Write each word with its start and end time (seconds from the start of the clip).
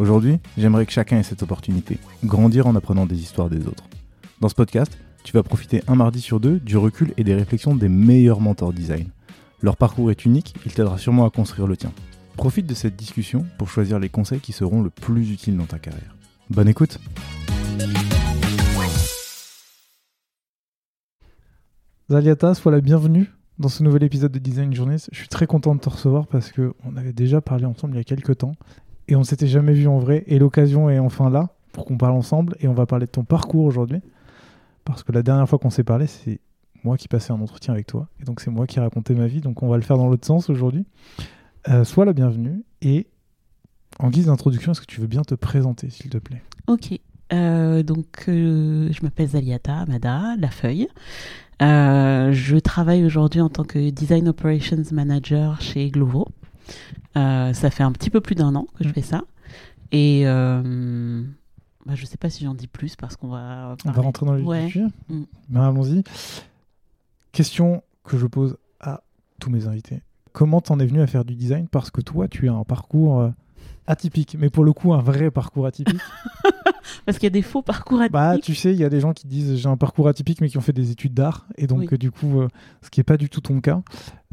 Aujourd'hui, 0.00 0.38
j'aimerais 0.56 0.86
que 0.86 0.92
chacun 0.92 1.18
ait 1.18 1.22
cette 1.22 1.42
opportunité, 1.42 1.98
grandir 2.24 2.66
en 2.66 2.74
apprenant 2.74 3.04
des 3.04 3.20
histoires 3.20 3.50
des 3.50 3.66
autres. 3.66 3.84
Dans 4.40 4.48
ce 4.48 4.54
podcast, 4.54 4.96
tu 5.24 5.34
vas 5.34 5.42
profiter 5.42 5.82
un 5.88 5.94
mardi 5.94 6.22
sur 6.22 6.40
deux 6.40 6.58
du 6.58 6.78
recul 6.78 7.12
et 7.18 7.22
des 7.22 7.34
réflexions 7.34 7.74
des 7.74 7.90
meilleurs 7.90 8.40
mentors 8.40 8.72
design. 8.72 9.08
Leur 9.60 9.76
parcours 9.76 10.10
est 10.10 10.24
unique, 10.24 10.54
il 10.64 10.72
t'aidera 10.72 10.96
sûrement 10.96 11.26
à 11.26 11.30
construire 11.30 11.66
le 11.66 11.76
tien. 11.76 11.92
Profite 12.38 12.64
de 12.66 12.72
cette 12.72 12.96
discussion 12.96 13.44
pour 13.58 13.68
choisir 13.68 13.98
les 13.98 14.08
conseils 14.08 14.40
qui 14.40 14.52
seront 14.52 14.80
le 14.80 14.88
plus 14.88 15.32
utiles 15.32 15.58
dans 15.58 15.66
ta 15.66 15.78
carrière. 15.78 16.16
Bonne 16.48 16.68
écoute 16.68 16.98
Zaliata, 22.08 22.54
sois 22.54 22.72
la 22.72 22.80
bienvenue 22.80 23.30
dans 23.58 23.68
ce 23.68 23.82
nouvel 23.82 24.04
épisode 24.04 24.32
de 24.32 24.38
Design 24.38 24.74
Journeys. 24.74 25.10
Je 25.12 25.18
suis 25.18 25.28
très 25.28 25.46
content 25.46 25.74
de 25.74 25.80
te 25.80 25.90
recevoir 25.90 26.26
parce 26.26 26.52
qu'on 26.52 26.96
avait 26.96 27.12
déjà 27.12 27.42
parlé 27.42 27.66
ensemble 27.66 27.96
il 27.96 27.98
y 27.98 28.00
a 28.00 28.04
quelques 28.04 28.38
temps 28.38 28.54
et 29.10 29.16
on 29.16 29.24
s'était 29.24 29.48
jamais 29.48 29.72
vu 29.72 29.88
en 29.88 29.98
vrai. 29.98 30.24
Et 30.28 30.38
l'occasion 30.38 30.88
est 30.88 30.98
enfin 30.98 31.28
là 31.30 31.50
pour 31.72 31.84
qu'on 31.84 31.98
parle 31.98 32.14
ensemble 32.14 32.56
et 32.60 32.68
on 32.68 32.74
va 32.74 32.86
parler 32.86 33.06
de 33.06 33.10
ton 33.10 33.24
parcours 33.24 33.64
aujourd'hui. 33.64 34.00
Parce 34.84 35.02
que 35.02 35.12
la 35.12 35.22
dernière 35.22 35.48
fois 35.48 35.58
qu'on 35.58 35.70
s'est 35.70 35.84
parlé, 35.84 36.06
c'est 36.06 36.40
moi 36.84 36.96
qui 36.96 37.08
passais 37.08 37.32
un 37.32 37.40
entretien 37.40 37.74
avec 37.74 37.86
toi. 37.86 38.08
Et 38.20 38.24
donc 38.24 38.40
c'est 38.40 38.50
moi 38.50 38.66
qui 38.66 38.78
racontais 38.80 39.14
ma 39.14 39.26
vie. 39.26 39.40
Donc 39.40 39.62
on 39.62 39.68
va 39.68 39.76
le 39.76 39.82
faire 39.82 39.98
dans 39.98 40.08
l'autre 40.08 40.26
sens 40.26 40.48
aujourd'hui. 40.48 40.86
Euh, 41.68 41.84
sois 41.84 42.04
la 42.04 42.12
bienvenue. 42.12 42.62
Et 42.82 43.08
en 43.98 44.10
guise 44.10 44.26
d'introduction, 44.26 44.72
est-ce 44.72 44.80
que 44.80 44.86
tu 44.86 45.00
veux 45.00 45.08
bien 45.08 45.22
te 45.22 45.34
présenter, 45.34 45.90
s'il 45.90 46.08
te 46.08 46.18
plaît? 46.18 46.42
Ok. 46.68 46.98
Euh, 47.32 47.82
donc 47.82 48.24
euh, 48.28 48.88
je 48.92 49.02
m'appelle 49.02 49.28
Zaliata 49.28 49.76
Amada, 49.76 50.36
La 50.38 50.50
Feuille. 50.50 50.88
je 51.60 52.58
travaille 52.58 53.04
aujourd'hui 53.04 53.40
en 53.40 53.48
tant 53.48 53.64
que 53.64 53.90
Design 53.90 54.28
Operations 54.28 54.82
Manager 54.92 55.60
chez 55.60 55.90
Glovo. 55.90 56.28
Euh, 57.16 57.52
ça 57.52 57.70
fait 57.70 57.82
un 57.82 57.92
petit 57.92 58.10
peu 58.10 58.20
plus 58.20 58.34
d'un 58.34 58.54
an 58.54 58.66
que 58.76 58.84
je 58.84 58.88
mm. 58.88 58.92
fais 58.92 59.02
ça. 59.02 59.22
Et 59.92 60.22
euh, 60.26 61.22
bah, 61.86 61.94
je 61.94 62.06
sais 62.06 62.16
pas 62.16 62.30
si 62.30 62.44
j'en 62.44 62.54
dis 62.54 62.66
plus 62.66 62.96
parce 62.96 63.16
qu'on 63.16 63.28
va. 63.28 63.76
On 63.84 63.90
va 63.90 64.02
rentrer 64.02 64.26
dans 64.26 64.34
le 64.34 64.42
ouais. 64.42 64.72
Mm. 65.08 65.22
Ben, 65.48 65.62
allons-y. 65.62 66.04
Question 67.32 67.82
que 68.04 68.18
je 68.18 68.26
pose 68.26 68.56
à 68.80 69.02
tous 69.38 69.50
mes 69.50 69.66
invités. 69.66 70.02
Comment 70.32 70.60
t'en 70.60 70.78
es 70.78 70.86
venu 70.86 71.00
à 71.00 71.06
faire 71.06 71.24
du 71.24 71.34
design? 71.34 71.66
Parce 71.68 71.90
que 71.90 72.00
toi, 72.00 72.28
tu 72.28 72.48
as 72.48 72.52
un 72.52 72.64
parcours 72.64 73.20
euh, 73.20 73.30
atypique, 73.86 74.36
mais 74.38 74.50
pour 74.50 74.64
le 74.64 74.72
coup, 74.72 74.92
un 74.92 75.00
vrai 75.00 75.30
parcours 75.30 75.66
atypique. 75.66 76.00
Parce 77.06 77.18
qu'il 77.18 77.26
y 77.26 77.28
a 77.28 77.30
des 77.30 77.42
faux 77.42 77.62
parcours 77.62 78.00
atypiques. 78.00 78.12
Bah, 78.12 78.38
tu 78.42 78.54
sais, 78.54 78.72
il 78.72 78.78
y 78.78 78.84
a 78.84 78.88
des 78.88 79.00
gens 79.00 79.12
qui 79.12 79.26
disent 79.26 79.56
j'ai 79.56 79.68
un 79.68 79.76
parcours 79.76 80.08
atypique, 80.08 80.40
mais 80.40 80.48
qui 80.48 80.58
ont 80.58 80.62
fait 80.62 80.72
des 80.72 80.90
études 80.90 81.14
d'art. 81.14 81.46
Et 81.56 81.66
donc, 81.66 81.94
du 81.94 82.10
coup, 82.10 82.42
ce 82.82 82.90
qui 82.90 83.00
n'est 83.00 83.04
pas 83.04 83.16
du 83.16 83.28
tout 83.28 83.40
ton 83.40 83.60
cas. 83.60 83.82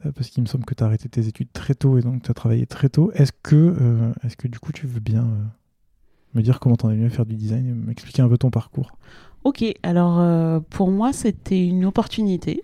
Euh, 0.05 0.11
parce 0.11 0.29
qu'il 0.29 0.43
me 0.43 0.47
semble 0.47 0.65
que 0.65 0.75
tu 0.75 0.83
as 0.83 0.87
arrêté 0.87 1.09
tes 1.09 1.27
études 1.27 1.51
très 1.51 1.73
tôt 1.73 1.97
et 1.97 2.01
donc 2.01 2.21
tu 2.21 2.29
as 2.29 2.33
travaillé 2.33 2.65
très 2.67 2.89
tôt. 2.89 3.11
Est-ce 3.13 3.31
que, 3.31 3.55
euh, 3.55 4.13
est-ce 4.23 4.37
que 4.37 4.47
du 4.47 4.59
coup 4.59 4.71
tu 4.71 4.85
veux 4.85 4.99
bien 4.99 5.23
euh, 5.23 5.43
me 6.35 6.41
dire 6.41 6.59
comment 6.59 6.75
t'en 6.75 6.91
es 6.91 6.95
venu 6.95 7.07
à 7.07 7.09
faire 7.09 7.25
du 7.25 7.35
design 7.35 7.67
et 7.67 7.73
m'expliquer 7.73 8.21
un 8.21 8.29
peu 8.29 8.37
ton 8.37 8.51
parcours? 8.51 8.91
Ok, 9.43 9.63
alors 9.81 10.61
pour 10.63 10.91
moi 10.91 11.13
c'était 11.13 11.65
une 11.65 11.85
opportunité. 11.85 12.63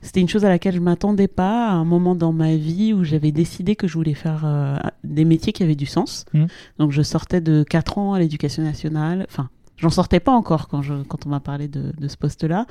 C'était 0.00 0.20
une 0.20 0.28
chose 0.28 0.44
à 0.44 0.48
laquelle 0.48 0.74
je 0.74 0.80
m'attendais 0.80 1.28
pas 1.28 1.68
à 1.68 1.72
un 1.72 1.84
moment 1.84 2.14
dans 2.14 2.32
ma 2.32 2.56
vie 2.56 2.92
où 2.92 3.04
j'avais 3.04 3.32
décidé 3.32 3.76
que 3.76 3.88
je 3.88 3.94
voulais 3.94 4.14
faire 4.14 4.80
des 5.02 5.24
métiers 5.24 5.52
qui 5.52 5.62
avaient 5.62 5.74
du 5.74 5.86
sens. 5.86 6.24
Mmh. 6.32 6.44
Donc 6.78 6.92
je 6.92 7.02
sortais 7.02 7.40
de 7.40 7.64
4 7.64 7.98
ans 7.98 8.12
à 8.14 8.18
l'éducation 8.18 8.62
nationale, 8.62 9.26
enfin 9.28 9.50
J'en 9.78 9.90
sortais 9.90 10.18
pas 10.18 10.32
encore 10.32 10.66
quand, 10.66 10.82
je, 10.82 10.92
quand 11.04 11.24
on 11.24 11.28
m'a 11.28 11.38
parlé 11.38 11.68
de, 11.68 11.92
de 11.96 12.08
ce 12.08 12.16
poste-là. 12.16 12.66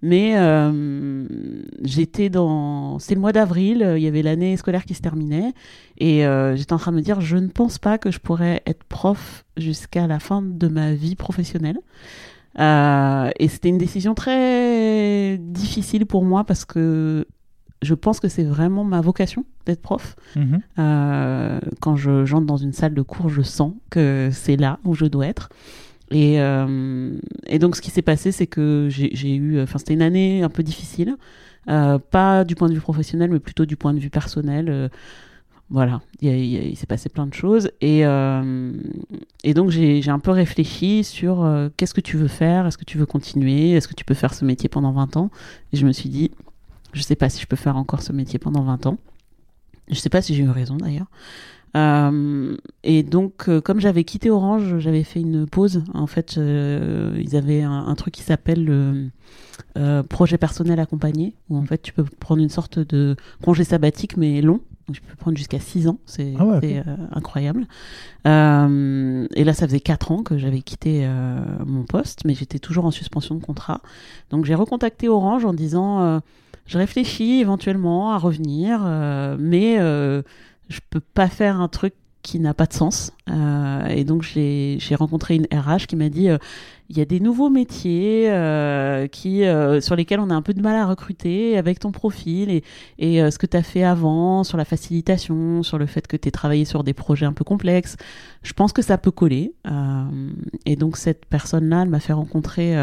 Mais 0.00 0.34
euh, 0.36 1.26
j'étais 1.82 2.28
dans. 2.28 2.98
C'est 3.00 3.14
le 3.14 3.20
mois 3.20 3.32
d'avril, 3.32 3.82
euh, 3.82 3.98
il 3.98 4.04
y 4.04 4.06
avait 4.06 4.22
l'année 4.22 4.56
scolaire 4.56 4.84
qui 4.84 4.94
se 4.94 5.02
terminait. 5.02 5.52
Et 5.98 6.24
euh, 6.24 6.54
j'étais 6.54 6.72
en 6.72 6.78
train 6.78 6.92
de 6.92 6.96
me 6.96 7.02
dire 7.02 7.20
je 7.20 7.36
ne 7.36 7.48
pense 7.48 7.78
pas 7.78 7.98
que 7.98 8.12
je 8.12 8.18
pourrais 8.18 8.62
être 8.66 8.84
prof 8.84 9.44
jusqu'à 9.56 10.06
la 10.06 10.20
fin 10.20 10.40
de 10.40 10.68
ma 10.68 10.94
vie 10.94 11.16
professionnelle. 11.16 11.78
Euh, 12.58 13.30
et 13.38 13.48
c'était 13.48 13.68
une 13.68 13.78
décision 13.78 14.14
très 14.14 15.38
difficile 15.38 16.06
pour 16.06 16.24
moi 16.24 16.44
parce 16.44 16.64
que 16.64 17.26
je 17.82 17.94
pense 17.94 18.20
que 18.20 18.28
c'est 18.28 18.44
vraiment 18.44 18.84
ma 18.84 19.00
vocation 19.00 19.44
d'être 19.66 19.82
prof. 19.82 20.16
Mhm. 20.36 20.60
Euh, 20.78 21.60
quand 21.80 21.96
je 21.96 22.24
j'entre 22.24 22.46
dans 22.46 22.56
une 22.56 22.72
salle 22.72 22.94
de 22.94 23.02
cours, 23.02 23.28
je 23.28 23.42
sens 23.42 23.74
que 23.90 24.30
c'est 24.32 24.56
là 24.56 24.78
où 24.84 24.94
je 24.94 25.06
dois 25.06 25.26
être. 25.26 25.48
Et, 26.10 26.40
euh, 26.40 27.16
et 27.46 27.58
donc, 27.58 27.74
ce 27.74 27.80
qui 27.80 27.90
s'est 27.90 28.02
passé, 28.02 28.32
c'est 28.32 28.46
que 28.46 28.88
j'ai 28.90 29.34
eu. 29.34 29.60
Enfin, 29.60 29.78
c'était 29.78 29.94
une 29.94 30.02
année 30.02 30.42
un 30.42 30.50
peu 30.50 30.62
difficile. 30.62 31.16
Euh, 31.68 31.98
pas 31.98 32.44
du 32.44 32.54
point 32.54 32.68
de 32.68 32.74
vue 32.74 32.80
professionnel, 32.80 33.30
mais 33.30 33.38
plutôt 33.38 33.64
du 33.64 33.76
point 33.76 33.94
de 33.94 33.98
vue 33.98 34.10
personnel. 34.10 34.90
Euh, 35.72 35.74
voilà, 35.74 36.00
il, 36.20 36.76
s'est 36.76 36.86
passé 36.86 37.08
plein 37.08 37.26
de 37.26 37.34
choses. 37.34 37.70
Et, 37.80 38.00
et 38.00 39.54
donc, 39.54 39.70
j'ai 39.70 40.10
un 40.10 40.18
peu 40.18 40.30
réfléchi 40.30 41.04
sur 41.04 41.48
qu'est-ce 41.76 41.94
que 41.94 42.00
tu 42.00 42.16
veux 42.16 42.28
faire? 42.28 42.66
Est-ce 42.66 42.78
que 42.78 42.84
tu 42.84 42.98
veux 42.98 43.06
continuer? 43.06 43.72
Est-ce 43.72 43.88
que 43.88 43.94
tu 43.94 44.04
peux 44.04 44.14
faire 44.14 44.34
ce 44.34 44.44
métier 44.44 44.68
pendant 44.68 44.92
20 44.92 45.16
ans? 45.16 45.30
Et 45.72 45.76
je 45.76 45.86
me 45.86 45.92
suis 45.92 46.08
dit, 46.08 46.30
je 46.92 47.02
sais 47.02 47.16
pas 47.16 47.28
si 47.28 47.40
je 47.40 47.46
peux 47.46 47.56
faire 47.56 47.76
encore 47.76 48.02
ce 48.02 48.12
métier 48.12 48.38
pendant 48.38 48.62
20 48.62 48.86
ans. 48.86 48.98
Je 49.88 49.96
sais 49.96 50.10
pas 50.10 50.22
si 50.22 50.34
j'ai 50.34 50.44
eu 50.44 50.50
raison 50.50 50.76
d'ailleurs. 50.76 51.06
Euh, 51.76 52.56
et 52.82 53.02
donc, 53.02 53.48
euh, 53.48 53.60
comme 53.60 53.80
j'avais 53.80 54.04
quitté 54.04 54.30
Orange, 54.30 54.78
j'avais 54.78 55.04
fait 55.04 55.20
une 55.20 55.46
pause. 55.46 55.82
En 55.94 56.06
fait, 56.06 56.36
euh, 56.36 57.18
ils 57.20 57.36
avaient 57.36 57.62
un, 57.62 57.94
truc 57.94 58.14
qui 58.14 58.22
s'appelle 58.22 58.64
le 58.64 60.02
projet 60.02 60.38
personnel 60.38 60.80
accompagné, 60.80 61.34
où 61.48 61.56
en 61.56 61.64
fait, 61.64 61.80
tu 61.80 61.92
peux 61.92 62.04
prendre 62.04 62.42
une 62.42 62.48
sorte 62.48 62.78
de 62.78 63.16
congé 63.42 63.64
sabbatique, 63.64 64.16
mais 64.16 64.42
long. 64.42 64.60
Donc, 64.88 64.96
je 64.96 65.00
peux 65.00 65.14
prendre 65.14 65.36
jusqu'à 65.36 65.60
6 65.60 65.86
ans, 65.86 65.98
c'est 66.06 66.34
ah 66.38 66.60
incroyable. 67.12 67.66
et 68.24 69.44
là, 69.44 69.52
ça 69.54 69.66
faisait 69.66 69.80
4 69.80 70.10
ans 70.10 70.22
que 70.24 70.38
j'avais 70.38 70.60
quitté 70.60 71.08
mon 71.64 71.84
poste, 71.84 72.24
mais 72.24 72.34
j'étais 72.34 72.58
toujours 72.58 72.84
en 72.84 72.90
suspension 72.90 73.36
de 73.36 73.40
contrat. 73.42 73.80
Donc, 74.30 74.44
j'ai 74.44 74.56
recontacté 74.56 75.08
Orange 75.08 75.44
en 75.44 75.54
disant, 75.54 76.20
je 76.66 76.78
réfléchis 76.78 77.40
éventuellement 77.40 78.12
à 78.12 78.18
revenir, 78.18 78.80
mais 79.38 79.78
je 80.68 80.80
peux 80.90 81.00
pas 81.00 81.28
faire 81.28 81.60
un 81.60 81.68
truc 81.68 81.94
qui 82.22 82.38
n'a 82.38 82.54
pas 82.54 82.66
de 82.66 82.72
sens. 82.72 83.12
Euh, 83.28 83.86
et 83.86 84.04
donc 84.04 84.22
j'ai 84.22 84.78
rencontré 84.94 85.34
une 85.36 85.46
RH 85.52 85.86
qui 85.86 85.96
m'a 85.96 86.08
dit 86.08 86.28
euh, 86.28 86.38
il 86.88 86.98
y 86.98 87.00
a 87.00 87.04
des 87.04 87.20
nouveaux 87.20 87.50
métiers 87.50 88.30
euh, 88.30 89.06
qui 89.06 89.44
sur 89.80 89.96
lesquels 89.96 90.20
on 90.20 90.30
a 90.30 90.34
un 90.34 90.42
peu 90.42 90.52
de 90.52 90.60
mal 90.60 90.76
à 90.76 90.86
recruter 90.86 91.56
avec 91.56 91.78
ton 91.78 91.90
profil 91.90 92.50
et, 92.50 92.62
et 92.98 93.30
ce 93.30 93.38
que 93.38 93.46
tu 93.46 93.56
as 93.56 93.62
fait 93.62 93.82
avant 93.82 94.44
sur 94.44 94.58
la 94.58 94.64
facilitation, 94.64 95.62
sur 95.62 95.78
le 95.78 95.86
fait 95.86 96.06
que 96.06 96.16
tu 96.16 96.28
aies 96.28 96.32
travaillé 96.32 96.64
sur 96.64 96.84
des 96.84 96.92
projets 96.92 97.24
un 97.24 97.32
peu 97.32 97.44
complexes. 97.44 97.96
Je 98.42 98.52
pense 98.52 98.72
que 98.72 98.82
ça 98.82 98.98
peut 98.98 99.10
coller. 99.10 99.54
et 100.66 100.76
donc 100.76 100.96
cette 100.98 101.24
personne-là, 101.26 101.82
elle 101.82 101.88
m'a 101.88 102.00
fait 102.00 102.12
rencontrer 102.12 102.76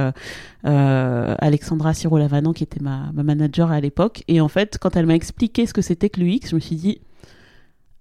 Alexandra 0.64 1.94
Siro-Lavanan 1.94 2.54
qui 2.54 2.64
était 2.64 2.82
ma, 2.82 3.12
ma 3.14 3.24
manager 3.24 3.72
à 3.72 3.80
l'époque. 3.80 4.24
Et 4.28 4.42
en 4.42 4.48
fait, 4.48 4.80
quand 4.80 4.96
elle 4.96 5.06
m'a 5.06 5.16
expliqué 5.16 5.68
ce 5.68 5.74
que 5.74 5.84
c'était 5.84 6.10
que 6.10 6.20
l'UX, 6.20 6.50
je 6.50 6.56
me 6.56 6.60
suis 6.60 6.78
dit 6.78 7.00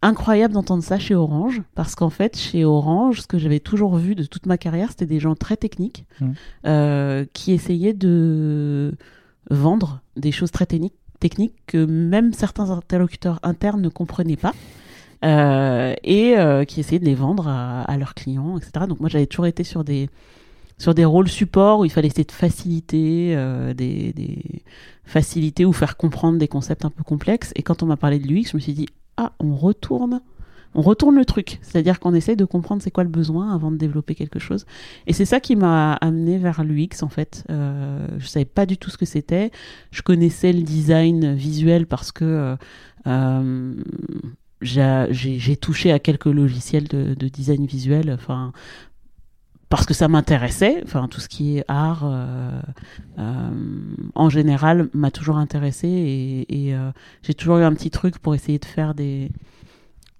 incroyable 0.02 0.54
d'entendre 0.54 0.82
ça 0.82 0.98
chez 0.98 1.14
Orange, 1.14 1.62
parce 1.74 1.94
qu'en 1.94 2.10
fait, 2.10 2.36
chez 2.36 2.64
Orange, 2.64 3.22
ce 3.22 3.26
que 3.26 3.38
j'avais 3.38 3.60
toujours 3.60 3.96
vu 3.96 4.14
de 4.14 4.24
toute 4.24 4.46
ma 4.46 4.58
carrière, 4.58 4.90
c'était 4.90 5.06
des 5.06 5.20
gens 5.20 5.34
très 5.34 5.56
techniques 5.56 6.04
mmh. 6.20 6.26
euh, 6.66 7.24
qui 7.32 7.52
essayaient 7.52 7.94
de 7.94 8.94
vendre 9.50 10.00
des 10.16 10.32
choses 10.32 10.50
très 10.50 10.66
techniques 10.66 11.54
que 11.66 11.84
même 11.84 12.32
certains 12.32 12.70
interlocuteurs 12.70 13.40
internes 13.42 13.80
ne 13.80 13.88
comprenaient 13.88 14.36
pas. 14.36 14.52
Euh, 15.24 15.96
et 16.04 16.38
euh, 16.38 16.64
qui 16.64 16.78
essayaient 16.78 17.00
de 17.00 17.04
les 17.04 17.16
vendre 17.16 17.48
à, 17.48 17.96
leurs 17.96 18.14
clients, 18.14 18.56
etc. 18.56 18.86
Donc 18.88 19.00
moi 19.00 19.08
j'avais 19.08 19.26
toujours 19.26 19.46
été 19.46 19.64
sur 19.64 19.82
des 19.82 20.08
sur 20.78 20.94
des 20.94 21.04
rôles 21.04 21.26
support 21.26 21.80
où 21.80 21.84
il 21.84 21.90
fallait 21.90 22.06
essayer 22.06 22.22
de 22.22 22.30
faciliter 22.30 23.34
euh, 23.34 23.74
des, 23.74 24.12
des 24.12 24.62
faciliter 25.02 25.64
ou 25.64 25.72
faire 25.72 25.96
comprendre 25.96 26.38
des 26.38 26.46
concepts 26.46 26.84
un 26.84 26.90
peu 26.90 27.02
complexes. 27.02 27.52
Et 27.56 27.64
quand 27.64 27.82
on 27.82 27.86
m'a 27.86 27.96
parlé 27.96 28.20
de 28.20 28.28
l'UX, 28.28 28.50
je 28.52 28.56
me 28.56 28.60
suis 28.60 28.74
dit 28.74 28.86
ah, 29.18 29.32
on 29.40 29.54
retourne 29.54 30.20
on 30.74 30.82
retourne 30.82 31.16
le 31.16 31.24
truc. 31.24 31.58
C'est-à-dire 31.62 31.98
qu'on 31.98 32.14
essaye 32.14 32.36
de 32.36 32.44
comprendre 32.44 32.82
c'est 32.82 32.90
quoi 32.90 33.02
le 33.02 33.10
besoin 33.10 33.52
avant 33.54 33.70
de 33.70 33.76
développer 33.76 34.14
quelque 34.14 34.38
chose. 34.38 34.66
Et 35.06 35.12
c'est 35.12 35.24
ça 35.24 35.40
qui 35.40 35.56
m'a 35.56 35.94
amené 35.94 36.38
vers 36.38 36.62
l'UX 36.62 37.02
en 37.02 37.08
fait. 37.08 37.44
Euh, 37.50 38.06
je 38.18 38.26
savais 38.26 38.44
pas 38.44 38.66
du 38.66 38.76
tout 38.76 38.90
ce 38.90 38.98
que 38.98 39.06
c'était. 39.06 39.50
Je 39.90 40.02
connaissais 40.02 40.52
le 40.52 40.62
design 40.62 41.34
visuel 41.34 41.86
parce 41.86 42.12
que 42.12 42.24
euh, 42.24 42.56
euh 43.06 43.74
j'ai 44.60 45.56
touché 45.56 45.92
à 45.92 46.00
quelques 46.00 46.26
logiciels 46.26 46.88
de, 46.88 47.14
de 47.14 47.28
design 47.28 47.64
visuel. 47.64 48.18
Parce 49.68 49.84
que 49.84 49.92
ça 49.94 50.08
m'intéressait, 50.08 50.80
enfin 50.84 51.08
tout 51.08 51.20
ce 51.20 51.28
qui 51.28 51.58
est 51.58 51.64
art 51.68 52.02
euh, 52.04 52.60
euh, 53.18 53.50
en 54.14 54.30
général 54.30 54.88
m'a 54.94 55.10
toujours 55.10 55.36
intéressé 55.36 56.46
et, 56.48 56.74
euh, 56.74 56.90
j'ai 57.22 57.34
toujours 57.34 57.58
eu 57.58 57.62
un 57.62 57.74
petit 57.74 57.90
truc 57.90 58.18
pour 58.18 58.34
essayer 58.34 58.58
de 58.58 58.64
faire 58.64 58.94
des, 58.94 59.30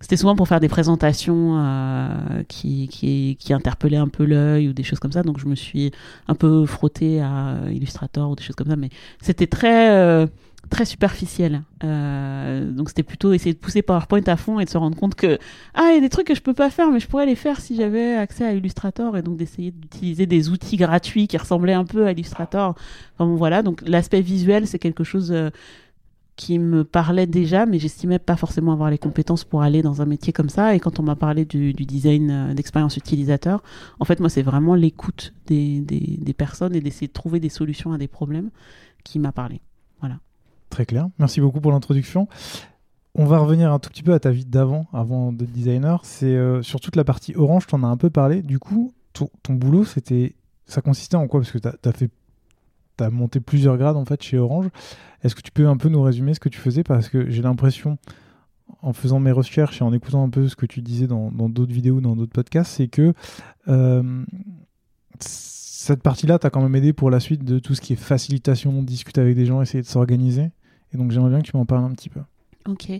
c'était 0.00 0.16
souvent 0.16 0.36
pour 0.36 0.46
faire 0.46 0.60
des 0.60 0.68
présentations 0.68 1.56
euh, 1.58 2.42
qui, 2.46 2.88
qui, 2.88 3.36
qui, 3.40 3.52
interpellaient 3.52 3.96
un 3.96 4.08
peu 4.08 4.24
l'œil 4.24 4.68
ou 4.68 4.72
des 4.72 4.84
choses 4.84 5.00
comme 5.00 5.12
ça. 5.12 5.22
Donc 5.22 5.40
je 5.40 5.46
me 5.46 5.56
suis 5.56 5.90
un 6.28 6.34
peu 6.34 6.66
frottée 6.66 7.20
à 7.20 7.56
Illustrator 7.70 8.30
ou 8.30 8.36
des 8.36 8.42
choses 8.42 8.54
comme 8.54 8.68
ça. 8.68 8.76
Mais 8.76 8.90
c'était 9.20 9.48
très, 9.48 9.90
euh, 9.90 10.26
très 10.70 10.84
superficiel. 10.84 11.62
Euh, 11.82 12.70
donc 12.70 12.90
c'était 12.90 13.02
plutôt 13.02 13.32
essayer 13.32 13.54
de 13.54 13.58
pousser 13.58 13.82
PowerPoint 13.82 14.22
à 14.26 14.36
fond 14.36 14.60
et 14.60 14.64
de 14.64 14.70
se 14.70 14.78
rendre 14.78 14.96
compte 14.96 15.16
que 15.16 15.38
ah 15.74 15.88
il 15.90 15.94
y 15.94 15.98
a 15.98 16.00
des 16.00 16.08
trucs 16.08 16.26
que 16.26 16.34
je 16.34 16.42
peux 16.42 16.54
pas 16.54 16.70
faire 16.70 16.90
mais 16.90 17.00
je 17.00 17.06
pourrais 17.06 17.26
les 17.26 17.36
faire 17.36 17.60
si 17.60 17.76
j'avais 17.76 18.14
accès 18.14 18.44
à 18.44 18.52
Illustrator 18.52 19.16
et 19.16 19.22
donc 19.22 19.36
d'essayer 19.36 19.70
d'utiliser 19.70 20.26
des 20.26 20.48
outils 20.48 20.76
gratuits 20.76 21.28
qui 21.28 21.36
ressemblaient 21.36 21.72
un 21.72 21.84
peu 21.84 22.06
à 22.06 22.12
Illustrator. 22.12 22.74
Enfin 23.14 23.30
bon 23.30 23.36
voilà 23.36 23.62
donc 23.62 23.82
l'aspect 23.86 24.20
visuel 24.20 24.66
c'est 24.66 24.78
quelque 24.78 25.04
chose 25.04 25.32
qui 26.38 26.61
me 26.61 26.85
parlait 26.85 27.26
déjà, 27.26 27.67
mais 27.67 27.81
j'estimais 27.81 28.20
pas 28.20 28.37
forcément 28.37 28.73
avoir 28.73 28.90
les 28.90 28.96
compétences 28.96 29.43
pour 29.43 29.62
aller 29.62 29.82
dans 29.82 30.02
un 30.02 30.06
métier 30.06 30.32
comme 30.32 30.49
ça. 30.49 30.76
Et 30.76 30.79
quand 30.79 31.00
on 31.00 31.02
m'a 31.02 31.17
parlé 31.17 31.44
du, 31.44 31.73
design 31.73 32.31
euh, 32.31 32.55
d'expérience 32.55 32.96
utilisateur, 32.96 33.61
en 33.99 34.05
fait, 34.05 34.20
moi, 34.20 34.31
c'est 34.31 34.43
vraiment 34.43 34.76
l'écoute 34.76 35.35
des, 35.46 35.81
des, 35.81 36.32
personnes 36.32 36.76
et 36.76 36.81
d'essayer 36.81 37.08
de 37.08 37.12
trouver 37.12 37.40
des 37.40 37.49
solutions 37.49 37.93
à 37.93 37.99
des 37.99 38.06
problèmes 38.06 38.50
qui 39.02 39.19
m'a 39.19 39.32
parlé. 39.32 39.61
Voilà. 39.99 40.20
Très 40.70 40.87
clair. 40.87 41.08
Merci 41.19 41.40
beaucoup 41.40 41.61
pour 41.61 41.73
l'introduction. 41.73 42.29
On 43.17 43.25
va 43.25 43.38
revenir 43.38 43.73
un 43.73 43.81
tout 43.81 43.90
petit 43.90 44.05
peu 44.05 44.14
à 44.14 44.20
ta 44.20 44.31
vie 44.31 44.44
d'avant, 44.44 44.87
avant 44.93 45.32
de 45.32 45.44
designer. 45.44 46.05
C'est 46.05 46.26
euh, 46.26 46.62
sur 46.62 46.79
toute 46.79 46.94
la 46.94 47.02
partie 47.02 47.35
orange, 47.35 47.67
tu 47.67 47.75
en 47.75 47.82
as 47.82 47.88
un 47.88 47.96
peu 47.96 48.11
parlé. 48.11 48.43
Du 48.43 48.61
coup, 48.61 48.94
ton, 49.12 49.29
boulot, 49.49 49.85
c'était, 49.85 50.37
ça 50.67 50.82
consistait 50.82 51.17
en 51.17 51.26
quoi? 51.26 51.40
Parce 51.40 51.50
que 51.50 51.58
tu 51.58 51.67
as, 51.67 51.93
fait 51.93 52.11
tu 52.98 53.04
as 53.04 53.10
monté 53.10 53.40
plusieurs 53.40 53.78
grades 53.78 53.96
en 53.96 54.04
fait 54.04 54.22
chez 54.22 54.38
Orange. 54.38 54.68
Est-ce 55.22 55.34
que 55.34 55.40
tu 55.40 55.50
peux 55.50 55.66
un 55.66 55.76
peu 55.76 55.88
nous 55.88 56.02
résumer 56.02 56.34
ce 56.34 56.40
que 56.40 56.48
tu 56.48 56.58
faisais? 56.58 56.82
Parce 56.82 57.08
que 57.08 57.30
j'ai 57.30 57.42
l'impression, 57.42 57.98
en 58.82 58.92
faisant 58.92 59.20
mes 59.20 59.32
recherches 59.32 59.80
et 59.80 59.84
en 59.84 59.92
écoutant 59.92 60.22
un 60.22 60.30
peu 60.30 60.48
ce 60.48 60.56
que 60.56 60.66
tu 60.66 60.82
disais 60.82 61.06
dans 61.06 61.30
d'autres 61.30 61.72
vidéos, 61.72 62.00
dans 62.00 62.14
d'autres 62.14 62.32
podcasts, 62.32 62.72
c'est 62.76 62.88
que 62.88 63.14
euh, 63.68 64.24
cette 65.20 66.02
partie-là 66.02 66.38
t'a 66.38 66.50
quand 66.50 66.62
même 66.62 66.74
aidé 66.76 66.92
pour 66.92 67.10
la 67.10 67.20
suite 67.20 67.44
de 67.44 67.58
tout 67.58 67.74
ce 67.74 67.80
qui 67.80 67.94
est 67.94 67.96
facilitation, 67.96 68.82
discuter 68.82 69.20
avec 69.20 69.34
des 69.34 69.46
gens, 69.46 69.62
essayer 69.62 69.82
de 69.82 69.88
s'organiser. 69.88 70.50
Et 70.92 70.96
donc 70.96 71.10
j'aimerais 71.10 71.30
bien 71.30 71.40
que 71.40 71.46
tu 71.46 71.56
m'en 71.56 71.66
parles 71.66 71.84
un 71.84 71.92
petit 71.92 72.08
peu. 72.08 72.20
Ok. 72.68 72.90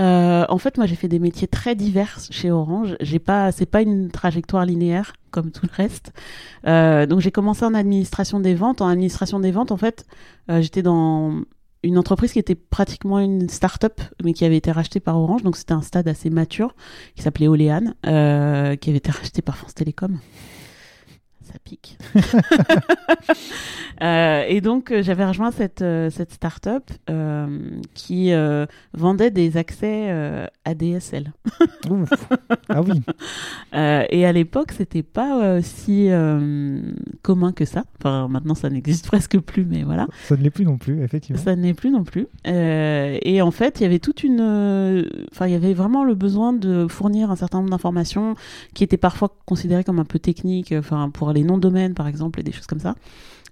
Euh, 0.00 0.44
en 0.48 0.58
fait, 0.58 0.76
moi, 0.76 0.86
j'ai 0.86 0.96
fait 0.96 1.08
des 1.08 1.20
métiers 1.20 1.46
très 1.46 1.74
divers 1.74 2.18
chez 2.30 2.50
Orange. 2.50 2.96
J'ai 3.00 3.20
pas, 3.20 3.52
c'est 3.52 3.66
pas 3.66 3.82
une 3.82 4.10
trajectoire 4.10 4.66
linéaire 4.66 5.12
comme 5.30 5.52
tout 5.52 5.64
le 5.64 5.72
reste. 5.72 6.12
Euh, 6.66 7.06
donc, 7.06 7.20
j'ai 7.20 7.30
commencé 7.30 7.64
en 7.64 7.72
administration 7.72 8.40
des 8.40 8.54
ventes. 8.54 8.82
En 8.82 8.88
administration 8.88 9.38
des 9.38 9.52
ventes, 9.52 9.70
en 9.70 9.76
fait, 9.76 10.04
euh, 10.50 10.60
j'étais 10.60 10.82
dans 10.82 11.40
une 11.84 11.98
entreprise 11.98 12.32
qui 12.32 12.40
était 12.40 12.56
pratiquement 12.56 13.20
une 13.20 13.48
start-up, 13.48 14.00
mais 14.24 14.32
qui 14.32 14.44
avait 14.44 14.56
été 14.56 14.72
rachetée 14.72 14.98
par 14.98 15.16
Orange. 15.16 15.44
Donc, 15.44 15.56
c'était 15.56 15.72
un 15.72 15.82
stade 15.82 16.08
assez 16.08 16.30
mature 16.30 16.74
qui 17.14 17.22
s'appelait 17.22 17.48
Oléane, 17.48 17.94
qui 18.02 18.10
avait 18.10 18.98
été 18.98 19.12
racheté 19.12 19.40
par 19.40 19.56
France 19.56 19.74
Télécom 19.74 20.18
ça 21.46 21.58
pique. 21.64 21.96
Euh, 24.02 24.44
et 24.48 24.60
donc, 24.60 24.90
euh, 24.90 25.02
j'avais 25.02 25.24
rejoint 25.24 25.50
cette, 25.50 25.82
euh, 25.82 26.10
cette 26.10 26.32
start-up 26.32 26.90
qui 27.94 28.32
vendait 28.92 29.30
des 29.30 29.56
accès 29.56 30.48
ADSL. 30.64 31.32
Ah 32.68 32.82
oui. 32.82 33.02
et 33.72 34.26
à 34.26 34.32
l'époque, 34.32 34.72
c'était 34.72 35.02
pas 35.02 35.60
si 35.62 36.08
commun 37.22 37.52
que 37.52 37.64
ça. 37.64 37.84
Enfin, 37.98 38.28
maintenant, 38.28 38.54
ça 38.54 38.70
n'existe 38.70 39.06
presque 39.08 39.38
plus, 39.38 39.64
mais 39.64 39.82
voilà. 39.82 40.06
Ça 40.24 40.36
ne 40.36 40.42
l'est 40.42 40.50
plus 40.50 40.64
non 40.64 40.78
plus, 40.78 41.02
effectivement. 41.02 41.40
Ça 41.40 41.56
ne 41.56 41.62
l'est 41.62 41.74
plus 41.74 41.90
non 41.90 42.04
plus. 42.04 42.26
et 42.44 43.42
en 43.42 43.50
fait, 43.50 43.80
il 43.80 43.82
y 43.84 43.86
avait 43.86 43.98
toute 43.98 44.22
une. 44.22 44.40
Enfin, 45.32 45.46
il 45.46 45.52
y 45.52 45.56
avait 45.56 45.74
vraiment 45.74 46.04
le 46.04 46.14
besoin 46.14 46.52
de 46.52 46.86
fournir 46.88 47.30
un 47.30 47.36
certain 47.36 47.58
nombre 47.58 47.70
d'informations 47.70 48.34
qui 48.74 48.84
étaient 48.84 48.96
parfois 48.96 49.34
considérées 49.46 49.84
comme 49.84 49.98
un 49.98 50.04
peu 50.04 50.18
techniques, 50.18 50.74
enfin, 50.76 51.10
pour 51.10 51.32
les 51.32 51.44
noms 51.44 51.56
de 51.56 51.62
domaine, 51.62 51.94
par 51.94 52.08
exemple, 52.08 52.40
et 52.40 52.42
des 52.42 52.52
choses 52.52 52.66
comme 52.66 52.80
ça. 52.80 52.94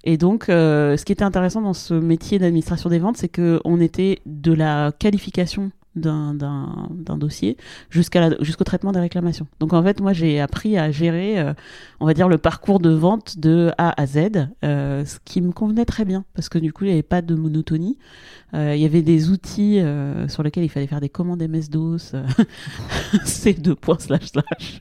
Et 0.04 0.18
donc, 0.18 0.48
euh, 0.48 0.96
ce 0.98 1.04
qui 1.04 1.12
était 1.12 1.24
intéressant 1.24 1.62
dans 1.62 1.72
ce 1.72 1.94
métier 1.94 2.38
d'administration 2.38 2.90
des 2.90 2.98
ventes, 2.98 3.16
c'est 3.16 3.34
qu'on 3.34 3.80
était 3.80 4.20
de 4.26 4.52
la 4.52 4.92
qualification 4.92 5.72
d'un 5.96 6.34
dossier 7.16 7.56
jusqu'au 7.88 8.64
traitement 8.64 8.90
des 8.90 8.98
réclamations. 8.98 9.46
Donc 9.60 9.72
en 9.72 9.82
fait, 9.82 10.00
moi 10.00 10.12
j'ai 10.12 10.40
appris 10.40 10.76
à 10.76 10.90
gérer, 10.90 11.38
euh, 11.38 11.54
on 12.00 12.06
va 12.06 12.14
dire, 12.14 12.28
le 12.28 12.36
parcours 12.36 12.80
de 12.80 12.90
vente 12.90 13.38
de 13.38 13.70
A 13.78 14.02
à 14.02 14.04
Z, 14.04 14.48
euh, 14.64 15.04
ce 15.04 15.18
qui 15.24 15.40
me 15.40 15.52
convenait 15.52 15.84
très 15.84 16.04
bien 16.04 16.24
parce 16.34 16.48
que 16.48 16.58
du 16.58 16.72
coup 16.72 16.82
il 16.82 16.88
n'y 16.88 16.94
avait 16.94 17.04
pas 17.04 17.22
de 17.22 17.36
monotonie. 17.36 17.96
il 18.54 18.76
y 18.76 18.84
avait 18.84 19.02
des 19.02 19.30
outils 19.30 19.80
sur 20.26 20.42
lesquels 20.42 20.64
il 20.64 20.68
fallait 20.68 20.88
faire 20.88 21.00
des 21.00 21.08
commandes 21.08 21.40
MS-DOS, 21.42 22.14
C2 23.24 23.76
slash 24.00 24.32
slash. 24.32 24.80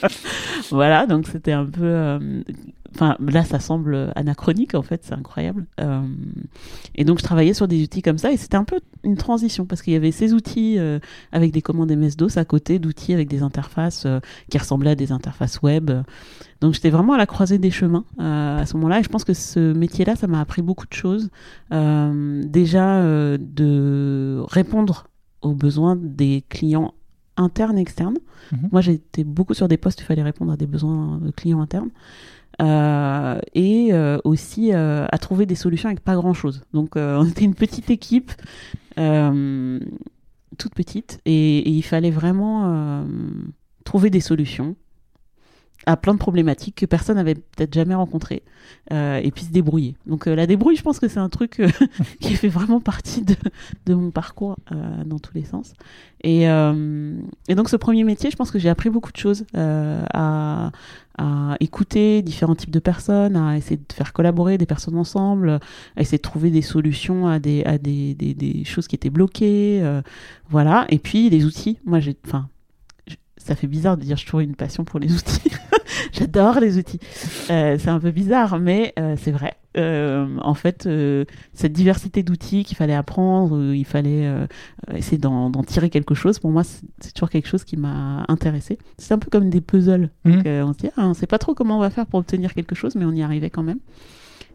voilà, 0.70 1.06
donc 1.06 1.26
c'était 1.26 1.52
un 1.52 1.66
peu. 1.66 2.42
Euh, 2.92 3.04
enfin, 3.04 3.16
là, 3.20 3.44
ça 3.44 3.60
semble 3.60 4.12
anachronique 4.14 4.74
en 4.74 4.82
fait, 4.82 5.02
c'est 5.04 5.14
incroyable. 5.14 5.66
Euh, 5.80 6.02
et 6.94 7.04
donc, 7.04 7.18
je 7.18 7.24
travaillais 7.24 7.54
sur 7.54 7.68
des 7.68 7.82
outils 7.82 8.02
comme 8.02 8.18
ça, 8.18 8.32
et 8.32 8.36
c'était 8.36 8.56
un 8.56 8.64
peu 8.64 8.80
une 9.04 9.16
transition 9.16 9.66
parce 9.66 9.82
qu'il 9.82 9.92
y 9.92 9.96
avait 9.96 10.12
ces 10.12 10.32
outils 10.32 10.78
euh, 10.78 10.98
avec 11.32 11.52
des 11.52 11.62
commandes 11.62 11.90
MS-DOS 11.90 12.36
à 12.36 12.44
côté 12.44 12.78
d'outils 12.78 13.12
avec 13.12 13.28
des 13.28 13.42
interfaces 13.42 14.06
qui 14.50 14.58
ressemblaient 14.58 14.90
à 14.90 14.94
des 14.94 15.12
interfaces 15.12 15.62
web. 15.62 15.90
Donc, 16.60 16.74
j'étais 16.74 16.90
vraiment 16.90 17.14
à 17.14 17.18
la 17.18 17.26
croisée 17.26 17.58
des 17.58 17.70
chemins 17.70 18.04
à 18.18 18.64
ce 18.66 18.74
moment-là, 18.76 19.00
et 19.00 19.02
je 19.02 19.08
pense 19.08 19.24
que 19.24 19.34
ce 19.34 19.72
métier-là, 19.72 20.16
ça 20.16 20.26
m'a 20.26 20.40
appris 20.40 20.62
beaucoup 20.62 20.86
de 20.86 20.94
choses. 20.94 21.30
déjà, 21.70 23.02
de 23.02 24.42
répondre 24.48 25.06
aux 25.40 25.54
besoins 25.54 25.96
des 25.96 26.44
clients 26.48 26.94
internes 27.36 27.78
et 27.78 27.80
externes. 27.80 28.18
Mhm. 28.52 28.68
Moi, 28.72 28.80
j'étais 28.80 29.24
beaucoup 29.24 29.54
sur 29.54 29.68
des 29.68 29.76
postes 29.76 30.00
où 30.00 30.02
il 30.04 30.06
fallait 30.06 30.22
répondre 30.22 30.52
à 30.52 30.56
des 30.56 30.66
besoins 30.66 31.18
de 31.18 31.30
clients 31.30 31.60
internes. 31.60 31.90
Euh, 32.62 33.40
et 33.54 33.88
euh, 33.92 34.18
aussi 34.24 34.72
euh, 34.72 35.06
à 35.10 35.18
trouver 35.18 35.46
des 35.46 35.56
solutions 35.56 35.88
avec 35.88 36.00
pas 36.00 36.14
grand 36.14 36.34
chose. 36.34 36.62
Donc 36.72 36.92
on 36.96 37.24
était 37.26 37.44
une 37.44 37.54
petite 37.54 37.90
équipe, 37.90 38.32
toute 38.96 40.74
petite, 40.74 41.20
et, 41.24 41.68
il 41.68 41.82
fallait 41.82 42.10
vraiment 42.10 43.04
trouver 43.84 44.10
des 44.10 44.20
solutions 44.20 44.76
à 45.84 45.96
plein 45.96 46.14
de 46.14 46.18
problématiques 46.18 46.76
que 46.76 46.86
personne 46.86 47.16
n'avait 47.16 47.34
peut-être 47.34 47.74
jamais 47.74 47.94
rencontrées, 47.94 48.44
et 48.90 49.30
puis 49.34 49.44
se 49.46 49.50
débrouiller. 49.50 49.96
Donc 50.06 50.26
la 50.26 50.46
débrouille, 50.46 50.76
je 50.76 50.82
pense 50.82 51.00
que 51.00 51.08
c'est 51.08 51.18
un 51.18 51.30
truc 51.30 51.60
qui 52.20 52.34
fait 52.34 52.48
vraiment 52.48 52.80
partie 52.80 53.22
de, 53.22 53.34
de 53.86 53.94
mon 53.94 54.10
parcours 54.10 54.56
dans 55.06 55.18
tous 55.18 55.34
les 55.34 55.44
sens. 55.44 55.72
Et, 56.22 56.42
et, 56.42 57.54
donc 57.54 57.70
ce 57.70 57.76
premier 57.76 58.04
métier, 58.04 58.30
je 58.30 58.36
pense 58.36 58.50
que 58.50 58.58
j'ai 58.58 58.68
appris 58.68 58.90
beaucoup 58.90 59.10
de 59.10 59.16
choses 59.16 59.46
à, 59.54 60.70
à, 61.18 61.56
écouter 61.60 62.22
différents 62.22 62.54
types 62.54 62.70
de 62.70 62.78
personnes, 62.78 63.36
à 63.36 63.56
essayer 63.56 63.76
de 63.76 63.92
faire 63.92 64.12
collaborer 64.12 64.58
des 64.58 64.66
personnes 64.66 64.96
ensemble, 64.96 65.60
à 65.96 66.00
essayer 66.00 66.18
de 66.18 66.22
trouver 66.22 66.50
des 66.50 66.62
solutions 66.62 67.28
à 67.28 67.38
des, 67.38 67.64
à 67.64 67.78
des, 67.78 68.14
des, 68.14 68.34
des 68.34 68.64
choses 68.64 68.88
qui 68.88 68.96
étaient 68.96 69.10
bloquées, 69.10 69.82
voilà. 70.50 70.86
Et 70.88 70.98
puis 70.98 71.30
les 71.30 71.44
outils, 71.44 71.78
moi 71.84 72.00
j'ai, 72.00 72.16
enfin 72.26 72.48
ça 73.44 73.54
fait 73.54 73.66
bizarre 73.66 73.96
de 73.96 74.02
dire 74.02 74.16
je 74.16 74.26
trouve 74.26 74.42
une 74.42 74.54
passion 74.54 74.84
pour 74.84 75.00
les 75.00 75.12
outils. 75.12 75.50
J'adore 76.12 76.60
les 76.60 76.78
outils. 76.78 76.98
Euh, 77.50 77.76
c'est 77.78 77.88
un 77.88 78.00
peu 78.00 78.10
bizarre, 78.10 78.58
mais 78.58 78.92
euh, 78.98 79.16
c'est 79.18 79.30
vrai. 79.30 79.54
Euh, 79.76 80.26
en 80.42 80.54
fait, 80.54 80.88
cette 81.54 81.72
diversité 81.72 82.22
d'outils 82.22 82.64
qu'il 82.64 82.76
fallait 82.76 82.94
apprendre, 82.94 83.72
il 83.72 83.84
fallait 83.84 84.30
essayer 84.94 85.18
d'en 85.18 85.50
tirer 85.64 85.90
quelque 85.90 86.14
chose. 86.14 86.38
Pour 86.38 86.50
moi, 86.50 86.62
c'est 86.64 87.12
toujours 87.14 87.30
quelque 87.30 87.48
chose 87.48 87.64
qui 87.64 87.76
m'a 87.76 88.24
intéressé. 88.28 88.78
C'est 88.98 89.14
un 89.14 89.18
peu 89.18 89.30
comme 89.30 89.48
des 89.48 89.60
puzzles. 89.60 90.10
Mmh. 90.24 90.42
on 90.46 90.72
se 90.72 90.78
dit, 90.78 90.88
ah, 90.96 91.06
on 91.08 91.14
sait 91.14 91.26
pas 91.26 91.38
trop 91.38 91.54
comment 91.54 91.78
on 91.78 91.80
va 91.80 91.90
faire 91.90 92.06
pour 92.06 92.20
obtenir 92.20 92.52
quelque 92.54 92.74
chose, 92.74 92.94
mais 92.96 93.04
on 93.04 93.12
y 93.12 93.22
arrivait 93.22 93.50
quand 93.50 93.62
même. 93.62 93.78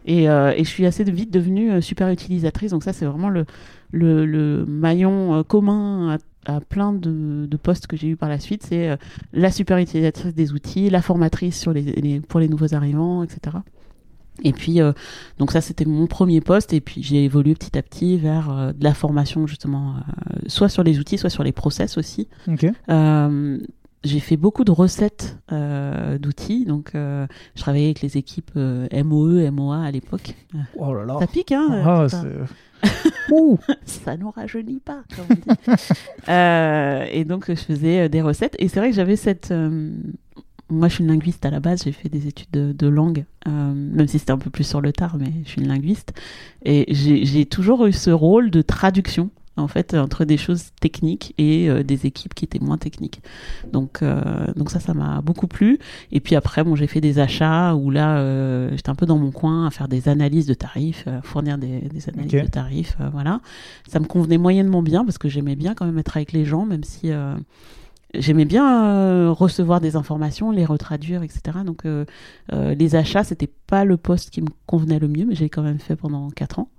Et, 0.08 0.30
euh, 0.30 0.54
et 0.56 0.64
je 0.64 0.70
suis 0.70 0.86
assez 0.86 1.04
vite 1.04 1.32
devenue 1.32 1.82
super 1.82 2.10
utilisatrice. 2.10 2.72
Donc 2.72 2.84
ça, 2.84 2.94
c'est 2.94 3.06
vraiment 3.06 3.30
le, 3.30 3.46
le, 3.92 4.26
le 4.26 4.66
maillon 4.66 5.36
euh, 5.36 5.44
commun 5.44 6.16
à, 6.16 6.18
à 6.46 6.62
plein 6.62 6.94
de, 6.94 7.46
de 7.50 7.58
postes 7.58 7.88
que 7.88 7.98
j'ai 7.98 8.08
eu 8.08 8.16
par 8.16 8.30
la 8.30 8.40
suite. 8.40 8.64
C'est 8.64 8.90
euh, 8.90 8.96
la 9.34 9.52
super 9.52 9.78
utilisatrice 9.78 10.34
des 10.34 10.54
outils, 10.54 10.90
la 10.90 11.02
formatrice 11.02 11.60
sur 11.60 11.74
les, 11.74 11.82
les- 11.82 12.20
pour 12.22 12.40
les 12.40 12.48
nouveaux 12.48 12.74
arrivants, 12.74 13.24
etc. 13.24 13.58
Et 14.44 14.54
puis, 14.54 14.82
euh, 14.82 14.94
donc 15.40 15.52
ça, 15.52 15.62
c'était 15.62 15.84
mon 15.86 16.06
premier 16.06 16.42
poste. 16.42 16.72
Et 16.72 16.80
puis, 16.80 17.02
j'ai 17.02 17.24
évolué 17.26 17.56
petit 17.56 17.76
à 17.78 17.82
petit 17.82 18.18
vers 18.18 18.52
euh, 18.52 18.72
de 18.72 18.84
la 18.84 18.94
formation, 18.94 19.48
justement, 19.48 19.96
euh, 19.96 20.36
soit 20.48 20.70
sur 20.70 20.84
les 20.84 21.00
outils, 21.00 21.18
soit 21.18 21.32
sur 21.32 21.44
les 21.44 21.52
process 21.52 21.98
aussi. 21.98 22.28
J'ai 24.04 24.20
fait 24.20 24.38
beaucoup 24.38 24.64
de 24.64 24.72
recettes 24.72 25.38
euh, 25.52 26.18
d'outils. 26.18 26.66
Donc, 26.66 26.92
euh, 26.94 27.26
je 27.56 27.62
travaillais 27.62 27.88
avec 27.88 28.02
les 28.02 28.18
équipes 28.18 28.52
euh, 28.56 28.88
MOE, 29.04 29.50
MOA 29.52 29.82
à 29.84 29.92
l'époque. 29.92 30.36
Oh 30.76 30.94
là 30.94 31.04
là. 31.04 31.18
Ça 31.20 31.28
pique, 31.28 31.52
hein 31.52 31.84
Ah, 31.86 32.08
ça, 33.86 34.18
nous 34.18 34.30
rajeunit 34.30 34.80
pas, 34.80 35.02
comme 35.16 35.26
on 35.30 35.34
dit. 35.34 37.12
Et 37.18 37.26
donc, 37.26 37.46
je 37.50 37.56
faisais 37.56 38.08
des 38.08 38.22
recettes. 38.22 38.56
Et 38.60 38.68
c'est 38.68 38.80
vrai 38.80 38.92
que 38.92 38.96
j'avais 38.96 39.16
cette... 39.16 39.52
moi, 40.70 40.88
je 40.88 40.94
suis 40.94 41.04
une 41.04 41.10
linguiste 41.10 41.44
à 41.46 41.50
la 41.50 41.60
base. 41.60 41.84
J'ai 41.84 41.92
fait 41.92 42.10
des 42.10 42.28
études 42.28 42.52
de, 42.52 42.72
de 42.72 42.88
langue, 42.88 43.26
même 43.48 44.08
si 44.08 44.20
c'était 44.20 44.32
un 44.32 44.38
peu 44.38 44.52
plus 44.52 44.64
sur 44.64 44.80
le 44.80 44.94
tard, 44.94 45.18
mais 45.18 45.34
je 45.44 45.50
suis 45.50 45.62
une 45.62 45.70
linguiste. 45.70 46.14
Et 46.64 46.86
j'ai 46.94 47.46
toujours 47.48 47.88
eu 47.88 47.94
ce 47.94 48.12
rôle 48.12 48.52
de 48.52 48.62
traduction, 48.62 49.32
en 49.58 49.68
fait, 49.68 49.94
entre 49.94 50.26
des 50.26 50.38
choses 50.38 50.72
techniques 50.80 51.34
et 51.38 51.70
euh, 51.70 51.84
des 51.84 52.06
équipes 52.06 52.34
qui 52.34 52.46
étaient 52.46 52.60
moins 52.60 52.78
techniques. 52.78 53.22
Donc, 53.72 54.02
euh, 54.02 54.22
donc 54.56 54.70
ça, 54.70 54.80
ça 54.80 54.94
m'a 54.94 55.22
beaucoup 55.22 55.48
plu. 55.48 55.80
Et 56.12 56.20
puis 56.20 56.36
après, 56.36 56.64
bon, 56.64 56.76
j'ai 56.76 56.88
fait 56.88 57.02
des 57.02 57.20
achats 57.20 57.76
où 57.76 57.90
là, 57.90 58.20
euh, 58.20 58.70
j'étais 58.72 58.90
un 58.90 58.96
peu 58.96 59.06
dans 59.06 59.18
mon 59.18 59.32
coin 59.32 59.68
à 59.68 59.72
faire 59.72 59.88
des 59.88 60.10
analyses 60.10 60.46
de 60.46 60.54
tarifs, 60.54 61.06
euh, 61.08 61.22
fournir 61.22 61.58
des, 61.58 61.82
des 61.82 62.10
analyses 62.10 62.44
de 62.44 62.48
tarifs, 62.48 62.98
voilà. 63.12 63.42
Ça 63.88 64.00
me 64.00 64.06
convenait 64.06 64.38
moyennement 64.38 64.82
bien 64.82 65.04
parce 65.04 65.18
que 65.18 65.30
j'aimais 65.30 65.56
bien 65.56 65.74
quand 65.74 65.86
même 65.86 65.98
être 65.98 66.16
avec 66.18 66.32
les 66.32 66.46
gens, 66.46 66.66
même 66.66 66.84
si 66.84 67.12
j'aimais 68.14 68.46
bien 68.46 68.86
euh, 68.86 69.32
recevoir 69.32 69.82
des 69.82 69.96
informations, 69.96 70.52
les 70.52 70.66
retraduire, 70.66 71.24
etc. 71.24 71.60
Donc 71.66 71.86
euh, 71.86 72.06
euh, 72.54 72.74
les 72.76 72.96
achats, 72.96 73.24
c'était 73.24 73.50
pas 73.68 73.86
le 73.86 73.98
poste 73.98 74.30
qui 74.30 74.42
me 74.42 74.50
convenait 74.66 75.00
le 75.00 75.08
mieux, 75.08 75.26
mais 75.26 75.36
j'ai 75.36 75.50
quand 75.50 75.64
même 75.64 75.80
fait 75.80 75.96
pendant 75.96 76.30
quatre 76.30 76.60
ans. 76.60 76.70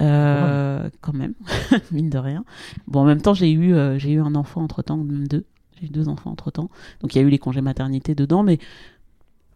Euh, 0.00 0.88
quand 1.00 1.12
même, 1.12 1.34
mine 1.92 2.10
de 2.10 2.18
rien. 2.18 2.44
Bon, 2.88 3.00
en 3.00 3.04
même 3.04 3.20
temps, 3.20 3.34
j'ai 3.34 3.50
eu, 3.50 3.74
euh, 3.74 3.98
j'ai 3.98 4.12
eu 4.12 4.20
un 4.20 4.34
enfant 4.34 4.62
entre 4.62 4.82
temps, 4.82 4.96
même 4.96 5.28
deux. 5.28 5.44
J'ai 5.78 5.86
eu 5.86 5.90
deux 5.90 6.08
enfants 6.08 6.30
entre 6.30 6.50
temps. 6.50 6.70
Donc 7.00 7.14
il 7.14 7.18
y 7.18 7.20
a 7.20 7.24
eu 7.24 7.30
les 7.30 7.38
congés 7.38 7.60
maternité 7.60 8.14
dedans, 8.14 8.42
mais 8.42 8.58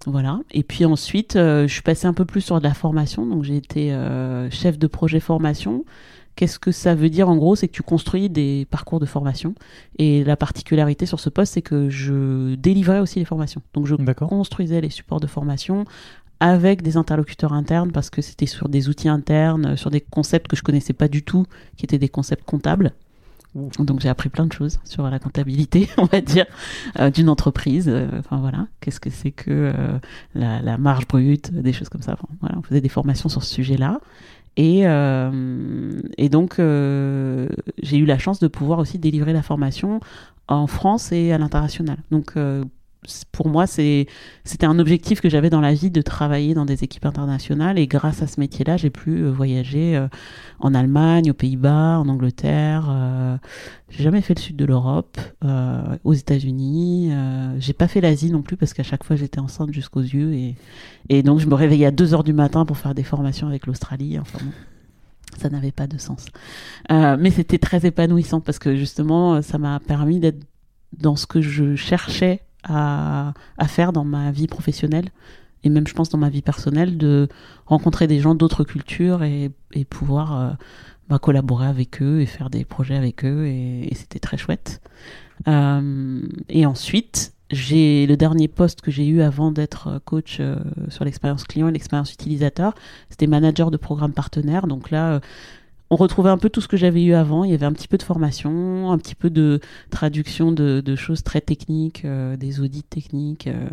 voilà. 0.07 0.41
Et 0.51 0.63
puis 0.63 0.85
ensuite, 0.85 1.37
euh, 1.37 1.67
je 1.67 1.73
suis 1.73 1.83
passée 1.83 2.07
un 2.07 2.13
peu 2.13 2.25
plus 2.25 2.41
sur 2.41 2.59
de 2.59 2.65
la 2.65 2.75
formation. 2.75 3.27
Donc 3.27 3.45
j'ai 3.45 3.57
été 3.57 3.97
chef 4.51 4.79
de 4.79 4.87
projet 4.87 5.21
formation. 5.21 5.85
Qu'est-ce 6.37 6.61
que 6.61 6.71
ça 6.71 6.95
veut 6.95 7.11
dire 7.11 7.29
en 7.29 7.37
gros? 7.37 7.57
C'est 7.57 7.67
que 7.67 7.73
tu 7.73 7.83
construis 7.83 8.31
des 8.31 8.65
parcours 8.71 9.01
de 9.01 9.07
formation. 9.07 9.55
Et 9.99 10.23
la 10.23 10.37
particularité 10.37 11.05
sur 11.05 11.19
ce 11.19 11.31
poste, 11.31 11.55
c'est 11.55 11.63
que 11.63 11.91
je 11.91 12.55
délivrais 12.55 13.01
aussi 13.01 13.19
les 13.19 13.25
formations. 13.25 13.63
Donc 13.75 13.87
je 13.87 13.97
construisais 13.97 14.81
les 14.81 14.91
supports 14.91 15.19
de 15.19 15.27
formation 15.27 15.85
avec 16.41 16.83
des 16.83 16.97
interlocuteurs 16.97 17.53
internes 17.53 17.93
parce 17.93 18.11
que 18.11 18.23
c'était 18.23 18.47
sur 18.47 18.69
des 18.69 18.89
outils 18.89 19.09
internes, 19.09 19.77
sur 19.77 19.91
des 19.91 20.01
concepts 20.01 20.49
que 20.49 20.57
je 20.57 20.63
connaissais 20.63 20.93
pas 20.93 21.09
du 21.09 21.23
tout, 21.23 21.47
qui 21.77 21.85
étaient 21.85 21.99
des 21.99 22.09
concepts 22.09 22.45
comptables. 22.45 22.93
Ouh. 23.55 23.71
Donc 23.79 24.01
j'ai 24.01 24.09
appris 24.09 24.29
plein 24.29 24.47
de 24.47 24.53
choses 24.53 24.79
sur 24.85 25.09
la 25.09 25.19
comptabilité, 25.19 25.89
on 25.97 26.05
va 26.05 26.21
dire, 26.21 26.47
euh, 26.99 27.11
d'une 27.11 27.29
entreprise. 27.29 27.89
Euh, 27.89 28.07
Enfin 28.19 28.39
voilà, 28.39 28.67
qu'est-ce 28.81 29.01
que 29.01 29.11
c'est 29.11 29.31
que 29.31 29.51
euh, 29.51 29.99
la, 30.35 30.61
la 30.61 30.79
marge 30.79 31.09
brute, 31.09 31.53
des 31.53 31.73
choses 31.73 31.89
comme 31.89 32.03
ça. 32.03 32.13
Enfin, 32.13 32.29
voilà, 32.41 32.57
on 32.59 32.63
faisait 32.63 32.81
des 32.81 32.89
formations 32.89 33.29
sur 33.29 33.43
ce 33.43 33.55
sujet-là. 33.55 34.01
Et, 34.57 34.87
euh, 34.89 36.01
et 36.17 36.29
donc, 36.29 36.59
euh, 36.59 37.49
j'ai 37.81 37.97
eu 37.97 38.05
la 38.05 38.19
chance 38.19 38.41
de 38.41 38.49
pouvoir 38.49 38.81
aussi 38.81 38.99
délivrer 38.99 39.33
la 39.33 39.43
formation 39.43 40.01
en 40.49 40.67
France 40.67 41.13
et 41.13 41.33
à 41.33 41.39
l'international. 41.39 41.99
Donc, 42.11 42.33
euh, 42.37 42.65
pour 43.31 43.49
moi, 43.49 43.67
c'était 43.67 44.07
un 44.63 44.79
objectif 44.79 45.21
que 45.21 45.29
j'avais 45.29 45.51
dans 45.51 45.61
la 45.61 45.73
vie 45.73 45.91
de 45.91 46.03
travailler 46.03 46.55
dans 46.55 46.65
des 46.65 46.83
équipes 46.83 47.07
internationales. 47.07 47.79
Et 47.79 47.87
grâce 47.87 48.23
à 48.23 48.27
ce 48.27 48.41
métier-là, 48.41 48.77
j'ai 48.77 48.91
pu 48.91 49.23
euh, 49.23 49.31
voyager 49.31 49.97
euh, 49.97 50.09
en 50.59 50.75
Allemagne, 50.75 51.31
aux 51.31 51.35
Pays-Bas, 51.35 52.01
en 52.01 52.09
Angleterre. 52.09 52.89
Euh, 52.91 53.37
j'ai 53.89 54.03
jamais 54.03 54.21
fait 54.21 54.35
le 54.35 54.41
sud 54.41 54.57
de 54.57 54.65
l'Europe, 54.65 55.19
aux 56.05 56.13
États-Unis. 56.13 57.13
J'ai 57.59 57.73
pas 57.73 57.89
fait 57.89 58.01
l'Asie 58.01 58.31
non 58.31 58.43
plus 58.43 58.57
parce 58.57 58.75
qu'à 58.75 58.83
chaque 58.83 59.05
fois 59.05 59.17
j'étais 59.17 59.39
enceinte 59.39 59.73
jusqu'aux 59.73 60.03
yeux 60.03 60.55
et, 61.09 61.23
donc 61.23 61.39
je 61.41 61.47
me 61.47 61.55
réveillais 61.55 61.87
à 61.87 61.91
2 61.91 62.13
heures 62.13 62.25
du 62.25 62.35
matin 62.35 62.67
pour 62.67 62.77
faire 62.77 62.95
des 62.95 63.03
formations 63.03 63.47
avec 63.47 63.67
l'Australie. 63.67 64.19
Enfin 64.19 64.41
ça 65.39 65.49
n'avait 65.49 65.73
pas 65.73 65.87
de 65.87 65.97
sens. 65.97 66.27
Mais 66.91 67.31
c'était 67.31 67.59
très 67.59 67.87
épanouissant 67.87 68.41
parce 68.41 68.59
que 68.59 68.77
justement 68.77 69.41
ça 69.41 69.57
m'a 69.57 69.81
permis 69.81 70.21
d'être 70.21 70.45
dans 70.99 71.17
ce 71.17 71.27
que 71.27 71.41
je 71.41 71.75
cherchais 71.75 72.43
à, 72.65 73.33
faire 73.67 73.93
dans 73.93 74.05
ma 74.05 74.31
vie 74.31 74.47
professionnelle 74.47 75.11
et 75.65 75.71
même 75.71 75.87
je 75.87 75.95
pense 75.95 76.09
dans 76.09 76.19
ma 76.19 76.29
vie 76.29 76.43
personnelle 76.43 76.99
de 76.99 77.29
rencontrer 77.67 78.07
des 78.07 78.21
gens 78.21 78.35
d'autres 78.35 78.65
cultures 78.65 79.23
et, 79.23 79.51
pouvoir 79.91 80.41
euh, 80.41 80.51
bah, 81.09 81.19
collaborer 81.19 81.67
avec 81.67 82.03
eux 82.03 82.21
et 82.21 82.27
faire 82.27 82.51
des 82.51 82.65
projets 82.65 82.97
avec 82.97 83.25
eux 83.25 83.47
et, 83.47 83.91
c'était 83.95 84.19
très 84.19 84.37
chouette. 84.37 84.81
Euh, 85.47 86.23
et 86.49 86.67
ensuite, 86.67 87.33
j'ai 87.51 88.07
le 88.07 88.17
dernier 88.17 88.49
poste 88.49 88.83
que 88.83 88.91
j'ai 88.91 89.07
eu 89.07 89.23
avant 89.23 89.51
d'être 89.51 90.01
coach 90.05 90.39
euh, 90.41 90.57
sur 90.89 91.05
l'expérience 91.05 91.45
client 91.45 91.69
et 91.69 91.73
l'expérience 91.73 92.13
utilisateur, 92.13 92.75
c'était 93.09 93.27
manager 93.27 93.71
de 93.71 93.77
programme 93.77 94.13
partenaire. 94.13 94.67
Donc 94.67 94.91
là, 94.91 95.21
on 95.91 95.97
retrouvait 95.97 96.31
un 96.31 96.39
peu 96.39 96.51
tout 96.51 96.61
ce 96.61 96.69
que 96.69 96.77
j'avais 96.77 97.03
eu 97.03 97.15
avant. 97.15 97.45
Il 97.45 97.51
y 97.51 97.55
avait 97.55 97.67
un 97.67 97.73
petit 97.73 97.89
peu 97.89 97.97
de 97.97 98.03
formation, 98.03 98.91
un 98.91 98.99
petit 98.99 99.15
peu 99.15 99.31
de 99.31 99.61
traduction 99.91 100.53
de, 100.53 100.97
choses 100.97 101.23
très 101.23 101.41
techniques, 101.41 102.05
euh, 102.05 102.37
des 102.37 102.61
audits 102.61 102.83
techniques, 102.83 103.47
euh, 103.47 103.69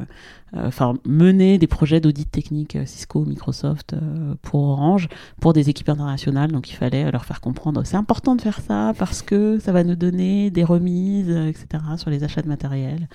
euh, 0.55 0.67
enfin 0.67 0.93
mener 1.05 1.57
des 1.57 1.67
projets 1.67 1.99
d'audit 1.99 2.29
technique 2.29 2.77
Cisco, 2.85 3.25
Microsoft 3.25 3.95
pour 4.41 4.61
Orange, 4.61 5.09
pour 5.41 5.53
des 5.53 5.69
équipes 5.69 5.89
internationales. 5.89 6.51
Donc 6.51 6.69
il 6.69 6.75
fallait 6.75 7.11
leur 7.11 7.25
faire 7.25 7.41
comprendre 7.41 7.81
c'est 7.83 7.97
important 7.97 8.35
de 8.35 8.41
faire 8.41 8.61
ça 8.61 8.93
parce 8.97 9.21
que 9.21 9.59
ça 9.59 9.71
va 9.71 9.83
nous 9.83 9.95
donner 9.95 10.51
des 10.51 10.63
remises, 10.63 11.29
etc. 11.29 11.83
sur 11.97 12.09
les 12.09 12.23
achats 12.23 12.41
de 12.41 12.47
matériel. 12.47 13.09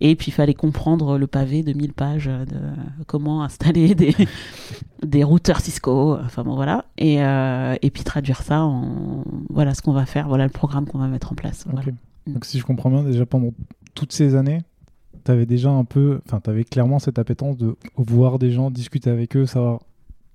Et 0.00 0.14
puis 0.14 0.28
il 0.28 0.34
fallait 0.34 0.54
comprendre 0.54 1.18
le 1.18 1.26
pavé 1.26 1.62
de 1.62 1.72
1000 1.72 1.92
pages 1.92 2.26
de 2.26 3.04
comment 3.06 3.42
installer 3.48 3.94
des, 3.94 5.24
routeurs 5.24 5.60
Cisco. 5.60 6.16
Enfin 6.24 6.44
bon 6.44 6.54
voilà. 6.54 6.86
Et 6.96 7.90
puis 7.92 8.04
traduire 8.04 8.37
ça 8.42 8.62
en 8.62 9.24
voilà 9.50 9.74
ce 9.74 9.82
qu'on 9.82 9.92
va 9.92 10.06
faire, 10.06 10.28
voilà 10.28 10.44
le 10.44 10.50
programme 10.50 10.86
qu'on 10.86 10.98
va 10.98 11.08
mettre 11.08 11.32
en 11.32 11.34
place. 11.34 11.64
Voilà. 11.66 11.86
Ok. 11.86 11.94
Donc 12.26 12.44
si 12.44 12.58
je 12.58 12.64
comprends 12.64 12.90
bien, 12.90 13.02
déjà 13.02 13.26
pendant 13.26 13.52
toutes 13.94 14.12
ces 14.12 14.34
années, 14.34 14.62
tu 15.24 15.30
avais 15.30 15.46
déjà 15.46 15.70
un 15.70 15.84
peu, 15.84 16.20
enfin 16.26 16.40
tu 16.42 16.50
avais 16.50 16.64
clairement 16.64 16.98
cette 16.98 17.18
appétence 17.18 17.56
de 17.56 17.76
voir 17.96 18.38
des 18.38 18.50
gens, 18.50 18.70
discuter 18.70 19.10
avec 19.10 19.36
eux, 19.36 19.46
savoir 19.46 19.80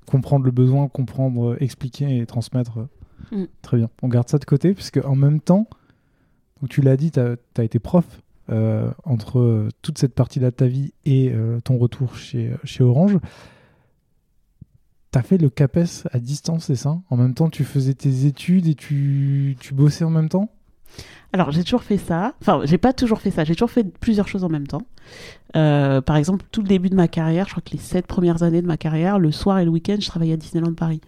comprendre 0.05 0.45
le 0.45 0.51
besoin, 0.51 0.87
comprendre, 0.87 1.53
euh, 1.53 1.63
expliquer 1.63 2.17
et 2.17 2.25
transmettre. 2.25 2.87
Mm. 3.31 3.43
Très 3.61 3.77
bien. 3.77 3.89
On 4.01 4.07
garde 4.07 4.27
ça 4.29 4.37
de 4.37 4.45
côté, 4.45 4.73
puisque 4.73 4.99
en 5.03 5.15
même 5.15 5.39
temps, 5.39 5.67
tu 6.69 6.81
l'as 6.81 6.97
dit, 6.97 7.11
tu 7.11 7.19
as, 7.19 7.63
été 7.63 7.79
prof 7.79 8.05
euh, 8.49 8.89
entre 9.03 9.39
euh, 9.39 9.69
toute 9.81 9.97
cette 9.97 10.13
partie-là 10.13 10.51
de 10.51 10.55
ta 10.55 10.67
vie 10.67 10.93
et 11.05 11.31
euh, 11.33 11.59
ton 11.61 11.77
retour 11.77 12.15
chez, 12.15 12.51
chez 12.63 12.83
Orange. 12.83 13.17
Tu 15.13 15.19
as 15.19 15.21
fait 15.21 15.37
le 15.37 15.51
CAPES 15.51 16.07
à 16.11 16.17
distance, 16.17 16.65
c'est 16.65 16.75
ça? 16.75 16.97
En 17.11 17.17
même 17.17 17.35
temps, 17.35 17.47
tu 17.47 17.63
faisais 17.63 17.93
tes 17.93 18.25
études 18.25 18.65
et 18.65 18.73
tu, 18.73 19.55
tu 19.59 19.75
bossais 19.75 20.03
en 20.03 20.09
même 20.09 20.27
temps? 20.27 20.49
Alors, 21.33 21.51
j'ai 21.51 21.63
toujours 21.63 21.83
fait 21.83 21.99
ça. 21.99 22.33
Enfin, 22.41 22.61
j'ai 22.63 22.79
pas 22.79 22.93
toujours 22.93 23.21
fait 23.21 23.29
ça. 23.29 23.43
J'ai 23.43 23.53
toujours 23.53 23.69
fait 23.69 23.83
plusieurs 23.83 24.27
choses 24.27 24.43
en 24.43 24.49
même 24.49 24.65
temps. 24.65 24.81
Euh, 25.55 26.01
par 26.01 26.15
exemple, 26.15 26.45
tout 26.51 26.63
le 26.63 26.67
début 26.67 26.89
de 26.89 26.95
ma 26.95 27.07
carrière, 27.07 27.45
je 27.45 27.51
crois 27.51 27.61
que 27.63 27.73
les 27.73 27.79
sept 27.79 28.07
premières 28.07 28.41
années 28.41 28.63
de 28.63 28.67
ma 28.67 28.77
carrière, 28.77 29.19
le 29.19 29.31
soir 29.31 29.59
et 29.59 29.65
le 29.65 29.71
week-end, 29.71 29.97
je 29.99 30.07
travaillais 30.07 30.33
à 30.33 30.37
Disneyland 30.37 30.73
Paris. 30.73 30.99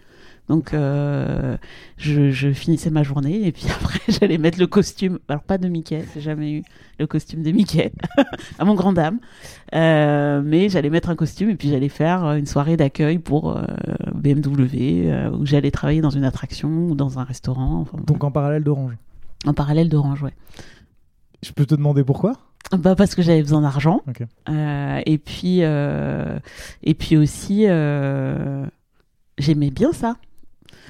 Donc, 0.47 0.73
euh, 0.73 1.57
je, 1.97 2.29
je, 2.29 2.53
finissais 2.53 2.91
ma 2.91 3.01
journée 3.01 3.47
et 3.47 3.51
puis 3.51 3.65
après, 3.75 3.99
j'allais 4.07 4.37
mettre 4.37 4.59
le 4.59 4.67
costume. 4.67 5.19
Alors, 5.27 5.41
pas 5.41 5.57
de 5.57 5.67
Mickey, 5.67 6.05
j'ai 6.13 6.21
jamais 6.21 6.51
eu 6.51 6.63
le 6.99 7.07
costume 7.07 7.41
de 7.41 7.51
Mickey, 7.51 7.91
à 8.59 8.65
mon 8.65 8.75
grand 8.75 8.93
dame. 8.93 9.19
Euh, 9.73 10.41
mais 10.43 10.69
j'allais 10.69 10.89
mettre 10.89 11.09
un 11.09 11.15
costume 11.15 11.49
et 11.49 11.55
puis 11.55 11.69
j'allais 11.69 11.89
faire 11.89 12.33
une 12.33 12.45
soirée 12.45 12.77
d'accueil 12.77 13.17
pour 13.17 13.57
euh, 13.57 13.65
BMW 14.13 15.11
où 15.33 15.45
j'allais 15.45 15.71
travailler 15.71 16.01
dans 16.01 16.11
une 16.11 16.23
attraction 16.23 16.69
ou 16.89 16.95
dans 16.95 17.17
un 17.17 17.23
restaurant. 17.23 17.79
Enfin, 17.81 17.97
Donc, 18.05 18.23
en 18.23 18.31
parallèle 18.31 18.63
d'Orange 18.63 18.93
En 19.47 19.53
parallèle 19.53 19.89
d'Orange, 19.89 20.21
ouais. 20.21 20.33
Je 21.41 21.51
peux 21.51 21.65
te 21.65 21.75
demander 21.75 22.03
pourquoi? 22.03 22.33
Bah 22.75 22.95
parce 22.95 23.13
que 23.13 23.21
j'avais 23.21 23.43
besoin 23.43 23.61
d'argent. 23.61 24.01
Okay. 24.09 24.25
Et 25.05 25.17
puis 25.19 25.59
et 25.59 26.93
puis 26.95 27.17
aussi 27.17 27.67
j'aimais 29.37 29.69
bien 29.69 29.91
ça. 29.91 30.15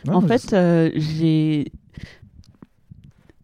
Non, 0.08 0.16
en 0.18 0.22
fait, 0.22 0.54
euh, 0.54 0.92
j'ai 0.96 1.72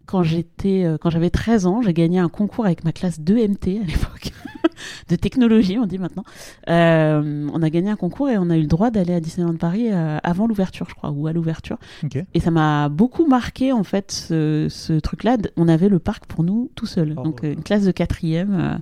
quand 0.06 0.24
j'étais, 0.24 0.84
euh, 0.84 0.98
quand 1.00 1.10
j'avais 1.10 1.30
13 1.30 1.66
ans, 1.68 1.82
j'ai 1.82 1.94
gagné 1.94 2.20
un 2.20 2.28
concours 2.28 2.66
avec 2.66 2.84
ma 2.84 2.92
classe 2.92 3.20
2MT 3.22 3.82
à 3.82 3.86
l'époque, 3.86 4.32
de 5.10 5.16
technologie, 5.16 5.78
on 5.80 5.86
dit 5.86 5.98
maintenant. 5.98 6.26
Euh, 6.70 7.48
on 7.54 7.62
a 7.62 7.70
gagné 7.70 7.90
un 7.92 7.96
concours 7.96 8.30
et 8.30 8.38
on 8.38 8.50
a 8.50 8.58
eu 8.58 8.62
le 8.62 8.68
droit 8.68 8.92
d'aller 8.92 9.14
à 9.14 9.22
Disneyland 9.22 9.56
Paris 9.56 9.88
euh, 9.90 10.18
avant 10.24 10.48
l'ouverture, 10.48 10.88
je 10.90 10.96
crois, 10.96 11.12
ou 11.12 11.28
à 11.28 11.34
l'ouverture. 11.34 11.78
Ok. 12.04 12.22
Et 12.34 12.40
ça 12.42 12.52
m'a 12.52 12.90
beaucoup 12.90 13.26
marqué, 13.26 13.72
en 13.72 13.84
fait, 13.84 14.12
ce, 14.12 14.68
ce 14.70 14.94
truc-là. 15.00 15.38
On 15.56 15.70
avait 15.70 15.88
le 15.88 16.00
parc 16.00 16.26
pour 16.26 16.44
nous 16.44 16.70
tout 16.76 16.88
seul. 16.88 17.16
Oh. 17.18 17.24
Donc, 17.24 17.44
une 17.44 17.64
classe 17.64 17.86
de 17.86 17.92
quatrième. 17.92 18.54
euh, 18.54 18.78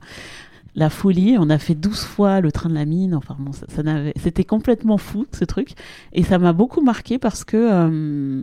la 0.75 0.89
folie, 0.89 1.35
on 1.39 1.49
a 1.49 1.57
fait 1.57 1.75
12 1.75 1.99
fois 1.99 2.41
le 2.41 2.51
train 2.51 2.69
de 2.69 2.75
la 2.75 2.85
mine, 2.85 3.15
enfin 3.15 3.35
bon, 3.39 3.51
ça, 3.51 3.65
ça 3.69 3.83
n'avait, 3.83 4.13
c'était 4.17 4.43
complètement 4.43 4.97
fou 4.97 5.25
ce 5.31 5.45
truc, 5.45 5.71
et 6.13 6.23
ça 6.23 6.37
m'a 6.39 6.53
beaucoup 6.53 6.81
marqué 6.81 7.17
parce 7.17 7.43
que 7.43 7.57
euh, 7.57 8.41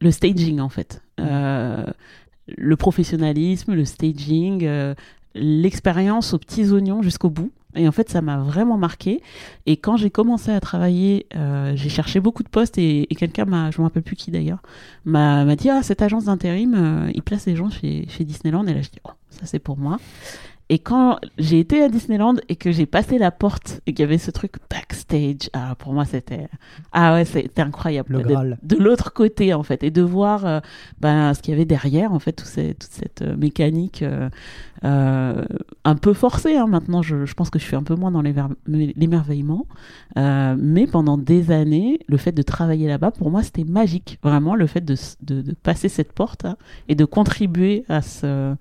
le 0.00 0.10
staging 0.10 0.60
en 0.60 0.68
fait, 0.68 1.02
Euh, 1.18 1.86
le 2.46 2.76
professionnalisme, 2.76 3.74
le 3.74 3.84
staging, 3.84 4.64
euh, 4.64 4.94
l'expérience 5.34 6.34
aux 6.34 6.38
petits 6.38 6.70
oignons 6.70 7.02
jusqu'au 7.02 7.30
bout. 7.30 7.50
Et 7.74 7.86
en 7.86 7.92
fait, 7.92 8.08
ça 8.08 8.22
m'a 8.22 8.38
vraiment 8.38 8.78
marqué. 8.78 9.20
Et 9.66 9.76
quand 9.76 9.96
j'ai 9.96 10.10
commencé 10.10 10.50
à 10.50 10.60
travailler, 10.60 11.26
euh, 11.34 11.72
j'ai 11.76 11.90
cherché 11.90 12.20
beaucoup 12.20 12.42
de 12.42 12.48
postes 12.48 12.78
et, 12.78 13.12
et 13.12 13.14
quelqu'un 13.16 13.44
m'a, 13.44 13.70
je 13.70 13.78
me 13.80 13.84
rappelle 13.84 14.02
plus 14.02 14.16
qui 14.16 14.30
d'ailleurs, 14.30 14.62
m'a, 15.04 15.44
m'a 15.44 15.56
dit 15.56 15.68
ah 15.68 15.82
cette 15.82 16.00
agence 16.00 16.24
d'intérim, 16.24 16.74
euh, 16.74 17.10
il 17.14 17.22
place 17.22 17.44
les 17.46 17.56
gens 17.56 17.68
chez, 17.68 18.06
chez 18.08 18.24
Disneyland. 18.24 18.66
Et 18.66 18.74
là, 18.74 18.80
je 18.80 18.90
dis 18.90 19.00
oh 19.04 19.10
ça 19.30 19.44
c'est 19.44 19.58
pour 19.58 19.76
moi. 19.76 19.98
Et 20.68 20.80
quand 20.80 21.18
j'ai 21.38 21.60
été 21.60 21.80
à 21.80 21.88
Disneyland 21.88 22.34
et 22.48 22.56
que 22.56 22.72
j'ai 22.72 22.86
passé 22.86 23.18
la 23.18 23.30
porte 23.30 23.80
et 23.86 23.92
qu'il 23.94 24.02
y 24.02 24.08
avait 24.08 24.18
ce 24.18 24.32
truc 24.32 24.54
backstage, 24.68 25.48
ah, 25.52 25.76
pour 25.78 25.92
moi 25.92 26.04
c'était 26.04 26.48
ah 26.90 27.14
ouais 27.14 27.24
c'était 27.24 27.62
incroyable 27.62 28.14
Le 28.14 28.20
Graal. 28.22 28.58
de 28.64 28.74
l'autre 28.76 29.12
côté 29.12 29.54
en 29.54 29.62
fait 29.62 29.84
et 29.84 29.92
de 29.92 30.02
voir 30.02 30.44
euh, 30.44 30.58
ben, 31.00 31.32
ce 31.34 31.40
qu'il 31.40 31.52
y 31.52 31.54
avait 31.54 31.66
derrière 31.66 32.12
en 32.12 32.18
fait 32.18 32.32
tout 32.32 32.44
ces- 32.46 32.74
toute 32.74 32.90
cette 32.90 33.22
euh, 33.22 33.36
mécanique 33.36 34.02
euh, 34.02 34.28
euh, 34.82 35.44
un 35.84 35.94
peu 35.94 36.12
forcée 36.12 36.56
hein. 36.56 36.66
maintenant 36.66 37.00
je, 37.00 37.26
je 37.26 37.34
pense 37.34 37.48
que 37.48 37.60
je 37.60 37.64
suis 37.64 37.76
un 37.76 37.84
peu 37.84 37.94
moins 37.94 38.10
dans 38.10 38.22
l'émerveillement 38.66 39.66
mais 40.16 40.86
pendant 40.86 41.16
des 41.16 41.50
années 41.52 42.00
le 42.08 42.16
fait 42.16 42.32
de 42.32 42.42
travailler 42.42 42.88
là-bas 42.88 43.12
pour 43.12 43.30
moi 43.30 43.42
c'était 43.44 43.64
magique 43.64 44.18
vraiment 44.22 44.54
le 44.56 44.66
fait 44.66 44.84
de, 44.84 44.94
s- 44.94 45.16
de, 45.22 45.42
de 45.42 45.52
passer 45.54 45.88
cette 45.88 46.12
porte 46.12 46.44
hein, 46.44 46.56
et 46.88 46.94
de 46.96 47.04
contribuer 47.04 47.84
à 47.88 48.02
ce 48.02 48.56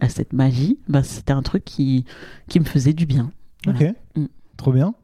à 0.00 0.08
cette 0.08 0.32
magie, 0.32 0.78
bah, 0.88 1.02
c'était 1.02 1.32
un 1.32 1.42
truc 1.42 1.64
qui, 1.64 2.04
qui 2.48 2.60
me 2.60 2.64
faisait 2.64 2.92
du 2.92 3.06
bien. 3.06 3.32
Voilà. 3.64 3.80
Ok. 3.80 3.94
Mm. 4.16 4.26
Trop 4.56 4.72
bien. 4.72 4.94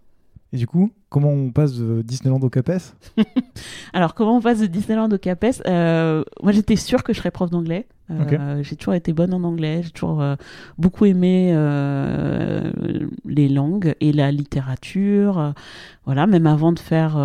Et 0.56 0.58
du 0.58 0.66
coup, 0.66 0.90
comment 1.10 1.28
on 1.28 1.50
passe 1.50 1.74
de 1.74 2.00
Disneyland 2.00 2.40
au 2.40 2.48
Capes 2.48 2.70
Alors, 3.92 4.14
comment 4.14 4.38
on 4.38 4.40
passe 4.40 4.60
de 4.60 4.66
Disneyland 4.66 5.10
au 5.10 5.18
Capes 5.18 5.44
Euh, 5.66 6.24
Moi, 6.42 6.52
j'étais 6.52 6.76
sûre 6.76 7.02
que 7.04 7.12
je 7.12 7.18
serais 7.18 7.30
prof 7.30 7.50
d'anglais. 7.50 7.86
Euh, 8.10 8.62
J'ai 8.62 8.76
toujours 8.76 8.94
été 8.94 9.12
bonne 9.12 9.34
en 9.34 9.42
anglais. 9.44 9.82
J'ai 9.82 9.90
toujours 9.90 10.22
euh, 10.22 10.36
beaucoup 10.78 11.04
aimé 11.04 11.52
les 13.26 13.48
langues 13.50 13.94
et 14.00 14.12
la 14.12 14.30
littérature. 14.32 15.52
Voilà, 16.06 16.26
même 16.26 16.46
avant 16.46 16.72
de 16.72 16.78
faire 16.78 17.16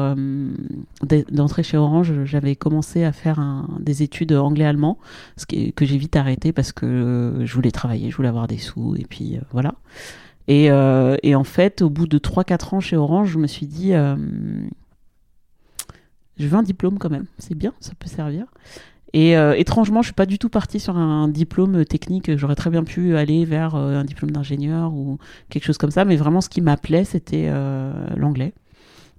d'e- 1.03 1.25
d'entrer 1.31 1.63
chez 1.63 1.77
Orange, 1.77 2.25
j'avais 2.25 2.55
commencé 2.57 3.03
à 3.05 3.11
faire 3.13 3.39
un- 3.39 3.69
des 3.79 4.03
études 4.03 4.33
anglais-allemand, 4.33 4.97
ce 5.38 5.45
que 5.45 5.85
j'ai 5.85 5.97
vite 5.97 6.15
arrêté 6.17 6.51
parce 6.51 6.71
que 6.73 7.41
je 7.45 7.53
voulais 7.53 7.71
travailler, 7.71 8.09
je 8.09 8.15
voulais 8.17 8.27
avoir 8.29 8.47
des 8.47 8.57
sous 8.57 8.95
et 8.95 9.05
puis 9.07 9.38
voilà. 9.51 9.75
Et, 10.51 10.70
euh, 10.70 11.15
et 11.24 11.34
en 11.34 11.46
fait, 11.46 11.81
au 11.81 11.89
bout 11.89 12.08
de 12.08 12.17
3-4 12.17 12.75
ans 12.75 12.79
chez 12.81 12.98
Orange, 12.98 13.29
je 13.29 13.38
me 13.38 13.48
suis 13.48 13.67
dit, 13.67 13.93
euh, 13.93 14.17
je 16.38 16.46
veux 16.46 16.58
un 16.58 16.62
diplôme 16.62 17.00
quand 17.00 17.10
même, 17.10 17.25
c'est 17.38 17.55
bien, 17.55 17.74
ça 17.79 17.93
peut 17.98 18.10
servir. 18.10 18.48
Et 19.13 19.38
euh, 19.38 19.53
étrangement, 19.55 20.01
je 20.01 20.08
suis 20.08 20.13
pas 20.13 20.25
du 20.25 20.39
tout 20.39 20.50
partie 20.50 20.81
sur 20.81 20.98
un 20.98 21.29
diplôme 21.29 21.86
technique. 21.86 22.36
J'aurais 22.36 22.55
très 22.55 22.70
bien 22.70 22.84
pu 22.84 23.15
aller 23.15 23.46
vers 23.46 23.75
euh, 23.75 23.96
un 23.96 24.03
diplôme 24.03 24.31
d'ingénieur 24.31 24.93
ou 24.93 25.20
quelque 25.48 25.63
chose 25.63 25.77
comme 25.77 25.89
ça, 25.89 26.03
mais 26.03 26.17
vraiment, 26.17 26.41
ce 26.41 26.50
qui 26.50 26.60
m'appelait, 26.60 27.05
c'était 27.05 27.46
euh, 27.48 27.93
l'anglais. 28.17 28.53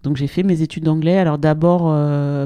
Donc 0.02 0.18
j'ai 0.18 0.26
fait 0.26 0.42
mes 0.42 0.60
études 0.60 0.84
d'anglais. 0.84 1.16
Alors 1.16 1.38
d'abord 1.38 1.84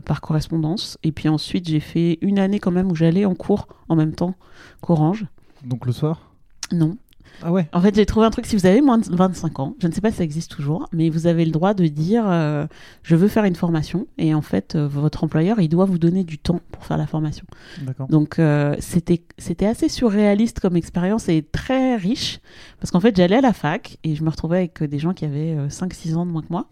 par 0.02 0.20
correspondance, 0.20 0.96
et 1.02 1.10
puis 1.10 1.28
ensuite 1.28 1.66
j'ai 1.68 1.80
fait 1.80 2.18
une 2.20 2.38
année 2.38 2.60
quand 2.60 2.70
même 2.70 2.92
où 2.92 2.94
j'allais 2.94 3.24
en 3.24 3.34
cours 3.34 3.66
en 3.88 3.96
même 3.96 4.14
temps 4.14 4.34
qu'Orange. 4.80 5.26
Donc 5.64 5.86
le 5.86 5.92
soir? 5.92 6.30
Non, 6.70 6.98
Ah 7.42 7.52
ouais 7.52 7.68
en 7.72 7.80
fait, 7.80 7.94
j'ai 7.94 8.06
trouvé 8.06 8.26
un 8.26 8.30
truc. 8.30 8.46
Si 8.46 8.56
vous 8.56 8.66
avez 8.66 8.80
moins 8.80 8.98
de 8.98 9.04
25 9.08 9.58
ans, 9.60 9.74
je 9.80 9.86
ne 9.86 9.92
sais 9.92 10.00
pas 10.00 10.10
si 10.10 10.18
ça 10.18 10.24
existe 10.24 10.50
toujours, 10.50 10.88
mais 10.92 11.10
vous 11.10 11.26
avez 11.26 11.44
le 11.44 11.50
droit 11.50 11.74
de 11.74 11.86
dire 11.86 12.24
euh, 12.26 12.66
je 13.02 13.16
veux 13.16 13.28
faire 13.28 13.44
une 13.44 13.54
formation. 13.56 14.06
Et 14.18 14.34
en 14.34 14.42
fait, 14.42 14.74
euh, 14.74 14.86
votre 14.86 15.24
employeur, 15.24 15.60
il 15.60 15.68
doit 15.68 15.84
vous 15.84 15.98
donner 15.98 16.24
du 16.24 16.38
temps 16.38 16.60
pour 16.72 16.84
faire 16.84 16.96
la 16.96 17.06
formation. 17.06 17.46
D'accord. 17.82 18.08
Donc, 18.08 18.38
euh, 18.38 18.74
c'était 18.78 19.22
c'était 19.38 19.66
assez 19.66 19.88
surréaliste 19.88 20.60
comme 20.60 20.76
expérience 20.76 21.28
et 21.28 21.42
très 21.42 21.96
riche. 21.96 22.40
Parce 22.80 22.90
qu'en 22.90 23.00
fait, 23.00 23.16
j'allais 23.16 23.36
à 23.36 23.40
la 23.40 23.52
fac 23.52 23.98
et 24.04 24.14
je 24.14 24.22
me 24.22 24.30
retrouvais 24.30 24.58
avec 24.58 24.82
des 24.82 24.98
gens 24.98 25.12
qui 25.12 25.24
avaient 25.24 25.56
5-6 25.68 26.14
ans 26.16 26.26
de 26.26 26.30
moins 26.30 26.42
que 26.42 26.50
moi. 26.50 26.66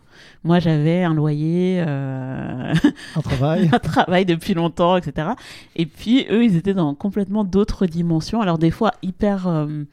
Moi, 0.44 0.60
j'avais 0.60 1.02
un 1.02 1.12
loyer, 1.12 1.80
Un 1.80 3.20
travail 3.22 3.68
un 3.72 3.78
travail 3.78 4.24
depuis 4.24 4.54
longtemps, 4.54 4.96
etc. 4.96 5.28
Et 5.76 5.86
puis 5.86 6.26
eux, 6.30 6.44
ils 6.44 6.56
étaient 6.56 6.74
dans 6.74 6.94
complètement 6.94 7.44
d'autres 7.44 7.86
dimensions. 7.86 8.40
Alors 8.40 8.58
des 8.58 8.70
fois 8.70 8.92
hyper 9.02 9.46
euh, 9.46 9.84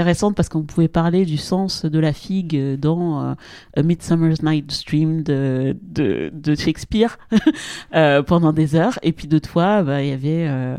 intéressantes 0.00 0.34
parce 0.34 0.48
qu'on 0.48 0.62
pouvait 0.62 0.88
parler 0.88 1.26
du 1.26 1.36
sens 1.36 1.84
de 1.84 1.98
la 1.98 2.14
figue 2.14 2.78
dans 2.78 3.22
euh, 3.22 3.34
A 3.76 3.82
Midsummer's 3.82 4.42
Night's 4.42 4.82
Dream 4.86 5.22
de, 5.22 5.76
de, 5.82 6.30
de 6.32 6.54
Shakespeare 6.54 7.18
euh, 7.94 8.22
pendant 8.22 8.54
des 8.54 8.74
heures. 8.74 8.98
Et 9.02 9.12
puis 9.12 9.28
d'autres 9.28 9.50
fois, 9.50 9.82
bah, 9.82 10.02
il 10.02 10.08
y 10.08 10.12
avait 10.12 10.46
euh, 10.48 10.76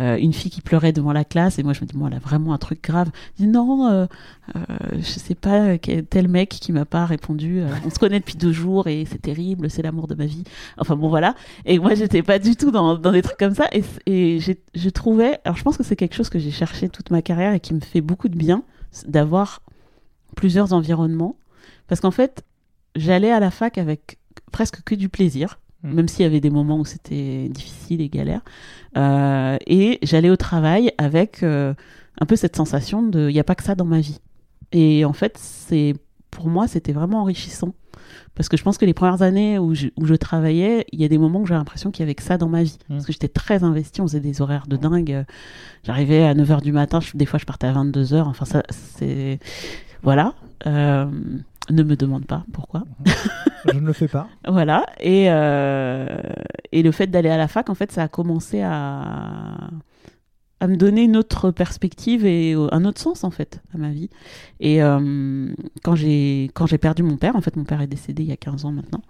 euh, 0.00 0.16
une 0.18 0.34
fille 0.34 0.50
qui 0.50 0.60
pleurait 0.60 0.92
devant 0.92 1.12
la 1.12 1.24
classe 1.24 1.58
et 1.58 1.62
moi 1.62 1.72
je 1.72 1.80
me 1.80 1.86
dis, 1.86 1.96
moi, 1.96 2.08
elle 2.10 2.16
a 2.16 2.20
vraiment 2.20 2.52
un 2.52 2.58
truc 2.58 2.82
grave. 2.82 3.08
Je 3.38 3.44
dis, 3.44 3.48
non, 3.48 3.86
euh, 3.88 4.06
euh, 4.56 4.60
je 4.96 5.02
sais 5.02 5.34
pas, 5.34 5.76
tel 5.78 6.28
mec 6.28 6.48
qui 6.48 6.72
m'a 6.72 6.84
pas 6.84 7.04
répondu. 7.04 7.60
euh, 7.60 7.68
on 7.84 7.90
se 7.90 7.98
connaît 7.98 8.20
depuis 8.20 8.36
deux 8.36 8.52
jours 8.52 8.86
et 8.86 9.04
c'est 9.10 9.20
terrible, 9.20 9.70
c'est 9.70 9.82
l'amour 9.82 10.06
de 10.06 10.14
ma 10.14 10.26
vie. 10.26 10.44
Enfin 10.78 10.96
bon, 10.96 11.08
voilà. 11.08 11.34
Et 11.64 11.78
moi, 11.78 11.94
j'étais 11.94 12.22
pas 12.22 12.38
du 12.38 12.56
tout 12.56 12.70
dans, 12.70 12.96
des 12.96 13.22
trucs 13.22 13.38
comme 13.38 13.54
ça. 13.54 13.68
Et, 13.72 14.38
je 14.74 14.88
trouvais. 14.90 15.38
Alors, 15.44 15.56
je 15.56 15.62
pense 15.62 15.76
que 15.76 15.82
c'est 15.82 15.96
quelque 15.96 16.14
chose 16.14 16.28
que 16.28 16.38
j'ai 16.38 16.50
cherché 16.50 16.88
toute 16.88 17.10
ma 17.10 17.22
carrière 17.22 17.52
et 17.52 17.60
qui 17.60 17.74
me 17.74 17.80
fait 17.80 18.00
beaucoup 18.00 18.28
de 18.28 18.36
bien, 18.36 18.57
d'avoir 19.06 19.62
plusieurs 20.36 20.72
environnements. 20.72 21.36
Parce 21.86 22.00
qu'en 22.00 22.10
fait, 22.10 22.44
j'allais 22.96 23.30
à 23.30 23.40
la 23.40 23.50
fac 23.50 23.78
avec 23.78 24.18
presque 24.52 24.82
que 24.82 24.94
du 24.94 25.08
plaisir, 25.08 25.58
Mm. 25.82 25.92
même 25.92 26.08
s'il 26.08 26.22
y 26.22 26.26
avait 26.26 26.40
des 26.40 26.50
moments 26.50 26.78
où 26.78 26.84
c'était 26.84 27.48
difficile 27.48 28.00
et 28.00 28.08
galère. 28.08 28.42
Euh, 28.96 29.56
et 29.66 29.98
j'allais 30.02 30.30
au 30.30 30.36
travail 30.36 30.92
avec 30.98 31.42
euh, 31.42 31.74
un 32.20 32.26
peu 32.26 32.36
cette 32.36 32.56
sensation 32.56 33.02
de 33.02 33.28
il 33.28 33.32
n'y 33.32 33.40
a 33.40 33.44
pas 33.44 33.54
que 33.54 33.62
ça 33.62 33.74
dans 33.74 33.84
ma 33.84 34.00
vie. 34.00 34.20
Et 34.72 35.04
en 35.04 35.12
fait, 35.12 35.38
c'est 35.38 35.94
pour 36.30 36.48
moi, 36.48 36.66
c'était 36.68 36.92
vraiment 36.92 37.22
enrichissant. 37.22 37.74
Parce 38.38 38.48
que 38.48 38.56
je 38.56 38.62
pense 38.62 38.78
que 38.78 38.84
les 38.86 38.94
premières 38.94 39.20
années 39.22 39.58
où 39.58 39.74
je, 39.74 39.88
où 39.98 40.06
je 40.06 40.14
travaillais, 40.14 40.86
il 40.92 41.00
y 41.00 41.04
a 41.04 41.08
des 41.08 41.18
moments 41.18 41.40
où 41.40 41.46
j'ai 41.46 41.54
l'impression 41.54 41.90
qu'il 41.90 42.02
y 42.02 42.06
avait 42.06 42.14
que 42.14 42.22
ça 42.22 42.38
dans 42.38 42.48
ma 42.48 42.62
vie. 42.62 42.78
Mm. 42.88 42.94
Parce 42.94 43.04
que 43.06 43.12
j'étais 43.12 43.28
très 43.28 43.64
investie, 43.64 44.00
on 44.00 44.06
faisait 44.06 44.20
des 44.20 44.40
horaires 44.40 44.66
de 44.68 44.76
dingue. 44.76 45.24
J'arrivais 45.84 46.22
à 46.24 46.34
9h 46.34 46.62
du 46.62 46.70
matin, 46.72 47.00
je- 47.00 47.16
des 47.16 47.26
fois 47.26 47.38
je 47.40 47.44
partais 47.44 47.66
à 47.66 47.72
22h. 47.72 48.22
Enfin, 48.28 48.44
ça, 48.46 48.62
c'est. 48.70 49.40
Voilà. 50.02 50.34
Euh, 50.66 51.04
ne 51.70 51.82
me 51.82 51.96
demande 51.96 52.24
pas 52.26 52.44
pourquoi. 52.52 52.84
Je 53.66 53.76
ne 53.78 53.86
le 53.86 53.92
fais 53.92 54.08
pas. 54.08 54.28
Voilà. 54.48 54.86
Et, 55.00 55.26
euh, 55.28 56.06
et 56.72 56.82
le 56.82 56.92
fait 56.92 57.08
d'aller 57.08 57.28
à 57.28 57.36
la 57.36 57.48
fac, 57.48 57.68
en 57.68 57.74
fait, 57.74 57.90
ça 57.92 58.04
a 58.04 58.08
commencé 58.08 58.62
à, 58.62 59.68
à 60.60 60.66
me 60.66 60.76
donner 60.76 61.04
une 61.04 61.16
autre 61.16 61.50
perspective 61.50 62.26
et 62.26 62.54
un 62.54 62.84
autre 62.84 63.00
sens, 63.00 63.24
en 63.24 63.30
fait, 63.30 63.60
à 63.74 63.78
ma 63.78 63.90
vie. 63.90 64.10
Et 64.60 64.82
euh, 64.82 65.48
quand 65.84 65.94
j'ai 65.94 66.50
quand 66.54 66.66
j'ai 66.66 66.78
perdu 66.78 67.02
mon 67.02 67.16
père, 67.16 67.36
en 67.36 67.40
fait, 67.40 67.56
mon 67.56 67.64
père 67.64 67.80
est 67.80 67.86
décédé 67.86 68.24
il 68.24 68.28
y 68.28 68.32
a 68.32 68.36
15 68.36 68.64
ans 68.64 68.72
maintenant, 68.72 69.02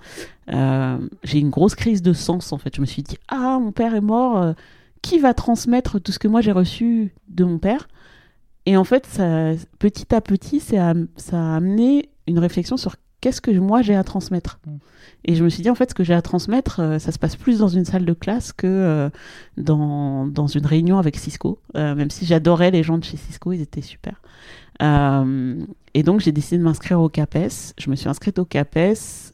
euh, 0.53 0.99
j'ai 1.25 1.39
une 1.39 1.51
grosse 1.51 1.75
crise 1.75 2.03
de 2.03 2.13
sens, 2.13 2.53
en 2.53 2.59
fait. 2.59 2.77
Je 2.77 2.81
me 2.81 2.87
suis 2.87 3.03
dit, 3.03 3.17
ah, 3.29 3.59
mon 3.61 3.73
père 3.73 3.95
est 3.95 4.03
mort, 4.03 4.39
euh, 4.39 4.53
qui 5.01 5.19
va 5.19 5.33
transmettre 5.33 6.01
tout 6.01 6.13
ce 6.13 6.19
que 6.19 6.29
moi 6.29 6.41
j'ai 6.41 6.53
reçu 6.53 7.15
de 7.29 7.45
mon 7.45 7.59
père? 7.59 7.89
Et 8.67 8.77
en 8.77 8.85
fait, 8.85 9.09
petit 9.79 10.15
à 10.15 10.21
petit, 10.21 10.61
ça 10.61 10.93
ça 11.17 11.39
a 11.39 11.57
amené 11.57 12.11
une 12.27 12.39
réflexion 12.39 12.77
sur 12.77 12.97
qu'est-ce 13.21 13.41
que 13.41 13.51
moi 13.51 13.83
j'ai 13.83 13.95
à 13.95 14.05
transmettre. 14.05 14.59
Mm. 14.67 14.77
Et 15.25 15.35
je 15.35 15.45
me 15.45 15.49
suis 15.49 15.63
dit, 15.63 15.71
en 15.71 15.75
fait, 15.75 15.91
ce 15.91 15.95
que 15.95 16.05
j'ai 16.05 16.15
à 16.15 16.23
transmettre, 16.23 16.81
euh, 16.81 16.99
ça 16.99 17.13
se 17.13 17.19
passe 17.19 17.37
plus 17.37 17.59
dans 17.59 17.69
une 17.69 17.85
salle 17.85 18.05
de 18.05 18.13
classe 18.13 18.53
que 18.53 18.67
euh, 18.67 19.11
dans, 19.57 20.27
dans 20.27 20.47
une 20.47 20.65
réunion 20.65 20.99
avec 20.99 21.17
Cisco. 21.17 21.59
Euh, 21.77 21.95
même 21.95 22.11
si 22.11 22.25
j'adorais 22.25 22.71
les 22.71 22.83
gens 22.83 22.99
de 22.99 23.05
chez 23.05 23.17
Cisco, 23.17 23.53
ils 23.53 23.61
étaient 23.61 23.83
super. 23.83 24.21
Et 24.81 26.03
donc, 26.05 26.21
j'ai 26.21 26.31
décidé 26.31 26.59
de 26.59 26.63
m'inscrire 26.63 27.01
au 27.01 27.09
CAPES. 27.09 27.75
Je 27.79 27.91
me 27.91 27.97
suis 27.97 28.09
inscrite 28.09 28.39
au 28.39 28.45
CAPES. 28.45 29.33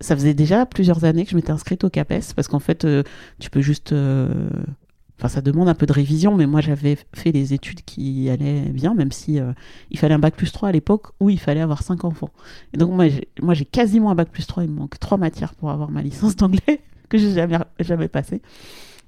Ça 0.00 0.14
faisait 0.14 0.34
déjà 0.34 0.66
plusieurs 0.66 1.04
années 1.04 1.24
que 1.24 1.30
je 1.30 1.36
m'étais 1.36 1.52
inscrite 1.52 1.82
au 1.84 1.88
CAPES 1.88 2.34
parce 2.34 2.46
qu'en 2.46 2.58
fait, 2.58 2.86
tu 3.38 3.50
peux 3.50 3.62
juste. 3.62 3.94
Euh, 5.16 5.22
Enfin, 5.24 5.28
ça 5.28 5.40
demande 5.40 5.68
un 5.68 5.74
peu 5.74 5.86
de 5.86 5.92
révision, 5.92 6.36
mais 6.36 6.46
moi 6.46 6.60
j'avais 6.60 6.98
fait 7.14 7.32
les 7.32 7.54
études 7.54 7.82
qui 7.82 8.28
allaient 8.28 8.68
bien, 8.68 8.94
même 8.94 9.12
si 9.12 9.40
euh, 9.40 9.52
il 9.90 9.98
fallait 9.98 10.14
un 10.14 10.18
bac 10.18 10.36
plus 10.36 10.52
3 10.52 10.68
à 10.68 10.72
l'époque 10.72 11.08
où 11.20 11.30
il 11.30 11.40
fallait 11.40 11.62
avoir 11.62 11.82
5 11.82 12.04
enfants. 12.04 12.30
Et 12.74 12.76
donc 12.76 12.90
moi 12.92 13.54
j'ai, 13.54 13.64
quasiment 13.64 14.10
un 14.10 14.14
bac 14.14 14.28
plus 14.30 14.46
3, 14.46 14.64
il 14.64 14.70
me 14.70 14.76
manque 14.76 14.98
trois 14.98 15.18
matières 15.18 15.54
pour 15.54 15.70
avoir 15.70 15.90
ma 15.90 16.02
licence 16.02 16.36
d'anglais 16.36 16.82
que 17.08 17.18
j'ai 17.18 17.32
jamais, 17.32 17.58
jamais 17.80 18.08
passée. 18.08 18.42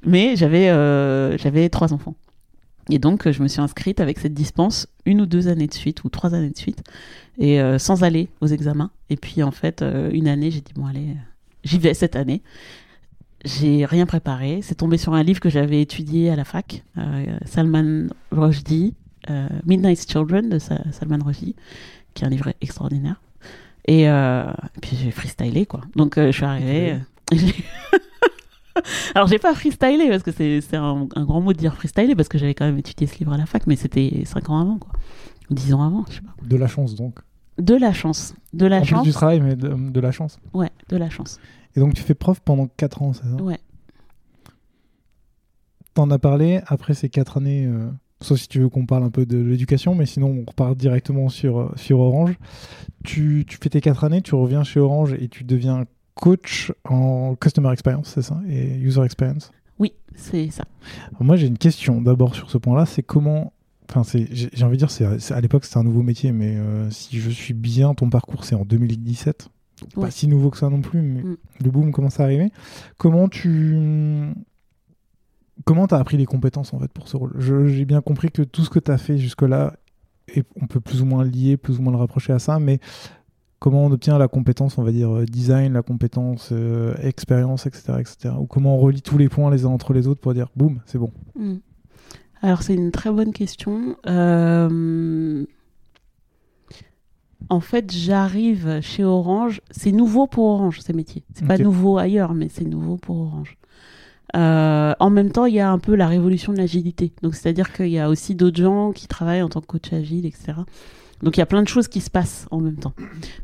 Mais 0.05 0.37
j'avais 0.37 0.71
euh, 0.71 1.37
j'avais 1.37 1.68
trois 1.68 1.92
enfants. 1.92 2.14
Et 2.90 2.99
donc, 2.99 3.31
je 3.31 3.42
me 3.42 3.49
suis 3.49 3.61
inscrite 3.61 4.01
avec 4.01 4.18
cette 4.18 4.35
dispense 4.35 4.88
une 5.05 5.21
ou 5.21 5.27
deux 5.27 5.49
années 5.49 5.66
de 5.66 5.75
suite, 5.75 6.05
ou 6.05 6.09
trois 6.09 6.35
années 6.35 6.51
de 6.51 6.57
suite, 6.57 6.83
et 7.38 7.61
euh, 7.61 7.79
sans 7.79 8.03
aller 8.03 8.29
aux 8.40 8.47
examens. 8.47 8.90
Et 9.11 9.16
puis, 9.16 9.42
en 9.42 9.51
fait, 9.51 9.83
euh, 9.83 10.11
une 10.12 10.27
année, 10.27 10.51
j'ai 10.51 10.61
dit, 10.61 10.73
bon, 10.75 10.87
allez, 10.87 11.16
j'y 11.64 11.79
vais 11.79 11.92
cette 11.94 12.16
année. 12.16 12.42
J'ai 13.44 13.85
rien 13.85 14.07
préparé. 14.07 14.61
C'est 14.62 14.74
tombé 14.74 14.98
sur 14.98 15.14
un 15.14 15.22
livre 15.22 15.40
que 15.40 15.48
j'avais 15.48 15.81
étudié 15.81 16.31
à 16.31 16.37
la 16.37 16.44
fac, 16.44 16.83
Salman 17.44 18.09
Rushdie, 18.33 18.94
Midnight 19.64 20.11
Children 20.11 20.48
de 20.48 20.59
Salman 20.59 21.24
Rushdie, 21.24 21.55
qui 22.14 22.24
est 22.24 22.27
un 22.27 22.31
livre 22.31 22.53
extraordinaire. 22.61 23.20
Et, 23.87 24.09
puis, 24.83 24.96
j'ai 24.96 25.12
freestylé, 25.12 25.66
quoi. 25.66 25.83
Donc, 25.94 26.16
je 26.16 26.33
suis 26.33 26.44
arrivée. 26.44 26.98
Alors, 29.14 29.29
j'ai 29.29 29.38
pas 29.38 29.55
freestylé 29.55 30.09
parce 30.09 30.22
que 30.22 30.31
c'est 30.33 30.77
un, 30.77 31.05
grand 31.05 31.40
mot 31.40 31.53
de 31.53 31.59
dire 31.59 31.74
freestylé 31.74 32.14
parce 32.14 32.29
que 32.29 32.38
j'avais 32.38 32.55
quand 32.55 32.64
même 32.64 32.79
étudié 32.79 33.07
ce 33.07 33.18
livre 33.18 33.33
à 33.33 33.37
la 33.37 33.46
fac, 33.46 33.66
mais 33.66 33.77
c'était 33.77 34.22
5 34.24 34.51
ans 34.51 34.61
avant, 34.61 34.79
quoi. 34.79 34.92
Ou 35.51 35.55
10 35.55 35.74
ans 35.74 35.83
avant, 35.83 36.05
je 36.09 36.16
sais 36.16 36.20
pas. 36.20 36.35
De 36.42 36.57
la 36.57 36.66
chance, 36.66 36.94
donc. 36.94 37.18
De 37.59 37.74
la 37.74 37.92
chance. 37.92 38.35
De 38.53 38.66
la 38.66 38.81
en 38.81 38.85
chance. 38.85 39.03
Plus 39.03 39.11
du 39.11 39.14
travail, 39.14 39.40
mais 39.40 39.57
de, 39.57 40.01
la 40.01 40.12
chance. 40.12 40.38
Ouais, 40.53 40.70
de 40.88 40.96
la 40.96 41.11
chance. 41.11 41.40
Et 41.76 41.81
donc, 41.81 41.94
tu 41.94 42.02
fais 42.02 42.14
prof 42.14 42.40
pendant 42.40 42.66
4 42.66 43.02
ans, 43.02 43.12
c'est 43.12 43.24
ça? 43.24 43.42
Ouais. 43.42 43.59
T'en 45.94 46.11
as 46.11 46.18
parlé 46.18 46.61
après 46.66 46.94
ces 46.94 47.09
4 47.09 47.38
années, 47.38 47.66
euh, 47.66 47.90
sauf 48.20 48.38
si 48.38 48.48
tu 48.48 48.61
veux 48.61 48.68
qu'on 48.68 48.87
parle 48.87 49.04
un 49.04 49.11
peu 49.11 49.26
de 49.26 49.38
l'éducation, 49.38 49.94
mais 49.94 50.07
sinon, 50.07 50.28
on 50.28 50.50
repart 50.50 50.76
directement 50.76 51.28
sur, 51.28 51.59
euh, 51.59 51.72
sur 51.76 52.00
Orange. 52.00 52.37
Tu, 53.04 53.44
tu 53.46 53.59
fais 53.61 53.68
tes 53.68 53.81
4 53.81 54.04
années, 54.04 54.22
tu 54.22 54.35
reviens 54.35 54.64
chez 54.64 54.81
Orange 54.81 55.14
et 55.18 55.28
tu 55.28 55.44
deviens 55.44 55.85
coach 56.14 56.72
en 56.85 57.37
customer 57.37 57.72
experience, 57.72 58.12
c'est 58.14 58.22
ça? 58.22 58.40
Et 58.48 58.76
user 58.76 59.02
experience? 59.02 59.52
Oui, 59.78 59.92
c'est 60.14 60.50
ça. 60.50 60.64
moi, 61.20 61.37
j'ai 61.37 61.46
une 61.46 61.59
question 61.59 62.00
d'abord 62.02 62.35
sur 62.35 62.50
ce 62.50 62.59
point-là 62.59 62.87
c'est 62.87 63.02
comment. 63.02 63.52
Enfin, 63.90 64.02
j'ai 64.31 64.64
envie 64.64 64.76
de 64.76 64.85
dire, 64.85 64.90
c'est 64.90 65.33
à 65.33 65.40
l'époque, 65.40 65.64
c'était 65.64 65.78
un 65.78 65.83
nouveau 65.85 66.02
métier, 66.02 66.31
mais 66.31 66.57
euh, 66.57 66.90
si 66.90 67.18
je 67.20 67.31
suis 67.31 67.54
bien, 67.54 67.94
ton 67.94 68.11
parcours, 68.11 68.44
c'est 68.44 68.54
en 68.54 68.66
2017. 68.66 69.48
Pas 69.95 70.11
si 70.11 70.29
nouveau 70.29 70.51
que 70.51 70.59
ça 70.59 70.69
non 70.69 70.81
plus, 70.81 71.03
mais 71.03 71.23
mm. 71.23 71.37
le 71.64 71.71
boom 71.71 71.93
commence 71.93 72.21
à 72.21 72.25
arriver. 72.25 72.51
Comment 72.97 73.29
tu. 73.29 74.35
Comment 75.64 75.87
tu 75.87 75.95
as 75.95 75.99
appris 75.99 76.17
les 76.17 76.27
compétences 76.27 76.73
en 76.73 76.79
fait 76.79 76.91
pour 76.93 77.09
ce 77.09 77.17
rôle? 77.17 77.35
J'ai 77.38 77.85
bien 77.85 78.01
compris 78.01 78.31
que 78.31 78.43
tout 78.43 78.62
ce 78.62 78.71
que 78.71 78.79
tu 78.79 78.91
as 78.91 78.99
fait 78.99 79.19
jusque-là, 79.19 79.75
et 80.35 80.45
on 80.61 80.67
peut 80.67 80.81
plus 80.81 81.03
ou 81.03 81.05
moins 81.05 81.25
lier, 81.25 81.57
plus 81.57 81.79
ou 81.79 81.83
moins 81.83 81.93
le 81.93 81.99
rapprocher 81.99 82.33
à 82.33 82.38
ça, 82.38 82.59
mais 82.59 82.79
comment 83.59 83.85
on 83.85 83.93
obtient 83.93 84.19
la 84.19 84.29
compétence, 84.29 84.79
on 84.79 84.83
va 84.83 84.93
dire, 84.93 85.14
euh, 85.14 85.25
design, 85.25 85.73
la 85.73 85.83
compétence 85.83 86.51
euh, 86.53 86.95
expérience, 87.03 87.67
etc., 87.67 87.95
etc. 87.99 88.35
Ou 88.38 88.47
comment 88.47 88.77
on 88.77 88.79
relie 88.79 89.03
tous 89.03 89.19
les 89.19 89.29
points 89.29 89.51
les 89.51 89.64
uns 89.64 89.71
entre 89.71 89.93
les 89.93 90.07
autres 90.07 90.21
pour 90.21 90.35
dire, 90.35 90.49
boum, 90.57 90.81
c'est 90.87 90.99
bon? 90.99 91.12
Hmm. 91.35 91.57
Alors 92.41 92.62
c'est 92.62 92.75
une 92.75 92.93
très 92.93 93.11
bonne 93.11 93.33
question. 93.33 93.97
Euh, 94.07 95.45
en 97.51 97.61
fait, 97.61 97.92
j'arrive 97.92 98.81
chez 98.83 99.05
Orange. 99.05 99.61
C'est 99.70 99.92
nouveau 99.92 100.27
pour 100.27 100.46
Orange 100.46 100.81
ces 100.81 100.92
métiers. 100.92 101.22
C'est 101.35 101.46
pas 101.46 101.59
nouveau 101.59 101.98
ailleurs, 101.98 102.35
mais 102.35 102.48
c'est 102.48 102.64
nouveau 102.64 102.96
pour 102.96 103.16
Orange. 103.18 103.57
en 104.35 105.11
même 105.11 105.31
temps, 105.31 105.46
il 105.46 105.55
y 105.55 105.61
a 105.61 105.70
un 105.70 105.79
peu 105.79 105.94
la 105.94 106.07
révolution 106.07 106.53
de 106.53 106.59
l'agilité. 106.59 107.12
Donc, 107.22 107.35
c'est-à-dire 107.35 107.72
qu'il 107.72 107.88
y 107.88 107.98
a 107.98 108.09
aussi 108.09 108.35
d'autres 108.35 108.61
gens 108.61 108.92
qui 108.92 109.07
travaillent 109.07 109.42
en 109.42 109.48
tant 109.48 109.61
que 109.61 109.66
coach 109.66 109.92
agile, 109.92 110.27
etc. 110.27 110.55
Donc 111.22 111.37
il 111.37 111.40
y 111.40 111.42
a 111.42 111.46
plein 111.46 111.62
de 111.62 111.68
choses 111.68 111.88
qui 111.88 112.01
se 112.01 112.11
passent 112.11 112.46
en 112.51 112.61
même 112.61 112.77
temps. 112.77 112.92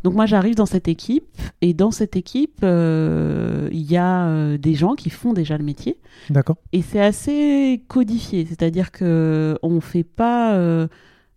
Donc 0.04 0.14
moi 0.14 0.26
j'arrive 0.26 0.54
dans 0.54 0.66
cette 0.66 0.88
équipe 0.88 1.40
et 1.60 1.74
dans 1.74 1.90
cette 1.90 2.16
équipe 2.16 2.60
euh, 2.62 3.68
il 3.72 3.90
y 3.90 3.96
a 3.96 4.26
euh, 4.26 4.58
des 4.58 4.74
gens 4.74 4.94
qui 4.94 5.10
font 5.10 5.32
déjà 5.32 5.58
le 5.58 5.64
métier. 5.64 5.98
D'accord. 6.30 6.56
Et 6.72 6.82
c'est 6.82 7.00
assez 7.00 7.82
codifié, 7.88 8.46
c'est-à-dire 8.46 8.92
que 8.92 9.58
on 9.62 9.80
fait 9.80 10.04
pas 10.04 10.54
euh, 10.54 10.86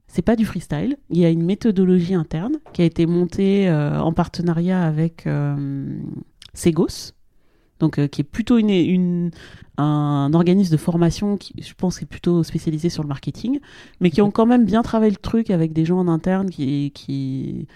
c'est 0.07 0.21
pas 0.21 0.35
du 0.35 0.45
freestyle. 0.45 0.97
Il 1.09 1.17
y 1.19 1.25
a 1.25 1.29
une 1.29 1.43
méthodologie 1.43 2.13
interne 2.13 2.57
qui 2.73 2.81
a 2.81 2.85
été 2.85 3.05
montée 3.05 3.69
en 3.69 4.13
partenariat 4.13 4.83
avec 4.83 5.27
Segos, 6.53 7.13
donc 7.79 8.07
qui 8.07 8.21
est 8.21 8.23
plutôt 8.23 8.57
un 9.77 10.31
organisme 10.33 10.71
de 10.71 10.77
formation 10.77 11.37
qui, 11.37 11.53
je 11.61 11.73
pense, 11.73 12.01
est 12.01 12.05
plutôt 12.05 12.43
spécialisé 12.43 12.89
sur 12.89 13.03
le 13.03 13.09
marketing, 13.09 13.59
mais 13.99 14.09
qui 14.09 14.21
ont 14.21 14.31
quand 14.31 14.45
même 14.45 14.65
bien 14.65 14.81
travaillé 14.81 15.11
le 15.11 15.17
truc 15.17 15.51
avec 15.51 15.73
des 15.73 15.85
gens 15.85 15.99
en 15.99 16.07
interne 16.07 16.49
qui, 16.49 16.91
qui, 16.95 17.67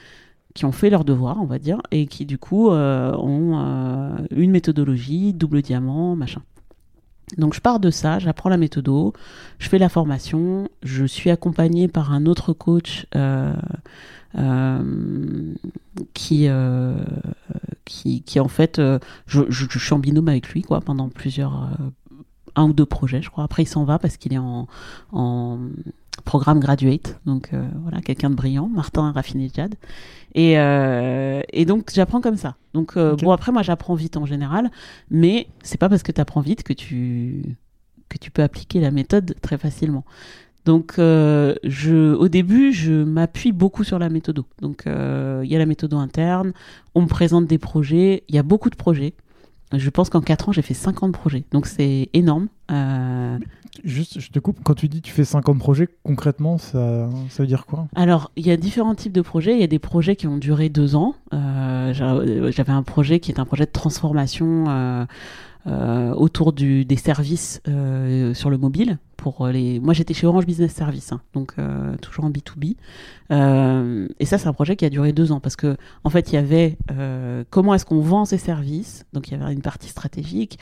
qui 0.54 0.66
ont 0.66 0.72
fait 0.72 0.90
leur 0.90 1.06
devoir, 1.06 1.42
on 1.42 1.46
va 1.46 1.60
dire, 1.60 1.82
et 1.92 2.08
qui 2.08 2.26
du 2.26 2.38
coup 2.38 2.72
euh, 2.72 3.16
ont 3.18 3.60
euh, 3.60 4.18
une 4.32 4.52
méthodologie, 4.52 5.34
double 5.34 5.62
diamant, 5.62 6.16
machin. 6.16 6.42
Donc 7.38 7.54
je 7.54 7.62
pars 7.62 7.80
de 7.80 7.90
ça, 7.90 8.20
j'apprends 8.20 8.50
la 8.50 8.58
méthode, 8.58 8.90
je 9.60 9.70
fais 9.70 9.78
la 9.78 9.90
formation, 9.90 10.70
je 10.84 11.06
suis 11.06 11.30
accompagné 11.30 11.88
par 11.88 12.12
un 12.12 12.26
autre 12.26 12.54
coach 12.54 13.06
euh, 13.16 13.54
qui, 16.14 16.48
qui, 17.86 18.22
qui 18.24 18.40
en 18.40 18.48
fait, 18.48 18.80
euh, 18.80 19.00
je, 19.28 19.42
je, 19.50 19.78
suis 19.78 19.94
en 19.94 20.00
binôme 20.00 20.30
avec 20.30 20.50
lui 20.50 20.62
quoi 20.62 20.80
pendant 20.80 21.10
plusieurs, 21.10 21.64
euh, 21.64 21.86
un 22.56 22.64
ou 22.66 22.74
deux 22.74 22.86
projets, 22.86 23.22
je 23.22 23.30
crois. 23.30 23.44
Après, 23.44 23.64
il 23.64 23.68
s'en 23.68 23.84
va 23.84 24.00
parce 24.00 24.18
qu'il 24.18 24.34
est 24.34 24.38
en, 24.38 24.68
en 25.12 25.60
programme 26.26 26.60
graduate, 26.60 27.20
donc 27.26 27.50
euh, 27.54 27.68
voilà, 27.82 28.02
quelqu'un 28.02 28.30
de 28.30 28.36
brillant, 28.36 28.68
Martin 28.68 29.12
Raffinejad. 29.12 29.76
Et, 30.34 30.54
et 30.54 31.66
donc 31.66 31.92
j'apprends 31.94 32.22
comme 32.22 32.38
ça. 32.38 32.56
Donc 32.74 32.98
bon 32.98 33.32
après 33.32 33.52
moi 33.52 33.64
j'apprends 33.64 33.96
vite 33.96 34.16
en 34.16 34.26
général, 34.26 34.72
mais 35.10 35.48
c'est 35.62 35.78
pas 35.78 35.90
parce 35.90 36.04
que 36.04 36.12
tu 36.14 36.22
apprends 36.22 36.40
vite 36.40 36.64
que 36.64 36.72
tu 36.72 37.58
que 38.08 38.18
tu 38.18 38.32
peux 38.32 38.42
appliquer 38.42 38.80
la 38.80 38.92
méthode 38.92 39.36
très 39.42 39.58
facilement. 39.58 40.06
Donc, 40.66 40.96
euh, 41.00 41.56
je, 41.64 42.14
au 42.14 42.28
début, 42.28 42.72
je 42.72 43.04
m'appuie 43.04 43.52
beaucoup 43.52 43.84
sur 43.84 43.98
la 43.98 44.10
méthode. 44.10 44.44
Donc, 44.62 44.86
euh, 44.86 45.42
il 45.44 45.52
y 45.52 45.56
a 45.56 45.60
la 45.60 45.66
méthode 45.66 45.94
interne, 45.94 46.54
on 46.94 47.02
me 47.02 47.08
présente 47.08 47.48
des 47.48 47.58
projets, 47.58 48.24
il 48.30 48.36
y 48.36 48.38
a 48.38 48.44
beaucoup 48.44 48.70
de 48.70 48.76
projets. 48.76 49.14
Je 49.74 49.90
pense 49.90 50.10
qu'en 50.10 50.22
4 50.22 50.50
ans, 50.50 50.52
j'ai 50.52 50.62
fait 50.62 50.74
50 50.74 51.14
projets. 51.14 51.44
Donc, 51.52 51.66
c'est 51.66 52.10
énorme. 52.14 52.48
Euh, 52.72 53.38
Juste, 53.86 54.20
je 54.20 54.30
te 54.32 54.40
coupe, 54.40 54.58
quand 54.64 54.74
tu 54.74 54.90
dis 54.90 55.02
tu 55.02 55.14
fais 55.14 55.24
50 55.24 55.58
projets, 55.58 55.88
concrètement, 56.04 56.58
ça, 56.58 57.10
ça 57.30 57.44
veut 57.44 57.48
dire 57.48 57.66
quoi? 57.66 57.88
Alors, 57.96 58.32
il 58.36 58.46
y 58.46 58.52
a 58.52 58.58
différents 58.58 58.96
types 58.96 59.14
de 59.14 59.22
projets. 59.22 59.54
Il 59.54 59.62
y 59.62 59.64
a 59.64 59.68
des 59.68 59.80
projets 59.80 60.16
qui 60.16 60.28
ont 60.28 60.38
duré 60.38 60.70
2 60.70 60.96
ans. 60.96 61.16
J'avais 61.32 62.72
un 62.72 62.84
projet 62.84 63.20
qui 63.20 63.32
est 63.32 63.40
un 63.40 63.46
projet 63.46 63.66
de 63.66 63.72
transformation 63.72 65.08
euh, 65.68 66.12
autour 66.14 66.54
du, 66.54 66.86
des 66.86 66.96
services 66.96 67.62
euh, 67.68 68.34
sur 68.34 68.50
le 68.50 68.58
mobile. 68.58 68.98
Pour 69.22 69.48
les... 69.48 69.80
Moi, 69.80 69.94
j'étais 69.94 70.16
chez 70.16 70.26
Orange 70.26 70.48
Business 70.48 70.74
Service, 70.74 71.12
hein, 71.12 71.22
donc 71.36 71.54
euh, 71.60 71.96
toujours 71.98 72.26
en 72.26 72.32
B2B. 72.32 72.76
et 74.20 74.26
ça, 74.26 74.40
c'est 74.40 74.48
un 74.48 74.54
projet 74.54 74.76
qui 74.76 74.84
a 74.84 74.90
duré 74.90 75.14
deux 75.14 75.32
ans 75.32 75.40
parce 75.40 75.56
que, 75.56 75.78
en 76.04 76.10
fait, 76.10 76.32
il 76.32 76.36
y 76.36 76.38
avait 76.40 76.76
comment 77.52 77.76
est-ce 77.76 77.86
qu'on 77.86 78.02
vend 78.02 78.26
ces 78.26 78.40
services? 78.40 79.06
Donc, 79.14 79.28
il 79.28 79.38
y 79.38 79.42
avait 79.42 79.54
une 79.54 79.62
partie 79.62 79.90
stratégique. 79.90 80.58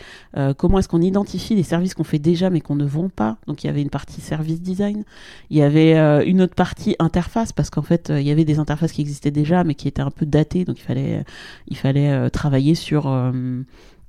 comment 0.58 0.80
est-ce 0.80 0.90
qu'on 0.90 1.02
identifie 1.02 1.56
les 1.56 1.64
services 1.64 1.94
qu'on 1.94 2.04
fait 2.04 2.20
déjà 2.20 2.50
mais 2.50 2.60
qu'on 2.60 2.76
ne 2.76 2.84
vend 2.84 3.08
pas? 3.08 3.38
Donc, 3.48 3.64
il 3.64 3.68
y 3.68 3.70
avait 3.70 3.82
une 3.82 3.90
partie 3.90 4.20
service 4.20 4.62
design. 4.62 5.06
Il 5.50 5.58
y 5.58 5.62
avait 5.62 5.96
une 6.28 6.42
autre 6.42 6.56
partie 6.56 6.98
interface 7.00 7.54
parce 7.54 7.70
qu'en 7.70 7.82
fait, 7.82 8.12
il 8.14 8.28
y 8.28 8.32
avait 8.32 8.46
des 8.46 8.60
interfaces 8.60 8.92
qui 8.92 9.00
existaient 9.00 9.32
déjà 9.32 9.64
mais 9.64 9.74
qui 9.74 9.88
étaient 9.88 10.02
un 10.02 10.12
peu 10.12 10.26
datées. 10.26 10.66
Donc, 10.66 10.80
il 10.80 10.84
fallait, 10.84 11.24
il 11.70 11.78
fallait 11.78 12.30
travailler 12.30 12.76
sur 12.76 13.08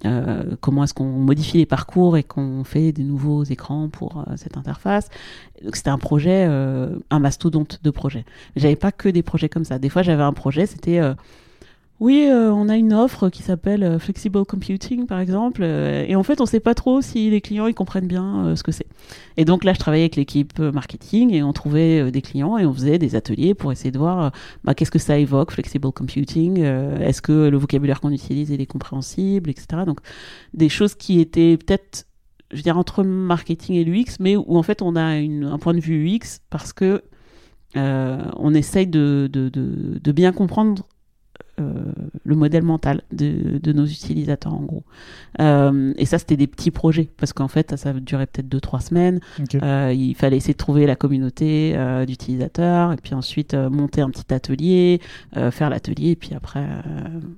euh, 0.07 0.57
comment 0.61 0.85
est-ce 0.85 0.95
qu'on 0.95 1.05
modifie 1.05 1.59
les 1.59 1.67
parcours 1.67 2.17
et 2.17 2.23
qu'on 2.23 2.65
fait 2.65 2.93
des 2.93 3.03
nouveaux 3.03 3.45
écrans 3.45 3.89
pour 3.89 4.19
euh, 4.19 4.33
cette 4.37 4.57
interface. 4.57 5.09
Donc 5.63 5.77
c'était 5.77 5.91
un 5.91 5.99
projet, 5.99 6.47
euh, 6.49 6.99
un 7.11 7.19
mastodonte 7.19 7.81
de 7.83 7.91
projet. 7.91 8.25
J'avais 8.57 8.77
pas 8.77 8.93
que 8.93 9.09
des 9.09 9.23
projets 9.23 9.49
comme 9.49 9.65
ça. 9.65 9.79
Des 9.79 9.91
fois 9.91 10.03
j'avais 10.03 10.23
un 10.23 10.33
projet, 10.33 10.67
c'était 10.67 11.01
oui, 12.01 12.27
euh, 12.27 12.51
on 12.51 12.71
a 12.71 12.77
une 12.77 12.95
offre 12.95 13.29
qui 13.29 13.43
s'appelle 13.43 13.85
euh, 13.85 13.99
Flexible 13.99 14.43
Computing, 14.47 15.05
par 15.05 15.21
exemple, 15.21 15.61
euh, 15.63 16.07
et 16.09 16.17
en 16.17 16.23
fait, 16.23 16.41
on 16.41 16.45
ne 16.45 16.49
sait 16.49 16.59
pas 16.59 16.75
trop 16.75 17.03
si 17.03 17.29
les 17.29 17.43
clients 17.43 17.67
ils 17.67 17.75
comprennent 17.75 18.07
bien 18.07 18.57
ce 18.57 18.63
que 18.63 18.73
c'est. 18.73 18.87
Et 19.37 19.45
donc 19.45 19.65
là, 19.65 19.75
je 19.75 19.79
travaillais 19.79 20.05
avec 20.05 20.17
l'équipe 20.17 20.59
marketing 20.59 21.35
et 21.35 21.43
on 21.43 21.53
trouvait 21.53 22.11
des 22.11 22.23
clients 22.23 22.57
et 22.57 22.65
on 22.65 22.73
faisait 22.73 22.99
des 22.99 23.17
ateliers 23.17 23.53
pour 23.53 23.71
essayer 23.71 23.91
de 23.91 23.99
voir 23.99 24.33
bah, 24.65 24.75
qu'est-ce 24.75 24.91
que 24.91 24.99
ça 24.99 25.19
évoque, 25.19 25.53
Flexible 25.53 25.93
Computing, 25.93 26.61
est-ce 26.61 27.21
que 27.21 27.49
le 27.49 27.59
vocabulaire 27.59 28.01
qu'on 28.01 28.13
utilise 28.13 28.51
est 28.51 28.67
compréhensible, 28.67 29.51
etc. 29.51 29.83
Donc 29.87 30.01
des 30.55 30.71
choses 30.71 30.95
qui 30.95 31.21
étaient 31.21 31.59
peut-être 31.59 32.07
je 32.53 32.63
dire 32.63 32.79
entre 32.79 33.05
marketing 33.05 33.77
et 33.77 33.85
l'UX, 33.85 34.17
mais 34.21 34.37
où 34.37 34.57
en 34.57 34.63
fait 34.63 34.81
on 34.81 34.97
a 34.97 35.03
un 35.03 35.59
point 35.59 35.75
de 35.75 35.81
vue 35.81 36.17
UX 36.17 36.41
parce 36.49 36.73
que 36.73 37.03
on 37.75 38.55
essaye 38.55 38.87
de, 38.87 39.31
bien 40.13 40.33
comprendre 40.33 40.87
le 41.59 42.35
modèle 42.35 42.62
mental 42.62 43.03
de, 43.12 43.72
nos 43.72 43.85
utilisateurs 43.85 44.55
en 44.55 44.62
gros. 44.62 44.85
Euh, 45.40 45.92
et 45.96 46.07
ça, 46.07 46.18
c'était 46.18 46.37
des 46.37 46.46
petits 46.46 46.70
projets 46.70 47.09
parce 47.16 47.33
qu'en 47.33 47.48
fait, 47.48 47.76
ça, 47.76 47.92
durait 47.92 48.26
peut-être 48.26 48.48
2-3 48.48 48.81
semaines. 48.81 49.20
Euh, 49.62 49.92
il 49.94 50.14
fallait 50.14 50.37
essayer 50.37 50.55
de 50.55 50.59
trouver 50.59 50.87
la 50.87 50.96
communauté 50.96 51.76
d'utilisateurs 52.07 52.92
et 52.92 52.96
puis 52.96 53.14
ensuite 53.14 53.55
monter 53.55 54.00
un 54.00 54.11
petit 54.11 54.33
atelier, 54.33 55.00
faire 55.50 55.70
l'atelier 55.70 56.11
et 56.11 56.16
puis 56.16 56.35
après, 56.35 56.66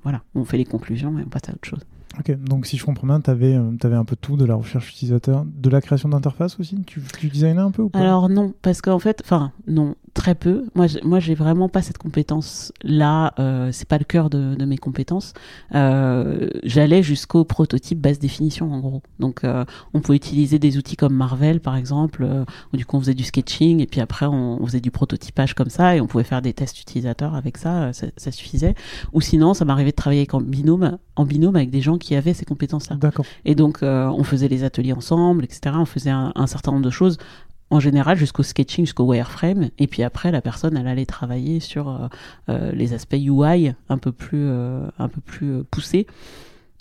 voilà, 0.02 0.22
on 0.34 0.44
fait 0.44 0.58
les 0.58 0.64
conclusions 0.64 1.18
et 1.18 1.22
on 1.22 1.28
passe 1.28 1.48
à 1.48 1.52
autre 1.52 1.68
chose. 1.68 1.80
Ok, 2.18 2.36
donc 2.36 2.66
si 2.66 2.76
je 2.76 2.84
comprends 2.84 3.06
bien, 3.06 3.20
tu 3.20 3.30
avais, 3.30 3.54
avais, 3.54 3.96
un 3.96 4.04
peu 4.04 4.16
tout 4.16 4.36
de 4.36 4.44
la 4.44 4.54
recherche 4.54 4.90
utilisateur, 4.90 5.46
de 5.46 5.70
la 5.70 5.80
création 5.80 6.10
d'interface 6.10 6.60
aussi? 6.60 6.82
Tu, 6.86 7.00
tu 7.18 7.28
designais 7.28 7.58
un 7.58 7.70
peu 7.70 7.82
ou 7.82 7.88
pas? 7.88 8.00
Alors 8.00 8.28
non, 8.28 8.52
parce 8.60 8.82
qu'en 8.82 8.98
fait, 8.98 9.22
enfin 9.24 9.52
non, 9.66 9.94
très 10.14 10.35
peu. 10.35 10.66
Moi, 10.75 10.87
moi, 11.03 11.20
j'ai 11.20 11.35
vraiment 11.35 11.68
pas 11.68 11.83
cette 11.83 11.98
compétence-là. 11.98 13.35
Euh, 13.38 13.70
c'est 13.72 13.88
pas 13.88 13.98
le 13.98 14.05
cœur 14.05 14.31
de, 14.31 14.55
de 14.55 14.64
mes 14.64 14.77
compétences. 14.77 15.33
Euh, 15.75 16.51
J'allais 16.64 17.03
jusqu'au 17.03 17.44
prototype 17.44 17.98
basse 18.01 18.18
définition, 18.18 18.72
en 18.72 18.81
gros. 18.81 19.03
Donc, 19.20 19.44
euh, 19.44 19.64
on 19.94 20.01
pouvait 20.01 20.16
utiliser 20.16 20.59
des 20.59 20.77
outils 20.77 20.96
comme 20.96 21.14
Marvel, 21.14 21.61
par 21.61 21.77
exemple, 21.77 22.27
où 22.72 22.77
du 22.77 22.85
coup, 22.85 22.96
on 22.96 23.01
faisait 23.01 23.14
du 23.14 23.25
sketching, 23.25 23.81
et 23.81 23.87
puis 23.87 24.01
après, 24.01 24.27
on, 24.27 24.62
on, 24.62 24.66
faisait 24.66 24.81
du 24.81 24.90
prototypage 24.90 25.55
comme 25.55 25.70
ça, 25.70 25.96
et 25.96 26.01
on 26.01 26.07
pouvait 26.07 26.25
faire 26.25 26.42
des 26.42 26.53
tests 26.53 26.81
utilisateurs 26.81 27.35
avec 27.35 27.57
ça. 27.57 27.92
Ça, 27.92 28.09
ça 28.16 28.31
suffisait. 28.31 28.75
Ou 29.12 29.20
sinon, 29.20 29.55
ça 29.55 29.64
m'arrivait 29.64 29.92
de 29.92 29.96
travailler 29.96 30.27
en 30.33 30.40
binôme, 30.40 30.98
en 31.16 31.25
binôme 31.25 31.57
avec 31.57 31.70
des 31.70 31.81
gens 31.81 31.96
qui 31.98 32.14
avaient 32.14 32.35
ces 32.35 32.44
compétences-là. 32.44 32.96
D'accord. 32.96 33.25
Et 33.44 33.55
donc, 33.55 33.79
on 33.83 34.25
faisait 34.25 34.48
les 34.48 34.64
ateliers 34.64 34.92
ensemble, 34.92 35.44
etc. 35.44 35.77
On 35.79 35.87
faisait 35.87 36.11
un, 36.11 36.33
un 36.35 36.46
certain 36.46 36.72
nombre 36.72 36.85
de 36.85 36.90
choses 36.90 37.18
en 37.72 37.80
général 37.80 38.18
jusqu'au 38.18 38.42
sketching, 38.42 38.85
jusqu'au 38.85 39.04
wireframe. 39.04 39.70
Et 39.78 39.87
puis 39.87 40.02
après, 40.02 40.30
la 40.30 40.42
personne, 40.42 40.76
elle 40.76 40.87
allait 40.87 41.06
travailler 41.06 41.58
sur 41.58 41.88
euh, 41.88 42.08
euh, 42.50 42.72
les 42.72 42.92
aspects 42.92 43.16
UI 43.16 43.72
un 43.88 43.98
peu 43.98 44.12
plus, 44.12 44.46
euh, 44.46 44.87
un 44.98 45.08
peu 45.08 45.22
plus 45.22 45.64
poussés. 45.70 46.06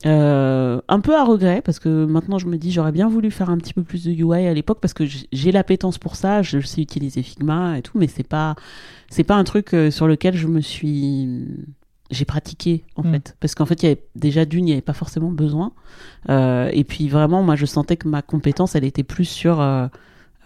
un 0.03 0.99
peu 1.01 1.15
à 1.15 1.23
regret 1.23 1.61
parce 1.63 1.79
que 1.79 2.05
maintenant 2.05 2.39
je 2.39 2.47
me 2.47 2.57
dis 2.57 2.71
j'aurais 2.71 2.91
bien 2.91 3.07
voulu 3.07 3.29
faire 3.29 3.51
un 3.51 3.57
petit 3.57 3.73
peu 3.73 3.83
plus 3.83 4.03
de 4.03 4.11
UI 4.11 4.47
à 4.47 4.53
l'époque 4.53 4.79
parce 4.81 4.95
que 4.95 5.05
j'ai 5.05 5.51
l'appétence 5.51 5.97
pour 5.97 6.15
ça, 6.15 6.41
je 6.41 6.59
sais 6.59 6.81
utiliser 6.81 7.21
Figma 7.21 7.77
et 7.77 7.81
tout, 7.83 7.97
mais 7.97 8.07
c'est 8.07 8.27
pas 8.27 8.55
c'est 9.09 9.23
pas 9.23 9.35
un 9.35 9.43
truc 9.43 9.75
sur 9.91 10.07
lequel 10.07 10.35
je 10.35 10.47
me 10.47 10.59
suis 10.59 11.47
j'ai 12.09 12.25
pratiqué 12.25 12.83
en 12.95 13.03
hmm. 13.03 13.11
fait 13.11 13.37
parce 13.39 13.53
qu'en 13.53 13.67
fait 13.67 13.83
il 13.83 13.85
y 13.85 13.91
avait 13.91 14.03
déjà 14.15 14.43
d'une 14.43 14.65
il 14.65 14.69
n'y 14.69 14.71
avait 14.73 14.81
pas 14.81 14.93
forcément 14.93 15.31
besoin 15.31 15.71
et 16.27 16.83
puis 16.83 17.07
vraiment 17.07 17.43
moi 17.43 17.55
je 17.55 17.67
sentais 17.67 17.95
que 17.95 18.07
ma 18.07 18.23
compétence 18.23 18.73
elle 18.75 18.85
était 18.85 19.03
plus 19.03 19.25
sur 19.25 19.61
euh, 19.61 19.87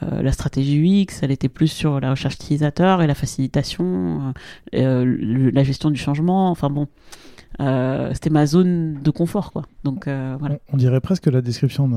la 0.01 0.31
stratégie 0.31 1.03
UX, 1.03 1.19
elle 1.21 1.31
était 1.31 1.49
plus 1.49 1.67
sur 1.67 1.99
la 1.99 2.11
recherche 2.11 2.35
utilisateur 2.35 3.01
et 3.01 3.07
la 3.07 3.15
facilitation, 3.15 4.33
euh, 4.73 5.05
euh, 5.05 5.51
la 5.53 5.63
gestion 5.63 5.89
du 5.89 5.99
changement. 5.99 6.49
Enfin 6.49 6.69
bon, 6.69 6.87
c'était 8.13 8.29
ma 8.29 8.45
zone 8.45 9.01
de 9.01 9.11
confort, 9.11 9.51
quoi. 9.51 9.63
Donc 9.83 10.07
voilà. 10.07 10.57
On, 10.71 10.77
dirait 10.77 11.01
presque 11.01 11.27
la 11.27 11.41
description 11.41 11.87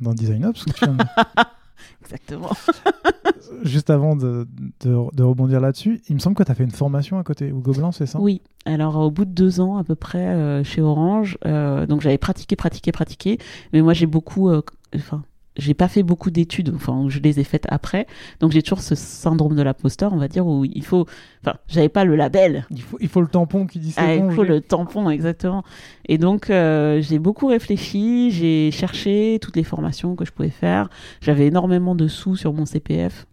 d'un 0.00 0.14
design 0.14 0.44
ops. 0.44 0.64
Exactement. 2.02 2.50
Juste 3.62 3.90
avant 3.90 4.16
de, 4.16 4.46
de, 4.80 5.22
rebondir 5.22 5.60
là-dessus, 5.60 6.00
il 6.08 6.14
me 6.14 6.20
semble 6.20 6.36
que 6.36 6.42
tu 6.42 6.50
as 6.50 6.54
fait 6.54 6.64
une 6.64 6.70
formation 6.70 7.18
à 7.18 7.24
côté, 7.24 7.52
au 7.52 7.58
Gobelin, 7.58 7.92
c'est 7.92 8.06
ça? 8.06 8.20
Oui. 8.20 8.42
Alors, 8.64 8.96
au 8.96 9.10
bout 9.10 9.24
de 9.24 9.30
deux 9.30 9.60
ans 9.60 9.76
à 9.76 9.84
peu 9.84 9.94
près 9.94 10.62
chez 10.64 10.80
Orange, 10.80 11.38
donc 11.44 12.00
j'avais 12.00 12.18
pratiqué, 12.18 12.56
pratiqué, 12.56 12.92
pratiqué, 12.92 13.38
mais 13.72 13.82
moi 13.82 13.92
j'ai 13.92 14.06
beaucoup. 14.06 14.50
Enfin, 14.94 15.22
j'ai 15.56 15.74
pas 15.74 15.88
fait 15.88 16.02
beaucoup 16.02 16.30
d'études, 16.30 16.72
enfin 16.74 17.06
je 17.08 17.18
les 17.20 17.40
ai 17.40 17.44
faites 17.44 17.66
après, 17.68 18.06
donc 18.38 18.52
j'ai 18.52 18.62
toujours 18.62 18.80
ce 18.80 18.94
syndrome 18.94 19.56
de 19.56 19.62
l'imposteur, 19.62 20.12
on 20.12 20.16
va 20.16 20.28
dire, 20.28 20.46
où 20.46 20.64
il 20.64 20.84
faut, 20.84 21.06
enfin 21.44 21.56
j'avais 21.68 21.88
pas 21.88 22.04
le 22.04 22.16
label. 22.16 22.66
Il 22.70 22.82
faut, 22.82 22.98
il 23.00 23.08
faut 23.08 23.20
le 23.20 23.26
tampon 23.26 23.66
qui 23.66 23.78
dit 23.78 23.92
c'est 23.92 24.00
ah, 24.00 24.14
Il 24.14 24.30
faut 24.30 24.44
le 24.44 24.60
tampon, 24.60 25.10
exactement. 25.10 25.64
Et 26.06 26.18
donc 26.18 26.50
euh, 26.50 27.00
j'ai 27.00 27.18
beaucoup 27.18 27.46
réfléchi, 27.46 28.30
j'ai 28.30 28.70
cherché 28.70 29.38
toutes 29.42 29.56
les 29.56 29.64
formations 29.64 30.16
que 30.16 30.24
je 30.24 30.32
pouvais 30.32 30.50
faire, 30.50 30.88
j'avais 31.20 31.46
énormément 31.46 31.94
de 31.94 32.08
sous 32.08 32.36
sur 32.36 32.52
mon 32.52 32.64
CPF, 32.64 33.26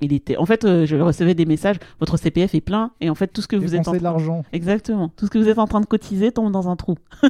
il 0.00 0.12
était. 0.12 0.36
En 0.36 0.46
fait 0.46 0.64
euh, 0.64 0.86
je 0.86 0.96
recevais 0.96 1.34
des 1.34 1.46
messages 1.46 1.76
votre 1.98 2.16
CPF 2.16 2.54
est 2.54 2.60
plein 2.60 2.92
et 3.00 3.10
en 3.10 3.14
fait 3.14 3.28
tout 3.28 3.42
ce 3.42 3.48
que 3.48 3.56
vous 3.56 3.74
êtes 3.74 3.88
en 3.88 3.92
de 3.92 3.98
l'argent. 3.98 4.44
Exactement. 4.52 5.10
Tout 5.16 5.26
ce 5.26 5.30
que 5.30 5.38
vous 5.38 5.48
êtes 5.48 5.58
en 5.58 5.66
train 5.66 5.80
de 5.80 5.86
cotiser 5.86 6.32
tombe 6.32 6.52
dans 6.52 6.68
un 6.68 6.76
trou. 6.76 6.96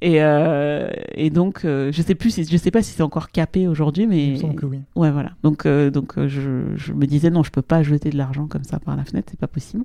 Et, 0.00 0.22
euh, 0.22 0.90
et 1.14 1.30
donc 1.30 1.64
euh, 1.64 1.90
je 1.92 2.02
sais 2.02 2.14
plus 2.14 2.30
si 2.30 2.44
je 2.44 2.56
sais 2.56 2.70
pas 2.70 2.82
si 2.82 2.92
c'est 2.92 3.02
encore 3.02 3.30
capé 3.30 3.68
aujourd'hui 3.68 4.06
mais 4.06 4.26
il 4.26 4.32
me 4.32 4.36
semble 4.36 4.54
que 4.56 4.66
oui. 4.66 4.80
Ouais 4.96 5.10
voilà. 5.10 5.32
Donc 5.42 5.66
donc 5.66 6.14
je, 6.26 6.62
je, 6.74 6.92
me 6.92 7.06
disais 7.06 7.30
non 7.30 7.42
je 7.42 7.50
peux 7.50 7.62
pas 7.62 7.82
jeter 7.82 8.10
de 8.10 8.16
l'argent 8.16 8.46
comme 8.46 8.64
ça 8.64 8.78
par 8.80 8.96
la 8.96 9.04
fenêtre 9.04 9.28
c'est 9.30 9.38
pas 9.38 9.46
possible. 9.46 9.84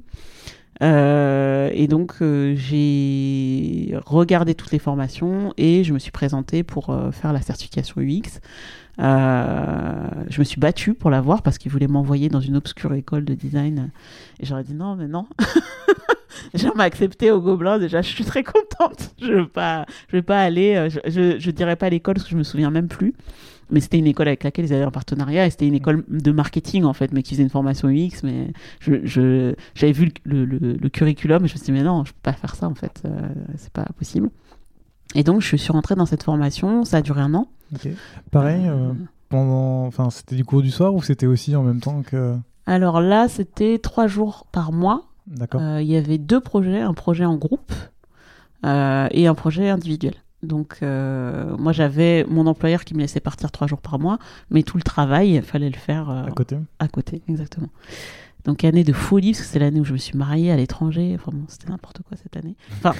Et 0.82 1.88
donc 1.88 2.16
j'ai 2.20 3.96
regardé 4.06 4.56
toutes 4.56 4.72
les 4.72 4.80
formations 4.80 5.54
et 5.58 5.84
je 5.84 5.94
me 5.94 6.00
suis 6.00 6.12
présentée 6.12 6.64
pour 6.64 6.96
faire 7.12 7.34
la 7.34 7.42
certification 7.42 8.02
UX 8.02 8.40
euh, 9.00 10.08
je 10.30 10.40
me 10.40 10.44
suis 10.44 10.60
battue 10.60 10.94
pour 10.94 11.10
l'avoir 11.10 11.42
parce 11.42 11.58
qu'il 11.58 11.72
voulait 11.72 11.88
m'envoyer 11.88 12.30
dans 12.30 12.40
une 12.40 12.56
obscure 12.56 12.94
école 12.94 13.26
de 13.26 13.34
design. 13.34 13.92
Et 14.40 14.46
j'aurais 14.46 14.64
dit 14.64 14.74
non, 14.74 14.96
mais 14.96 15.08
non. 15.08 15.28
J'ai 16.54 16.70
m'a 16.76 16.84
accepté 16.84 17.32
au 17.32 17.40
Gobelin. 17.40 17.80
Déjà, 17.80 18.02
je 18.02 18.10
suis 18.10 18.26
très 18.26 18.44
contente. 18.44 19.14
Je 19.22 19.44
pas, 19.44 19.86
je 20.10 20.18
vais 20.18 20.22
pas 20.22 20.42
aller. 20.42 20.76
Euh, 20.76 20.90
je, 20.90 21.40
je, 21.40 21.52
dirais 21.52 21.76
pas 21.76 21.90
l'école 21.90 22.16
parce 22.16 22.26
que 22.26 22.32
je 22.32 22.38
me 22.38 22.44
souviens 22.44 22.70
même 22.70 22.88
plus. 22.88 23.14
Mais 23.72 23.80
c'était 23.80 23.98
une 23.98 24.08
école 24.08 24.28
avec 24.28 24.44
laquelle 24.44 24.66
ils 24.66 24.74
avaient 24.74 24.84
un 24.84 24.92
partenariat 24.92 25.48
et 25.48 25.50
c'était 25.50 25.68
une 25.68 25.74
école 25.74 26.04
de 26.08 26.32
marketing 26.32 26.84
en 26.84 26.94
fait, 26.94 27.12
mais 27.12 27.24
qui 27.24 27.32
faisait 27.34 27.44
une 27.44 27.50
formation 27.50 27.88
UX. 27.88 28.22
Mais 28.24 28.50
je, 28.80 29.56
j'avais 29.74 29.94
vu 29.94 30.12
le, 30.26 30.46
le, 30.46 30.90
curriculum 30.90 31.46
et 31.46 31.48
je 31.48 31.54
me 31.54 31.58
suis 31.58 31.66
dit, 31.66 31.72
mais 31.72 31.82
non, 31.82 32.04
je 32.06 32.12
peux 32.12 32.20
pas 32.22 32.34
faire 32.34 32.56
ça 32.56 32.68
en 32.68 32.76
fait. 32.76 33.02
Euh, 33.06 33.10
c'est 33.58 33.72
pas 33.72 33.88
possible. 33.98 34.30
Et 35.16 35.24
donc, 35.24 35.42
je 35.42 35.56
suis 35.56 35.72
rentrée 35.72 35.96
dans 35.96 36.06
cette 36.06 36.24
formation. 36.24 36.84
Ça 36.84 36.98
a 36.98 37.02
duré 37.02 37.22
un 37.22 37.34
an. 37.34 37.48
Pareil, 38.32 38.68
euh, 38.68 38.90
euh, 38.90 38.94
pendant, 39.30 39.86
enfin, 39.86 40.10
c'était 40.10 40.36
du 40.36 40.46
cours 40.46 40.62
du 40.62 40.72
soir 40.72 40.94
ou 40.94 41.02
c'était 41.02 41.26
aussi 41.26 41.56
en 41.56 41.64
même 41.64 41.80
temps 41.80 42.02
que. 42.02 42.36
Alors 42.66 43.02
là, 43.02 43.28
c'était 43.28 43.80
trois 43.80 44.08
jours 44.08 44.48
par 44.52 44.72
mois. 44.72 45.06
D'accord. 45.28 45.62
Euh, 45.62 45.82
il 45.82 45.88
y 45.88 45.96
avait 45.96 46.18
deux 46.18 46.42
projets, 46.42 46.82
un 46.82 46.94
projet 46.94 47.26
en 47.26 47.38
groupe 47.38 47.74
et 48.66 49.28
un 49.28 49.36
projet 49.36 49.70
individuel. 49.70 50.14
Donc 50.42 50.80
moi 50.82 51.74
j'avais 51.74 52.26
mon 52.30 52.48
employeur 52.48 52.86
qui 52.86 52.94
me 52.94 53.00
laissait 53.00 53.20
partir 53.20 53.52
trois 53.52 53.68
jours 53.68 53.82
par 53.82 54.00
mois, 54.00 54.20
mais 54.50 54.64
tout 54.64 54.78
le 54.78 54.84
travail, 54.84 55.36
il 55.36 55.42
fallait 55.42 55.70
le 55.70 55.78
faire 55.78 56.10
à 56.10 56.32
côté. 56.32 56.58
À 56.80 56.88
côté, 56.88 57.22
exactement. 57.28 57.68
Donc 58.46 58.64
année 58.64 58.84
de 58.84 58.94
folie, 58.94 59.32
parce 59.32 59.42
que 59.42 59.48
c'est 59.48 59.60
l'année 59.60 59.80
où 59.80 59.86
je 59.86 59.94
me 59.94 59.98
suis 59.98 60.18
mariée 60.18 60.52
à 60.52 60.58
l'étranger. 60.58 61.14
Enfin 61.16 61.32
bon, 61.34 61.46
c'était 61.48 61.70
n'importe 61.70 62.02
quoi 62.04 62.18
cette 62.22 62.36
année. 62.36 62.56
Enfin, 62.74 62.94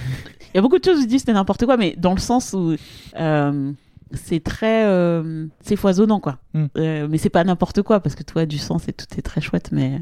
il 0.54 0.56
y 0.56 0.58
a 0.58 0.62
beaucoup 0.62 0.80
de 0.80 0.84
choses 0.84 1.00
où 1.00 1.02
je 1.02 1.08
dis 1.08 1.20
c'était 1.20 1.34
n'importe 1.34 1.66
quoi, 1.66 1.78
mais 1.78 1.96
dans 1.98 2.14
le 2.14 2.20
sens 2.20 2.54
où 2.54 2.76
euh, 3.20 3.72
c'est 4.14 4.44
très, 4.44 4.86
euh, 4.86 5.48
c'est 5.62 5.76
foisonnant 5.76 6.20
quoi. 6.20 6.38
Mm. 6.54 6.66
Euh, 6.78 7.08
mais 7.10 7.18
c'est 7.18 7.30
pas 7.30 7.44
n'importe 7.44 7.82
quoi 7.82 8.00
parce 8.00 8.16
que 8.16 8.24
toi 8.24 8.46
du 8.46 8.58
sens 8.58 8.88
et 8.88 8.94
tout 8.94 9.08
est 9.18 9.22
très 9.22 9.42
chouette, 9.42 9.70
mais 9.72 10.00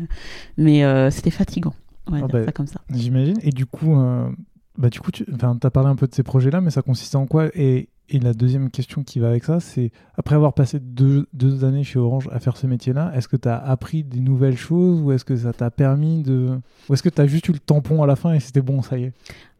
mais 0.57 0.83
euh, 0.83 1.09
c'était 1.09 1.31
fatigant. 1.31 1.73
On 2.07 2.11
va 2.11 2.17
ah 2.17 2.19
dire 2.21 2.29
bah, 2.29 2.45
ça 2.45 2.51
comme 2.51 2.67
ça. 2.67 2.81
J'imagine. 2.89 3.37
Et 3.41 3.51
du 3.51 3.65
coup, 3.65 3.99
euh, 3.99 4.29
bah 4.77 4.89
du 4.89 4.99
coup, 4.99 5.11
tu 5.11 5.25
as 5.41 5.69
parlé 5.69 5.89
un 5.89 5.95
peu 5.95 6.07
de 6.07 6.13
ces 6.13 6.23
projets-là, 6.23 6.61
mais 6.61 6.71
ça 6.71 6.81
consistait 6.81 7.17
en 7.17 7.25
quoi? 7.25 7.49
Et 7.55 7.89
et 8.11 8.19
la 8.19 8.33
deuxième 8.33 8.69
question 8.69 9.03
qui 9.03 9.19
va 9.19 9.29
avec 9.29 9.45
ça, 9.45 9.61
c'est 9.61 9.91
après 10.15 10.35
avoir 10.35 10.53
passé 10.53 10.79
deux, 10.79 11.27
deux, 11.33 11.63
années 11.63 11.85
chez 11.85 11.97
Orange 11.97 12.27
à 12.31 12.39
faire 12.39 12.57
ce 12.57 12.67
métier-là, 12.67 13.11
est-ce 13.15 13.29
que 13.29 13.37
tu 13.37 13.47
as 13.47 13.57
appris 13.57 14.03
des 14.03 14.19
nouvelles 14.19 14.57
choses 14.57 15.01
ou 15.01 15.13
est-ce 15.13 15.23
que 15.23 15.35
ça 15.35 15.53
t'a 15.53 15.71
permis 15.71 16.21
de. 16.21 16.59
Ou 16.89 16.93
est-ce 16.93 17.01
que 17.01 17.09
tu 17.09 17.21
as 17.21 17.27
juste 17.27 17.47
eu 17.47 17.53
le 17.53 17.59
tampon 17.59 18.03
à 18.03 18.07
la 18.07 18.17
fin 18.17 18.33
et 18.33 18.41
c'était 18.41 18.61
bon, 18.61 18.81
ça 18.81 18.97
y 18.97 19.05
est? 19.05 19.13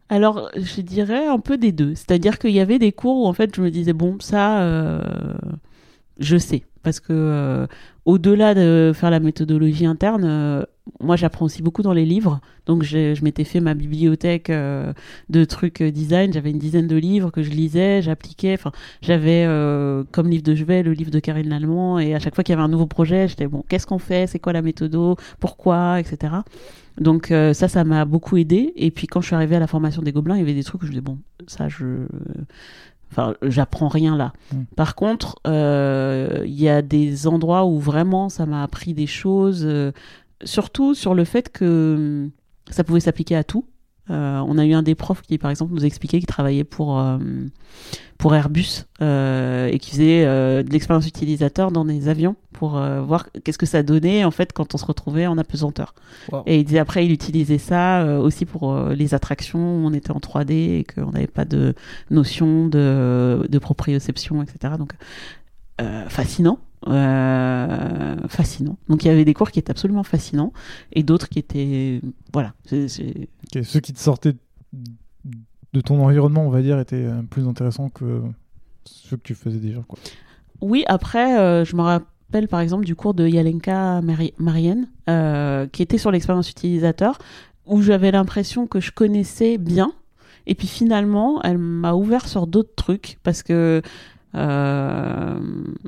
Alors, 0.10 0.50
je 0.58 0.82
dirais 0.82 1.26
un 1.26 1.40
peu 1.40 1.58
des 1.58 1.72
deux. 1.72 1.96
C'est-à-dire 1.96 2.38
qu'il 2.38 2.52
y 2.52 2.60
avait 2.60 2.80
des 2.80 2.92
cours 2.92 3.24
où, 3.24 3.28
en 3.28 3.32
fait, 3.32 3.56
je 3.56 3.62
me 3.62 3.72
disais, 3.72 3.94
bon, 3.94 4.18
ça, 4.20 4.62
euh, 4.64 5.02
je 6.20 6.36
sais. 6.36 6.66
Parce 6.84 7.00
que, 7.00 7.14
euh, 7.14 7.68
au-delà 8.04 8.54
de 8.54 8.92
faire 8.94 9.10
la 9.10 9.22
méthodologie 9.22 9.86
interne, 9.86 10.26
euh, 10.26 10.64
moi 11.00 11.16
j'apprends 11.16 11.46
aussi 11.46 11.62
beaucoup 11.62 11.82
dans 11.82 11.94
les 11.94 12.06
livres. 12.06 12.40
Donc 12.66 12.84
je 12.84 13.24
m'étais 13.24 13.44
fait 13.44 13.60
ma 13.60 13.74
bibliothèque 13.74 14.50
euh, 14.50 14.94
de 15.30 15.46
trucs 15.46 15.82
euh, 15.82 15.92
design. 15.92 16.34
J'avais 16.34 16.52
une 16.52 16.60
dizaine 16.60 16.88
de 16.88 16.96
livres 16.96 17.32
que 17.32 17.44
je 17.44 17.50
lisais, 17.50 18.02
j'appliquais. 18.02 18.54
Enfin, 18.54 18.72
j'avais 19.02 19.46
euh, 19.46 20.04
comme 20.12 20.30
livre 20.30 20.44
de 20.44 20.56
chevet 20.56 20.84
le 20.84 20.94
livre 20.94 21.12
de 21.12 21.20
Karine 21.20 21.50
Lallemand. 21.50 22.00
Et 22.00 22.16
à 22.16 22.20
chaque 22.20 22.36
fois 22.36 22.44
qu'il 22.44 22.54
y 22.54 22.58
avait 22.58 22.64
un 22.64 22.70
nouveau 22.70 22.88
projet, 22.88 23.28
j'étais 23.28 23.48
bon, 23.48 23.64
qu'est-ce 23.68 23.88
qu'on 23.88 24.00
fait? 24.00 24.28
C'est 24.28 24.40
quoi 24.40 24.54
la 24.54 24.62
méthode? 24.62 24.96
Pourquoi? 25.40 26.00
Etc. 26.00 26.34
Donc 27.00 27.28
ça, 27.28 27.68
ça 27.68 27.84
m'a 27.84 28.06
beaucoup 28.06 28.38
aidé. 28.38 28.74
Et 28.76 28.92
puis 28.92 29.08
quand 29.08 29.22
je 29.22 29.28
suis 29.28 29.36
arrivée 29.36 29.56
à 29.56 29.60
la 29.60 29.68
formation 29.68 30.02
des 30.02 30.12
Gobelins, 30.12 30.36
il 30.36 30.40
y 30.40 30.44
avait 30.44 30.54
des 30.54 30.64
trucs 30.64 30.82
où 30.84 30.86
je 30.86 30.92
disais 30.92 31.02
bon, 31.02 31.18
ça 31.48 31.70
je 31.70 32.08
Enfin, 33.14 33.34
j'apprends 33.42 33.90
rien 33.90 34.16
là. 34.16 34.32
Mm. 34.54 34.58
Par 34.78 34.96
contre, 34.96 35.36
il 35.46 36.54
y 36.54 36.70
a 36.70 36.82
des 36.82 37.28
endroits 37.28 37.66
où 37.66 37.78
vraiment 37.78 38.30
ça 38.30 38.46
m'a 38.46 38.64
appris 38.64 38.94
des 38.94 39.08
choses 39.08 39.68
surtout 40.44 40.94
sur 40.96 41.14
le 41.14 41.26
fait 41.26 41.52
que 41.52 41.96
hum, 41.98 42.32
ça 42.70 42.84
pouvait 42.84 43.00
s'appliquer 43.00 43.36
à 43.36 43.44
tout. 43.44 43.66
Euh, 44.10 44.40
on 44.46 44.58
a 44.58 44.66
eu 44.66 44.74
un 44.74 44.84
des 44.84 44.96
profs 44.96 45.22
qui, 45.22 45.38
par 45.38 45.52
exemple, 45.52 45.74
nous 45.74 45.86
expliquait 45.86 46.18
qu'il 46.18 46.28
travaillait 46.28 46.64
pour, 46.64 47.00
euh, 47.00 47.18
pour 48.18 48.36
Airbus 48.36 48.86
euh, 49.02 49.68
et 49.68 49.80
qui 49.80 49.92
faisait 49.92 50.26
de 50.26 50.70
l'expérience 50.70 51.08
utilisateur 51.08 51.72
dans 51.72 51.86
des 51.86 52.08
avions 52.08 52.36
pour 52.52 52.72
voir 52.72 53.28
qu'est-ce 53.44 53.58
que 53.58 53.66
ça 53.66 53.84
donnait 53.84 54.24
en 54.24 54.32
fait 54.32 54.54
quand 54.54 54.76
on 54.76 54.78
se 54.78 54.86
retrouvait 54.86 55.28
en 55.28 55.38
apesanteur. 55.38 55.94
Et 56.46 56.60
il 56.60 56.66
disait 56.66 56.80
après, 56.80 57.06
il 57.06 57.12
utilisait 57.12 57.58
ça 57.58 58.20
aussi 58.20 58.46
pour 58.46 58.78
les 58.90 59.14
attractions 59.14 59.60
où 59.60 59.88
on 59.88 59.94
était 59.94 60.12
en 60.12 60.20
3D 60.20 60.52
et 60.52 60.84
qu'on 60.84 61.12
n'avait 61.12 61.28
pas 61.28 61.46
de 61.46 61.74
notion 62.10 62.68
de, 62.68 63.48
de 63.48 63.60
proprioception, 63.60 64.44
etc. 64.44 64.74
Donc, 64.78 64.94
fascinant. 66.10 66.60
Euh, 66.88 68.16
fascinant. 68.28 68.78
Donc 68.90 69.04
il 69.04 69.08
y 69.08 69.12
avait 69.12 69.26
des 69.26 69.36
cours 69.36 69.52
qui 69.52 69.60
étaient 69.60 69.70
absolument 69.70 70.02
fascinants 70.02 70.52
et 70.94 71.04
d'autres 71.04 71.30
qui 71.30 71.38
étaient 71.38 72.02
voilà. 72.34 72.54
ceux 72.66 73.80
qui 73.80 73.94
te 73.94 74.00
sortaient 74.00 74.36
de 75.74 75.82
ton 75.82 76.04
environnement, 76.04 76.46
on 76.46 76.50
va 76.50 76.64
dire, 76.64 76.80
étaient 76.80 77.08
plus 77.30 77.48
intéressants 77.48 77.90
que 77.90 78.22
ceux 78.86 79.16
que 79.16 79.22
tu 79.22 79.36
faisais 79.36 79.60
déjà. 79.60 79.82
Quoi. 79.88 80.00
Oui, 80.62 80.84
après, 80.88 81.64
je 81.66 81.76
me 81.76 81.82
rappelle 81.82 82.48
par 82.48 82.60
exemple 82.62 82.86
du 82.86 82.96
cours 82.96 83.14
de 83.14 83.28
Yalenka 83.28 84.02
Marienne, 84.40 84.88
qui 85.72 85.84
était 85.84 86.00
sur 86.00 86.10
l'expérience 86.10 86.50
utilisateur, 86.50 87.20
où 87.68 87.82
j'avais 87.82 88.12
l'impression 88.12 88.66
que 88.66 88.80
je 88.80 88.92
connaissais 88.92 89.60
bien. 89.60 89.94
Et 90.48 90.56
puis 90.56 90.68
finalement, 90.68 91.42
elle 91.44 91.60
m'a 91.60 91.94
ouvert 91.94 92.28
sur 92.28 92.48
d'autres 92.48 92.74
trucs 92.76 93.20
parce 93.22 93.44
que 93.44 93.84
euh, 94.34 95.40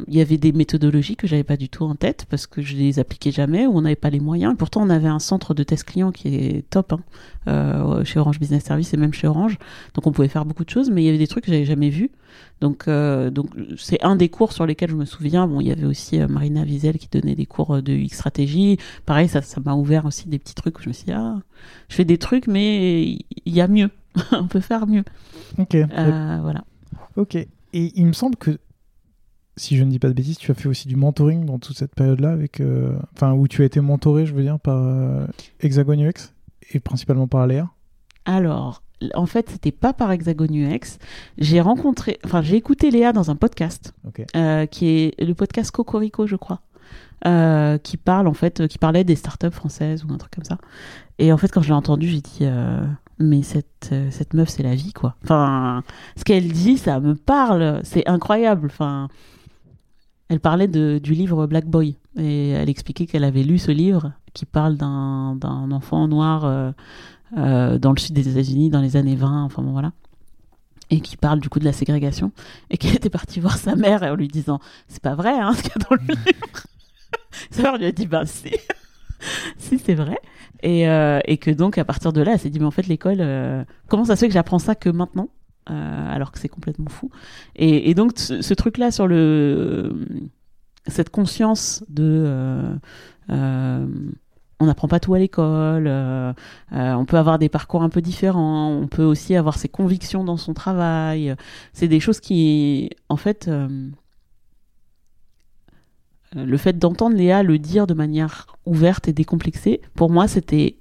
il 0.08 0.14
y 0.14 0.22
avait 0.22 0.38
des 0.38 0.52
méthodologies 0.52 1.16
que 1.16 1.28
j'avais 1.28 1.44
pas 1.44 1.56
du 1.56 1.70
tout 1.70 1.86
en 1.86 1.96
tête 1.96 2.26
parce 2.30 2.46
que 2.46 2.62
je 2.62 2.76
les 2.76 3.00
appliquais 3.00 3.32
jamais 3.32 3.66
ou 3.66 3.78
on 3.78 3.82
n'avait 3.82 3.96
pas 3.96 4.10
les 4.10 4.20
moyens. 4.20 4.56
Pourtant, 4.58 4.82
on 4.82 4.90
avait 4.90 5.08
un 5.08 5.20
centre 5.20 5.54
de 5.54 5.64
test 5.64 5.86
client 5.86 6.12
qui 6.12 6.36
est 6.36 6.70
top 6.70 6.94
hein, 6.94 7.00
euh, 7.48 8.04
chez 8.04 8.20
Orange 8.20 8.40
Business 8.40 8.64
Service 8.64 8.94
et 8.94 8.98
même 8.98 9.14
chez 9.14 9.28
Orange. 9.28 9.58
Donc, 9.94 10.08
on 10.08 10.12
pouvait 10.12 10.28
faire 10.28 10.46
beaucoup 10.46 10.66
de 10.66 10.70
choses, 10.70 10.90
mais 10.90 11.04
il 11.04 11.06
y 11.06 11.10
avait 11.10 11.18
des 11.18 11.28
trucs 11.28 11.46
que 11.46 11.52
j'avais 11.52 11.66
jamais 11.66 11.90
vus. 11.90 12.12
Donc, 12.62 12.88
euh, 12.88 13.30
donc 13.30 13.50
c'est 13.78 14.02
un 14.04 14.16
des 14.16 14.30
cours 14.30 14.54
sur 14.54 14.66
lesquels 14.66 14.90
je 14.90 14.96
me 14.96 15.06
souviens. 15.06 15.48
Bon, 15.48 15.62
il 15.62 15.68
y 15.68 15.72
avait 15.72 15.86
aussi 15.86 16.20
Marina 16.20 16.64
Wiesel 16.64 16.98
qui 16.98 17.08
donnait 17.12 17.36
des 17.36 17.46
cours 17.46 17.82
de 17.82 17.94
X 17.94 18.18
stratégie. 18.18 18.78
Pareil, 19.06 19.30
ça, 19.30 19.42
ça 19.42 19.62
m'a 19.64 19.76
ouvert 19.76 20.06
aussi 20.06 20.28
des 20.28 20.40
petits 20.40 20.56
trucs 20.56 20.80
où 20.80 20.84
je 20.84 20.90
me 20.90 20.94
suis 20.94 21.06
dit, 21.06 21.14
ah, 21.14 21.40
je 21.90 21.96
fais 21.96 22.06
des 22.06 22.18
trucs, 22.18 22.48
mais 22.48 23.04
il 23.04 23.54
y 23.54 23.62
a 23.62 23.68
mieux. 23.68 23.90
on 24.32 24.48
peut 24.48 24.60
faire 24.60 24.86
mieux. 24.86 25.04
Ok. 25.58 25.76
voilà. 25.96 26.64
Ok. 27.16 27.38
Et 27.74 27.92
il 27.96 28.06
me 28.06 28.14
semble 28.14 28.36
que, 28.36 28.60
si 29.58 29.76
je 29.76 29.84
ne 29.84 29.90
dis 29.90 30.00
pas 30.00 30.08
de 30.08 30.14
bêtises, 30.14 30.38
tu 30.38 30.52
as 30.52 30.54
fait 30.54 30.70
aussi 30.70 30.88
du 30.88 30.96
mentoring 30.96 31.46
dans 31.46 31.60
toute 31.60 31.78
cette 31.78 31.96
période-là, 31.96 32.32
avec, 32.32 32.62
euh, 32.62 32.96
enfin, 33.16 33.34
où 33.34 33.48
tu 33.48 33.64
as 33.64 33.66
été 33.66 33.82
mentoré, 33.82 34.26
je 34.26 34.34
veux 34.34 34.44
dire, 34.44 34.60
par 34.60 34.78
euh, 34.78 35.26
Hexagon 35.60 36.00
UX 36.00 36.34
et 36.72 36.80
principalement 36.80 37.28
par 37.28 37.48
Léa. 37.48 37.70
Alors, 38.26 38.84
en 39.16 39.26
fait, 39.26 39.50
c'était 39.50 39.72
pas 39.72 39.92
par 39.92 40.12
Hexagon 40.12 40.48
UX. 40.50 40.98
J'ai 41.40 41.62
rencontré, 41.62 42.20
enfin, 42.24 42.42
j'ai 42.42 42.56
écouté 42.56 42.92
Léa 42.92 43.12
dans 43.12 43.32
un 43.32 43.36
podcast, 43.36 43.94
euh, 44.36 44.66
qui 44.68 44.88
est 44.88 45.22
le 45.22 45.34
podcast 45.34 45.72
Cocorico, 45.72 46.28
je 46.28 46.36
crois. 46.36 46.62
qui 47.84 47.98
parle 47.98 48.28
en 48.28 48.34
fait, 48.34 48.68
qui 48.68 48.78
parlait 48.78 49.04
des 49.04 49.16
startups 49.16 49.52
françaises 49.52 50.06
ou 50.06 50.14
un 50.14 50.18
truc 50.18 50.36
comme 50.36 50.46
ça. 50.46 50.58
Et 51.20 51.34
en 51.34 51.38
fait, 51.38 51.52
quand 51.52 51.62
je 51.62 51.70
l'ai 51.70 51.74
entendu, 51.74 52.08
j'ai 52.08 52.22
dit, 52.22 52.46
mais 53.24 53.42
cette, 53.42 53.90
euh, 53.92 54.10
cette 54.12 54.34
meuf, 54.34 54.50
c'est 54.50 54.64
la 54.64 54.76
vie, 54.76 54.94
quoi. 54.94 55.16
Enfin, 55.24 55.84
ce 56.16 56.24
qu'elle 56.24 56.52
dit, 56.52 56.78
ça 56.78 57.00
me 57.00 57.16
parle, 57.16 57.82
c'est 57.84 58.08
incroyable. 58.08 58.68
Enfin, 58.68 59.08
elle 60.30 60.40
parlait 60.40 60.68
de, 60.68 61.00
du 61.02 61.14
livre 61.14 61.48
Black 61.48 61.66
Boy 61.66 61.98
et 62.18 62.50
elle 62.50 62.70
expliquait 62.70 63.06
qu'elle 63.06 63.24
avait 63.24 63.44
lu 63.44 63.58
ce 63.58 63.72
livre 63.72 64.14
qui 64.34 64.46
parle 64.46 64.78
d'un 64.78 65.72
enfant 65.72 66.08
noir 66.08 66.46
euh, 66.46 66.72
euh, 67.38 67.78
dans 67.78 67.92
le 67.92 68.00
sud 68.00 68.16
des 68.16 68.30
États-Unis 68.30 68.70
dans 68.70 68.82
les 68.82 68.96
années 68.96 69.16
20, 69.16 69.44
enfin 69.44 69.62
bon, 69.62 69.72
voilà. 69.72 69.92
Et 70.90 71.00
qui 71.02 71.18
parle 71.18 71.40
du 71.40 71.50
coup 71.50 71.60
de 71.60 71.66
la 71.66 71.74
ségrégation 71.74 72.32
et 72.70 72.78
qu'elle 72.78 72.96
était 72.96 73.10
partie 73.10 73.40
voir 73.40 73.58
sa 73.58 73.76
mère 73.76 74.04
en 74.04 74.16
lui 74.16 74.28
disant 74.28 74.60
C'est 74.88 75.02
pas 75.02 75.16
vrai, 75.16 75.34
hein, 75.40 75.54
ce 75.54 75.64
qu'il 75.64 75.72
y 75.72 75.84
a 75.84 75.88
dans 75.90 75.96
le 75.96 76.08
livre. 76.08 76.68
sa 77.52 77.62
mère 77.64 77.78
lui 77.78 77.86
a 77.86 77.92
dit 77.92 78.06
Ben, 78.06 78.26
si, 78.26 78.52
si 79.58 79.80
c'est 79.80 79.96
vrai. 79.96 80.20
Et, 80.64 80.88
euh, 80.88 81.20
et, 81.26 81.38
que 81.38 81.52
donc, 81.52 81.78
à 81.78 81.84
partir 81.84 82.14
de 82.14 82.22
là, 82.22 82.34
elle 82.34 82.40
s'est 82.40 82.50
dit, 82.50 82.60
mais 82.60 82.66
en 82.66 82.72
fait, 82.72 82.88
l'école, 82.88 83.18
euh, 83.20 83.64
comment 83.90 84.06
ça 84.06 84.16
se 84.16 84.22
fait 84.22 84.28
que 84.28 84.34
j'apprends 84.34 84.60
ça 84.60 84.76
que 84.76 84.90
maintenant 84.90 85.28
euh, 85.70 86.14
alors 86.14 86.32
que 86.32 86.40
c'est 86.40 86.48
complètement 86.48 86.90
fou? 86.90 87.12
Et, 87.58 87.90
et 87.90 87.94
donc, 87.94 88.14
ce, 88.16 88.54
truc-là 88.54 88.90
sur 88.90 89.06
le, 89.06 90.08
cette 90.88 91.10
conscience 91.10 91.84
de, 91.90 92.80
on 93.30 94.66
n'apprend 94.66 94.88
pas 94.88 95.02
tout 95.02 95.14
à 95.14 95.20
l'école, 95.20 95.88
on 96.72 97.06
peut 97.06 97.18
avoir 97.18 97.40
des 97.40 97.50
parcours 97.50 97.84
un 97.84 97.90
peu 97.90 98.02
différents, 98.02 98.70
on 98.70 98.88
peut 98.88 99.04
aussi 99.04 99.36
avoir 99.36 99.58
ses 99.58 99.68
convictions 99.68 100.24
dans 100.24 100.38
son 100.38 100.54
travail. 100.54 101.36
C'est 101.74 101.90
des 101.90 102.00
choses 102.00 102.22
qui, 102.22 102.90
en 103.10 103.18
fait, 103.18 103.50
euh, 103.50 103.90
le 106.36 106.58
fait 106.58 106.78
d'entendre 106.78 107.16
Léa 107.16 107.44
le 107.44 107.60
dire 107.60 107.88
de 107.88 107.94
manière 107.94 108.48
ouverte 108.66 109.08
et 109.08 109.14
décomplexée, 109.14 109.82
pour 109.96 110.10
moi, 110.10 110.28
c'était 110.28 110.78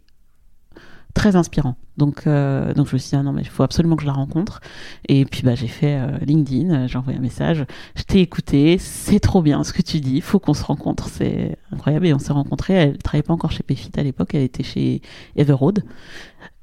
très 1.14 1.36
inspirant. 1.36 1.76
Donc, 1.98 2.26
euh, 2.26 2.72
donc 2.72 2.88
je 2.88 2.94
me 2.94 2.98
suis 2.98 3.10
dit, 3.10 3.16
ah 3.16 3.22
non, 3.22 3.32
mais 3.32 3.42
il 3.42 3.48
faut 3.48 3.62
absolument 3.62 3.96
que 3.96 4.02
je 4.02 4.06
la 4.06 4.14
rencontre. 4.14 4.60
Et 5.08 5.24
puis, 5.24 5.42
bah, 5.42 5.54
j'ai 5.54 5.68
fait 5.68 5.98
euh, 5.98 6.18
LinkedIn, 6.22 6.86
j'ai 6.86 6.98
envoyé 6.98 7.18
un 7.18 7.22
message. 7.22 7.66
Je 7.94 8.02
t'ai 8.02 8.20
écouté, 8.20 8.78
c'est 8.78 9.20
trop 9.20 9.42
bien 9.42 9.62
ce 9.62 9.72
que 9.72 9.82
tu 9.82 10.00
dis, 10.00 10.16
il 10.16 10.22
faut 10.22 10.38
qu'on 10.38 10.54
se 10.54 10.64
rencontre, 10.64 11.08
c'est 11.08 11.58
incroyable. 11.70 12.06
Et 12.06 12.14
on 12.14 12.18
s'est 12.18 12.32
rencontrés, 12.32 12.74
elle 12.74 12.98
travaillait 12.98 13.22
pas 13.22 13.34
encore 13.34 13.52
chez 13.52 13.62
Payfit 13.62 13.90
à 13.96 14.02
l'époque, 14.02 14.34
elle 14.34 14.42
était 14.42 14.62
chez 14.62 15.02
Everroad. 15.36 15.84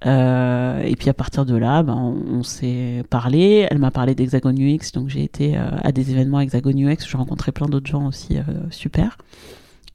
Euh, 0.05 0.81
et 0.81 0.95
puis 0.95 1.09
à 1.09 1.13
partir 1.13 1.45
de 1.45 1.55
là, 1.55 1.83
ben, 1.83 1.95
on, 1.95 2.43
s'est 2.43 3.03
parlé. 3.09 3.67
Elle 3.69 3.79
m'a 3.79 3.91
parlé 3.91 4.15
d'Hexagon 4.15 4.53
UX, 4.53 4.91
donc 4.93 5.09
j'ai 5.09 5.23
été 5.23 5.57
euh, 5.57 5.69
à 5.83 5.91
des 5.91 6.11
événements 6.11 6.39
Hexagon 6.39 6.71
UX. 6.71 6.97
J'ai 7.07 7.17
rencontré 7.17 7.51
plein 7.51 7.67
d'autres 7.67 7.89
gens 7.89 8.07
aussi 8.07 8.37
euh, 8.37 8.43
super. 8.69 9.17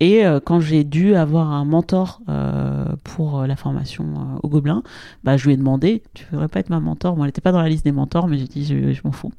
Et 0.01 0.25
quand 0.45 0.59
j'ai 0.59 0.83
dû 0.83 1.15
avoir 1.15 1.53
un 1.53 1.65
mentor 1.65 2.21
pour 3.05 3.47
la 3.47 3.55
formation 3.55 4.39
au 4.43 4.49
Gobelin, 4.49 4.83
bah, 5.23 5.37
je 5.37 5.47
lui 5.47 5.55
ai 5.55 5.57
demandé 5.57 6.03
Tu 6.15 6.27
voudrais 6.31 6.49
pas 6.49 6.59
être 6.59 6.69
ma 6.69 6.81
mentor? 6.81 7.17
Moi, 7.17 7.25
elle 7.25 7.29
n'était 7.29 7.41
pas 7.41 7.53
dans 7.53 7.63
la 7.63 7.69
liste 7.69 7.85
des 7.85 7.93
mentors, 7.93 8.27
mais 8.27 8.37
j'ai 8.37 8.49
dit 8.49 8.65
Je, 8.67 9.01
m'en 9.05 9.13
fous. 9.13 9.33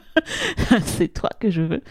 C'est 0.80 1.12
toi 1.12 1.28
que 1.38 1.50
je 1.50 1.60
veux. 1.60 1.82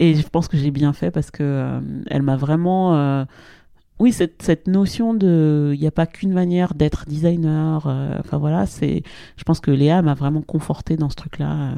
Et 0.00 0.14
je 0.14 0.26
pense 0.26 0.48
que 0.48 0.56
j'ai 0.56 0.70
bien 0.70 0.94
fait 0.94 1.10
parce 1.10 1.30
que 1.30 1.80
elle 2.06 2.22
m'a 2.22 2.36
vraiment 2.36 3.26
oui, 4.00 4.12
cette, 4.12 4.42
cette 4.42 4.66
notion 4.66 5.14
de, 5.14 5.72
il 5.74 5.80
n'y 5.80 5.86
a 5.86 5.92
pas 5.92 6.06
qu'une 6.06 6.32
manière 6.32 6.74
d'être 6.74 7.06
designer. 7.06 7.86
Euh, 7.86 8.16
enfin 8.18 8.38
voilà, 8.38 8.66
c'est, 8.66 9.02
je 9.36 9.44
pense 9.44 9.60
que 9.60 9.70
Léa 9.70 10.02
m'a 10.02 10.14
vraiment 10.14 10.42
conforté 10.42 10.96
dans 10.96 11.10
ce 11.10 11.16
truc-là, 11.16 11.70
euh, 11.70 11.74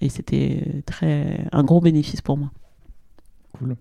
et 0.00 0.08
c'était 0.08 0.82
très 0.86 1.46
un 1.52 1.62
gros 1.64 1.80
bénéfice 1.80 2.22
pour 2.22 2.38
moi. 2.38 2.50
Cool. 3.58 3.76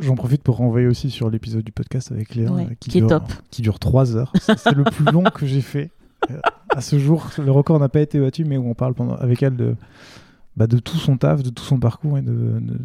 J'en 0.00 0.16
profite 0.16 0.42
pour 0.42 0.56
renvoyer 0.56 0.86
aussi 0.86 1.10
sur 1.10 1.30
l'épisode 1.30 1.62
du 1.64 1.72
podcast 1.72 2.10
avec 2.10 2.34
Léa, 2.34 2.50
qui, 2.80 2.90
dure, 2.90 3.04
est 3.04 3.08
top. 3.08 3.32
qui 3.50 3.62
dure 3.62 3.78
3 3.78 4.16
heures. 4.16 4.32
C'est 4.40 4.74
le 4.74 4.84
plus 4.84 5.04
long 5.04 5.22
que 5.22 5.46
j'ai 5.46 5.60
fait. 5.60 5.90
Euh, 6.30 6.40
à 6.70 6.80
ce 6.80 6.98
jour, 6.98 7.28
le 7.38 7.50
record 7.52 7.78
n'a 7.78 7.88
pas 7.88 8.00
été 8.00 8.18
battu, 8.18 8.44
mais 8.44 8.56
où 8.56 8.68
on 8.68 8.74
parle 8.74 8.94
pendant, 8.94 9.14
avec 9.14 9.42
elle 9.42 9.56
de, 9.56 9.76
bah, 10.56 10.66
de 10.66 10.78
tout 10.78 10.96
son 10.96 11.16
taf, 11.16 11.42
de 11.42 11.50
tout 11.50 11.62
son 11.62 11.78
parcours 11.78 12.18
et 12.18 12.22
de 12.22 12.58
de 12.60 12.78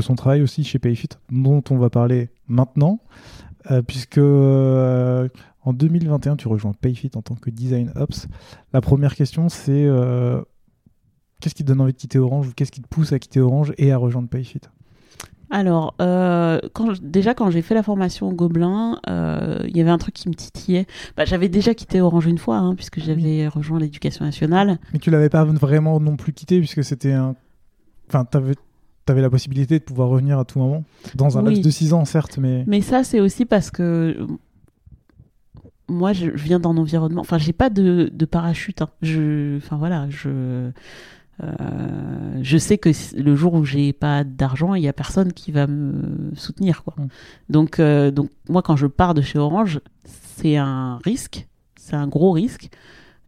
son 0.00 0.14
travail 0.14 0.42
aussi 0.42 0.64
chez 0.64 0.78
Payfit, 0.78 1.08
dont 1.30 1.62
on 1.70 1.76
va 1.76 1.90
parler 1.90 2.30
maintenant, 2.48 3.00
euh, 3.70 3.82
puisque 3.82 4.18
euh, 4.18 5.28
en 5.64 5.72
2021, 5.72 6.36
tu 6.36 6.48
rejoins 6.48 6.72
Payfit 6.72 7.10
en 7.14 7.22
tant 7.22 7.34
que 7.34 7.50
Design 7.50 7.92
Ops. 7.94 8.26
La 8.72 8.80
première 8.80 9.14
question, 9.14 9.48
c'est 9.48 9.84
euh, 9.86 10.42
qu'est-ce 11.40 11.54
qui 11.54 11.62
te 11.62 11.68
donne 11.68 11.80
envie 11.80 11.92
de 11.92 11.98
quitter 11.98 12.18
Orange 12.18 12.48
ou 12.48 12.52
qu'est-ce 12.56 12.72
qui 12.72 12.82
te 12.82 12.88
pousse 12.88 13.12
à 13.12 13.18
quitter 13.18 13.40
Orange 13.40 13.72
et 13.78 13.92
à 13.92 13.96
rejoindre 13.96 14.28
Payfit? 14.28 14.60
Alors, 15.50 15.94
quand, 15.98 16.98
déjà 17.02 17.34
quand 17.34 17.50
j'ai 17.50 17.60
fait 17.60 17.74
la 17.74 17.82
formation 17.82 18.30
au 18.30 18.32
Gobelin, 18.32 18.98
il 19.06 19.76
y 19.76 19.82
avait 19.82 19.90
un 19.90 19.98
truc 19.98 20.14
qui 20.14 20.30
me 20.30 20.34
titillait. 20.34 20.86
Bah, 21.14 21.26
j'avais 21.26 21.50
déjà 21.50 21.74
quitté 21.74 22.00
Orange 22.00 22.24
une 22.24 22.38
fois, 22.38 22.56
hein, 22.56 22.74
puisque 22.74 23.00
j'avais 23.00 23.48
rejoint 23.48 23.78
l'éducation 23.78 24.24
nationale. 24.24 24.78
Mais 24.94 24.98
tu 24.98 25.10
l'avais 25.10 25.28
pas 25.28 25.44
vraiment 25.44 26.00
non 26.00 26.16
plus 26.16 26.32
quitté, 26.32 26.58
puisque 26.58 26.82
c'était 26.82 27.12
un... 27.12 27.36
Enfin, 28.08 28.24
tu 29.04 29.12
avais 29.12 29.22
la 29.22 29.30
possibilité 29.30 29.78
de 29.78 29.84
pouvoir 29.84 30.08
revenir 30.08 30.38
à 30.38 30.44
tout 30.44 30.58
moment 30.58 30.84
Dans 31.14 31.38
un 31.38 31.42
laps 31.42 31.62
de 31.62 31.70
6 31.70 31.92
ans, 31.92 32.04
certes, 32.04 32.38
mais. 32.38 32.64
Mais 32.66 32.80
ça, 32.80 33.04
c'est 33.04 33.20
aussi 33.20 33.44
parce 33.44 33.70
que 33.70 34.26
moi, 35.88 36.12
je 36.12 36.30
viens 36.30 36.60
d'un 36.60 36.76
environnement. 36.76 37.20
Enfin, 37.20 37.38
j'ai 37.38 37.52
pas 37.52 37.70
de, 37.70 38.10
de 38.12 38.24
parachute. 38.24 38.82
Hein. 38.82 38.90
Je... 39.02 39.56
Enfin, 39.58 39.76
voilà, 39.76 40.08
je. 40.08 40.70
Euh, 41.42 42.38
je 42.42 42.58
sais 42.58 42.78
que 42.78 42.90
le 43.16 43.34
jour 43.34 43.54
où 43.54 43.64
j'ai 43.64 43.92
pas 43.92 44.22
d'argent, 44.22 44.74
il 44.74 44.82
y 44.82 44.88
a 44.88 44.92
personne 44.92 45.32
qui 45.32 45.50
va 45.50 45.66
me 45.66 46.30
soutenir, 46.34 46.84
quoi. 46.84 46.94
Mm. 46.96 47.08
Donc, 47.48 47.80
euh, 47.80 48.10
donc, 48.10 48.30
moi, 48.48 48.62
quand 48.62 48.76
je 48.76 48.86
pars 48.86 49.14
de 49.14 49.22
chez 49.22 49.38
Orange, 49.38 49.80
c'est 50.04 50.56
un 50.56 50.98
risque, 51.04 51.48
c'est 51.76 51.96
un 51.96 52.06
gros 52.06 52.32
risque 52.32 52.70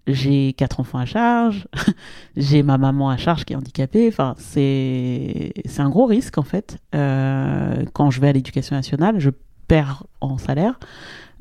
j'ai 0.07 0.53
quatre 0.53 0.81
enfants 0.81 0.99
à 0.99 1.07
charge, 1.07 1.67
j'ai 2.37 2.63
ma 2.63 2.79
maman 2.79 3.09
à 3.11 3.17
charge 3.17 3.45
qui 3.45 3.55
est 3.55 3.57
handicapée. 3.57 4.09
Enfin, 4.09 4.35
c'est 4.39 5.53
un 5.79 5.89
gros 5.89 6.07
risque 6.07 6.39
en 6.39 6.43
fait. 6.43 6.79
Euh, 6.95 7.85
quand 7.93 8.11
je 8.11 8.21
vais 8.21 8.29
à 8.29 8.33
l'éducation 8.33 8.77
nationale, 8.77 9.19
je 9.19 9.31
perds 9.67 10.05
en 10.21 10.37
salaire, 10.37 10.79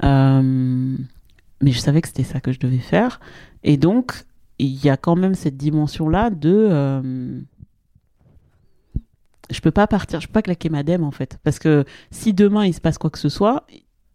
euh, 0.04 0.96
mais 1.62 1.72
je 1.72 1.80
savais 1.80 2.02
que 2.02 2.08
c'était 2.08 2.24
ça 2.24 2.40
que 2.40 2.52
je 2.52 2.60
devais 2.60 2.78
faire. 2.78 3.20
Et 3.64 3.78
donc, 3.78 4.24
il 4.60 4.84
y 4.84 4.90
a 4.90 4.98
quand 4.98 5.16
même 5.16 5.36
cette 5.36 5.58
dimension 5.58 6.08
là 6.08 6.30
de 6.30 6.68
euh, 6.72 7.40
je 9.50 9.60
peux 9.60 9.72
pas 9.72 9.88
partir, 9.88 10.22
je 10.22 10.28
peux 10.28 10.34
pas 10.34 10.42
claquer 10.42 10.70
ma 10.70 10.84
dème 10.84 11.04
en 11.04 11.12
fait, 11.12 11.38
parce 11.44 11.60
que 11.60 11.84
si 12.12 12.34
demain 12.34 12.66
il 12.66 12.74
se 12.74 12.80
passe 12.80 12.98
quoi 12.98 13.10
que 13.10 13.20
ce 13.20 13.30
soit, 13.30 13.66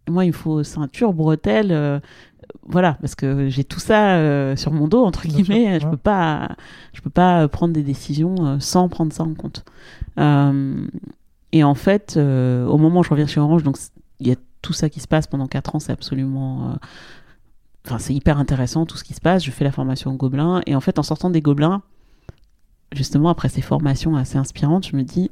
moi 0.08 0.24
il 0.24 0.32
faut 0.32 0.64
ceinture, 0.64 1.12
bretelles, 1.12 2.00
voilà, 2.66 2.94
parce 3.00 3.14
que 3.14 3.48
j'ai 3.48 3.64
tout 3.64 3.80
ça 3.80 4.16
euh, 4.16 4.56
sur 4.56 4.72
mon 4.72 4.88
dos 4.88 5.04
entre 5.04 5.26
guillemets. 5.26 5.80
je 5.80 5.86
peux 5.86 5.96
pas, 5.96 6.50
je 6.92 7.00
peux 7.00 7.10
pas 7.10 7.48
prendre 7.48 7.72
des 7.72 7.82
décisions 7.82 8.34
euh, 8.40 8.56
sans 8.60 8.88
prendre 8.88 9.12
ça 9.12 9.22
en 9.22 9.34
compte. 9.34 9.64
Euh, 10.18 10.86
et 11.52 11.64
en 11.64 11.74
fait, 11.74 12.16
au 12.18 12.76
moment 12.76 13.00
où 13.00 13.04
je 13.04 13.10
reviens 13.10 13.26
chez 13.26 13.40
Orange, 13.40 13.62
donc 13.62 13.78
il 14.20 14.28
y 14.28 14.32
a 14.32 14.36
tout 14.60 14.74
ça 14.74 14.90
qui 14.90 15.00
se 15.00 15.08
passe 15.08 15.26
pendant 15.26 15.46
4 15.46 15.76
ans, 15.76 15.78
c'est 15.78 15.92
absolument 15.92 16.74
enfin, 17.86 17.98
c'est 17.98 18.14
hyper 18.14 18.38
intéressant 18.38 18.84
tout 18.84 18.98
ce 18.98 19.04
qui 19.04 19.14
se 19.14 19.20
passe. 19.20 19.44
Je 19.44 19.50
fais 19.50 19.64
la 19.64 19.72
formation 19.72 20.14
Gobelin. 20.14 20.60
Et 20.66 20.74
en 20.74 20.80
fait, 20.80 20.98
en 20.98 21.02
sortant 21.02 21.30
des 21.30 21.40
Gobelins, 21.40 21.82
justement, 22.92 23.30
après 23.30 23.48
ces 23.48 23.62
formations 23.62 24.14
assez 24.14 24.36
inspirantes, 24.36 24.86
je 24.86 24.96
me 24.96 25.02
dis, 25.02 25.30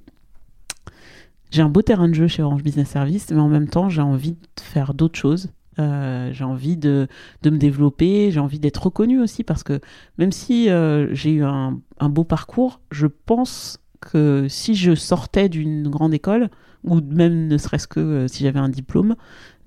j'ai 1.51 1.63
un 1.63 1.69
beau 1.69 1.83
terrain 1.83 2.09
de 2.09 2.15
jeu 2.15 2.29
chez 2.29 2.43
Orange 2.43 2.63
Business 2.63 2.89
Service, 2.89 3.31
mais 3.31 3.41
en 3.41 3.49
même 3.49 3.69
temps, 3.69 3.89
j'ai 3.89 4.03
envie 4.03 4.33
de 4.33 4.61
faire 4.61 4.95
d'autres 4.95 5.19
choses. 5.19 5.51
Euh, 5.79 6.31
j'ai 6.33 6.45
envie 6.45 6.77
de, 6.77 7.07
de, 7.43 7.51
me 7.51 7.59
développer, 7.59 8.31
j'ai 8.31 8.41
envie 8.41 8.59
d'être 8.59 8.85
reconnue 8.85 9.21
aussi 9.21 9.45
parce 9.45 9.63
que 9.63 9.81
même 10.17 10.33
si 10.33 10.71
euh, 10.71 11.15
j'ai 11.15 11.33
eu 11.33 11.45
un, 11.45 11.79
un, 11.99 12.09
beau 12.09 12.25
parcours, 12.25 12.81
je 12.91 13.07
pense 13.07 13.79
que 14.01 14.47
si 14.49 14.75
je 14.75 14.95
sortais 14.95 15.49
d'une 15.49 15.89
grande 15.89 16.15
école, 16.15 16.49
ou 16.85 17.01
même 17.01 17.49
ne 17.49 17.59
serait-ce 17.59 17.89
que 17.89 18.01
euh, 18.01 18.29
si 18.29 18.43
j'avais 18.45 18.59
un 18.59 18.71
diplôme, 18.71 19.17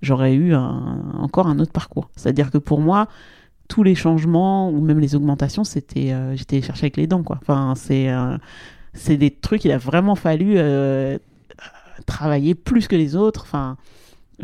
j'aurais 0.02 0.34
eu 0.34 0.54
un, 0.54 1.14
encore 1.20 1.48
un 1.48 1.60
autre 1.60 1.74
parcours. 1.74 2.10
C'est-à-dire 2.16 2.50
que 2.50 2.58
pour 2.58 2.82
moi, 2.82 3.08
tous 3.68 3.84
les 3.84 3.96
changements 3.96 4.72
ou 4.72 4.82
même 4.82 5.00
les 5.00 5.16
augmentations, 5.16 5.64
c'était 5.64 6.16
j'étais 6.36 6.60
chercher 6.64 6.86
avec 6.86 6.98
les 6.98 7.06
dents 7.06 7.22
quoi. 7.22 7.38
Enfin, 7.40 7.76
c'est 7.76 8.10
c'est 8.94 9.16
des 9.16 9.30
trucs 9.30 9.64
il 9.64 9.72
a 9.72 9.78
vraiment 9.78 10.16
fallu 10.16 10.58
travailler 12.08 12.56
plus 12.56 12.88
que 12.88 12.96
les 12.96 13.16
autres. 13.16 13.44
Enfin, 13.44 13.78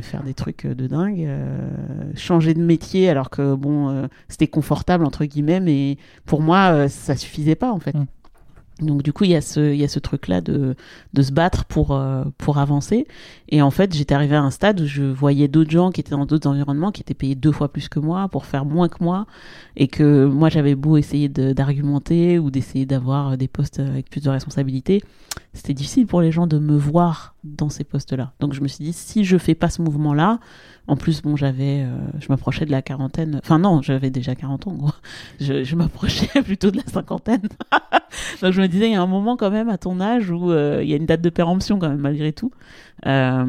faire 0.01 0.23
des 0.23 0.33
trucs 0.33 0.65
euh, 0.65 0.75
de 0.75 0.87
dingue, 0.87 1.23
euh, 1.25 1.67
changer 2.15 2.53
de 2.53 2.61
métier 2.61 3.09
alors 3.09 3.29
que 3.29 3.55
bon, 3.55 3.89
euh, 3.89 4.07
c'était 4.27 4.47
confortable 4.47 5.05
entre 5.05 5.25
guillemets, 5.25 5.59
mais 5.59 5.97
pour 6.25 6.41
moi, 6.41 6.87
ça 6.89 7.15
suffisait 7.15 7.55
pas 7.55 7.71
en 7.71 7.79
fait. 7.79 7.95
Mm. 7.95 8.05
Donc 8.81 9.03
du 9.03 9.13
coup, 9.13 9.23
il 9.23 9.29
y 9.31 9.35
a 9.35 9.41
ce, 9.41 9.73
il 9.73 9.79
y 9.79 9.83
a 9.83 9.87
ce 9.87 9.99
truc-là 9.99 10.41
de, 10.41 10.75
de 11.13 11.21
se 11.21 11.31
battre 11.31 11.63
pour, 11.65 11.93
euh, 11.93 12.25
pour 12.37 12.57
avancer. 12.57 13.07
Et 13.47 13.61
en 13.61 13.71
fait, 13.71 13.93
j'étais 13.95 14.13
arrivée 14.13 14.35
à 14.35 14.41
un 14.41 14.51
stade 14.51 14.81
où 14.81 14.85
je 14.85 15.03
voyais 15.03 15.47
d'autres 15.47 15.71
gens 15.71 15.91
qui 15.91 16.01
étaient 16.01 16.11
dans 16.11 16.25
d'autres 16.25 16.49
environnements, 16.49 16.91
qui 16.91 17.01
étaient 17.01 17.13
payés 17.13 17.35
deux 17.35 17.53
fois 17.53 17.71
plus 17.71 17.87
que 17.87 17.99
moi 17.99 18.27
pour 18.27 18.45
faire 18.45 18.65
moins 18.65 18.89
que 18.89 19.01
moi. 19.01 19.27
Et 19.77 19.87
que 19.87 20.25
moi, 20.25 20.49
j'avais 20.49 20.75
beau 20.75 20.97
essayer 20.97 21.29
d'argumenter 21.29 22.37
ou 22.37 22.51
d'essayer 22.51 22.85
d'avoir 22.85 23.37
des 23.37 23.47
postes 23.47 23.79
avec 23.79 24.09
plus 24.09 24.21
de 24.21 24.29
responsabilités. 24.29 25.01
C'était 25.53 25.73
difficile 25.73 26.05
pour 26.05 26.19
les 26.19 26.31
gens 26.31 26.47
de 26.47 26.59
me 26.59 26.75
voir 26.75 27.35
dans 27.45 27.69
ces 27.69 27.85
postes-là. 27.85 28.33
Donc 28.41 28.53
je 28.53 28.61
me 28.61 28.67
suis 28.67 28.83
dit, 28.83 28.93
si 28.93 29.23
je 29.23 29.37
fais 29.37 29.55
pas 29.55 29.69
ce 29.69 29.81
mouvement-là, 29.81 30.39
en 30.87 30.95
plus, 30.95 31.21
bon, 31.21 31.35
j'avais, 31.35 31.81
euh, 31.81 31.97
je 32.19 32.27
m'approchais 32.29 32.65
de 32.65 32.71
la 32.71 32.81
quarantaine. 32.81 33.39
Enfin 33.43 33.57
non, 33.57 33.81
j'avais 33.81 34.11
déjà 34.11 34.35
40 34.35 34.67
ans, 34.67 34.73
gros. 34.73 34.91
Je, 35.39 35.75
m'approchais 35.75 36.41
plutôt 36.43 36.69
de 36.69 36.77
la 36.77 36.83
cinquantaine. 36.83 37.47
Donc 38.41 38.53
je 38.53 38.61
me 38.61 38.67
disais, 38.67 38.87
il 38.87 38.93
y 38.93 38.95
a 38.95 39.01
un 39.01 39.07
moment 39.07 39.35
quand 39.35 39.49
même 39.49 39.69
à 39.69 39.77
ton 39.77 39.99
âge 39.99 40.29
où 40.29 40.51
euh, 40.51 40.81
il 40.83 40.89
y 40.89 40.93
a 40.93 40.97
une 40.97 41.07
date 41.07 41.21
de 41.21 41.29
péremption 41.29 41.79
quand 41.79 41.89
même 41.89 41.99
malgré 41.99 42.33
tout. 42.33 42.51
Euh, 43.07 43.45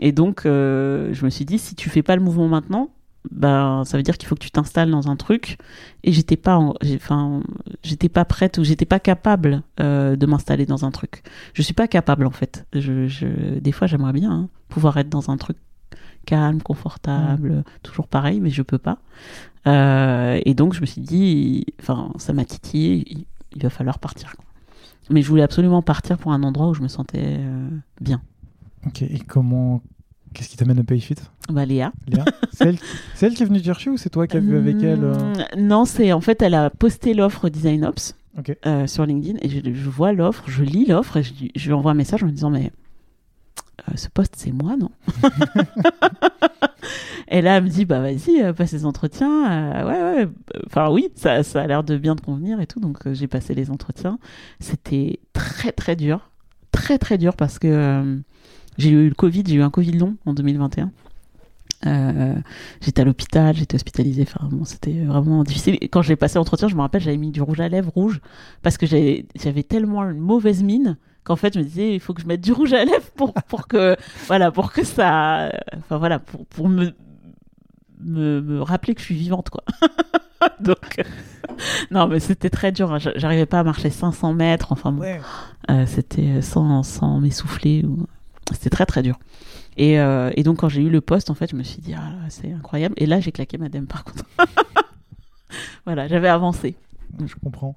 et 0.00 0.12
donc, 0.12 0.42
je 0.44 1.24
me 1.24 1.30
suis 1.30 1.44
dit, 1.44 1.58
si 1.58 1.74
tu 1.76 1.88
fais 1.88 2.02
pas 2.02 2.16
le 2.16 2.22
mouvement 2.22 2.48
maintenant, 2.48 2.90
ben 3.32 3.82
ça 3.84 3.96
veut 3.96 4.04
dire 4.04 4.18
qu'il 4.18 4.28
faut 4.28 4.36
que 4.36 4.44
tu 4.44 4.52
t'installes 4.52 4.90
dans 4.90 5.08
un 5.08 5.16
truc. 5.16 5.58
Et 6.02 6.10
j'étais 6.10 6.36
pas, 6.36 6.56
enfin, 6.56 7.42
j'étais 7.84 8.08
pas 8.08 8.24
prête 8.24 8.58
ou 8.58 8.64
j'étais 8.64 8.84
pas 8.86 9.00
capable 9.00 9.62
de 9.78 10.26
m'installer 10.26 10.66
dans 10.66 10.84
un 10.84 10.90
truc. 10.90 11.22
Je 11.54 11.62
suis 11.62 11.74
pas 11.74 11.86
capable 11.86 12.26
en 12.26 12.30
fait. 12.30 12.66
Je 12.72 13.58
des 13.58 13.72
fois, 13.72 13.86
j'aimerais 13.86 14.12
bien 14.12 14.32
hein, 14.32 14.48
pouvoir 14.68 14.96
être 14.96 15.08
dans 15.08 15.30
un 15.30 15.36
truc 15.36 15.56
calme, 16.26 16.60
confortable, 16.60 17.50
mm. 17.50 17.64
toujours 17.82 18.08
pareil, 18.08 18.40
mais 18.40 18.50
je 18.50 18.62
peux 18.62 18.78
pas. 18.78 18.98
Euh, 19.66 20.40
et 20.44 20.54
donc 20.54 20.74
je 20.74 20.80
me 20.80 20.86
suis 20.86 21.00
dit, 21.00 21.64
enfin, 21.80 22.12
ça 22.18 22.32
m'a 22.32 22.44
titillé, 22.44 23.04
il, 23.54 23.62
va 23.62 23.70
falloir 23.70 23.98
partir. 23.98 24.34
Mais 25.10 25.22
je 25.22 25.28
voulais 25.28 25.42
absolument 25.42 25.82
partir 25.82 26.18
pour 26.18 26.32
un 26.32 26.42
endroit 26.42 26.68
où 26.68 26.74
je 26.74 26.82
me 26.82 26.88
sentais 26.88 27.38
euh, 27.38 27.68
bien. 28.00 28.20
Ok, 28.86 29.02
et 29.02 29.20
comment. 29.26 29.80
Qu'est-ce 30.34 30.50
qui 30.50 30.56
t'amène 30.56 30.78
à 30.78 30.84
Payfit 30.84 31.14
bah, 31.48 31.64
Léa. 31.64 31.92
Léa? 32.08 32.24
C'est 32.52 32.66
elle, 33.22 33.34
qui 33.34 33.42
est 33.42 33.46
venue 33.46 33.60
te 33.60 33.64
chercher 33.64 33.88
ou 33.88 33.96
c'est 33.96 34.10
toi 34.10 34.26
qui 34.26 34.36
as 34.36 34.40
vu 34.40 34.56
avec 34.56 34.76
elle 34.82 35.04
euh? 35.04 35.32
Mm, 35.56 35.66
Non, 35.66 35.86
c'est 35.86 36.12
en 36.12 36.20
fait, 36.20 36.42
elle 36.42 36.54
a 36.54 36.68
posté 36.68 37.14
l'offre 37.14 37.48
DesignOps 37.48 38.14
sur 38.86 39.06
LinkedIn 39.06 39.38
et 39.40 39.48
je, 39.48 39.88
vois 39.88 40.12
l'offre, 40.12 40.44
je 40.46 40.62
lis 40.62 40.84
l'offre 40.84 41.16
et 41.16 41.22
je, 41.22 41.32
je 41.54 41.66
lui 41.66 41.72
envoie 41.72 41.92
un 41.92 41.94
message 41.94 42.22
en 42.22 42.26
me 42.26 42.32
disant 42.32 42.50
Mais 42.50 42.70
ce 43.94 44.08
poste, 44.08 44.34
c'est 44.36 44.52
moi, 44.52 44.76
non 44.76 44.90
Et 47.28 47.42
là, 47.42 47.56
elle 47.56 47.64
me 47.64 47.68
dit, 47.68 47.84
bah 47.84 48.00
vas-y, 48.00 48.40
euh, 48.40 48.52
passe 48.52 48.72
les 48.72 48.86
entretiens. 48.86 49.50
Euh, 49.50 49.84
ouais, 49.84 50.18
ouais, 50.18 50.28
enfin 50.66 50.90
oui, 50.90 51.08
ça, 51.14 51.42
ça 51.42 51.62
a 51.62 51.66
l'air 51.66 51.82
de 51.82 51.96
bien 51.96 52.14
te 52.14 52.22
convenir 52.22 52.60
et 52.60 52.66
tout. 52.66 52.80
Donc 52.80 53.12
j'ai 53.12 53.26
passé 53.26 53.54
les 53.54 53.70
entretiens. 53.70 54.18
C'était 54.60 55.18
très, 55.32 55.72
très 55.72 55.96
dur. 55.96 56.30
Très, 56.70 56.98
très 56.98 57.18
dur 57.18 57.36
parce 57.36 57.58
que 57.58 58.22
j'ai 58.78 58.90
eu 58.90 59.08
le 59.08 59.14
Covid, 59.14 59.44
j'ai 59.46 59.56
eu 59.56 59.62
un 59.62 59.70
Covid 59.70 59.92
long 59.92 60.16
en 60.26 60.34
2021. 60.34 60.92
j'étais 62.80 63.00
à 63.00 63.04
l'hôpital, 63.04 63.56
j'étais 63.56 63.74
hospitalisée. 63.74 64.22
Enfin, 64.22 64.48
c'était 64.64 65.04
vraiment 65.04 65.42
difficile. 65.42 65.78
Quand 65.90 66.02
j'ai 66.02 66.16
passé 66.16 66.38
l'entretien, 66.38 66.68
je 66.68 66.76
me 66.76 66.80
rappelle, 66.82 67.00
j'avais 67.00 67.16
mis 67.16 67.30
du 67.30 67.42
rouge 67.42 67.60
à 67.60 67.68
lèvres 67.68 67.90
rouge 67.92 68.20
parce 68.62 68.76
que 68.76 68.86
j'avais 68.86 69.62
tellement 69.62 70.04
une 70.04 70.18
mauvaise 70.18 70.62
mine 70.62 70.96
qu'en 71.26 71.36
fait 71.36 71.54
je 71.54 71.58
me 71.58 71.64
disais 71.64 71.92
il 71.94 72.00
faut 72.00 72.14
que 72.14 72.22
je 72.22 72.26
mette 72.26 72.40
du 72.40 72.52
rouge 72.52 72.72
à 72.72 72.84
lèvres 72.84 73.10
pour 73.16 73.34
pour 73.34 73.66
que 73.66 73.96
voilà 74.26 74.50
pour 74.50 74.72
que 74.72 74.84
ça 74.84 75.50
enfin 75.76 75.98
voilà 75.98 76.18
pour 76.18 76.46
pour 76.46 76.68
me 76.68 76.92
me, 78.00 78.40
me 78.40 78.62
rappeler 78.62 78.94
que 78.94 79.00
je 79.00 79.06
suis 79.06 79.16
vivante 79.16 79.50
quoi. 79.50 79.64
Donc 80.60 81.02
non 81.90 82.06
mais 82.06 82.20
c'était 82.20 82.50
très 82.50 82.70
dur 82.70 82.92
hein. 82.92 82.98
j'arrivais 83.16 83.46
pas 83.46 83.60
à 83.60 83.64
marcher 83.64 83.90
500 83.90 84.34
mètres 84.34 84.70
enfin 84.70 84.92
bon, 84.92 85.02
euh, 85.70 85.84
c'était 85.86 86.42
sans 86.42 86.82
sans 86.82 87.18
m'essouffler 87.20 87.84
ou... 87.84 88.06
c'était 88.52 88.70
très 88.70 88.86
très 88.86 89.02
dur. 89.02 89.18
Et, 89.78 90.00
euh, 90.00 90.30
et 90.36 90.42
donc 90.42 90.60
quand 90.60 90.68
j'ai 90.68 90.82
eu 90.82 90.88
le 90.88 91.00
poste 91.00 91.28
en 91.28 91.34
fait 91.34 91.50
je 91.50 91.56
me 91.56 91.64
suis 91.64 91.82
dit 91.82 91.94
ah 91.94 92.12
c'est 92.28 92.52
incroyable. 92.52 92.94
Et 92.98 93.06
là 93.06 93.18
j'ai 93.18 93.32
claqué 93.32 93.58
madame 93.58 93.86
par 93.86 94.04
contre. 94.04 94.24
Voilà 95.84 96.06
j'avais 96.06 96.28
avancé. 96.28 96.76
Je 97.24 97.34
comprends 97.42 97.76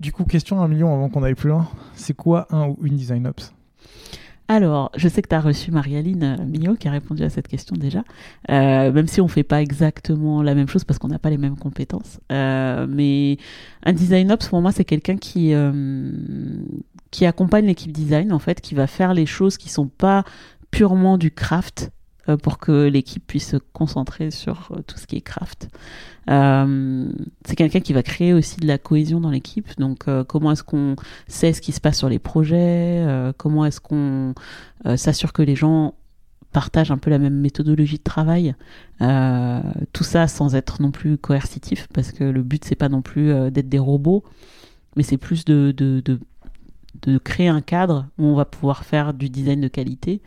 du 0.00 0.12
coup, 0.12 0.24
question 0.24 0.60
un 0.60 0.68
million 0.68 0.92
avant 0.92 1.08
qu'on 1.08 1.22
aille 1.22 1.34
plus 1.34 1.50
loin. 1.50 1.68
C'est 1.94 2.14
quoi 2.14 2.46
un 2.50 2.68
ou 2.68 2.78
une 2.82 2.96
design 2.96 3.26
ops? 3.26 3.52
Alors, 4.48 4.90
je 4.96 5.06
sais 5.06 5.22
que 5.22 5.28
tu 5.28 5.34
as 5.36 5.40
reçu 5.40 5.70
Marie-Aline 5.70 6.24
euh, 6.24 6.44
Mignot 6.44 6.74
qui 6.74 6.88
a 6.88 6.90
répondu 6.90 7.22
à 7.22 7.30
cette 7.30 7.46
question 7.46 7.76
déjà, 7.76 8.02
euh, 8.50 8.90
même 8.90 9.06
si 9.06 9.20
on 9.20 9.26
ne 9.26 9.30
fait 9.30 9.44
pas 9.44 9.62
exactement 9.62 10.42
la 10.42 10.56
même 10.56 10.66
chose 10.66 10.82
parce 10.82 10.98
qu'on 10.98 11.06
n'a 11.06 11.20
pas 11.20 11.30
les 11.30 11.38
mêmes 11.38 11.56
compétences. 11.56 12.18
Euh, 12.32 12.84
mais 12.88 13.36
un 13.84 13.92
design 13.92 14.32
ops, 14.32 14.48
pour 14.48 14.60
moi, 14.60 14.72
c'est 14.72 14.84
quelqu'un 14.84 15.16
qui, 15.16 15.54
qui 17.12 17.26
accompagne 17.26 17.66
l'équipe 17.66 17.92
design, 17.92 18.32
en 18.32 18.40
fait, 18.40 18.60
qui 18.60 18.74
va 18.74 18.88
faire 18.88 19.14
les 19.14 19.26
choses 19.26 19.56
qui 19.56 19.68
sont 19.68 19.86
pas 19.86 20.24
purement 20.72 21.16
du 21.16 21.30
craft, 21.30 21.92
pour 22.36 22.58
que 22.58 22.88
l'équipe 22.88 23.26
puisse 23.26 23.50
se 23.50 23.56
concentrer 23.56 24.30
sur 24.30 24.70
euh, 24.72 24.82
tout 24.86 24.98
ce 24.98 25.06
qui 25.06 25.16
est 25.16 25.20
craft. 25.20 25.68
Euh, 26.28 27.10
c'est 27.44 27.56
quelqu'un 27.56 27.80
qui 27.80 27.92
va 27.92 28.02
créer 28.02 28.32
aussi 28.32 28.60
de 28.60 28.66
la 28.66 28.78
cohésion 28.78 29.20
dans 29.20 29.30
l'équipe. 29.30 29.68
Donc, 29.78 30.04
comment 30.28 30.52
est-ce 30.52 30.62
qu'on 30.62 30.96
sait 31.26 31.52
ce 31.52 31.60
qui 31.60 31.72
se 31.72 31.80
passe 31.80 31.98
sur 31.98 32.08
les 32.08 32.18
projets 32.18 33.04
Comment 33.36 33.64
est-ce 33.64 33.80
qu'on 33.80 34.34
s'assure 34.96 35.32
que 35.32 35.42
les 35.42 35.56
gens 35.56 35.94
partagent 36.52 36.90
un 36.90 36.98
peu 36.98 37.10
la 37.10 37.18
même 37.18 37.40
méthodologie 37.40 37.98
de 37.98 38.02
travail 38.02 38.54
Tout 39.00 40.04
ça 40.04 40.28
sans 40.28 40.54
être 40.54 40.82
non 40.82 40.92
plus 40.92 41.18
coercitif, 41.18 41.88
parce 41.92 42.12
que 42.12 42.22
le 42.22 42.42
but 42.42 42.64
c'est 42.64 42.76
pas 42.76 42.88
non 42.88 43.02
plus 43.02 43.50
d'être 43.50 43.68
des 43.68 43.78
robots, 43.80 44.22
mais 44.94 45.02
c'est 45.02 45.18
plus 45.18 45.44
de 45.44 45.72
de 47.02 47.18
créer 47.18 47.48
un 47.48 47.60
cadre 47.60 48.06
où 48.18 48.24
on 48.24 48.34
va 48.34 48.44
pouvoir 48.44 48.84
faire 48.84 49.14
du 49.14 49.28
design 49.28 49.60
de 49.60 49.68
qualité 49.68 50.20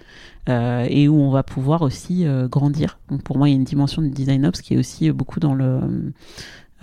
euh, 0.50 0.86
et 0.90 1.08
où 1.08 1.20
on 1.20 1.30
va 1.30 1.44
pouvoir 1.44 1.82
aussi 1.82 2.26
euh, 2.26 2.48
grandir. 2.48 3.00
Donc 3.10 3.24
pour 3.24 3.38
moi, 3.38 3.50
il 3.50 3.52
y 3.52 3.56
a 3.56 3.58
une 3.58 3.64
dimension 3.64 4.02
du 4.02 4.10
design 4.10 4.46
ops 4.46 4.62
qui 4.62 4.74
est 4.74 4.78
aussi 4.78 5.12
beaucoup 5.12 5.40
dans 5.40 5.54
le 5.54 5.80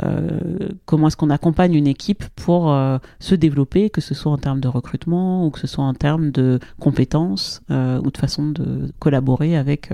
euh, 0.03 0.71
comment 0.87 1.09
est-ce 1.09 1.17
qu'on 1.17 1.29
accompagne 1.29 1.75
une 1.75 1.87
équipe 1.87 2.25
pour 2.35 2.75
se 3.19 3.35
développer, 3.35 3.91
que 3.91 4.01
ce 4.01 4.15
soit 4.15 4.33
en 4.33 4.39
termes 4.39 4.61
de 4.61 4.69
recrutement 4.69 5.45
ou 5.47 5.51
que 5.51 5.61
ce 5.61 5.67
soit 5.67 5.85
en 5.85 5.93
termes 5.93 6.31
de 6.31 6.59
compétences 6.79 7.61
ou 7.69 8.11
de 8.11 8.19
façon 8.19 8.49
de 8.49 8.91
collaborer 8.99 9.59
avec 9.59 9.91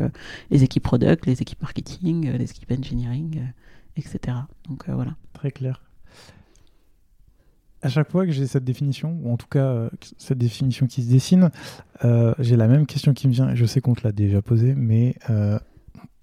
les 0.53 0.62
équipes 0.62 0.84
product, 0.84 1.26
les 1.26 1.43
équipes 1.43 1.61
marketing, 1.61 2.30
les 2.39 2.51
équipes 2.51 2.70
engineering, 2.70 3.41
etc. 3.97 4.39
Donc 4.68 4.84
voilà. 4.89 5.16
Très 5.32 5.51
clair 5.51 5.86
à 7.87 7.89
chaque 7.89 8.11
fois 8.11 8.26
que 8.26 8.32
j'ai 8.32 8.47
cette 8.47 8.64
définition, 8.64 9.16
ou 9.22 9.32
en 9.32 9.37
tout 9.37 9.47
cas 9.47 9.64
euh, 9.64 9.91
cette 10.18 10.39
définition 10.39 10.87
qui 10.87 11.03
se 11.03 11.09
dessine, 11.09 11.51
euh, 12.05 12.34
j'ai 12.41 12.57
la 12.57 12.66
même 12.66 12.84
question 12.84 13.14
qui 13.14 13.28
me 13.28 13.32
vient, 13.32 13.49
et 13.51 13.57
je 13.57 13.64
sais 13.64 13.80
qu'on 13.80 13.95
te 13.95 14.03
l'a 14.03 14.12
déjà 14.12 14.43
posée, 14.43 14.74
mais 14.74 15.14
euh, 15.30 15.59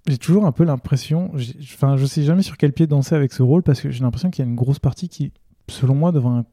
j'ai 0.05 0.17
toujours 0.17 0.45
un 0.45 0.51
peu 0.51 0.65
l'impression, 0.65 1.31
enfin 1.73 1.95
je 1.95 2.05
sais 2.05 2.23
jamais 2.23 2.41
sur 2.41 2.57
quel 2.57 2.73
pied 2.73 2.85
danser 2.85 3.15
avec 3.15 3.31
ce 3.31 3.41
rôle, 3.41 3.63
parce 3.63 3.79
que 3.79 3.89
j'ai 3.89 4.03
l'impression 4.03 4.29
qu'il 4.29 4.43
y 4.43 4.47
a 4.47 4.49
une 4.49 4.57
grosse 4.57 4.79
partie 4.79 5.07
qui, 5.07 5.31
selon 5.69 5.95
moi, 5.95 6.11
devant 6.11 6.39
un, 6.39 6.45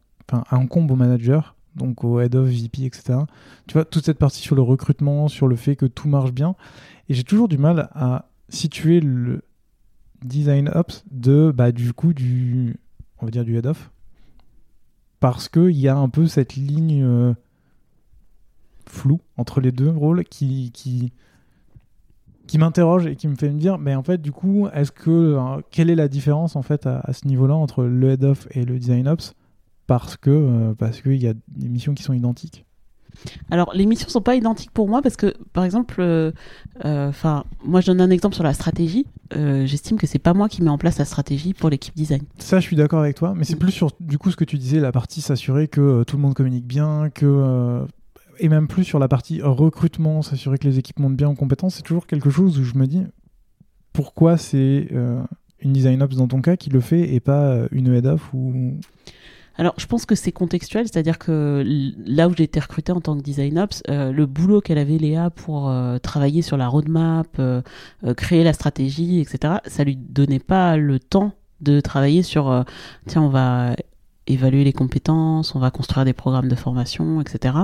incombe 0.52 0.92
au 0.92 0.96
manager, 0.96 1.56
donc 1.74 2.04
au 2.04 2.20
head 2.20 2.36
of, 2.36 2.48
VP, 2.48 2.84
etc. 2.84 3.18
Tu 3.66 3.72
vois, 3.72 3.84
toute 3.84 4.04
cette 4.04 4.18
partie 4.18 4.40
sur 4.40 4.54
le 4.54 4.62
recrutement, 4.62 5.26
sur 5.26 5.48
le 5.48 5.56
fait 5.56 5.74
que 5.74 5.86
tout 5.86 6.08
marche 6.08 6.30
bien, 6.30 6.54
et 7.08 7.14
j'ai 7.14 7.24
toujours 7.24 7.48
du 7.48 7.58
mal 7.58 7.88
à 7.94 8.26
situer 8.48 9.00
le 9.00 9.42
design 10.22 10.70
ops 10.72 11.04
de, 11.11 11.52
bah, 11.52 11.72
du 11.72 11.92
coup, 11.92 12.12
du, 12.12 12.76
on 13.18 13.24
va 13.24 13.32
dire 13.32 13.44
du 13.44 13.56
head 13.56 13.66
of, 13.66 13.90
parce 15.20 15.48
qu'il 15.48 15.76
y 15.76 15.88
a 15.88 15.96
un 15.96 16.08
peu 16.08 16.26
cette 16.26 16.56
ligne 16.56 17.02
euh, 17.04 17.34
floue 18.86 19.20
entre 19.36 19.60
les 19.60 19.70
deux 19.70 19.90
rôles 19.90 20.24
qui, 20.24 20.72
qui, 20.72 21.12
m'interroge 22.58 23.06
et 23.06 23.14
qui 23.14 23.28
me 23.28 23.36
fait 23.36 23.50
me 23.50 23.58
dire, 23.58 23.78
mais 23.78 23.94
en 23.94 24.02
fait, 24.02 24.20
du 24.20 24.32
coup, 24.32 24.66
est-ce 24.72 24.90
que 24.90 25.38
quelle 25.70 25.88
est 25.88 25.94
la 25.94 26.08
différence 26.08 26.56
en 26.56 26.62
fait 26.62 26.86
à, 26.86 27.12
ce 27.12 27.28
niveau-là 27.28 27.54
entre 27.54 27.84
le 27.84 28.10
head 28.10 28.24
of 28.24 28.48
et 28.50 28.64
le 28.64 28.78
design 28.78 29.06
ops? 29.06 29.34
Parce 29.86 30.16
que 30.16 30.72
parce 30.78 31.00
qu'il 31.00 31.22
y 31.22 31.28
a 31.28 31.34
des 31.48 31.68
missions 31.68 31.94
qui 31.94 32.02
sont 32.02 32.12
identiques. 32.12 32.64
Alors, 33.50 33.72
les 33.74 33.86
missions 33.86 34.08
sont 34.08 34.20
pas 34.20 34.34
identiques 34.34 34.70
pour 34.70 34.88
moi 34.88 35.02
parce 35.02 35.16
que, 35.16 35.34
par 35.52 35.64
exemple, 35.64 35.96
euh, 36.00 36.32
euh, 36.84 37.08
enfin, 37.08 37.44
moi 37.64 37.80
je 37.80 37.86
donne 37.86 38.00
un 38.00 38.11
exemple 38.11 38.34
sur 38.34 38.44
la 38.44 38.54
stratégie. 38.54 39.06
Euh, 39.36 39.66
j'estime 39.66 39.98
que 39.98 40.06
c'est 40.06 40.18
pas 40.18 40.34
moi 40.34 40.48
qui 40.48 40.62
mets 40.62 40.70
en 40.70 40.78
place 40.78 40.98
la 40.98 41.04
stratégie 41.04 41.54
pour 41.54 41.70
l'équipe 41.70 41.94
design. 41.94 42.22
Ça, 42.38 42.61
je 42.61 42.66
suis 42.66 42.76
d'accord 42.76 43.00
avec 43.00 43.16
toi, 43.16 43.34
mais 43.36 43.44
c'est 43.44 43.56
plus 43.56 43.72
sur 43.72 43.90
du 44.00 44.18
coup 44.18 44.30
ce 44.30 44.36
que 44.36 44.44
tu 44.44 44.58
disais, 44.58 44.80
la 44.80 44.92
partie 44.92 45.20
s'assurer 45.20 45.68
que 45.68 46.02
tout 46.04 46.16
le 46.16 46.22
monde 46.22 46.34
communique 46.34 46.66
bien, 46.66 47.11
que 47.11 47.84
et 48.38 48.48
même 48.48 48.68
plus 48.68 48.84
sur 48.84 48.98
la 48.98 49.08
partie 49.08 49.42
recrutement, 49.42 50.22
s'assurer 50.22 50.58
que 50.58 50.66
les 50.66 50.78
équipes 50.78 50.98
montent 50.98 51.16
bien 51.16 51.28
en 51.28 51.34
compétences. 51.34 51.76
C'est 51.76 51.82
toujours 51.82 52.06
quelque 52.06 52.30
chose 52.30 52.58
où 52.58 52.64
je 52.64 52.74
me 52.74 52.86
dis 52.86 53.02
pourquoi 53.92 54.36
c'est 54.36 54.88
une 55.61 55.72
design 55.72 56.02
ops 56.02 56.16
dans 56.16 56.28
ton 56.28 56.40
cas 56.40 56.56
qui 56.56 56.70
le 56.70 56.80
fait 56.80 57.12
et 57.12 57.20
pas 57.20 57.66
une 57.70 57.94
head 57.94 58.16
ou 58.32 58.78
alors, 59.61 59.74
je 59.76 59.84
pense 59.84 60.06
que 60.06 60.14
c'est 60.14 60.32
contextuel, 60.32 60.86
c'est-à-dire 60.86 61.18
que 61.18 61.62
là 62.06 62.28
où 62.28 62.34
j'ai 62.34 62.44
été 62.44 62.58
recrutée 62.58 62.92
en 62.92 63.02
tant 63.02 63.14
que 63.14 63.20
design 63.20 63.58
ops, 63.58 63.82
euh, 63.90 64.11
le 64.11 64.24
boulot 64.24 64.62
qu'elle 64.62 64.78
avait 64.78 64.96
Léa 64.96 65.28
pour 65.28 65.68
euh, 65.68 65.98
travailler 65.98 66.40
sur 66.40 66.56
la 66.56 66.66
roadmap, 66.66 67.28
euh, 67.38 67.61
créer 68.16 68.42
la 68.42 68.54
stratégie, 68.54 69.20
etc., 69.20 69.56
ça 69.66 69.84
lui 69.84 69.96
donnait 69.96 70.38
pas 70.38 70.78
le 70.78 70.98
temps 70.98 71.32
de 71.61 71.80
travailler 71.80 72.22
sur 72.22 72.64
tiens 73.06 73.20
on 73.20 73.28
va 73.28 73.76
évaluer 74.26 74.64
les 74.64 74.72
compétences, 74.72 75.54
on 75.54 75.58
va 75.58 75.70
construire 75.70 76.04
des 76.04 76.12
programmes 76.12 76.48
de 76.48 76.54
formation, 76.54 77.20
etc. 77.20 77.54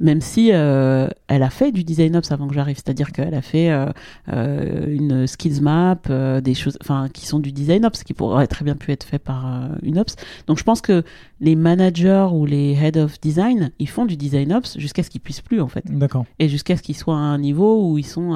Même 0.00 0.20
si 0.20 0.50
euh, 0.52 1.08
elle 1.28 1.42
a 1.42 1.50
fait 1.50 1.72
du 1.72 1.84
design 1.84 2.16
ops 2.16 2.30
avant 2.30 2.46
que 2.48 2.54
j'arrive, 2.54 2.76
c'est-à-dire 2.76 3.12
qu'elle 3.12 3.34
a 3.34 3.42
fait 3.42 3.70
euh, 3.70 3.86
euh, 4.32 4.86
une 4.88 5.26
skills 5.26 5.60
map, 5.60 5.96
des 6.42 6.54
choses, 6.54 6.76
enfin 6.80 7.08
qui 7.12 7.26
sont 7.26 7.38
du 7.38 7.52
design 7.52 7.84
ops, 7.86 8.02
qui 8.02 8.12
pourraient 8.12 8.46
très 8.46 8.64
bien 8.64 8.74
pu 8.74 8.92
être 8.92 9.04
fait 9.04 9.18
par 9.18 9.68
une 9.82 9.98
ops. 9.98 10.16
Donc 10.46 10.58
je 10.58 10.64
pense 10.64 10.80
que 10.80 11.04
les 11.40 11.56
managers 11.56 12.28
ou 12.32 12.44
les 12.44 12.72
head 12.72 12.96
of 12.96 13.20
design, 13.20 13.70
ils 13.78 13.88
font 13.88 14.04
du 14.04 14.16
design 14.16 14.52
ops 14.52 14.78
jusqu'à 14.78 15.02
ce 15.02 15.10
qu'ils 15.10 15.20
puissent 15.20 15.40
plus 15.42 15.60
en 15.60 15.68
fait. 15.68 15.84
D'accord. 15.86 16.26
Et 16.38 16.48
jusqu'à 16.48 16.76
ce 16.76 16.82
qu'ils 16.82 16.96
soient 16.96 17.16
à 17.16 17.18
un 17.18 17.38
niveau 17.38 17.88
où 17.88 17.98
ils 17.98 18.06
sont 18.06 18.30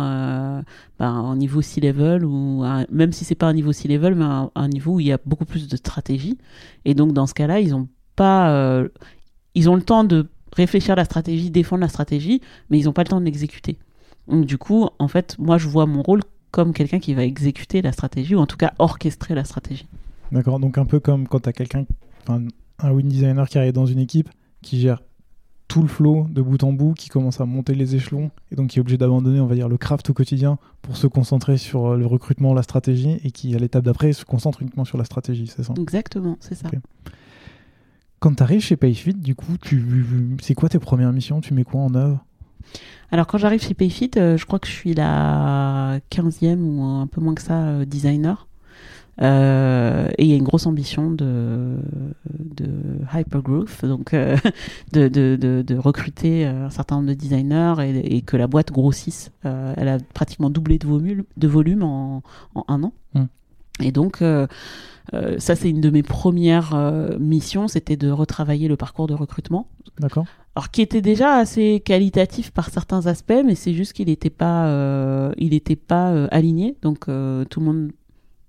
ben, 0.98 1.12
en 1.12 1.36
niveau 1.36 1.60
C-level 1.60 2.24
ou 2.24 2.64
même 2.90 3.12
si 3.12 3.24
c'est 3.24 3.34
pas 3.34 3.46
un 3.46 3.54
niveau 3.54 3.72
C-level, 3.72 4.14
mais 4.14 4.24
un 4.54 4.68
niveau 4.68 4.94
où 4.94 5.00
il 5.00 5.06
y 5.06 5.12
a 5.12 5.18
beaucoup 5.26 5.44
plus 5.44 5.68
de 5.68 5.76
stratégie. 5.76 6.38
Et 6.84 6.94
donc 6.94 7.12
dans 7.12 7.26
ce 7.26 7.34
cas-là 7.48 7.60
ils 7.60 7.74
ont 7.74 7.88
pas, 8.16 8.50
euh, 8.50 8.88
ils 9.54 9.68
ont 9.68 9.74
le 9.74 9.82
temps 9.82 10.04
de 10.04 10.28
réfléchir 10.52 10.92
à 10.92 10.96
la 10.96 11.04
stratégie, 11.04 11.50
défendre 11.50 11.82
la 11.82 11.88
stratégie, 11.88 12.40
mais 12.70 12.78
ils 12.78 12.84
n'ont 12.84 12.92
pas 12.92 13.02
le 13.02 13.08
temps 13.08 13.20
de 13.20 13.24
l'exécuter. 13.24 13.78
Donc 14.28 14.44
du 14.44 14.58
coup, 14.58 14.88
en 14.98 15.08
fait, 15.08 15.36
moi 15.38 15.58
je 15.58 15.68
vois 15.68 15.86
mon 15.86 16.02
rôle 16.02 16.20
comme 16.50 16.72
quelqu'un 16.72 16.98
qui 16.98 17.14
va 17.14 17.24
exécuter 17.24 17.82
la 17.82 17.92
stratégie 17.92 18.34
ou 18.34 18.38
en 18.38 18.46
tout 18.46 18.56
cas 18.56 18.72
orchestrer 18.78 19.34
la 19.34 19.44
stratégie. 19.44 19.86
D'accord, 20.32 20.60
donc 20.60 20.78
un 20.78 20.84
peu 20.84 21.00
comme 21.00 21.26
quand 21.28 21.40
tu 21.40 21.48
as 21.48 21.52
quelqu'un, 21.52 21.84
un 22.28 22.92
win 22.92 23.08
designer 23.08 23.48
qui 23.48 23.58
arrive 23.58 23.72
dans 23.72 23.86
une 23.86 23.98
équipe 23.98 24.28
qui 24.62 24.80
gère 24.80 25.02
tout 25.68 25.82
le 25.82 25.88
flow 25.88 26.26
de 26.30 26.40
bout 26.40 26.62
en 26.64 26.72
bout, 26.72 26.94
qui 26.94 27.10
commence 27.10 27.40
à 27.40 27.44
monter 27.44 27.74
les 27.74 27.94
échelons 27.94 28.30
et 28.50 28.56
donc 28.56 28.68
qui 28.68 28.78
est 28.78 28.80
obligé 28.80 28.96
d'abandonner, 28.96 29.38
on 29.38 29.46
va 29.46 29.54
dire, 29.54 29.68
le 29.68 29.76
craft 29.76 30.08
au 30.08 30.14
quotidien 30.14 30.58
pour 30.80 30.96
se 30.96 31.06
concentrer 31.06 31.58
sur 31.58 31.88
euh, 31.88 31.96
le 31.96 32.06
recrutement, 32.06 32.54
la 32.54 32.62
stratégie 32.62 33.20
et 33.22 33.30
qui, 33.30 33.54
à 33.54 33.58
l'étape 33.58 33.84
d'après, 33.84 34.14
se 34.14 34.24
concentre 34.24 34.62
uniquement 34.62 34.86
sur 34.86 34.96
la 34.96 35.04
stratégie, 35.04 35.46
c'est 35.46 35.62
ça? 35.62 35.74
Exactement, 35.78 36.38
c'est 36.40 36.54
ça. 36.54 36.70
Quand 38.20 38.34
tu 38.34 38.42
arrives 38.42 38.60
chez 38.60 38.76
Payfit, 38.76 39.14
du 39.14 39.34
coup, 39.34 39.56
tu... 39.60 40.36
c'est 40.42 40.54
quoi 40.54 40.68
tes 40.68 40.78
premières 40.78 41.12
missions? 41.12 41.40
Tu 41.40 41.54
mets 41.54 41.64
quoi 41.64 41.80
en 41.82 41.94
œuvre? 41.94 42.24
Alors 43.10 43.26
quand 43.26 43.38
j'arrive 43.38 43.62
chez 43.62 43.74
Payfit, 43.74 44.10
euh, 44.16 44.36
je 44.36 44.44
crois 44.44 44.58
que 44.58 44.66
je 44.66 44.72
suis 44.72 44.94
la 44.94 45.98
15e 46.10 46.60
ou 46.60 46.82
un 46.82 47.06
peu 47.06 47.20
moins 47.20 47.34
que 47.34 47.42
ça 47.42 47.62
euh, 47.62 47.84
designer. 47.84 48.46
Euh, 49.20 50.08
et 50.16 50.24
il 50.24 50.30
y 50.30 50.32
a 50.32 50.36
une 50.36 50.44
grosse 50.44 50.66
ambition 50.66 51.10
de, 51.10 51.76
de 52.38 52.68
hypergrowth, 53.12 53.84
donc 53.84 54.14
de, 54.92 55.08
de, 55.08 55.62
de, 55.66 55.76
recruter 55.76 56.44
un 56.46 56.70
certain 56.70 56.96
nombre 56.96 57.08
de 57.08 57.14
designers 57.14 57.74
et, 57.80 58.22
que 58.22 58.36
la 58.36 58.46
boîte 58.46 58.70
grossisse. 58.70 59.32
elle 59.42 59.88
a 59.88 59.98
pratiquement 60.14 60.50
doublé 60.50 60.78
de 60.78 60.86
volume, 60.86 61.24
de 61.36 61.48
volume 61.48 61.82
en, 61.82 62.22
en 62.54 62.64
un 62.68 62.84
an. 62.84 62.92
Hmm. 63.14 63.24
Et 63.80 63.90
donc, 63.90 64.22
ça, 65.38 65.56
c'est 65.56 65.70
une 65.70 65.80
de 65.80 65.90
mes 65.90 66.02
premières 66.02 66.74
missions, 67.18 67.68
c'était 67.68 67.96
de 67.96 68.10
retravailler 68.10 68.68
le 68.68 68.76
parcours 68.76 69.06
de 69.06 69.14
recrutement. 69.14 69.68
D'accord. 69.98 70.26
Alors, 70.54 70.70
qui 70.70 70.82
était 70.82 71.00
déjà 71.00 71.34
assez 71.34 71.80
qualitatif 71.84 72.50
par 72.50 72.70
certains 72.70 73.06
aspects, 73.06 73.42
mais 73.44 73.54
c'est 73.54 73.74
juste 73.74 73.92
qu'il 73.92 74.08
n'était 74.08 74.30
pas, 74.30 75.32
il 75.36 75.54
était 75.54 75.76
pas 75.76 76.26
aligné. 76.26 76.76
Donc, 76.82 77.06
tout 77.06 77.60
le 77.60 77.64
monde 77.64 77.90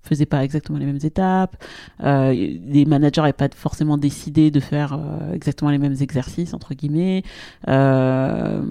faisaient 0.02 0.26
pas 0.26 0.44
exactement 0.44 0.78
les 0.78 0.86
mêmes 0.86 0.98
étapes. 1.02 1.62
Euh, 2.02 2.32
les 2.32 2.84
managers 2.84 3.20
n'avaient 3.20 3.32
pas 3.32 3.48
forcément 3.54 3.98
décidé 3.98 4.50
de 4.50 4.60
faire 4.60 4.94
euh, 4.94 5.34
exactement 5.34 5.70
les 5.70 5.78
mêmes 5.78 5.96
exercices 6.00 6.54
entre 6.54 6.74
guillemets. 6.74 7.22
Euh, 7.68 8.62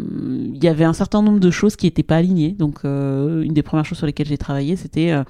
il 0.54 0.64
y 0.64 0.68
avait 0.68 0.84
un 0.84 0.94
certain 0.94 1.22
nombre 1.22 1.40
de 1.40 1.52
choses 1.52 1.76
qui 1.76 1.86
n'étaient 1.86 2.04
pas 2.04 2.18
alignées. 2.18 2.52
Donc, 2.52 2.80
euh, 2.86 3.42
une 3.42 3.54
des 3.54 3.64
premières 3.64 3.86
choses 3.86 3.98
sur 3.98 4.08
lesquelles 4.08 4.28
j'ai 4.28 4.38
travaillé, 4.38 4.76
c'était 4.76 5.12
euh, 5.12 5.24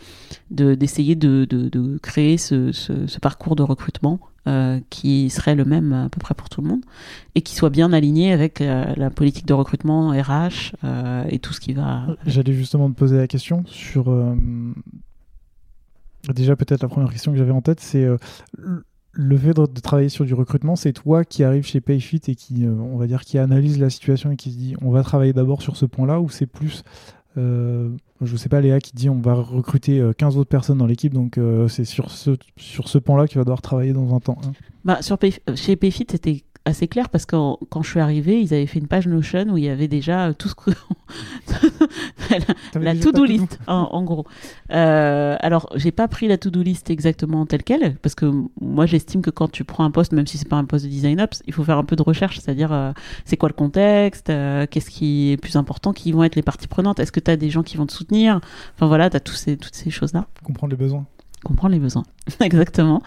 de, 0.51 0.75
d'essayer 0.75 1.15
de, 1.15 1.45
de, 1.45 1.69
de, 1.69 1.97
créer 1.97 2.37
ce, 2.37 2.71
ce, 2.71 3.07
ce, 3.07 3.19
parcours 3.19 3.55
de 3.55 3.63
recrutement. 3.63 4.19
qui 4.89 5.29
serait 5.29 5.53
le 5.53 5.63
même 5.63 5.93
à 5.93 6.09
peu 6.09 6.19
près 6.19 6.33
pour 6.33 6.49
tout 6.49 6.61
le 6.61 6.67
monde 6.67 6.81
et 7.35 7.41
qui 7.41 7.53
soit 7.53 7.69
bien 7.69 7.93
aligné 7.93 8.33
avec 8.33 8.61
la 8.61 9.11
politique 9.11 9.45
de 9.45 9.53
recrutement 9.53 10.09
RH 10.09 10.73
et 11.29 11.37
tout 11.37 11.53
ce 11.53 11.59
qui 11.59 11.73
va. 11.73 12.07
J'allais 12.25 12.53
justement 12.53 12.89
te 12.89 12.95
poser 12.95 13.17
la 13.17 13.27
question 13.27 13.63
sur 13.67 14.09
Déjà, 16.27 16.55
peut-être 16.55 16.81
la 16.81 16.89
première 16.89 17.09
question 17.11 17.31
que 17.31 17.37
j'avais 17.37 17.51
en 17.51 17.61
tête, 17.61 17.79
c'est 17.79 18.03
euh, 18.03 18.17
le 19.11 19.37
fait 19.37 19.53
de, 19.53 19.65
travailler 19.79 20.09
sur 20.09 20.25
du 20.25 20.33
recrutement, 20.33 20.75
c'est 20.75 20.93
toi 20.93 21.23
qui 21.23 21.43
arrives 21.43 21.65
chez 21.65 21.81
Payfit 21.81 22.21
et 22.27 22.35
qui, 22.35 22.65
euh, 22.65 22.71
on 22.71 22.97
va 22.97 23.07
dire, 23.07 23.21
qui 23.21 23.37
analyse 23.37 23.79
la 23.79 23.89
situation 23.89 24.31
et 24.31 24.35
qui 24.35 24.51
se 24.51 24.57
dit 24.57 24.75
on 24.81 24.91
va 24.91 25.03
travailler 25.03 25.33
d'abord 25.33 25.61
sur 25.61 25.77
ce 25.77 25.85
point-là, 25.85 26.19
ou 26.19 26.29
c'est 26.29 26.45
plus, 26.45 26.83
euh, 27.37 27.89
je 28.21 28.35
sais 28.35 28.49
pas, 28.49 28.59
Léa 28.59 28.79
qui 28.79 28.91
dit 28.93 29.09
on 29.09 29.21
va 29.21 29.33
recruter 29.33 30.03
15 30.17 30.37
autres 30.37 30.49
personnes 30.49 30.77
dans 30.77 30.87
l'équipe, 30.87 31.13
donc 31.13 31.39
c'est 31.69 31.85
sur 31.85 32.11
ce, 32.11 32.31
sur 32.57 32.89
ce 32.89 32.97
point-là 32.97 33.27
que 33.27 33.31
tu 33.31 33.37
vas 33.37 33.45
devoir 33.45 33.61
travailler 33.61 33.93
dans 33.93 34.13
un 34.13 34.19
temps. 34.19 34.37
Bah, 34.83 34.99
chez 35.55 35.75
Payfit, 35.75 36.07
c'était 36.09 36.43
assez 36.69 36.87
clair 36.87 37.09
parce 37.09 37.25
que 37.25 37.35
quand 37.69 37.81
je 37.81 37.89
suis 37.89 37.99
arrivée, 37.99 38.41
ils 38.41 38.53
avaient 38.53 38.65
fait 38.65 38.79
une 38.79 38.87
page 38.87 39.07
Notion 39.07 39.45
où 39.49 39.57
il 39.57 39.65
y 39.65 39.69
avait 39.69 39.87
déjà 39.87 40.33
tout 40.33 40.47
ce 40.47 40.55
que 40.55 40.71
la, 42.79 42.95
to-do 42.95 43.25
list 43.25 43.59
en, 43.67 44.03
gros. 44.03 44.25
Euh, 44.71 45.35
alors 45.39 45.69
j'ai 45.75 45.91
pas 45.91 46.07
pris 46.07 46.27
la 46.27 46.37
to-do 46.37 46.61
list 46.61 46.89
exactement 46.89 47.45
telle 47.45 47.63
quelle 47.63 47.95
parce 47.97 48.15
que 48.15 48.31
moi 48.61 48.85
j'estime 48.85 49.21
que 49.21 49.29
quand 49.29 49.51
tu 49.51 49.63
prends 49.63 49.83
un 49.83 49.91
poste, 49.91 50.13
même 50.13 50.27
si 50.27 50.37
c'est 50.37 50.47
pas 50.47 50.57
un 50.57 50.65
poste 50.65 50.85
de 50.85 50.89
design 50.89 51.19
ops, 51.21 51.41
il 51.47 51.53
faut 51.53 51.63
faire 51.63 51.77
un 51.77 51.83
peu 51.83 51.95
de 51.95 52.03
recherche, 52.03 52.39
c'est-à-dire 52.39 52.71
euh, 52.71 52.91
c'est 53.25 53.37
quoi 53.37 53.49
le 53.49 53.53
contexte, 53.53 54.29
euh, 54.29 54.65
qu'est-ce 54.69 54.89
qui 54.89 55.31
est 55.31 55.37
plus 55.37 55.55
important, 55.55 55.93
qui 55.93 56.11
vont 56.11 56.23
être 56.23 56.35
les 56.35 56.43
parties 56.43 56.67
prenantes, 56.67 56.99
est-ce 56.99 57.11
que 57.11 57.19
tu 57.19 57.31
as 57.31 57.37
des 57.37 57.49
gens 57.49 57.63
qui 57.63 57.77
vont 57.77 57.85
te 57.85 57.93
soutenir, 57.93 58.39
enfin 58.75 58.87
voilà, 58.87 59.09
tu 59.09 59.17
as 59.17 59.19
tous 59.19 59.33
ces, 59.33 59.57
toutes 59.57 59.75
ces 59.75 59.89
choses 59.89 60.13
là. 60.13 60.27
Comprendre 60.43 60.71
les 60.71 60.77
besoins 60.77 61.05
comprendre 61.43 61.73
les 61.73 61.79
besoins. 61.79 62.03
Exactement. 62.41 63.01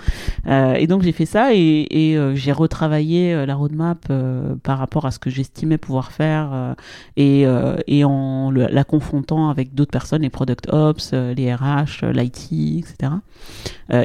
Euh, 0.46 0.74
et 0.74 0.86
donc 0.86 1.02
j'ai 1.02 1.12
fait 1.12 1.26
ça 1.26 1.54
et, 1.54 1.86
et 1.90 2.16
euh, 2.16 2.34
j'ai 2.34 2.52
retravaillé 2.52 3.34
euh, 3.34 3.46
la 3.46 3.54
roadmap 3.54 4.06
euh, 4.10 4.54
par 4.62 4.78
rapport 4.78 5.06
à 5.06 5.10
ce 5.10 5.18
que 5.18 5.30
j'estimais 5.30 5.78
pouvoir 5.78 6.12
faire 6.12 6.50
euh, 6.52 6.74
et, 7.16 7.44
et 7.86 8.04
en 8.04 8.50
la 8.50 8.84
confrontant 8.84 9.50
avec 9.50 9.74
d'autres 9.74 9.90
personnes, 9.90 10.22
les 10.22 10.30
product 10.30 10.68
ops, 10.72 11.12
les 11.12 11.54
RH, 11.54 12.04
l'IT, 12.12 12.52
etc. 12.52 13.12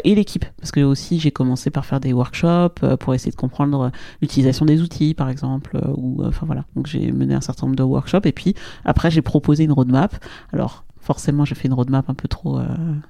et 0.03 0.15
l'équipe, 0.15 0.45
parce 0.59 0.71
que 0.71 0.82
aussi 0.82 1.19
j'ai 1.19 1.32
commencé 1.32 1.69
par 1.69 1.86
faire 1.86 1.99
des 1.99 2.13
workshops 2.13 2.95
pour 2.99 3.13
essayer 3.13 3.32
de 3.32 3.38
comprendre 3.38 3.91
l'utilisation 4.21 4.65
des 4.65 4.82
outils, 4.82 5.13
par 5.13 5.30
exemple, 5.30 5.78
ou 5.95 6.23
enfin 6.23 6.45
voilà. 6.45 6.65
Donc 6.75 6.88
j'ai 6.88 7.11
mené 7.11 7.34
un 7.34 7.41
certain 7.41 7.67
nombre 7.67 7.75
de 7.75 7.84
workshops 7.84 8.25
et 8.25 8.32
puis 8.32 8.55
après 8.86 9.11
j'ai 9.11 9.21
proposé 9.21 9.63
une 9.63 9.71
roadmap. 9.71 10.15
Alors 10.51 10.86
forcément 10.99 11.45
j'ai 11.45 11.55
fait 11.55 11.67
une 11.67 11.73
roadmap 11.73 12.09
un 12.09 12.13
peu 12.15 12.28
trop 12.28 12.59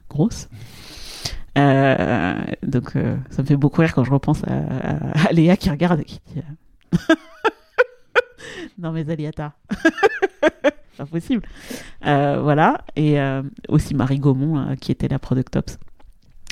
grosse. 0.09 0.47
Euh, 1.58 2.36
donc, 2.64 2.95
euh, 2.95 3.18
ça 3.32 3.41
me 3.41 3.47
fait 3.47 3.55
beaucoup 3.55 3.82
rire 3.82 3.93
quand 3.93 4.03
je 4.03 4.12
repense 4.12 4.43
à, 4.45 5.32
Léa 5.32 5.58
qui 5.58 5.70
regarde 5.70 5.99
et 6.01 6.03
qui 6.03 6.20
dit 6.34 6.41
euh, 6.41 6.97
Non, 8.80 8.91
mais 8.91 9.10
Aliata, 9.10 9.53
c'est 10.93 10.99
impossible. 11.01 11.43
voilà. 12.01 12.84
Et 12.95 13.18
aussi 13.70 13.95
Marie 13.95 14.20
Gaumont, 14.20 14.76
qui 14.80 14.91
était 14.91 15.08
la 15.08 15.20
Product 15.20 15.55
Ops. 15.55 15.80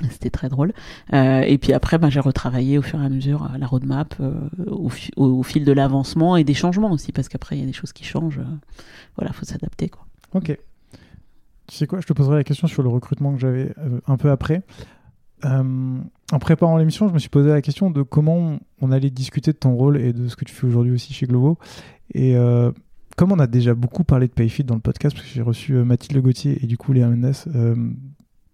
C'était 0.09 0.29
très 0.29 0.49
drôle. 0.49 0.73
et 1.13 1.57
puis 1.61 1.71
après, 1.71 1.97
bah, 1.97 2.09
j'ai 2.09 2.19
retravaillé 2.19 2.77
au 2.77 2.81
fur 2.81 3.01
et 3.01 3.05
à 3.05 3.09
mesure 3.09 3.49
la 3.57 3.67
roadmap 3.67 4.15
au, 4.67 5.43
fil 5.43 5.65
de 5.65 5.71
l'avancement 5.71 6.35
et 6.35 6.43
des 6.43 6.55
changements 6.55 6.91
aussi, 6.91 7.11
parce 7.11 7.29
qu'après, 7.29 7.57
il 7.57 7.59
y 7.59 7.63
a 7.63 7.67
des 7.67 7.73
choses 7.73 7.93
qui 7.93 8.03
changent. 8.03 8.41
voilà, 9.15 9.31
faut 9.31 9.45
s'adapter. 9.45 9.91
Ok. 10.33 10.57
Tu 11.67 11.75
sais 11.75 11.87
quoi, 11.87 11.99
je 11.99 12.05
te 12.05 12.13
poserai 12.13 12.35
la 12.35 12.43
question 12.43 12.67
sur 12.67 12.83
le 12.83 12.89
recrutement 12.89 13.33
que 13.33 13.39
j'avais 13.39 13.73
un 14.07 14.17
peu 14.17 14.29
après. 14.29 14.63
Euh, 15.43 15.99
en 16.31 16.39
préparant 16.39 16.77
l'émission, 16.77 17.07
je 17.07 17.13
me 17.13 17.19
suis 17.19 17.29
posé 17.29 17.49
la 17.49 17.61
question 17.61 17.91
de 17.91 18.01
comment 18.01 18.57
on 18.81 18.91
allait 18.91 19.09
discuter 19.09 19.51
de 19.51 19.57
ton 19.57 19.75
rôle 19.75 19.97
et 19.97 20.13
de 20.13 20.27
ce 20.27 20.35
que 20.35 20.45
tu 20.45 20.53
fais 20.53 20.67
aujourd'hui 20.67 20.91
aussi 20.91 21.13
chez 21.13 21.25
Globo. 21.25 21.57
Et 22.13 22.35
euh, 22.35 22.71
comme 23.17 23.31
on 23.31 23.39
a 23.39 23.47
déjà 23.47 23.73
beaucoup 23.73 24.03
parlé 24.03 24.27
de 24.27 24.33
Payfit 24.33 24.63
dans 24.63 24.75
le 24.75 24.81
podcast, 24.81 25.15
parce 25.15 25.27
que 25.27 25.33
j'ai 25.33 25.41
reçu 25.41 25.73
Mathilde 25.73 26.21
Gauthier 26.21 26.63
et 26.63 26.67
du 26.67 26.77
coup 26.77 26.93
Léa 26.93 27.07
Mendes, 27.07 27.33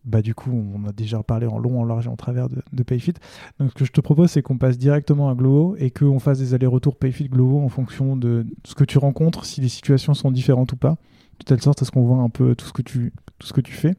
bah 0.04 0.22
du 0.22 0.34
coup, 0.34 0.52
on 0.52 0.88
a 0.88 0.92
déjà 0.92 1.22
parlé 1.22 1.46
en 1.46 1.60
long, 1.60 1.80
en 1.80 1.86
large 1.86 2.08
et 2.08 2.10
en 2.10 2.16
travers 2.16 2.48
de, 2.50 2.84
Payfit. 2.84 3.14
Donc, 3.60 3.70
ce 3.70 3.76
que 3.76 3.86
je 3.86 3.92
te 3.92 4.02
propose, 4.02 4.32
c'est 4.32 4.42
qu'on 4.42 4.58
passe 4.58 4.78
directement 4.78 5.30
à 5.30 5.36
Glovo 5.36 5.76
et 5.78 5.92
qu'on 5.92 6.20
fasse 6.20 6.40
des 6.40 6.54
allers-retours 6.54 6.96
Payfit 6.96 7.30
Glovo 7.30 7.60
en 7.60 7.70
fonction 7.70 8.16
de 8.16 8.48
ce 8.66 8.74
que 8.74 8.84
tu 8.84 8.98
rencontres, 8.98 9.46
si 9.46 9.62
les 9.62 9.70
situations 9.70 10.16
sont 10.16 10.32
différentes 10.32 10.74
ou 10.74 10.76
pas, 10.76 10.98
de 11.42 11.46
telle 11.46 11.62
sorte 11.62 11.82
à 11.82 11.86
ce 11.86 11.92
qu'on 11.92 12.04
voit 12.04 12.18
un 12.18 12.30
peu 12.30 12.56
tout 12.56 12.66
ce 12.66 12.74
que 12.74 12.82
tu, 12.82 13.14
tout 13.40 13.48
ce 13.48 13.54
que 13.54 13.62
tu 13.62 13.74
fais. 13.74 13.96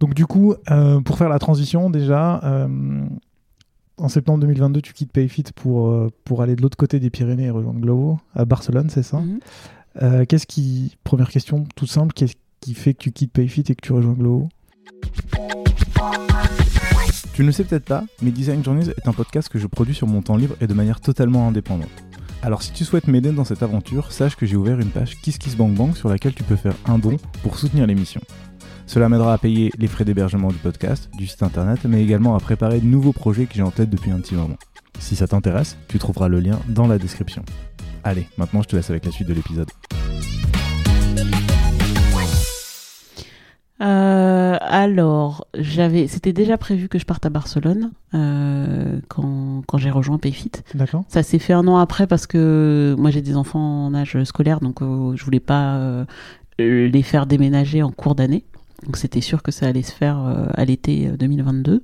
Donc, 0.00 0.14
du 0.14 0.26
coup, 0.26 0.54
euh, 0.70 1.00
pour 1.00 1.16
faire 1.16 1.28
la 1.28 1.38
transition, 1.38 1.88
déjà, 1.88 2.40
euh, 2.42 3.06
en 3.98 4.08
septembre 4.08 4.40
2022, 4.40 4.82
tu 4.82 4.92
quittes 4.92 5.12
Payfit 5.12 5.44
pour, 5.54 5.90
euh, 5.90 6.10
pour 6.24 6.42
aller 6.42 6.56
de 6.56 6.62
l'autre 6.62 6.76
côté 6.76 6.98
des 6.98 7.08
Pyrénées 7.08 7.44
et 7.44 7.50
rejoindre 7.50 7.80
Glovo, 7.80 8.18
à 8.34 8.44
Barcelone, 8.44 8.90
c'est 8.90 9.04
ça? 9.04 9.20
Mhm. 9.20 10.26
Qu'est-ce 10.26 10.46
qui, 10.46 10.96
première 11.04 11.28
question 11.28 11.66
toute 11.76 11.90
simple, 11.90 12.14
qu'est-ce 12.14 12.34
qui 12.60 12.74
fait 12.74 12.94
que 12.94 12.98
tu 12.98 13.12
quittes 13.12 13.32
Payfit 13.32 13.64
et 13.68 13.74
que 13.74 13.82
tu 13.82 13.92
rejoins 13.92 14.14
Glovo? 14.14 14.48
Tu 17.34 17.42
ne 17.42 17.46
le 17.46 17.52
sais 17.52 17.64
peut-être 17.64 17.84
pas, 17.84 18.04
mais 18.22 18.30
Design 18.30 18.64
Journeys 18.64 18.88
est 18.88 19.06
un 19.06 19.12
podcast 19.12 19.50
que 19.50 19.58
je 19.58 19.66
produis 19.66 19.94
sur 19.94 20.06
mon 20.06 20.22
temps 20.22 20.36
libre 20.36 20.56
et 20.60 20.66
de 20.66 20.74
manière 20.74 21.00
totalement 21.00 21.46
indépendante. 21.46 21.90
Alors 22.44 22.64
si 22.64 22.72
tu 22.72 22.84
souhaites 22.84 23.06
m'aider 23.06 23.30
dans 23.30 23.44
cette 23.44 23.62
aventure, 23.62 24.10
sache 24.10 24.34
que 24.34 24.46
j'ai 24.46 24.56
ouvert 24.56 24.80
une 24.80 24.90
page 24.90 25.16
KissKissBankBank 25.20 25.96
sur 25.96 26.08
laquelle 26.08 26.34
tu 26.34 26.42
peux 26.42 26.56
faire 26.56 26.74
un 26.86 26.98
don 26.98 27.16
pour 27.44 27.56
soutenir 27.56 27.86
l'émission. 27.86 28.20
Cela 28.86 29.08
m'aidera 29.08 29.32
à 29.32 29.38
payer 29.38 29.70
les 29.78 29.86
frais 29.86 30.04
d'hébergement 30.04 30.48
du 30.48 30.56
podcast, 30.56 31.08
du 31.16 31.28
site 31.28 31.44
internet, 31.44 31.78
mais 31.84 32.02
également 32.02 32.34
à 32.34 32.40
préparer 32.40 32.80
de 32.80 32.86
nouveaux 32.86 33.12
projets 33.12 33.46
que 33.46 33.54
j'ai 33.54 33.62
en 33.62 33.70
tête 33.70 33.90
depuis 33.90 34.10
un 34.10 34.18
petit 34.18 34.34
moment. 34.34 34.56
Si 34.98 35.14
ça 35.14 35.28
t'intéresse, 35.28 35.76
tu 35.86 36.00
trouveras 36.00 36.26
le 36.26 36.40
lien 36.40 36.58
dans 36.68 36.88
la 36.88 36.98
description. 36.98 37.44
Allez, 38.02 38.26
maintenant 38.36 38.62
je 38.62 38.68
te 38.68 38.74
laisse 38.74 38.90
avec 38.90 39.04
la 39.04 39.12
suite 39.12 39.28
de 39.28 39.34
l'épisode. 39.34 39.70
Euh, 43.82 44.56
alors, 44.60 45.46
j'avais, 45.54 46.06
c'était 46.06 46.32
déjà 46.32 46.56
prévu 46.56 46.88
que 46.88 46.98
je 46.98 47.04
parte 47.04 47.26
à 47.26 47.30
Barcelone 47.30 47.90
euh, 48.14 49.00
quand, 49.08 49.62
quand 49.66 49.78
j'ai 49.78 49.90
rejoint 49.90 50.18
Payfit. 50.18 50.52
D'accord. 50.74 51.04
Ça 51.08 51.22
s'est 51.22 51.40
fait 51.40 51.52
un 51.52 51.66
an 51.66 51.78
après 51.78 52.06
parce 52.06 52.26
que 52.26 52.94
moi 52.96 53.10
j'ai 53.10 53.22
des 53.22 53.36
enfants 53.36 53.86
en 53.86 53.94
âge 53.94 54.22
scolaire, 54.24 54.60
donc 54.60 54.82
euh, 54.82 55.16
je 55.16 55.24
voulais 55.24 55.40
pas 55.40 55.80
les 56.58 57.02
faire 57.02 57.26
déménager 57.26 57.82
en 57.82 57.90
cours 57.90 58.14
d'année. 58.14 58.44
Donc 58.84 58.96
c'était 58.96 59.20
sûr 59.20 59.42
que 59.42 59.50
ça 59.50 59.66
allait 59.66 59.82
se 59.82 59.92
faire 59.92 60.18
à 60.54 60.64
l'été 60.64 61.08
2022. 61.18 61.82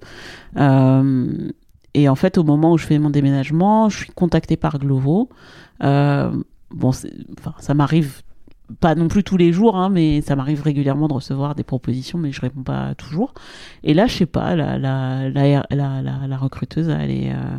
et 1.94 2.08
en 2.08 2.14
fait, 2.14 2.38
au 2.38 2.44
moment 2.44 2.72
où 2.72 2.78
je 2.78 2.86
fais 2.86 2.98
mon 2.98 3.10
déménagement, 3.10 3.88
je 3.88 3.98
suis 3.98 4.12
contactée 4.12 4.56
par 4.56 4.78
Glovo. 4.78 5.28
bon, 5.80 6.90
enfin, 6.90 7.54
ça 7.58 7.74
m'arrive 7.74 8.22
pas 8.80 8.94
non 8.94 9.08
plus 9.08 9.24
tous 9.24 9.36
les 9.36 9.52
jours, 9.52 9.76
hein, 9.76 9.88
mais 9.88 10.20
ça 10.20 10.36
m'arrive 10.36 10.62
régulièrement 10.62 11.08
de 11.08 11.14
recevoir 11.14 11.54
des 11.54 11.64
propositions, 11.64 12.18
mais 12.18 12.32
je 12.32 12.40
réponds 12.40 12.62
pas 12.62 12.94
toujours. 12.94 13.34
Et 13.82 13.94
là, 13.94 14.06
je 14.06 14.14
sais 14.14 14.26
pas, 14.26 14.54
la, 14.54 14.78
la, 14.78 15.30
la, 15.30 15.66
la, 15.70 16.36
recruteuse, 16.36 16.88
elle 16.88 17.10
est. 17.10 17.32
Euh, 17.32 17.58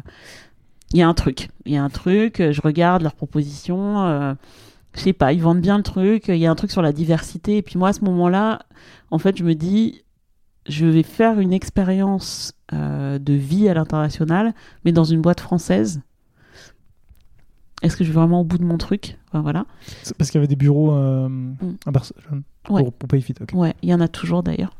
il 0.91 0.99
y 0.99 1.01
a 1.01 1.07
un 1.07 1.14
truc. 1.14 1.49
Il 1.66 1.74
y 1.74 1.78
a 1.78 1.84
un 1.84 1.89
truc, 1.89 2.38
je 2.38 2.62
regarde 2.62 3.03
leurs 3.03 3.16
propositions, 3.16 4.05
euh, 4.05 4.34
je 4.95 5.01
sais 5.01 5.14
pas, 5.14 5.34
ils 5.34 5.41
vendent 5.41 5.62
bien 5.62 5.78
le 5.78 5.84
truc, 5.84 6.30
il 6.30 6.38
y 6.38 6.47
a 6.47 6.51
un 6.51 6.55
truc 6.55 6.72
sur 6.72 6.82
la 6.82 6.91
diversité. 6.91 7.57
Et 7.57 7.62
puis 7.62 7.78
moi, 7.78 7.89
à 7.89 7.93
ce 7.93 8.03
moment-là, 8.05 8.60
en 9.12 9.20
fait, 9.20 9.38
je 9.38 9.43
me 9.43 9.53
dis, 9.53 10.01
je 10.68 10.86
vais 10.86 11.03
faire 11.03 11.39
une 11.39 11.53
expérience 11.53 12.53
euh, 12.74 13.20
de 13.20 13.34
vie 13.34 13.70
à 13.70 13.74
l'international, 13.74 14.53
mais 14.86 14.91
dans 14.91 15.03
une 15.03 15.22
boîte 15.22 15.41
française 15.41 16.01
est-ce 17.82 17.95
que 17.95 18.03
je 18.03 18.09
vais 18.09 18.15
vraiment 18.15 18.41
au 18.41 18.43
bout 18.43 18.57
de 18.57 18.65
mon 18.65 18.77
truc 18.77 19.17
voilà. 19.34 19.65
Parce 20.17 20.32
qu'il 20.32 20.39
y 20.39 20.41
avait 20.41 20.47
des 20.47 20.55
bureaux 20.55 20.91
euh, 20.93 21.30
mm. 21.30 21.77
à 21.86 21.91
Barcelone 21.91 22.43
pour, 22.63 22.93
pour 22.93 23.07
Payfit. 23.07 23.36
Ouais, 23.53 23.73
il 23.82 23.89
y 23.89 23.93
en 23.93 24.01
a 24.01 24.07
toujours 24.07 24.43
d'ailleurs. 24.43 24.75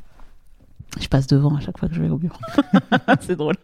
Je 1.00 1.08
passe 1.08 1.28
devant 1.28 1.56
à 1.56 1.60
chaque 1.60 1.78
fois 1.78 1.88
que 1.88 1.96
je 1.96 2.02
vais 2.02 2.10
au 2.10 2.18
bureau. 2.18 2.40
c'est 3.22 3.36
drôle. 3.36 3.56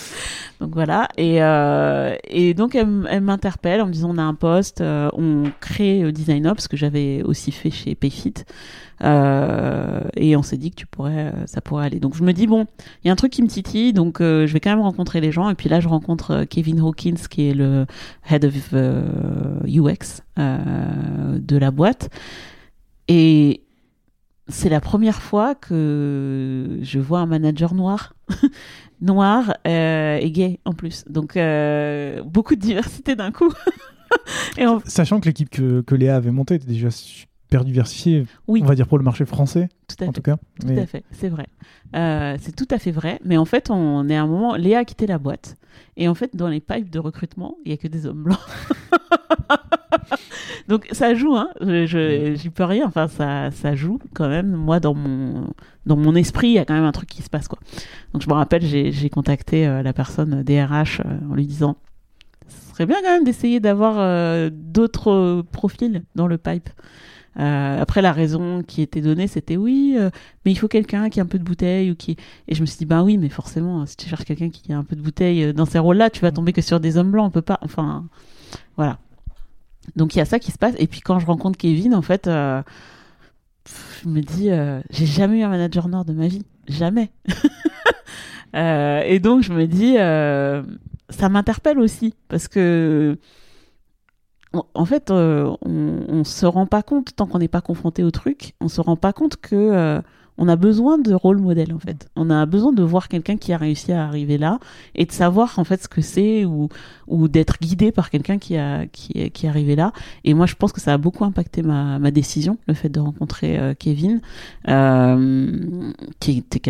donc 0.60 0.74
voilà. 0.74 1.08
Et, 1.16 1.42
euh, 1.42 2.14
et 2.24 2.54
donc 2.54 2.74
elle, 2.74 3.06
elle 3.10 3.22
m'interpelle 3.22 3.80
en 3.80 3.86
me 3.86 3.92
disant 3.92 4.10
on 4.10 4.18
a 4.18 4.22
un 4.22 4.34
poste, 4.34 4.80
euh, 4.80 5.10
on 5.14 5.44
crée 5.60 6.10
Design 6.12 6.46
Up, 6.46 6.60
ce 6.60 6.68
que 6.68 6.76
j'avais 6.76 7.22
aussi 7.22 7.52
fait 7.52 7.70
chez 7.70 7.94
Payfit. 7.94 8.44
Euh, 9.04 10.00
et 10.16 10.36
on 10.36 10.42
s'est 10.42 10.56
dit 10.56 10.70
que 10.70 10.76
tu 10.76 10.86
pourrais, 10.86 11.32
euh, 11.32 11.46
ça 11.46 11.60
pourrait 11.60 11.86
aller. 11.86 12.00
Donc 12.00 12.16
je 12.16 12.24
me 12.24 12.32
dis 12.32 12.46
bon, 12.46 12.66
il 13.02 13.08
y 13.08 13.10
a 13.10 13.12
un 13.12 13.16
truc 13.16 13.32
qui 13.32 13.42
me 13.42 13.48
titille, 13.48 13.92
donc 13.92 14.20
euh, 14.20 14.46
je 14.46 14.52
vais 14.52 14.60
quand 14.60 14.70
même 14.70 14.80
rencontrer 14.80 15.20
les 15.20 15.32
gens. 15.32 15.48
Et 15.50 15.54
puis 15.54 15.68
là, 15.68 15.80
je 15.80 15.88
rencontre 15.88 16.44
Kevin 16.44 16.80
Hawkins, 16.80 17.26
qui 17.30 17.48
est 17.48 17.54
le 17.54 17.86
head 18.28 18.44
of 18.44 18.54
UX 19.64 20.22
de 20.36 21.56
la 21.56 21.70
boîte. 21.70 22.10
Et 23.08 23.62
c'est 24.48 24.68
la 24.68 24.80
première 24.80 25.22
fois 25.22 25.54
que 25.54 26.78
je 26.82 26.98
vois 26.98 27.20
un 27.20 27.26
manager 27.26 27.74
noir. 27.74 28.14
noir 29.00 29.54
et 29.64 30.30
gay 30.32 30.58
en 30.64 30.72
plus. 30.72 31.04
Donc 31.08 31.38
beaucoup 32.24 32.54
de 32.54 32.60
diversité 32.60 33.14
d'un 33.14 33.30
coup. 33.30 33.52
et 34.58 34.64
Sachant 34.84 35.20
que 35.20 35.26
l'équipe 35.26 35.50
que, 35.50 35.82
que, 35.82 35.94
Léa 35.94 36.16
avait 36.16 36.30
montée 36.30 36.54
était 36.54 36.66
déjà 36.66 36.90
super 36.90 37.64
diversifié, 37.64 38.26
on 38.46 38.64
va 38.64 38.74
dire 38.74 38.86
pour 38.86 38.98
le 38.98 39.04
marché 39.04 39.24
français, 39.24 39.68
tout 39.86 39.96
à 40.00 40.04
en 40.04 40.06
fait. 40.08 40.12
tout 40.12 40.22
cas. 40.22 40.36
Tout 40.60 40.68
à 40.68 40.86
fait, 40.86 41.04
c'est 41.10 41.28
vrai. 41.28 41.46
Euh, 41.96 42.36
c'est 42.40 42.54
tout 42.54 42.68
à 42.70 42.78
fait 42.78 42.90
vrai, 42.90 43.20
mais 43.24 43.38
en 43.38 43.46
fait, 43.46 43.70
on 43.70 44.08
est 44.08 44.16
à 44.16 44.22
un 44.22 44.26
moment, 44.26 44.54
Léa 44.56 44.80
a 44.80 44.84
quitté 44.84 45.06
la 45.06 45.18
boîte, 45.18 45.56
et 45.96 46.08
en 46.08 46.14
fait, 46.14 46.36
dans 46.36 46.48
les 46.48 46.60
pipes 46.60 46.90
de 46.90 46.98
recrutement, 46.98 47.56
il 47.64 47.68
n'y 47.68 47.74
a 47.74 47.76
que 47.78 47.88
des 47.88 48.06
hommes 48.06 48.24
blancs. 48.24 48.38
Donc 50.68 50.86
ça 50.92 51.14
joue, 51.14 51.34
hein. 51.34 51.48
Je, 51.60 52.34
j'y 52.34 52.50
peux 52.50 52.64
rien. 52.64 52.86
Enfin, 52.86 53.08
ça, 53.08 53.50
ça 53.50 53.74
joue 53.74 53.98
quand 54.14 54.28
même. 54.28 54.50
Moi, 54.50 54.80
dans 54.80 54.94
mon, 54.94 55.48
dans 55.86 55.96
mon 55.96 56.14
esprit, 56.14 56.48
il 56.48 56.54
y 56.54 56.58
a 56.58 56.64
quand 56.64 56.74
même 56.74 56.84
un 56.84 56.92
truc 56.92 57.08
qui 57.08 57.22
se 57.22 57.30
passe, 57.30 57.48
quoi. 57.48 57.58
Donc 58.12 58.22
je 58.22 58.28
me 58.28 58.34
rappelle, 58.34 58.62
j'ai, 58.62 59.10
contacté 59.10 59.66
euh, 59.66 59.82
la 59.82 59.92
personne 59.92 60.42
DRH 60.42 61.00
euh, 61.00 61.30
en 61.30 61.34
lui 61.34 61.46
disant, 61.46 61.76
ce 62.46 62.74
serait 62.74 62.86
bien 62.86 62.96
quand 63.02 63.10
même 63.10 63.24
d'essayer 63.24 63.60
d'avoir 63.60 64.50
d'autres 64.50 65.42
profils 65.52 66.02
dans 66.14 66.26
le 66.26 66.38
pipe. 66.38 66.70
Euh, 67.38 67.80
après, 67.80 68.02
la 68.02 68.12
raison 68.12 68.62
qui 68.62 68.82
était 68.82 69.00
donnée, 69.00 69.28
c'était 69.28 69.56
oui, 69.56 69.94
euh, 69.96 70.10
mais 70.44 70.50
il 70.50 70.56
faut 70.56 70.66
quelqu'un 70.66 71.08
qui 71.08 71.20
a 71.20 71.22
un 71.22 71.26
peu 71.26 71.38
de 71.38 71.44
bouteille 71.44 71.90
ou 71.90 71.94
qui. 71.94 72.16
Et 72.48 72.54
je 72.54 72.60
me 72.60 72.66
suis 72.66 72.78
dit, 72.78 72.86
ben 72.86 73.02
oui, 73.02 73.16
mais 73.16 73.28
forcément, 73.28 73.86
si 73.86 73.96
tu 73.96 74.08
cherches 74.08 74.24
quelqu'un 74.24 74.50
qui 74.50 74.72
a 74.72 74.78
un 74.78 74.84
peu 74.84 74.96
de 74.96 75.02
bouteille 75.02 75.44
euh, 75.44 75.52
dans 75.52 75.66
ces 75.66 75.78
rôles-là, 75.78 76.10
tu 76.10 76.20
vas 76.20 76.32
tomber 76.32 76.52
que 76.52 76.62
sur 76.62 76.80
des 76.80 76.96
hommes 76.96 77.12
blancs, 77.12 77.26
on 77.26 77.30
peut 77.30 77.42
pas. 77.42 77.58
Enfin, 77.62 78.06
voilà. 78.76 78.98
Donc 79.96 80.14
il 80.14 80.18
y 80.18 80.20
a 80.20 80.24
ça 80.24 80.38
qui 80.38 80.52
se 80.52 80.58
passe. 80.58 80.74
Et 80.78 80.86
puis 80.86 81.00
quand 81.00 81.18
je 81.18 81.26
rencontre 81.26 81.58
Kevin, 81.58 81.94
en 81.94 82.02
fait, 82.02 82.26
je 82.26 84.08
me 84.08 84.20
dis, 84.20 84.50
j'ai 84.90 85.06
jamais 85.06 85.40
eu 85.40 85.42
un 85.42 85.48
manager 85.48 85.88
noir 85.88 86.04
de 86.04 86.12
ma 86.12 86.28
vie, 86.28 86.44
jamais. 86.68 87.10
et 88.54 89.20
donc 89.20 89.42
je 89.42 89.52
me 89.52 89.66
dis, 89.66 89.94
ça 91.10 91.28
m'interpelle 91.28 91.78
aussi 91.78 92.14
parce 92.28 92.48
que 92.48 93.18
en 94.52 94.84
fait, 94.84 95.10
euh, 95.10 95.54
on, 95.62 96.16
ne 96.18 96.24
se 96.24 96.46
rend 96.46 96.66
pas 96.66 96.82
compte 96.82 97.14
tant 97.14 97.26
qu'on 97.26 97.38
n'est 97.38 97.48
pas 97.48 97.60
confronté 97.60 98.02
au 98.02 98.10
truc, 98.10 98.54
on 98.60 98.68
se 98.68 98.80
rend 98.80 98.96
pas 98.96 99.12
compte 99.12 99.36
que 99.36 99.54
euh, 99.54 100.00
on 100.38 100.48
a 100.48 100.56
besoin 100.56 100.98
de 100.98 101.12
rôle 101.12 101.38
modèle 101.38 101.72
en 101.74 101.78
fait. 101.78 102.08
On 102.16 102.30
a 102.30 102.46
besoin 102.46 102.72
de 102.72 102.82
voir 102.82 103.08
quelqu'un 103.08 103.36
qui 103.36 103.52
a 103.52 103.58
réussi 103.58 103.92
à 103.92 104.06
arriver 104.06 104.38
là 104.38 104.60
et 104.94 105.04
de 105.04 105.12
savoir 105.12 105.58
en 105.58 105.64
fait 105.64 105.82
ce 105.82 105.88
que 105.88 106.00
c'est 106.00 106.44
ou 106.44 106.68
ou 107.08 107.28
d'être 107.28 107.58
guidé 107.60 107.92
par 107.92 108.10
quelqu'un 108.10 108.38
qui 108.38 108.56
a 108.56 108.86
qui 108.86 109.30
qui 109.30 109.46
est 109.46 109.48
arrivé 109.48 109.76
là. 109.76 109.92
Et 110.24 110.34
moi, 110.34 110.46
je 110.46 110.54
pense 110.54 110.72
que 110.72 110.80
ça 110.80 110.94
a 110.94 110.98
beaucoup 110.98 111.24
impacté 111.24 111.62
ma, 111.62 111.98
ma 111.98 112.10
décision, 112.10 112.56
le 112.68 112.74
fait 112.74 112.88
de 112.88 113.00
rencontrer 113.00 113.58
euh, 113.58 113.74
Kevin, 113.78 114.20
qui 116.20 116.38
était 116.38 116.60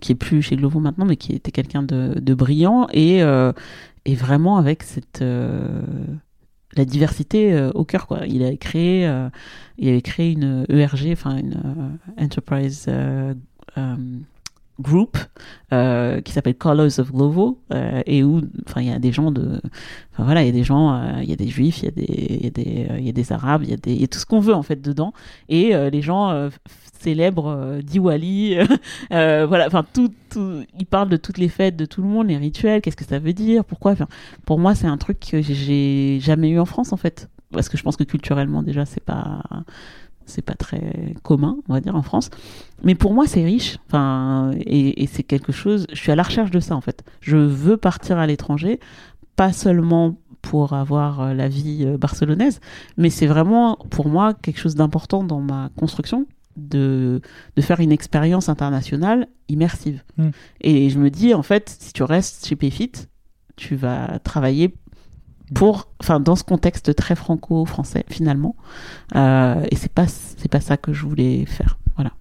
qui 0.00 0.12
est 0.12 0.16
plus 0.16 0.42
chez 0.42 0.56
Glovo 0.56 0.80
maintenant, 0.80 1.04
mais 1.04 1.16
qui 1.16 1.32
était 1.32 1.52
quelqu'un 1.52 1.82
de, 1.82 2.18
de 2.20 2.34
brillant 2.34 2.88
et 2.92 3.22
et 4.04 4.14
vraiment 4.14 4.56
avec 4.56 4.82
cette 4.82 5.22
la 6.76 6.84
diversité 6.84 7.52
euh, 7.52 7.70
au 7.74 7.84
cœur 7.84 8.06
quoi. 8.06 8.20
Il 8.26 8.42
avait 8.42 8.56
créé 8.56 9.06
euh, 9.06 9.28
il 9.78 9.88
avait 9.88 10.02
créé 10.02 10.32
une 10.32 10.66
ERG 10.68 11.10
enfin 11.12 11.38
une 11.38 11.54
euh, 12.18 12.24
enterprise 12.24 12.86
group 14.80 15.18
qui 15.70 16.32
s'appelle 16.32 16.54
Colors 16.56 16.98
of 16.98 17.12
Glovo 17.12 17.60
et 18.06 18.22
où 18.22 18.40
enfin 18.66 18.80
il 18.80 18.88
y 18.88 18.92
a 18.92 18.98
des 18.98 19.12
gens 19.12 19.32
de 19.32 19.60
enfin 20.12 20.24
voilà 20.24 20.42
il 20.42 20.46
y 20.46 20.48
a 20.48 20.52
des 20.52 20.62
gens 20.62 21.20
il 21.20 21.28
y 21.28 21.32
a 21.32 21.36
des 21.36 21.48
juifs 21.48 21.82
il 21.82 21.84
y 21.84 21.88
a 21.88 21.90
des 21.90 22.38
il 22.40 22.44
y 22.44 22.46
a 22.46 22.50
des 22.50 23.02
y 23.02 23.08
a 23.08 23.12
des 23.12 23.32
arabes 23.32 23.62
il 23.64 23.70
y 23.70 23.72
a 23.72 23.76
des 23.76 23.92
il 23.92 24.00
y 24.00 24.04
a 24.04 24.08
tout 24.08 24.20
ce 24.20 24.26
qu'on 24.26 24.38
veut 24.38 24.54
en 24.54 24.62
fait 24.62 24.80
dedans 24.80 25.12
et 25.48 25.72
les 25.90 26.02
gens 26.02 26.48
célèbre 26.98 27.46
euh, 27.48 27.82
Diwali, 27.82 28.58
euh, 29.12 29.46
voilà, 29.46 29.66
enfin 29.66 29.84
tout, 29.92 30.12
tout, 30.30 30.64
il 30.78 30.86
parle 30.86 31.08
de 31.08 31.16
toutes 31.16 31.38
les 31.38 31.48
fêtes 31.48 31.76
de 31.76 31.84
tout 31.84 32.02
le 32.02 32.08
monde, 32.08 32.28
les 32.28 32.36
rituels, 32.36 32.80
qu'est-ce 32.80 32.96
que 32.96 33.04
ça 33.04 33.18
veut 33.18 33.32
dire, 33.32 33.64
pourquoi. 33.64 33.94
Pour 34.44 34.58
moi, 34.58 34.74
c'est 34.74 34.86
un 34.86 34.98
truc 34.98 35.20
que 35.20 35.42
j'ai 35.42 36.18
jamais 36.20 36.50
eu 36.50 36.58
en 36.58 36.64
France 36.64 36.92
en 36.92 36.96
fait, 36.96 37.28
parce 37.52 37.68
que 37.68 37.76
je 37.76 37.82
pense 37.82 37.96
que 37.96 38.04
culturellement 38.04 38.62
déjà 38.62 38.84
c'est 38.84 39.02
pas 39.02 39.42
c'est 40.26 40.42
pas 40.42 40.54
très 40.54 41.14
commun, 41.22 41.56
on 41.70 41.72
va 41.72 41.80
dire, 41.80 41.96
en 41.96 42.02
France. 42.02 42.28
Mais 42.82 42.94
pour 42.94 43.14
moi, 43.14 43.26
c'est 43.26 43.42
riche. 43.42 43.78
Enfin, 43.86 44.50
et, 44.60 45.02
et 45.02 45.06
c'est 45.06 45.22
quelque 45.22 45.52
chose. 45.52 45.86
Je 45.90 45.98
suis 45.98 46.12
à 46.12 46.16
la 46.16 46.22
recherche 46.22 46.50
de 46.50 46.60
ça, 46.60 46.76
en 46.76 46.82
fait. 46.82 47.02
Je 47.22 47.38
veux 47.38 47.78
partir 47.78 48.18
à 48.18 48.26
l'étranger, 48.26 48.78
pas 49.36 49.54
seulement 49.54 50.18
pour 50.42 50.74
avoir 50.74 51.34
la 51.34 51.48
vie 51.48 51.86
barcelonaise, 51.98 52.60
mais 52.98 53.08
c'est 53.08 53.26
vraiment 53.26 53.76
pour 53.88 54.08
moi 54.08 54.34
quelque 54.34 54.60
chose 54.60 54.74
d'important 54.74 55.24
dans 55.24 55.40
ma 55.40 55.70
construction 55.76 56.26
de, 56.58 57.20
de 57.56 57.62
faire 57.62 57.80
une 57.80 57.92
expérience 57.92 58.48
internationale 58.48 59.28
immersive. 59.48 60.02
Hmm. 60.16 60.30
Et 60.60 60.90
je 60.90 60.98
me 60.98 61.10
dis, 61.10 61.34
en 61.34 61.42
fait, 61.42 61.76
si 61.80 61.92
tu 61.92 62.02
restes 62.02 62.46
chez 62.46 62.56
Payfit, 62.56 62.92
tu 63.56 63.74
vas 63.74 64.18
travailler 64.20 64.74
pour, 65.54 65.90
enfin, 66.00 66.20
dans 66.20 66.36
ce 66.36 66.44
contexte 66.44 66.94
très 66.94 67.14
franco-français 67.14 68.04
finalement. 68.08 68.56
Euh, 69.14 69.64
et 69.70 69.76
c'est 69.76 69.92
pas, 69.92 70.06
c'est 70.06 70.50
pas 70.50 70.60
ça 70.60 70.76
que 70.76 70.92
je 70.92 71.06
voulais 71.06 71.46
faire. 71.46 71.78
Voilà. 71.96 72.12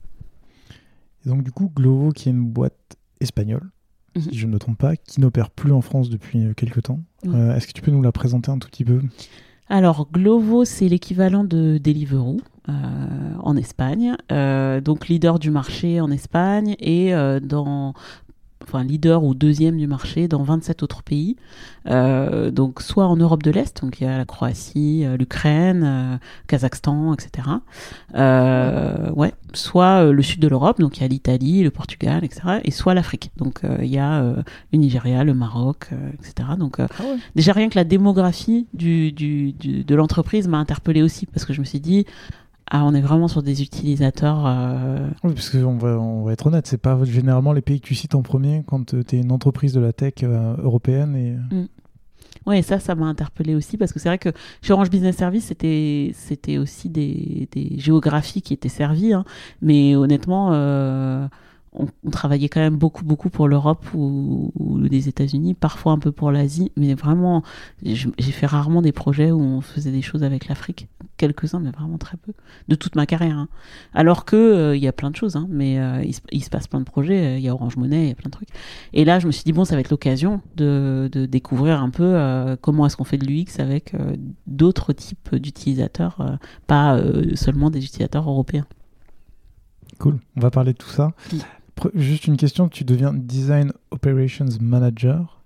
Et 1.26 1.30
donc 1.30 1.44
du 1.44 1.52
coup, 1.52 1.72
Glovo, 1.76 2.12
qui 2.12 2.30
est 2.30 2.32
une 2.32 2.46
boîte 2.46 2.98
espagnole, 3.20 3.70
mhm. 4.16 4.22
si 4.22 4.38
je 4.38 4.46
ne 4.46 4.54
me 4.54 4.60
trompe 4.60 4.78
pas, 4.78 4.96
qui 4.96 5.22
n'opère 5.22 5.50
plus 5.50 5.72
en 5.72 5.82
France 5.82 6.10
depuis 6.10 6.46
euh, 6.46 6.54
quelques 6.54 6.84
temps. 6.84 7.02
Euh, 7.26 7.56
est-ce 7.56 7.68
que 7.68 7.74
tu 7.74 7.82
peux 7.82 7.92
nous 7.92 8.02
la 8.02 8.12
présenter 8.12 8.52
un 8.52 8.60
tout 8.60 8.70
petit 8.70 8.86
peu? 8.86 9.02
Alors 9.70 10.10
Glovo, 10.12 10.64
c'est 10.64 10.88
l'équivalent 10.88 11.44
de 11.44 11.78
Deliveroo. 11.78 12.40
En 13.48 13.56
Espagne, 13.56 14.16
donc 14.30 15.08
leader 15.08 15.40
du 15.40 15.52
marché 15.52 16.02
en 16.02 16.12
Espagne 16.12 16.76
et 16.80 17.14
dans 17.42 17.94
enfin 18.68 18.84
leader 18.84 19.24
ou 19.24 19.34
deuxième 19.34 19.78
du 19.78 19.88
marché 19.88 20.28
dans 20.28 20.44
27 20.44 20.84
autres 20.84 21.04
pays. 21.04 21.36
Euh, 21.88 22.52
donc 22.52 22.82
soit 22.82 23.08
en 23.08 23.16
Europe 23.16 23.44
de 23.44 23.52
l'Est, 23.52 23.82
donc 23.82 24.02
il 24.02 24.04
y 24.04 24.08
a 24.08 24.18
la 24.18 24.26
Croatie, 24.26 25.06
euh, 25.06 25.16
l'Ukraine, 25.16 25.84
euh, 25.86 26.18
Kazakhstan, 26.48 27.14
etc. 27.14 27.48
ouais, 29.16 29.34
soit 29.54 30.12
le 30.12 30.22
sud 30.22 30.42
de 30.42 30.48
l'Europe, 30.48 30.80
donc 30.80 30.98
il 30.98 31.02
y 31.02 31.04
a 31.06 31.08
l'Italie, 31.08 31.64
le 31.64 31.72
Portugal, 31.72 32.24
etc. 32.24 32.60
Et 32.64 32.72
soit 32.72 32.94
l'Afrique, 32.94 33.32
donc 33.38 33.62
il 33.80 33.88
y 33.88 33.98
a 33.98 34.22
le 34.22 34.78
Nigeria, 34.78 35.24
le 35.24 35.34
Maroc, 35.34 35.90
etc. 36.20 36.50
Donc 36.60 36.80
ah 36.80 36.88
déjà 37.36 37.54
rien 37.54 37.70
que 37.70 37.76
la 37.76 37.84
démographie 37.84 38.68
du, 38.74 39.12
du, 39.12 39.54
du 39.54 39.84
de 39.84 39.96
l'entreprise 39.96 40.48
m'a 40.48 40.58
interpellé 40.58 41.02
aussi 41.02 41.26
parce 41.26 41.46
que 41.46 41.54
je 41.54 41.62
me 41.62 41.66
suis 41.66 41.80
dit 41.80 42.06
ah, 42.70 42.84
on 42.84 42.94
est 42.94 43.02
vraiment 43.02 43.28
sur 43.30 43.44
des 43.44 43.62
utilisateurs. 43.62 44.44
Euh, 44.46 45.08
oui, 45.24 45.34
parce 45.34 45.50
qu'on 45.50 45.78
va, 45.78 46.00
on 46.00 46.24
va 46.24 46.34
être 46.34 46.48
honnête, 46.48 46.68
c'est 46.68 46.78
pas 46.78 47.00
généralement 47.06 47.54
les 47.54 47.62
pays 47.62 47.80
que 47.80 47.88
tu 47.88 47.96
cites 47.96 48.14
en 48.14 48.22
premier 48.22 48.64
quand 48.68 48.94
euh, 48.94 49.04
tu 49.08 49.16
es 49.16 49.22
une 49.22 49.32
entreprise 49.32 49.74
de 49.74 49.80
la 49.80 49.94
tech 49.94 50.16
euh, 50.24 50.56
européenne. 50.58 51.16
Et... 51.16 51.56
Mm. 51.56 51.68
Oui, 52.46 52.64
ça, 52.64 52.80
ça 52.80 52.96
m'a 52.96 53.06
interpellé 53.06 53.56
aussi 53.56 53.78
parce 53.78 53.94
que 53.94 54.00
c'est 54.00 54.10
vrai 54.10 54.18
que 54.18 54.30
chez 54.62 54.74
Orange 54.74 54.90
Business 54.90 55.16
Service, 55.16 55.46
c'était, 55.46 56.12
c'était 56.14 56.58
aussi 56.58 56.90
des, 56.90 57.48
des, 57.52 57.78
géographies 57.78 58.42
qui 58.42 58.54
étaient 58.54 58.70
servies. 58.70 59.14
Hein. 59.14 59.24
mais 59.62 59.96
honnêtement, 59.96 60.52
on, 61.74 62.10
travaillait 62.10 62.50
quand 62.50 62.60
même 62.60 62.78
beaucoup, 62.78 63.04
beaucoup 63.04 63.30
pour 63.30 63.48
l'Europe 63.48 63.86
ou, 63.94 64.52
les 64.90 65.10
États-Unis, 65.10 65.54
parfois 65.54 65.92
un 65.92 66.00
peu 66.00 66.12
pour 66.12 66.32
l'Asie, 66.32 66.72
mais 66.78 66.94
vraiment, 66.94 67.44
j'ai 67.84 68.32
fait 68.32 68.46
rarement 68.46 68.82
des 68.82 68.92
projets 68.92 69.32
où 69.32 69.40
on 69.40 69.62
faisait 69.62 69.92
des 69.92 70.02
choses 70.02 70.24
avec 70.24 70.48
l'Afrique, 70.48 70.88
quelques-uns, 71.18 71.60
mais 71.60 71.72
vraiment 71.72 71.98
très 71.98 72.18
peu, 72.18 72.34
de 72.68 72.76
toute 72.76 72.96
ma 72.96 73.06
carrière. 73.06 73.38
Hein. 73.38 73.50
Alors 73.94 74.26
que 74.26 74.36
euh, 74.36 74.76
il 74.76 74.84
y 74.84 74.88
a 74.88 74.94
plein 74.94 75.12
de 75.12 75.16
choses, 75.16 75.36
hein, 75.36 75.48
mais 75.50 75.80
euh, 75.80 76.04
il, 76.32 76.44
se 76.44 76.50
passe 76.50 76.68
plein 76.68 76.80
de 76.80 76.86
projets, 76.86 77.38
il 77.38 77.44
y 77.44 77.50
a 77.50 77.54
Orange 77.54 77.78
Monnaie, 77.78 78.04
il 78.04 78.10
y 78.10 78.12
a 78.12 78.16
plein 78.16 78.30
de 78.30 78.34
trucs. 78.34 78.50
Et 78.94 79.06
là, 79.06 79.20
je 79.20 79.28
me 79.28 79.32
suis 79.32 79.44
dit 79.44 79.54
bon, 79.54 79.66
ça 79.66 79.76
va 79.76 79.82
être 79.82 79.92
l'occasion 79.92 80.42
de, 80.56 81.10
découvrir 81.30 81.82
un 81.82 81.90
peu 81.90 82.04
euh, 82.04 82.56
comment 82.60 82.86
est-ce 82.86 82.96
qu'on 82.96 83.04
fait 83.04 83.18
de 83.18 83.26
l'UX 83.26 83.60
avec 83.60 83.94
d'autres 84.46 84.94
types 84.94 85.36
d'utilisateurs, 85.36 86.38
pas 86.68 87.00
seulement 87.36 87.70
des 87.70 87.84
utilisateurs 87.84 88.30
européens. 88.30 88.66
Cool, 90.00 90.20
on 90.36 90.42
va 90.42 90.52
parler 90.52 90.74
de 90.74 90.78
tout 90.78 90.90
ça. 90.90 91.14
Juste 91.94 92.28
une 92.28 92.38
question, 92.38 92.70
tu 92.70 92.84
deviens 92.84 93.14
Design 93.14 93.74
Operations 93.92 94.46
Manager. 94.62 95.38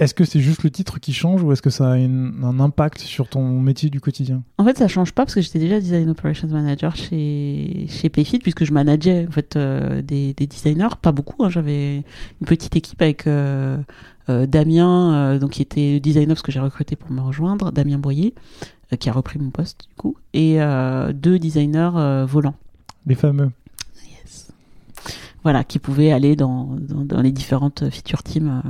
Est-ce 0.00 0.12
que 0.12 0.24
c'est 0.24 0.40
juste 0.40 0.64
le 0.64 0.70
titre 0.70 0.98
qui 0.98 1.12
change 1.12 1.42
ou 1.44 1.52
est-ce 1.52 1.62
que 1.62 1.70
ça 1.70 1.86
a 1.86 1.94
un 1.94 2.60
impact 2.60 2.98
sur 2.98 3.28
ton 3.28 3.60
métier 3.60 3.90
du 3.90 4.00
quotidien? 4.00 4.42
En 4.58 4.64
fait, 4.64 4.76
ça 4.76 4.88
change 4.88 5.12
pas 5.12 5.24
parce 5.24 5.36
que 5.36 5.40
j'étais 5.40 5.60
déjà 5.60 5.78
Design 5.78 6.10
Operations 6.10 6.48
Manager 6.48 6.96
chez, 6.96 7.86
chez 7.88 8.08
Payfit 8.08 8.40
puisque 8.40 8.64
je 8.64 8.72
manageais 8.72 9.24
en 9.28 9.30
fait, 9.30 9.54
euh, 9.54 10.02
des, 10.02 10.34
designers, 10.34 10.96
pas 11.00 11.12
beaucoup. 11.12 11.44
Hein. 11.44 11.48
J'avais 11.48 11.98
une 11.98 12.46
petite 12.46 12.74
équipe 12.74 13.00
avec 13.00 13.28
euh, 13.28 13.78
euh, 14.28 14.46
Damien, 14.46 15.38
donc, 15.38 15.52
qui 15.52 15.62
était 15.62 16.00
designer 16.00 16.34
parce 16.34 16.42
que 16.42 16.50
j'ai 16.50 16.60
recruté 16.60 16.96
pour 16.96 17.12
me 17.12 17.20
rejoindre, 17.20 17.70
Damien 17.70 17.98
Boyer, 17.98 18.34
qui 18.98 19.08
a 19.08 19.12
repris 19.12 19.38
mon 19.38 19.50
poste 19.50 19.86
du 19.88 19.94
coup, 19.94 20.16
et 20.32 20.58
deux 21.14 21.38
designers 21.38 22.24
volants. 22.26 22.56
Les 23.06 23.14
fameux 23.14 23.50
voilà, 25.44 25.62
qui 25.62 25.78
pouvaient 25.78 26.10
aller 26.10 26.36
dans, 26.36 26.76
dans, 26.80 27.20
les 27.20 27.30
différentes 27.30 27.90
feature 27.90 28.22
teams 28.22 28.62
euh, 28.64 28.68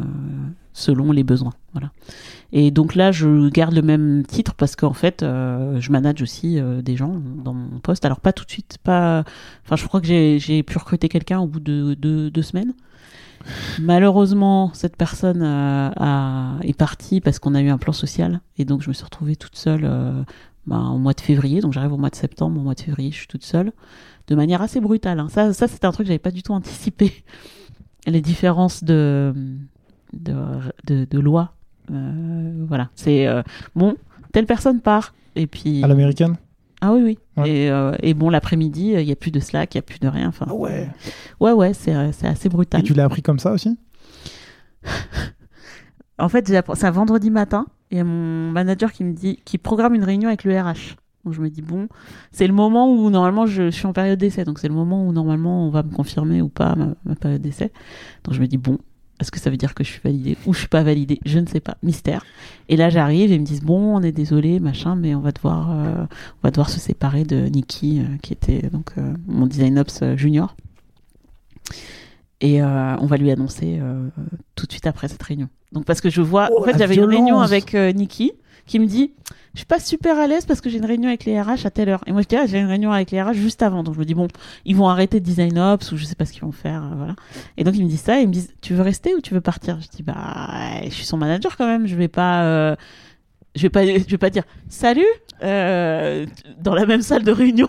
selon 0.72 1.12
les 1.12 1.22
besoins. 1.22 1.52
Voilà. 1.72 1.92
Et 2.52 2.72
donc 2.72 2.96
là, 2.96 3.12
je 3.12 3.48
garde 3.48 3.74
le 3.74 3.82
même 3.82 4.24
titre 4.26 4.54
parce 4.54 4.74
qu'en 4.74 4.92
fait, 4.92 5.22
euh, 5.22 5.80
je 5.80 5.92
manage 5.92 6.20
aussi 6.20 6.58
euh, 6.58 6.82
des 6.82 6.96
gens 6.96 7.20
dans 7.44 7.54
mon 7.54 7.78
poste. 7.78 8.04
Alors 8.04 8.18
pas 8.18 8.32
tout 8.32 8.44
de 8.44 8.50
suite, 8.50 8.78
pas. 8.82 9.24
Enfin, 9.64 9.76
je 9.76 9.86
crois 9.86 10.00
que 10.00 10.06
j'ai 10.06 10.62
pu 10.64 10.76
recruter 10.76 11.08
quelqu'un 11.08 11.38
au 11.38 11.46
bout 11.46 11.60
de 11.60 11.94
deux 11.94 12.42
semaines. 12.42 12.74
Malheureusement, 13.78 14.72
cette 14.74 14.96
personne 14.96 15.42
a, 15.42 16.56
est 16.62 16.76
partie 16.76 17.20
parce 17.20 17.38
qu'on 17.38 17.54
a 17.54 17.60
eu 17.60 17.68
un 17.68 17.78
plan 17.78 17.92
social 17.92 18.40
et 18.56 18.64
donc 18.64 18.82
je 18.82 18.88
me 18.88 18.94
suis 18.94 19.04
retrouvée 19.04 19.36
toute 19.36 19.56
seule 19.56 19.88
bah, 20.66 20.78
au 20.78 20.98
mois 20.98 21.12
de 21.12 21.20
février. 21.20 21.60
Donc 21.60 21.72
j'arrive 21.74 21.92
au 21.92 21.98
mois 21.98 22.08
de 22.08 22.16
septembre, 22.16 22.58
au 22.58 22.64
mois 22.64 22.74
de 22.74 22.80
février, 22.80 23.10
je 23.10 23.18
suis 23.18 23.26
toute 23.26 23.44
seule 23.44 23.72
de 24.26 24.34
manière 24.34 24.62
assez 24.62 24.80
brutale. 24.80 25.20
Hein. 25.20 25.28
Ça, 25.28 25.52
ça 25.52 25.68
c'est 25.68 25.84
un 25.84 25.92
truc 25.92 26.06
que 26.06 26.08
j'avais 26.08 26.18
pas 26.18 26.30
du 26.30 26.42
tout 26.42 26.52
anticipé. 26.52 27.12
Les 28.06 28.20
différences 28.20 28.84
de, 28.84 29.32
de, 30.12 31.06
de, 31.06 31.18
loi. 31.18 31.54
Euh, 31.90 32.64
voilà. 32.68 32.90
C'est 32.94 33.26
euh, 33.26 33.42
bon, 33.74 33.96
telle 34.32 34.46
personne 34.46 34.80
part. 34.80 35.14
Et 35.36 35.46
puis. 35.46 35.82
À 35.82 35.88
l'américaine? 35.88 36.36
Ah 36.82 36.92
oui, 36.92 37.02
oui. 37.02 37.46
Et, 37.46 37.70
euh, 37.70 37.96
et, 38.02 38.12
bon, 38.12 38.28
l'après-midi, 38.28 38.92
il 38.98 39.06
n'y 39.06 39.12
a 39.12 39.16
plus 39.16 39.30
de 39.30 39.40
Slack, 39.40 39.74
il 39.74 39.78
n'y 39.78 39.80
a 39.80 39.82
plus 39.82 40.00
de 40.00 40.08
rien. 40.08 40.28
Enfin, 40.28 40.44
ah 40.50 40.54
ouais. 40.54 40.90
Ouais, 41.40 41.52
ouais, 41.52 41.72
c'est 41.72 41.94
assez 41.94 42.50
brutal. 42.50 42.80
Et 42.80 42.82
tu 42.82 42.92
l'as 42.92 43.04
appris 43.04 43.22
comme 43.22 43.38
ça 43.38 43.52
aussi? 43.52 43.78
En 46.18 46.28
fait, 46.28 46.46
c'est 46.46 46.84
un 46.84 46.90
vendredi 46.92 47.30
matin. 47.30 47.66
Il 47.90 47.98
y 47.98 48.00
a 48.00 48.04
mon 48.04 48.52
manager 48.52 48.92
qui 48.92 49.02
me 49.02 49.12
dit, 49.12 49.40
qui 49.44 49.58
programme 49.58 49.94
une 49.94 50.04
réunion 50.04 50.28
avec 50.28 50.44
le 50.44 50.56
RH. 50.56 50.96
Donc 51.24 51.34
je 51.34 51.40
me 51.40 51.48
dis, 51.48 51.62
bon, 51.62 51.88
c'est 52.32 52.46
le 52.46 52.52
moment 52.52 52.92
où 52.92 53.10
normalement 53.10 53.46
je, 53.46 53.70
suis 53.70 53.86
en 53.86 53.92
période 53.92 54.18
d'essai. 54.18 54.44
Donc 54.44 54.58
c'est 54.58 54.68
le 54.68 54.74
moment 54.74 55.06
où 55.06 55.12
normalement 55.12 55.66
on 55.66 55.70
va 55.70 55.82
me 55.82 55.90
confirmer 55.90 56.42
ou 56.42 56.48
pas 56.48 56.76
ma, 56.76 57.14
période 57.14 57.40
d'essai. 57.40 57.72
Donc 58.24 58.34
je 58.34 58.40
me 58.40 58.46
dis, 58.46 58.58
bon, 58.58 58.78
est-ce 59.20 59.30
que 59.30 59.40
ça 59.40 59.48
veut 59.48 59.56
dire 59.56 59.74
que 59.74 59.84
je 59.84 59.90
suis 59.90 60.00
validée 60.02 60.36
ou 60.44 60.52
je 60.52 60.60
suis 60.60 60.68
pas 60.68 60.82
validée? 60.82 61.20
Je 61.24 61.38
ne 61.38 61.46
sais 61.46 61.60
pas, 61.60 61.76
mystère. 61.82 62.24
Et 62.68 62.76
là 62.76 62.90
j'arrive 62.90 63.32
et 63.32 63.36
ils 63.36 63.40
me 63.40 63.46
disent, 63.46 63.62
bon, 63.62 63.96
on 63.96 64.02
est 64.02 64.12
désolé, 64.12 64.60
machin, 64.60 64.96
mais 64.96 65.14
on 65.14 65.20
va 65.20 65.32
devoir, 65.32 65.70
euh, 65.70 66.04
on 66.04 66.42
va 66.42 66.50
devoir 66.50 66.68
se 66.68 66.78
séparer 66.78 67.24
de 67.24 67.46
Nikki, 67.46 68.00
euh, 68.00 68.16
qui 68.22 68.32
était 68.32 68.68
donc 68.70 68.92
euh, 68.98 69.14
mon 69.26 69.46
design 69.46 69.78
ops 69.78 70.02
junior. 70.16 70.54
Et 72.40 72.62
on 72.62 73.06
va 73.06 73.16
lui 73.16 73.30
annoncer 73.30 73.80
tout 74.54 74.66
de 74.66 74.70
suite 74.70 74.86
après 74.86 75.08
cette 75.08 75.22
réunion. 75.22 75.48
Donc 75.72 75.86
parce 75.86 76.02
que 76.02 76.10
je 76.10 76.20
vois, 76.20 76.48
en 76.48 76.56
oh, 76.58 76.64
fait 76.64 76.76
j'avais 76.76 76.96
une 76.96 77.04
réunion 77.04 77.40
avec 77.40 77.72
Nikki 77.72 78.32
qui 78.66 78.78
me 78.78 78.86
dit 78.86 79.12
je 79.54 79.60
suis 79.60 79.66
pas 79.66 79.78
super 79.78 80.18
à 80.18 80.26
l'aise 80.26 80.46
parce 80.46 80.60
que 80.60 80.68
j'ai 80.68 80.78
une 80.78 80.84
réunion 80.84 81.08
avec 81.08 81.24
les 81.24 81.40
RH 81.40 81.64
à 81.64 81.70
telle 81.70 81.88
heure. 81.88 82.02
Et 82.06 82.12
moi, 82.12 82.22
je 82.22 82.26
dis, 82.26 82.36
ah, 82.36 82.44
j'ai 82.44 82.58
une 82.58 82.66
réunion 82.66 82.90
avec 82.90 83.12
les 83.12 83.22
RH 83.22 83.34
juste 83.34 83.62
avant. 83.62 83.84
Donc, 83.84 83.94
je 83.94 84.00
me 84.00 84.04
dis, 84.04 84.14
bon, 84.14 84.26
ils 84.64 84.74
vont 84.74 84.88
arrêter 84.88 85.20
de 85.20 85.24
design 85.24 85.56
ops 85.60 85.92
ou 85.92 85.96
je 85.96 86.04
sais 86.04 86.16
pas 86.16 86.24
ce 86.24 86.32
qu'ils 86.32 86.42
vont 86.42 86.50
faire. 86.50 86.82
Euh, 86.82 86.96
voilà. 86.96 87.14
Et 87.56 87.62
donc, 87.62 87.76
ils 87.76 87.84
me 87.84 87.88
disent 87.88 88.00
ça. 88.00 88.18
Et 88.18 88.22
ils 88.22 88.28
me 88.28 88.32
disent, 88.32 88.52
tu 88.60 88.74
veux 88.74 88.82
rester 88.82 89.14
ou 89.14 89.20
tu 89.20 89.32
veux 89.32 89.40
partir? 89.40 89.80
Je 89.80 89.88
dis, 89.88 90.02
bah, 90.02 90.82
je 90.82 90.90
suis 90.90 91.04
son 91.04 91.16
manager 91.16 91.56
quand 91.56 91.66
même. 91.66 91.86
Je 91.86 91.94
vais 91.94 92.08
pas, 92.08 92.42
euh, 92.42 92.76
je 93.54 93.62
vais 93.62 93.70
pas, 93.70 93.86
je 93.86 93.92
vais 93.92 94.18
pas 94.18 94.30
dire, 94.30 94.42
salut, 94.68 95.06
euh, 95.44 96.26
dans 96.58 96.74
la 96.74 96.84
même 96.84 97.02
salle 97.02 97.22
de 97.22 97.30
réunion. 97.30 97.68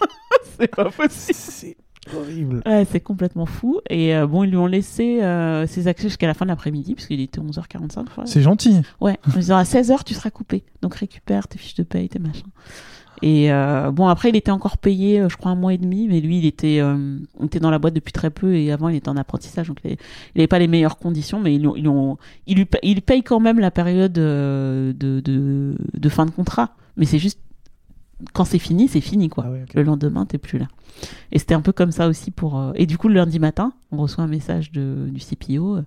c'est 0.58 0.74
pas 0.74 0.90
possible 0.90 1.74
horrible. 2.16 2.62
Ouais, 2.66 2.86
c'est 2.90 3.00
complètement 3.00 3.46
fou. 3.46 3.80
Et 3.90 4.14
euh, 4.14 4.26
bon, 4.26 4.44
ils 4.44 4.50
lui 4.50 4.56
ont 4.56 4.66
laissé 4.66 5.22
euh, 5.22 5.66
ses 5.66 5.88
accès 5.88 6.04
jusqu'à 6.04 6.26
la 6.26 6.34
fin 6.34 6.44
de 6.44 6.50
l'après-midi, 6.50 6.94
puisqu'il 6.94 7.20
était 7.20 7.40
11h45. 7.40 8.06
C'est 8.24 8.42
gentil. 8.42 8.82
Ouais, 9.00 9.18
en 9.26 9.38
disant 9.38 9.56
à 9.56 9.64
16h, 9.64 10.04
tu 10.04 10.14
seras 10.14 10.30
coupé. 10.30 10.64
Donc 10.82 10.94
récupère 10.94 11.48
tes 11.48 11.58
fiches 11.58 11.74
de 11.74 11.82
paye, 11.82 12.08
tes 12.08 12.18
machins. 12.18 12.48
Et 13.20 13.52
euh, 13.52 13.90
bon, 13.90 14.06
après, 14.06 14.28
il 14.28 14.36
était 14.36 14.52
encore 14.52 14.78
payé, 14.78 15.24
je 15.28 15.36
crois, 15.36 15.50
un 15.50 15.56
mois 15.56 15.74
et 15.74 15.78
demi, 15.78 16.06
mais 16.06 16.20
lui, 16.20 16.38
il 16.38 16.46
était, 16.46 16.80
on 16.82 17.46
était 17.46 17.58
dans 17.58 17.70
la 17.70 17.80
boîte 17.80 17.94
depuis 17.94 18.12
très 18.12 18.30
peu 18.30 18.54
et 18.54 18.70
avant, 18.70 18.88
il 18.88 18.96
était 18.96 19.08
en 19.08 19.16
apprentissage, 19.16 19.66
donc 19.66 19.78
il 19.84 19.96
n'avait 20.36 20.46
pas 20.46 20.60
les 20.60 20.68
meilleures 20.68 20.98
conditions, 20.98 21.40
mais 21.40 21.52
ils, 21.52 21.68
ils, 21.76 21.88
ont, 21.88 22.16
ils, 22.46 22.58
lui, 22.58 22.68
il 22.84 23.02
paye 23.02 23.24
quand 23.24 23.40
même 23.40 23.58
la 23.58 23.72
période 23.72 24.12
de, 24.12 24.94
de, 24.96 25.74
de 25.92 26.08
fin 26.08 26.26
de 26.26 26.30
contrat. 26.30 26.76
Mais 26.96 27.06
c'est 27.06 27.18
juste 27.18 27.40
quand 28.32 28.44
c'est 28.44 28.58
fini, 28.58 28.88
c'est 28.88 29.00
fini 29.00 29.28
quoi. 29.28 29.44
Ah 29.46 29.64
le 29.74 29.82
lendemain, 29.82 30.26
t'es 30.26 30.38
plus 30.38 30.58
là. 30.58 30.66
Et 31.32 31.38
c'était 31.38 31.54
un 31.54 31.60
peu 31.60 31.72
comme 31.72 31.92
ça 31.92 32.08
aussi 32.08 32.30
pour. 32.30 32.58
Euh, 32.58 32.72
et 32.74 32.86
du 32.86 32.98
coup, 32.98 33.08
le 33.08 33.14
lundi 33.14 33.38
matin, 33.38 33.72
on 33.92 33.98
reçoit 33.98 34.24
un 34.24 34.28
message 34.28 34.72
de, 34.72 35.08
du 35.10 35.20
CPO. 35.20 35.76
Euh, 35.76 35.82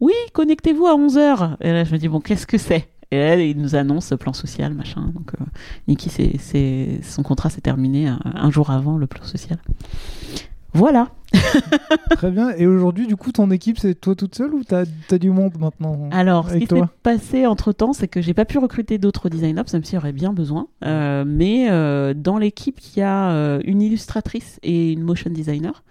oui, 0.00 0.12
connectez-vous 0.32 0.86
à 0.86 0.96
11h. 0.96 1.56
Et 1.60 1.72
là, 1.72 1.84
je 1.84 1.92
me 1.92 1.98
dis, 1.98 2.08
bon, 2.08 2.20
qu'est-ce 2.20 2.46
que 2.46 2.58
c'est? 2.58 2.88
Et 3.10 3.18
là, 3.18 3.36
il 3.36 3.58
nous 3.58 3.74
annonce 3.74 4.12
plan 4.18 4.32
social, 4.32 4.74
machin. 4.74 5.10
Donc, 5.14 5.32
euh, 5.40 5.44
Niki, 5.88 6.10
c'est, 6.10 7.00
son 7.02 7.22
contrat 7.22 7.50
s'est 7.50 7.60
terminé 7.60 8.08
un, 8.08 8.50
jour 8.50 8.70
avant 8.70 8.96
le 8.96 9.06
plan 9.06 9.24
social. 9.24 9.58
Voilà. 10.72 11.08
Très 12.10 12.30
bien. 12.30 12.50
Et 12.56 12.66
aujourd'hui, 12.66 13.06
du 13.06 13.16
coup, 13.16 13.32
ton 13.32 13.50
équipe, 13.50 13.78
c'est 13.78 13.94
toi 13.94 14.14
toute 14.14 14.34
seule 14.34 14.54
ou 14.54 14.64
t'as 14.64 14.84
as 15.10 15.18
du 15.18 15.30
monde 15.30 15.58
maintenant 15.58 16.08
Alors, 16.12 16.50
ce 16.50 16.56
qui 16.56 16.66
s'est 16.66 16.82
passé 17.02 17.46
entre 17.46 17.72
temps, 17.72 17.92
c'est 17.92 18.08
que 18.08 18.20
j'ai 18.20 18.34
pas 18.34 18.44
pu 18.44 18.58
recruter 18.58 18.98
d'autres 18.98 19.28
designers, 19.28 19.62
même 19.72 19.84
s'il 19.84 19.94
y 19.94 19.98
aurait 19.98 20.12
bien 20.12 20.32
besoin. 20.32 20.68
Euh, 20.84 21.24
mais 21.26 21.70
euh, 21.70 22.14
dans 22.14 22.38
l'équipe, 22.38 22.80
il 22.80 23.00
y 23.00 23.02
a 23.02 23.30
euh, 23.30 23.60
une 23.64 23.82
illustratrice 23.82 24.58
et 24.62 24.92
une 24.92 25.02
motion 25.02 25.30
designer 25.30 25.82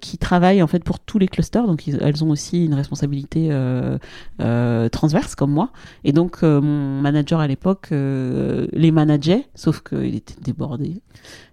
qui 0.00 0.18
travaillent 0.18 0.62
en 0.62 0.66
fait 0.66 0.82
pour 0.82 0.98
tous 0.98 1.18
les 1.18 1.28
clusters. 1.28 1.66
Donc, 1.66 1.86
elles 1.86 2.24
ont 2.24 2.30
aussi 2.30 2.64
une 2.64 2.74
responsabilité 2.74 3.50
transverse 4.90 5.34
comme 5.34 5.52
moi. 5.52 5.70
Et 6.02 6.12
donc, 6.12 6.42
mon 6.42 7.00
manager 7.00 7.40
à 7.40 7.46
l'époque 7.46 7.88
les 7.90 8.90
manageait, 8.90 9.46
sauf 9.54 9.82
qu'il 9.82 10.14
était 10.14 10.40
débordé. 10.42 11.00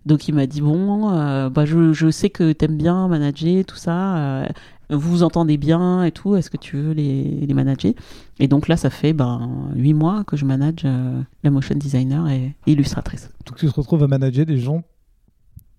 Donc 0.08 0.28
il 0.28 0.34
m'a 0.34 0.48
dit 0.48 0.62
bon, 0.62 1.12
bah 1.50 1.66
je, 1.66 1.94
je, 1.94 2.10
sais 2.10 2.32
que 2.32 2.52
t'aimes 2.52 2.78
bien 2.78 2.91
manager 3.08 3.64
tout 3.66 3.76
ça, 3.76 4.18
euh, 4.18 4.48
vous 4.90 5.10
vous 5.10 5.24
entendez 5.24 5.58
bien 5.58 6.04
et 6.04 6.12
tout. 6.12 6.36
Est-ce 6.36 6.50
que 6.50 6.58
tu 6.58 6.78
veux 6.78 6.94
les, 6.94 7.24
les 7.24 7.54
manager? 7.54 7.94
Et 8.40 8.48
donc 8.48 8.68
là, 8.68 8.78
ça 8.78 8.90
fait 8.90 9.14
ben 9.14 9.72
huit 9.76 9.94
mois 9.94 10.24
que 10.24 10.38
je 10.38 10.46
manage 10.46 10.82
euh, 10.86 11.22
la 11.44 11.52
motion 11.52 11.76
designer 11.76 12.28
et, 12.30 12.56
illustratrice. 12.68 13.30
Donc 13.46 13.58
tu 13.58 13.68
te 13.68 13.74
retrouves 13.74 14.04
à 14.04 14.08
manager 14.08 14.46
des 14.46 14.58
gens 14.58 14.84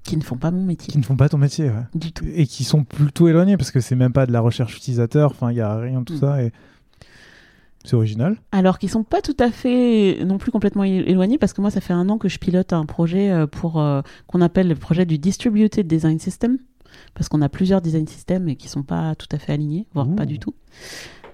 qui 0.03 0.17
ne 0.17 0.23
font 0.23 0.37
pas 0.37 0.51
mon 0.51 0.65
métier. 0.65 0.91
Qui 0.91 0.99
ne 0.99 1.05
font 1.05 1.17
pas 1.17 1.29
ton 1.29 1.39
métier, 1.39 1.67
ouais. 1.67 1.85
Du 1.95 2.13
tout. 2.13 2.25
Et 2.35 2.47
qui 2.47 2.65
sont 2.65 2.83
plutôt 2.83 3.29
éloignés 3.29 3.57
parce 3.57 3.71
que 3.71 3.81
c'est 3.81 3.95
même 3.95 4.13
pas 4.13 4.27
de 4.27 4.33
la 4.33 4.41
recherche 4.41 4.77
utilisateur. 4.77 5.31
Enfin, 5.31 5.53
il 5.53 5.59
y 5.59 5.61
a 5.61 5.77
rien 5.77 6.01
de 6.01 6.05
tout 6.05 6.15
mm. 6.15 6.21
ça 6.21 6.43
et 6.43 6.53
c'est 7.85 7.97
original. 7.97 8.37
Alors 8.53 8.79
qu'ils 8.79 8.91
sont 8.91 9.03
pas 9.03 9.21
tout 9.21 9.37
à 9.39 9.51
fait 9.51 10.25
non 10.25 10.39
plus 10.39 10.53
complètement 10.53 10.85
éloignés 10.85 11.39
parce 11.39 11.53
que 11.53 11.61
moi 11.61 11.71
ça 11.71 11.81
fait 11.81 11.93
un 11.93 12.09
an 12.09 12.19
que 12.19 12.29
je 12.29 12.39
pilote 12.39 12.73
un 12.73 12.87
projet 12.87 13.31
euh, 13.31 13.47
pour 13.47 13.81
euh, 13.81 14.03
qu'on 14.27 14.41
appelle 14.41 14.69
le 14.69 14.77
projet 14.77 15.05
du 15.05 15.19
distributed 15.19 15.87
design 15.87 16.19
system 16.19 16.59
parce 17.15 17.29
qu'on 17.29 17.43
a 17.43 17.49
plusieurs 17.49 17.81
design 17.81 18.07
systems 18.07 18.49
et 18.49 18.57
qui 18.57 18.69
sont 18.69 18.83
pas 18.83 19.15
tout 19.15 19.29
à 19.33 19.39
fait 19.39 19.53
alignés 19.53 19.87
voire 19.95 20.09
pas 20.17 20.27
du 20.27 20.39
tout. 20.39 20.55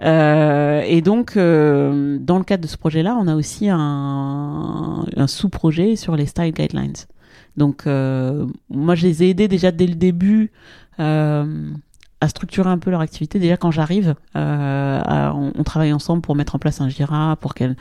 Euh, 0.00 0.82
et 0.86 1.00
donc 1.00 1.34
dans 1.36 2.38
le 2.38 2.44
cadre 2.44 2.62
de 2.62 2.68
ce 2.68 2.76
projet-là, 2.76 3.16
on 3.20 3.26
a 3.26 3.34
aussi 3.34 3.68
un, 3.68 5.04
un 5.16 5.26
sous-projet 5.26 5.96
sur 5.96 6.16
les 6.16 6.26
style 6.26 6.52
guidelines. 6.52 6.92
Donc 7.56 7.86
moi 7.86 8.94
je 8.94 9.06
les 9.06 9.22
ai 9.22 9.30
aidés 9.30 9.48
déjà 9.48 9.72
dès 9.72 9.86
le 9.86 9.94
début 9.94 10.52
à 12.20 12.28
structurer 12.28 12.68
un 12.68 12.78
peu 12.78 12.90
leur 12.90 13.00
activité. 13.00 13.38
Déjà 13.38 13.56
quand 13.56 13.70
j'arrive, 13.70 14.14
euh, 14.36 15.30
on, 15.34 15.62
travaille 15.62 15.92
ensemble 15.92 16.22
pour 16.22 16.34
mettre 16.34 16.54
en 16.54 16.58
place 16.58 16.80
un 16.80 16.88
Jira, 16.88 17.36
pour, 17.40 17.54
qu'elle, 17.54 17.76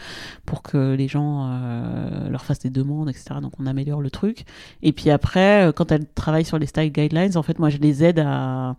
pour 0.45 0.61
que 0.61 0.93
les 0.93 1.07
gens 1.07 1.47
euh, 1.49 2.29
leur 2.29 2.43
fassent 2.45 2.59
des 2.59 2.69
demandes, 2.69 3.09
etc. 3.09 3.35
Donc 3.41 3.53
on 3.59 3.65
améliore 3.65 4.01
le 4.01 4.11
truc. 4.11 4.45
Et 4.83 4.93
puis 4.93 5.09
après, 5.09 5.67
euh, 5.67 5.71
quand 5.71 5.91
elles 5.91 6.05
travaillent 6.05 6.45
sur 6.45 6.59
les 6.59 6.67
style 6.67 6.91
guidelines, 6.91 7.35
en 7.35 7.43
fait 7.43 7.57
moi 7.57 7.69
je 7.69 7.77
les 7.77 8.03
aide 8.03 8.19
à 8.19 8.75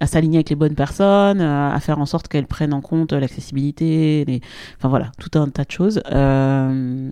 à 0.00 0.06
s'aligner 0.06 0.38
avec 0.38 0.50
les 0.50 0.56
bonnes 0.56 0.74
personnes, 0.74 1.40
euh, 1.40 1.70
à 1.70 1.80
faire 1.80 1.98
en 1.98 2.06
sorte 2.06 2.28
qu'elles 2.28 2.46
prennent 2.46 2.72
en 2.72 2.80
compte 2.80 3.12
l'accessibilité, 3.12 4.24
les... 4.26 4.40
enfin 4.76 4.88
voilà, 4.88 5.10
tout 5.18 5.38
un 5.38 5.48
tas 5.48 5.64
de 5.64 5.70
choses. 5.70 6.00
Euh, 6.12 7.10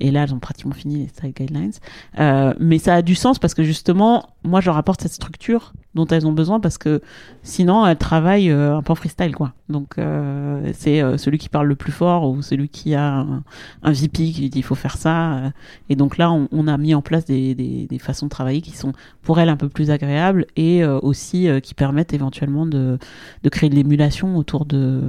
et 0.00 0.10
là, 0.10 0.24
elles 0.24 0.34
ont 0.34 0.38
pratiquement 0.38 0.74
fini 0.74 1.02
les 1.02 1.08
style 1.08 1.32
guidelines. 1.32 1.72
Euh, 2.18 2.54
mais 2.60 2.78
ça 2.78 2.94
a 2.94 3.02
du 3.02 3.14
sens 3.14 3.38
parce 3.38 3.54
que 3.54 3.62
justement, 3.62 4.24
moi, 4.44 4.60
je 4.60 4.66
leur 4.66 4.76
apporte 4.76 5.02
cette 5.02 5.12
structure 5.12 5.72
dont 5.94 6.06
elles 6.06 6.26
ont 6.26 6.32
besoin 6.32 6.60
parce 6.60 6.78
que 6.78 7.00
sinon, 7.42 7.84
elles 7.86 7.96
travaillent 7.96 8.50
euh, 8.50 8.76
un 8.76 8.82
peu 8.82 8.92
en 8.92 8.94
freestyle, 8.94 9.34
quoi. 9.34 9.52
Donc, 9.68 9.98
euh, 9.98 10.70
c'est 10.74 11.02
euh, 11.02 11.18
celui 11.18 11.38
qui 11.38 11.48
parle 11.48 11.66
le 11.66 11.74
plus 11.74 11.92
fort 11.92 12.28
ou 12.30 12.40
celui 12.40 12.68
qui 12.68 12.94
a 12.94 13.18
un, 13.18 13.42
un 13.82 13.92
VP 13.92 14.30
qui 14.30 14.48
dit 14.48 14.58
il 14.58 14.62
faut 14.62 14.74
faire 14.74 14.96
ça. 14.96 15.52
et 15.90 15.96
donc 15.96 16.16
là, 16.16 16.30
on, 16.30 16.48
on, 16.52 16.68
a 16.68 16.76
mis 16.78 16.94
en 16.94 17.02
place 17.02 17.24
des, 17.24 17.54
des, 17.54 17.86
des, 17.86 17.98
façons 17.98 18.26
de 18.26 18.30
travailler 18.30 18.60
qui 18.60 18.76
sont 18.76 18.92
pour 19.22 19.40
elles 19.40 19.48
un 19.48 19.56
peu 19.56 19.68
plus 19.68 19.90
agréables 19.90 20.46
et 20.56 20.84
aussi 20.84 21.48
qui 21.62 21.74
permettent 21.74 22.14
éventuellement 22.14 22.64
de, 22.64 22.98
de 23.42 23.48
créer 23.48 23.68
de 23.68 23.74
l'émulation 23.74 24.36
autour 24.36 24.64
de, 24.64 25.00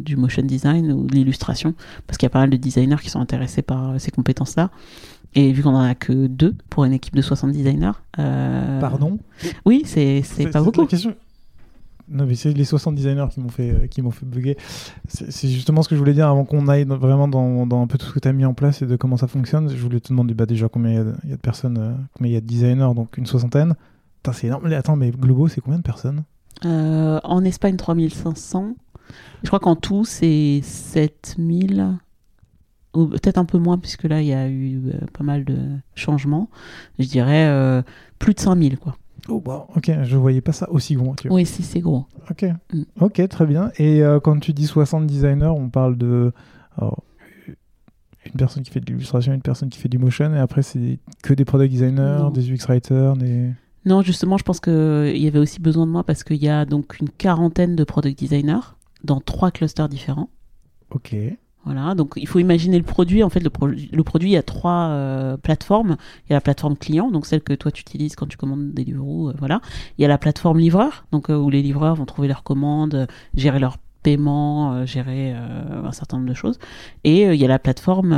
du 0.00 0.16
motion 0.16 0.42
design 0.42 0.92
ou 0.92 1.06
de 1.06 1.14
l'illustration 1.14 1.74
parce 2.06 2.18
qu'il 2.18 2.26
y 2.26 2.30
a 2.30 2.30
pas 2.30 2.40
mal 2.40 2.50
de 2.50 2.56
designers 2.56 3.00
qui 3.02 3.10
sont 3.10 3.20
intéressés 3.20 3.62
par 3.62 4.00
ces 4.00 4.10
compétences-là. 4.26 4.70
Et 5.34 5.52
vu 5.52 5.62
qu'on 5.62 5.74
en 5.74 5.82
a 5.82 5.94
que 5.94 6.26
deux 6.26 6.54
pour 6.70 6.84
une 6.84 6.92
équipe 6.92 7.14
de 7.14 7.22
60 7.22 7.52
designers. 7.52 7.92
Euh... 8.18 8.80
Pardon? 8.80 9.18
Oui, 9.64 9.82
c'est 9.84 10.22
pas 10.50 10.62
beaucoup. 10.62 10.86
Non, 12.08 12.24
mais 12.24 12.36
c'est 12.36 12.52
les 12.52 12.64
60 12.64 12.94
designers 12.94 13.26
qui 13.32 13.40
m'ont 13.40 13.48
fait, 13.48 13.70
euh, 13.70 13.86
qui 13.88 14.00
m'ont 14.00 14.12
fait 14.12 14.24
bugger. 14.24 14.56
C'est 15.08 15.48
justement 15.48 15.82
ce 15.82 15.88
que 15.88 15.96
je 15.96 15.98
voulais 15.98 16.12
dire 16.12 16.28
avant 16.28 16.44
qu'on 16.44 16.68
aille 16.68 16.84
vraiment 16.84 17.26
dans, 17.26 17.66
dans, 17.66 17.82
un 17.82 17.88
peu 17.88 17.98
tout 17.98 18.06
ce 18.06 18.12
que 18.12 18.20
tu 18.20 18.28
as 18.28 18.32
mis 18.32 18.44
en 18.44 18.54
place 18.54 18.80
et 18.82 18.86
de 18.86 18.94
comment 18.94 19.16
ça 19.16 19.26
fonctionne. 19.26 19.68
Je 19.68 19.82
voulais 19.82 19.98
te 19.98 20.10
demander 20.10 20.32
bah, 20.32 20.46
déjà 20.46 20.68
combien 20.68 20.92
il 20.92 21.30
y, 21.30 21.32
a 21.32 21.36
de 21.36 21.40
personnes, 21.40 21.78
euh, 21.78 21.92
combien 22.14 22.30
il 22.30 22.34
y 22.34 22.36
a 22.36 22.40
de 22.40 22.46
designers, 22.46 22.94
donc 22.94 23.18
une 23.18 23.26
soixantaine. 23.26 23.74
C'est 24.32 24.46
énorme. 24.46 24.66
Attends, 24.72 24.96
mais 24.96 25.10
Globo, 25.10 25.48
c'est 25.48 25.60
combien 25.60 25.78
de 25.78 25.84
personnes? 25.84 26.22
Euh, 26.64 27.20
En 27.24 27.44
Espagne, 27.44 27.76
3500. 27.76 28.74
Je 29.42 29.48
crois 29.48 29.60
qu'en 29.60 29.76
tout, 29.76 30.04
c'est 30.04 30.60
7000 30.62 31.98
ou 32.96 33.08
peut-être 33.08 33.38
un 33.38 33.44
peu 33.44 33.58
moins, 33.58 33.78
puisque 33.78 34.04
là, 34.04 34.20
il 34.20 34.28
y 34.28 34.32
a 34.32 34.48
eu 34.48 34.80
euh, 34.86 35.06
pas 35.12 35.24
mal 35.24 35.44
de 35.44 35.56
changements. 35.94 36.48
Je 36.98 37.06
dirais 37.06 37.46
euh, 37.46 37.82
plus 38.18 38.34
de 38.34 38.40
5000, 38.40 38.78
quoi. 38.78 38.96
Oh, 39.28 39.40
bah, 39.40 39.66
ok, 39.74 39.90
je 40.02 40.16
voyais 40.16 40.40
pas 40.40 40.52
ça 40.52 40.70
aussi 40.70 40.94
gros. 40.94 41.14
Oui, 41.30 41.46
si, 41.46 41.62
c'est 41.62 41.80
gros. 41.80 42.06
Ok, 42.30 42.44
mm. 42.72 42.82
ok, 43.00 43.28
très 43.28 43.46
bien. 43.46 43.70
Et 43.78 44.02
euh, 44.02 44.20
quand 44.20 44.38
tu 44.38 44.52
dis 44.52 44.66
60 44.66 45.06
designers, 45.06 45.46
on 45.46 45.68
parle 45.68 45.96
de 45.96 46.32
une 48.26 48.38
personne 48.38 48.62
qui 48.62 48.70
fait 48.70 48.80
de 48.80 48.86
l'illustration, 48.86 49.32
une 49.32 49.42
personne 49.42 49.68
qui 49.68 49.78
fait 49.78 49.88
du 49.88 49.98
motion, 49.98 50.34
et 50.34 50.38
après, 50.38 50.62
c'est 50.62 50.98
que 51.22 51.32
des 51.32 51.44
product 51.44 51.70
designers, 51.70 52.28
des 52.32 52.50
UX 52.50 52.66
writers, 52.68 53.16
des. 53.16 53.50
Non, 53.84 54.02
justement, 54.02 54.36
je 54.36 54.42
pense 54.42 54.58
qu'il 54.58 55.16
y 55.16 55.28
avait 55.28 55.38
aussi 55.38 55.60
besoin 55.60 55.86
de 55.86 55.92
moi 55.92 56.02
parce 56.02 56.24
qu'il 56.24 56.42
y 56.42 56.48
a 56.48 56.64
donc 56.64 56.98
une 57.00 57.08
quarantaine 57.08 57.76
de 57.76 57.84
product 57.84 58.18
designers 58.18 58.74
dans 59.04 59.20
trois 59.20 59.52
clusters 59.52 59.88
différents. 59.88 60.28
Ok. 60.90 61.14
Voilà, 61.66 61.96
donc 61.96 62.12
il 62.14 62.28
faut 62.28 62.38
imaginer 62.38 62.78
le 62.78 62.84
produit. 62.84 63.24
En 63.24 63.28
fait, 63.28 63.40
le, 63.40 63.50
produit, 63.50 64.30
il 64.30 64.32
y 64.32 64.36
a 64.36 64.42
trois 64.44 64.88
euh, 64.90 65.36
plateformes. 65.36 65.96
Il 66.24 66.30
y 66.30 66.32
a 66.32 66.36
la 66.36 66.40
plateforme 66.40 66.76
client, 66.76 67.10
donc 67.10 67.26
celle 67.26 67.42
que 67.42 67.54
toi 67.54 67.72
tu 67.72 67.80
utilises 67.80 68.14
quand 68.14 68.26
tu 68.26 68.36
commandes 68.36 68.72
des 68.72 68.84
livres. 68.84 69.30
Euh, 69.30 69.34
voilà. 69.36 69.60
Il 69.98 70.02
y 70.02 70.04
a 70.04 70.08
la 70.08 70.16
plateforme 70.16 70.60
livreur, 70.60 71.06
donc 71.10 71.28
euh, 71.28 71.36
où 71.36 71.50
les 71.50 71.62
livreurs 71.62 71.96
vont 71.96 72.06
trouver 72.06 72.28
leurs 72.28 72.44
commandes, 72.44 73.08
gérer 73.34 73.58
leur 73.58 73.78
paiement, 74.04 74.86
gérer 74.86 75.32
un 75.32 75.90
certain 75.90 76.18
nombre 76.18 76.28
de 76.28 76.34
choses. 76.34 76.60
Et 77.02 77.22
il 77.24 77.34
y 77.34 77.44
a 77.44 77.48
la 77.48 77.58
plateforme 77.58 78.14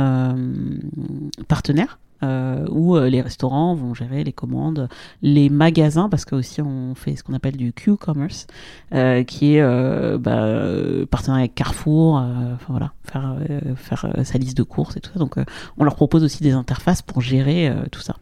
partenaire, 1.47 1.97
euh, 2.23 2.65
où 2.69 2.95
euh, 2.95 3.09
les 3.09 3.21
restaurants 3.21 3.75
vont 3.75 3.93
gérer 3.93 4.23
les 4.23 4.33
commandes, 4.33 4.89
les 5.21 5.49
magasins, 5.49 6.09
parce 6.09 6.25
que 6.25 6.35
aussi 6.35 6.61
on 6.61 6.95
fait 6.95 7.15
ce 7.15 7.23
qu'on 7.23 7.33
appelle 7.33 7.57
du 7.57 7.73
Q-commerce, 7.73 8.47
euh, 8.93 9.23
qui 9.23 9.55
est 9.55 9.61
euh, 9.61 10.17
bah, 10.17 11.05
partenaire 11.09 11.39
avec 11.39 11.55
Carrefour, 11.55 12.15
enfin 12.15 12.67
voilà, 12.69 12.91
faire, 13.03 13.37
faire 13.75 14.07
sa 14.23 14.37
liste 14.37 14.57
de 14.57 14.63
courses 14.63 14.97
et 14.97 14.99
tout 14.99 15.11
ça. 15.13 15.19
Donc 15.19 15.35
on 15.77 15.83
leur 15.83 15.95
propose 15.95 16.23
aussi 16.23 16.43
des 16.43 16.51
interfaces 16.51 17.01
pour 17.01 17.21
gérer 17.21 17.73
tout 17.91 18.01
ça. 18.01 18.15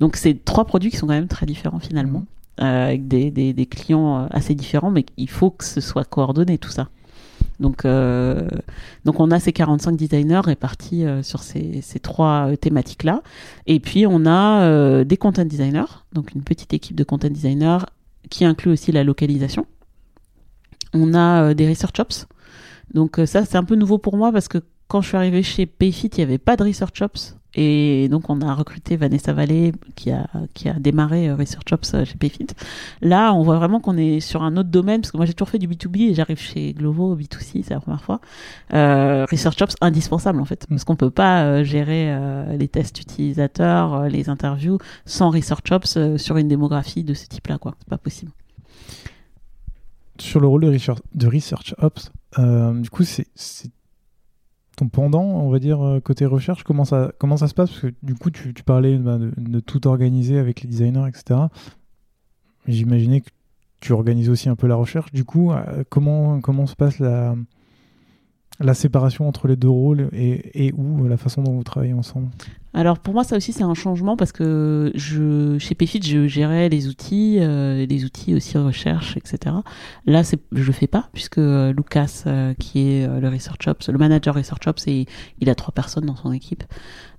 Donc 0.00 0.16
c'est 0.16 0.44
trois 0.44 0.64
produits 0.64 0.90
qui 0.90 0.96
sont 0.96 1.06
quand 1.06 1.14
même 1.14 1.28
très 1.28 1.46
différents 1.46 1.80
finalement. 1.80 2.24
Mmh. 2.58 2.64
avec 2.64 3.08
des, 3.08 3.30
des, 3.30 3.54
des, 3.54 3.64
clients 3.64 4.26
assez 4.30 4.54
différents, 4.54 4.90
mais 4.90 5.06
il 5.16 5.30
faut 5.30 5.50
que 5.50 5.64
ce 5.64 5.80
soit 5.80 6.04
coordonné 6.04 6.58
tout 6.58 6.68
ça. 6.68 6.88
Donc, 7.60 7.84
euh, 7.84 8.48
donc 9.04 9.20
on 9.20 9.30
a 9.30 9.38
ces 9.38 9.52
45 9.52 9.94
designers 9.94 10.40
répartis 10.42 11.04
euh, 11.04 11.22
sur 11.22 11.42
ces, 11.42 11.82
ces 11.82 12.00
trois 12.00 12.48
euh, 12.48 12.56
thématiques-là. 12.56 13.22
Et 13.66 13.80
puis 13.80 14.06
on 14.06 14.26
a 14.26 15.04
des 15.04 15.16
content 15.16 15.44
designers, 15.44 16.02
donc 16.12 16.34
une 16.34 16.42
petite 16.42 16.72
équipe 16.72 16.96
de 16.96 17.04
content 17.04 17.28
designers 17.28 17.84
qui 18.30 18.44
inclut 18.44 18.72
aussi 18.72 18.92
la 18.92 19.04
localisation. 19.04 19.66
On 20.94 21.14
a 21.14 21.54
des 21.54 21.68
research 21.68 22.00
ops. 22.00 22.26
Donc 22.94 23.20
ça 23.26 23.44
c'est 23.44 23.56
un 23.56 23.64
peu 23.64 23.76
nouveau 23.76 23.98
pour 23.98 24.16
moi 24.16 24.32
parce 24.32 24.48
que 24.48 24.58
quand 24.88 25.02
je 25.02 25.08
suis 25.08 25.16
arrivée 25.16 25.42
chez 25.42 25.66
Payfit, 25.66 26.08
il 26.08 26.16
n'y 26.18 26.24
avait 26.24 26.38
pas 26.38 26.56
de 26.56 26.64
research 26.64 27.02
ops. 27.02 27.36
Et 27.54 28.08
donc, 28.08 28.30
on 28.30 28.40
a 28.42 28.54
recruté 28.54 28.96
Vanessa 28.96 29.32
Vallée, 29.32 29.72
qui 29.96 30.10
a, 30.10 30.28
qui 30.54 30.68
a 30.68 30.74
démarré 30.74 31.28
euh, 31.28 31.34
Research 31.34 31.72
Ops 31.72 31.94
euh, 31.94 32.04
chez 32.04 32.16
Payfit. 32.16 32.46
Là, 33.00 33.32
on 33.34 33.42
voit 33.42 33.56
vraiment 33.56 33.80
qu'on 33.80 33.96
est 33.96 34.20
sur 34.20 34.42
un 34.42 34.56
autre 34.56 34.68
domaine, 34.68 35.00
parce 35.00 35.10
que 35.10 35.16
moi, 35.16 35.26
j'ai 35.26 35.34
toujours 35.34 35.48
fait 35.48 35.58
du 35.58 35.66
B2B 35.66 36.10
et 36.10 36.14
j'arrive 36.14 36.38
chez 36.38 36.72
Glovo, 36.72 37.16
B2C, 37.16 37.64
c'est 37.64 37.70
la 37.70 37.80
première 37.80 38.02
fois. 38.02 38.20
Euh, 38.72 39.26
Research 39.30 39.60
Ops, 39.62 39.74
indispensable, 39.80 40.40
en 40.40 40.44
fait, 40.44 40.66
parce 40.68 40.84
qu'on 40.84 40.96
peut 40.96 41.10
pas 41.10 41.44
euh, 41.44 41.64
gérer 41.64 42.16
les 42.56 42.68
tests 42.68 43.00
utilisateurs, 43.00 44.08
les 44.08 44.28
interviews, 44.28 44.78
sans 45.04 45.30
Research 45.30 45.70
Ops 45.72 45.98
sur 46.16 46.36
une 46.36 46.48
démographie 46.48 47.04
de 47.04 47.14
ce 47.14 47.26
type-là, 47.26 47.58
quoi. 47.58 47.74
C'est 47.78 47.88
pas 47.88 47.98
possible. 47.98 48.32
Sur 50.18 50.40
le 50.40 50.46
rôle 50.46 50.62
de 50.62 50.72
Research, 50.72 51.00
de 51.14 51.26
research 51.26 51.74
Ops, 51.78 52.10
du 52.38 52.90
coup, 52.90 53.04
c'est 53.04 53.26
pendant, 54.88 55.22
on 55.22 55.50
va 55.50 55.58
dire, 55.58 55.84
euh, 55.84 56.00
côté 56.00 56.26
recherche 56.26 56.64
Comment 56.64 56.84
ça, 56.84 57.12
comment 57.18 57.36
ça 57.36 57.48
se 57.48 57.54
passe? 57.54 57.70
Parce 57.70 57.82
que 57.82 57.94
du 58.02 58.14
coup, 58.14 58.30
tu, 58.30 58.52
parlais 58.64 58.96
bah, 58.96 59.18
de, 59.18 59.60
tout 59.60 59.86
organiser 59.86 60.38
avec 60.38 60.62
les 60.62 60.68
designers, 60.68 61.08
etc. 61.08 61.40
J'imaginais 62.66 63.20
que 63.20 63.30
tu 63.80 63.92
organises 63.92 64.28
aussi 64.28 64.48
un 64.48 64.56
peu 64.56 64.66
la 64.66 64.74
recherche. 64.76 65.12
Du 65.12 65.24
coup, 65.24 65.52
euh, 65.52 65.84
comment, 65.88 66.40
comment 66.40 66.66
se 66.66 66.76
passe 66.76 66.98
la, 66.98 67.34
la 68.60 68.74
séparation 68.74 69.26
entre 69.26 69.48
les 69.48 69.56
deux 69.56 69.68
rôles 69.68 70.08
et, 70.12 70.66
et 70.66 70.72
où 70.72 71.08
la 71.08 71.16
façon 71.16 71.42
dont 71.42 71.52
vous 71.52 71.64
travaillez 71.64 71.94
ensemble 71.94 72.28
alors 72.72 73.00
pour 73.00 73.14
moi 73.14 73.24
ça 73.24 73.36
aussi 73.36 73.52
c'est 73.52 73.64
un 73.64 73.74
changement 73.74 74.16
parce 74.16 74.30
que 74.30 74.92
je 74.94 75.58
chez 75.58 75.74
Payfit 75.74 76.02
je 76.02 76.28
gérais 76.28 76.68
les 76.68 76.86
outils, 76.86 77.38
euh, 77.40 77.84
les 77.84 78.04
outils 78.04 78.32
aussi 78.32 78.56
recherche 78.58 79.16
etc. 79.16 79.56
Là 80.06 80.22
c'est 80.22 80.38
je 80.52 80.64
le 80.64 80.72
fais 80.72 80.86
pas 80.86 81.08
puisque 81.12 81.38
euh, 81.38 81.72
Lucas 81.72 82.22
euh, 82.28 82.54
qui 82.54 82.88
est 82.88 83.08
le 83.08 83.28
Research 83.28 83.66
Ops, 83.66 83.88
le 83.88 83.98
manager 83.98 84.36
Research 84.36 84.68
Ops 84.68 84.86
et 84.86 85.06
il 85.40 85.50
a 85.50 85.56
trois 85.56 85.72
personnes 85.72 86.06
dans 86.06 86.14
son 86.14 86.32
équipe. 86.32 86.62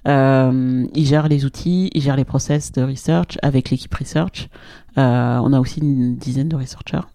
il 0.06 1.06
gère 1.06 1.28
les 1.28 1.44
outils, 1.44 1.90
il 1.94 2.02
gère 2.02 2.16
les 2.16 2.26
process 2.26 2.72
de 2.72 2.82
research 2.82 3.38
avec 3.42 3.72
l'équipe 3.72 3.94
research. 3.94 4.48
on 4.96 5.54
a 5.54 5.60
aussi 5.60 5.82
une 5.82 6.16
dizaine 6.16 6.48
de 6.48 6.56
researchers. 6.56 7.08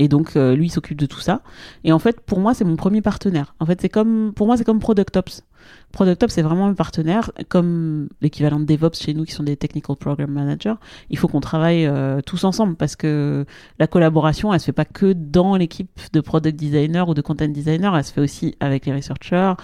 Et 0.00 0.08
donc 0.08 0.34
lui 0.34 0.66
il 0.66 0.70
s'occupe 0.70 0.98
de 0.98 1.06
tout 1.06 1.20
ça. 1.20 1.42
Et 1.84 1.92
en 1.92 1.98
fait 1.98 2.20
pour 2.20 2.40
moi 2.40 2.54
c'est 2.54 2.64
mon 2.64 2.76
premier 2.76 3.02
partenaire. 3.02 3.54
En 3.60 3.66
fait 3.66 3.80
c'est 3.80 3.88
comme 3.88 4.32
pour 4.34 4.46
moi 4.46 4.56
c'est 4.56 4.64
comme 4.64 4.80
Product 4.80 5.16
Ops. 5.16 5.44
Product 5.92 6.22
Ops, 6.22 6.34
c'est 6.34 6.42
vraiment 6.42 6.66
un 6.66 6.74
partenaire, 6.74 7.32
comme 7.48 8.08
l'équivalent 8.20 8.60
de 8.60 8.64
DevOps 8.64 8.94
chez 8.94 9.12
nous, 9.12 9.24
qui 9.24 9.32
sont 9.32 9.42
des 9.42 9.56
Technical 9.56 9.96
Program 9.96 10.30
Managers. 10.30 10.74
Il 11.10 11.18
faut 11.18 11.26
qu'on 11.26 11.40
travaille 11.40 11.86
euh, 11.86 12.20
tous 12.20 12.44
ensemble 12.44 12.76
parce 12.76 12.96
que 12.96 13.44
la 13.78 13.86
collaboration, 13.86 14.54
elle 14.54 14.60
se 14.60 14.66
fait 14.66 14.72
pas 14.72 14.84
que 14.84 15.12
dans 15.12 15.56
l'équipe 15.56 16.00
de 16.12 16.20
Product 16.20 16.56
Designer 16.56 17.08
ou 17.08 17.14
de 17.14 17.22
Content 17.22 17.48
Designer, 17.48 17.96
elle 17.96 18.04
se 18.04 18.12
fait 18.12 18.20
aussi 18.20 18.56
avec 18.60 18.86
les 18.86 18.94
researchers, 18.94 19.54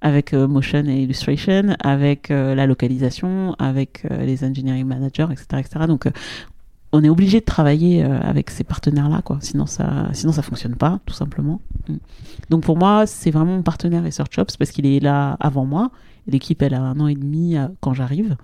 avec 0.00 0.34
euh, 0.34 0.48
Motion 0.48 0.84
et 0.86 1.02
Illustration, 1.02 1.76
avec 1.80 2.30
euh, 2.30 2.54
la 2.54 2.66
localisation, 2.66 3.54
avec 3.58 4.04
les 4.10 4.44
Engineering 4.44 4.86
Managers, 4.86 5.28
etc. 5.30 5.46
etc. 5.60 5.86
Donc, 5.86 6.08
on 6.92 7.02
est 7.02 7.08
obligé 7.08 7.40
de 7.40 7.44
travailler 7.44 8.04
euh, 8.04 8.18
avec 8.20 8.50
ces 8.50 8.64
partenaires-là, 8.64 9.22
quoi. 9.22 9.38
Sinon 9.40 9.66
ça, 9.66 10.08
sinon 10.12 10.32
ça 10.32 10.42
fonctionne 10.42 10.76
pas, 10.76 11.00
tout 11.06 11.14
simplement. 11.14 11.60
Mm. 11.88 11.96
Donc 12.50 12.62
pour 12.62 12.76
moi, 12.76 13.06
c'est 13.06 13.30
vraiment 13.30 13.56
mon 13.56 13.62
partenaire 13.62 14.04
Research 14.04 14.38
Ops 14.38 14.56
parce 14.56 14.70
qu'il 14.70 14.86
est 14.86 15.00
là 15.00 15.36
avant 15.40 15.64
moi. 15.64 15.90
L'équipe, 16.28 16.60
elle 16.62 16.74
a 16.74 16.80
un 16.80 16.98
an 16.98 17.06
et 17.06 17.14
demi 17.14 17.56
euh, 17.56 17.68
quand 17.80 17.94
j'arrive. 17.94 18.36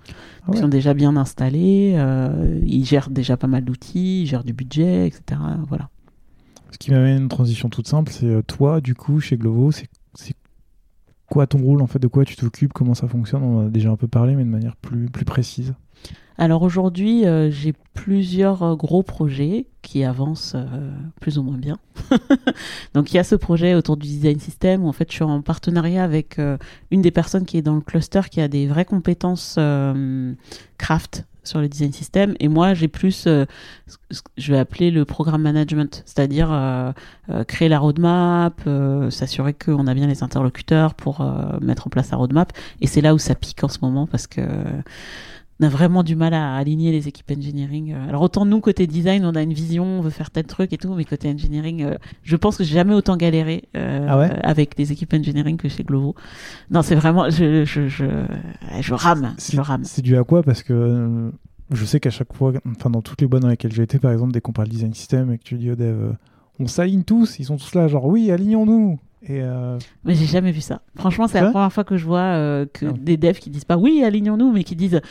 Ah 0.43 0.51
ils 0.53 0.59
sont 0.59 0.67
déjà 0.67 0.93
bien 0.93 1.17
installés. 1.17 1.93
Euh, 1.95 2.59
ils 2.65 2.85
gèrent 2.85 3.09
déjà 3.09 3.37
pas 3.37 3.47
mal 3.47 3.65
d'outils, 3.65 4.23
ils 4.23 4.27
gèrent 4.27 4.43
du 4.43 4.53
budget, 4.53 5.07
etc. 5.07 5.41
Voilà. 5.67 5.89
Ce 6.71 6.77
qui 6.77 6.91
m'amène 6.91 7.23
une 7.23 7.29
transition 7.29 7.69
toute 7.69 7.87
simple, 7.87 8.11
c'est 8.11 8.45
toi, 8.47 8.81
du 8.81 8.95
coup, 8.95 9.19
chez 9.19 9.37
Glovo, 9.37 9.71
c'est 9.71 9.87
quoi 11.33 11.47
ton 11.47 11.57
rôle 11.57 11.81
en 11.81 11.87
fait? 11.87 11.99
De 11.99 12.07
quoi 12.07 12.25
tu 12.25 12.35
t'occupes? 12.35 12.73
Comment 12.73 12.93
ça 12.93 13.07
fonctionne? 13.07 13.41
On 13.43 13.57
en 13.57 13.67
a 13.67 13.69
déjà 13.69 13.89
un 13.89 13.95
peu 13.95 14.07
parlé, 14.07 14.35
mais 14.35 14.43
de 14.43 14.49
manière 14.49 14.75
plus, 14.75 15.09
plus 15.09 15.25
précise. 15.25 15.73
Alors 16.37 16.63
aujourd'hui, 16.63 17.25
euh, 17.25 17.51
j'ai 17.51 17.73
plusieurs 17.93 18.63
euh, 18.63 18.75
gros 18.75 19.03
projets 19.03 19.67
qui 19.81 20.03
avancent 20.03 20.55
euh, 20.55 20.91
plus 21.19 21.37
ou 21.37 21.43
moins 21.43 21.57
bien. 21.57 21.77
Donc 22.93 23.11
il 23.13 23.17
y 23.17 23.19
a 23.19 23.23
ce 23.23 23.35
projet 23.35 23.75
autour 23.75 23.97
du 23.97 24.07
design 24.07 24.39
system 24.39 24.83
où 24.83 24.87
en 24.87 24.93
fait 24.93 25.09
je 25.09 25.15
suis 25.15 25.23
en 25.23 25.41
partenariat 25.41 26.03
avec 26.03 26.39
une 26.91 27.01
des 27.01 27.11
personnes 27.11 27.45
qui 27.45 27.57
est 27.57 27.61
dans 27.61 27.75
le 27.75 27.81
cluster 27.81 28.21
qui 28.31 28.41
a 28.41 28.47
des 28.47 28.67
vraies 28.67 28.85
compétences 28.85 29.59
craft 30.77 31.25
sur 31.43 31.59
le 31.59 31.67
design 31.67 31.91
system 31.91 32.35
et 32.39 32.47
moi 32.47 32.73
j'ai 32.73 32.87
plus 32.87 33.11
ce 33.11 33.45
je 34.37 34.51
vais 34.51 34.57
appeler 34.57 34.91
le 34.91 35.05
programme 35.05 35.41
management 35.41 36.03
c'est-à-dire 36.05 36.93
créer 37.47 37.69
la 37.69 37.79
roadmap 37.79 38.61
s'assurer 39.09 39.53
qu'on 39.53 39.87
a 39.87 39.93
bien 39.93 40.07
les 40.07 40.23
interlocuteurs 40.23 40.93
pour 40.95 41.25
mettre 41.61 41.87
en 41.87 41.89
place 41.89 42.11
la 42.11 42.17
roadmap 42.17 42.53
et 42.81 42.87
c'est 42.87 43.01
là 43.01 43.13
où 43.13 43.17
ça 43.17 43.35
pique 43.35 43.63
en 43.63 43.69
ce 43.69 43.79
moment 43.81 44.07
parce 44.07 44.27
que 44.27 44.41
on 45.59 45.65
a 45.65 45.69
vraiment 45.69 46.03
du 46.03 46.15
mal 46.15 46.33
à 46.33 46.55
aligner 46.55 46.91
les 46.91 47.07
équipes 47.07 47.31
engineering. 47.31 47.93
Euh. 47.93 48.09
Alors 48.09 48.21
autant 48.21 48.45
nous 48.45 48.59
côté 48.59 48.87
design, 48.87 49.25
on 49.25 49.35
a 49.35 49.41
une 49.41 49.53
vision, 49.53 49.85
on 49.85 50.01
veut 50.01 50.09
faire 50.09 50.31
tel 50.31 50.45
truc 50.45 50.73
et 50.73 50.77
tout, 50.77 50.93
mais 50.93 51.05
côté 51.05 51.29
engineering, 51.29 51.83
euh, 51.83 51.95
je 52.23 52.35
pense 52.35 52.57
que 52.57 52.63
j'ai 52.63 52.73
jamais 52.73 52.93
autant 52.93 53.17
galéré 53.17 53.63
euh, 53.77 54.07
ah 54.09 54.47
avec 54.47 54.75
des 54.75 54.91
équipes 54.91 55.13
engineering 55.13 55.57
que 55.57 55.69
chez 55.69 55.83
Glovo. 55.83 56.15
Non, 56.71 56.81
c'est 56.81 56.95
vraiment, 56.95 57.29
je, 57.29 57.65
je, 57.65 57.87
je, 57.87 58.05
je 58.79 58.93
rame, 58.93 59.35
je 59.37 59.59
rame. 59.59 59.83
C'est 59.83 60.01
dû 60.01 60.17
à 60.17 60.23
quoi? 60.23 60.43
Parce 60.43 60.63
que 60.63 61.31
je 61.71 61.85
sais 61.85 61.99
qu'à 61.99 62.09
chaque 62.09 62.33
fois, 62.33 62.53
enfin 62.65 62.89
dans 62.89 63.01
toutes 63.01 63.21
les 63.21 63.27
boîtes 63.27 63.43
dans 63.43 63.49
lesquelles 63.49 63.73
j'ai 63.73 63.83
été, 63.83 63.99
par 63.99 64.11
exemple, 64.11 64.31
dès 64.31 64.41
qu'on 64.41 64.53
parle 64.53 64.69
design 64.69 64.93
system 64.93 65.31
et 65.31 65.37
que 65.37 65.43
tu 65.43 65.55
dis 65.55 65.71
au 65.71 65.75
dev, 65.75 66.13
on 66.59 66.67
s'aligne 66.67 67.03
tous, 67.03 67.39
ils 67.39 67.45
sont 67.45 67.57
tous 67.57 67.75
là, 67.75 67.87
genre 67.87 68.05
oui, 68.05 68.31
alignons-nous. 68.31 68.99
Euh, 69.29 69.79
mais 70.03 70.15
j'ai 70.15 70.25
jamais 70.25 70.51
vu 70.51 70.61
ça. 70.61 70.81
Franchement, 70.97 71.27
c'est 71.27 71.39
la 71.39 71.49
première 71.49 71.71
fois 71.71 71.83
que 71.83 71.95
je 71.95 72.05
vois 72.05 72.19
euh, 72.19 72.65
que 72.71 72.85
des 72.85 73.15
devs 73.15 73.39
qui 73.39 73.49
disent 73.49 73.65
pas 73.65 73.77
oui, 73.77 74.03
alignons-nous, 74.03 74.51
mais 74.51 74.63
qui 74.63 74.75
disent 74.75 75.01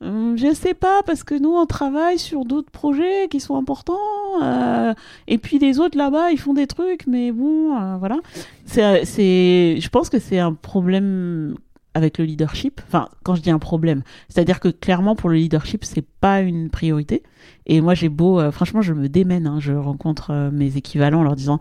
hum, 0.00 0.36
je 0.38 0.54
sais 0.54 0.74
pas 0.74 1.02
parce 1.04 1.24
que 1.24 1.34
nous 1.34 1.50
on 1.50 1.66
travaille 1.66 2.18
sur 2.18 2.44
d'autres 2.44 2.70
projets 2.70 3.28
qui 3.28 3.40
sont 3.40 3.56
importants 3.56 3.96
euh, 4.42 4.94
et 5.26 5.38
puis 5.38 5.58
les 5.58 5.80
autres 5.80 5.98
là-bas 5.98 6.30
ils 6.30 6.38
font 6.38 6.54
des 6.54 6.66
trucs, 6.66 7.06
mais 7.06 7.32
bon, 7.32 7.98
voilà. 7.98 8.18
C'est, 8.66 9.80
je 9.80 9.88
pense 9.88 10.10
que 10.10 10.18
c'est 10.18 10.38
un 10.38 10.52
problème 10.52 11.56
avec 11.94 12.18
le 12.18 12.24
leadership. 12.24 12.80
Enfin, 12.86 13.08
quand 13.24 13.34
je 13.34 13.40
dis 13.40 13.50
un 13.50 13.58
problème, 13.58 14.02
c'est-à-dire 14.28 14.60
que 14.60 14.68
clairement 14.68 15.16
pour 15.16 15.30
le 15.30 15.36
leadership 15.36 15.84
c'est 15.84 16.06
pas 16.20 16.40
une 16.40 16.70
priorité. 16.70 17.22
Et 17.66 17.80
moi 17.80 17.94
j'ai 17.94 18.10
beau, 18.10 18.50
franchement, 18.52 18.82
je 18.82 18.92
me 18.92 19.08
démène. 19.08 19.46
Hein. 19.48 19.58
je 19.58 19.72
rencontre 19.72 20.50
mes 20.52 20.76
équivalents 20.76 21.20
en 21.20 21.24
leur 21.24 21.36
disant 21.36 21.58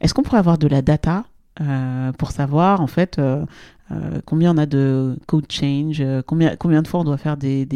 est-ce 0.00 0.14
qu'on 0.14 0.22
pourrait 0.22 0.38
avoir 0.38 0.58
de 0.58 0.66
la 0.66 0.82
data 0.82 1.24
euh, 1.60 2.12
pour 2.12 2.30
savoir 2.30 2.80
en 2.80 2.86
fait 2.86 3.18
euh, 3.18 3.44
euh, 3.90 4.20
combien 4.24 4.54
on 4.54 4.58
a 4.58 4.66
de 4.66 5.16
code 5.26 5.50
change, 5.50 6.02
combien, 6.26 6.56
combien 6.56 6.80
de 6.80 6.88
fois 6.88 7.00
on 7.00 7.04
doit 7.04 7.18
faire 7.18 7.36
des, 7.36 7.66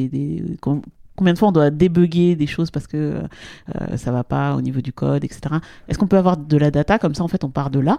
combien 0.61 1.33
de 1.33 1.39
fois 1.39 1.49
on 1.49 1.53
doit 1.53 1.71
débugger 1.71 2.35
des 2.37 2.47
choses 2.47 2.71
parce 2.71 2.87
que 2.87 3.23
ça 3.97 4.13
va 4.13 4.25
pas 4.25 4.55
au 4.55 4.63
niveau 4.63 4.81
du 4.81 4.93
code, 4.93 5.25
etc. 5.25 5.57
Est-ce 5.89 5.99
qu'on 5.99 6.07
peut 6.07 6.17
avoir 6.17 6.37
de 6.37 6.57
la 6.57 6.71
data? 6.71 6.99
Comme 6.99 7.15
ça 7.15 7.25
en 7.25 7.29
fait 7.29 7.45
on 7.45 7.51
part 7.51 7.71
de 7.71 7.81
là 7.81 7.99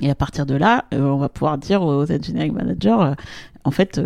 et 0.00 0.10
à 0.10 0.14
partir 0.14 0.46
de 0.46 0.54
là, 0.54 0.84
on 0.92 1.16
va 1.16 1.28
pouvoir 1.28 1.58
dire 1.58 1.82
aux 1.82 2.10
engineering 2.10 2.52
managers, 2.52 3.14
en 3.64 3.70
fait, 3.70 4.00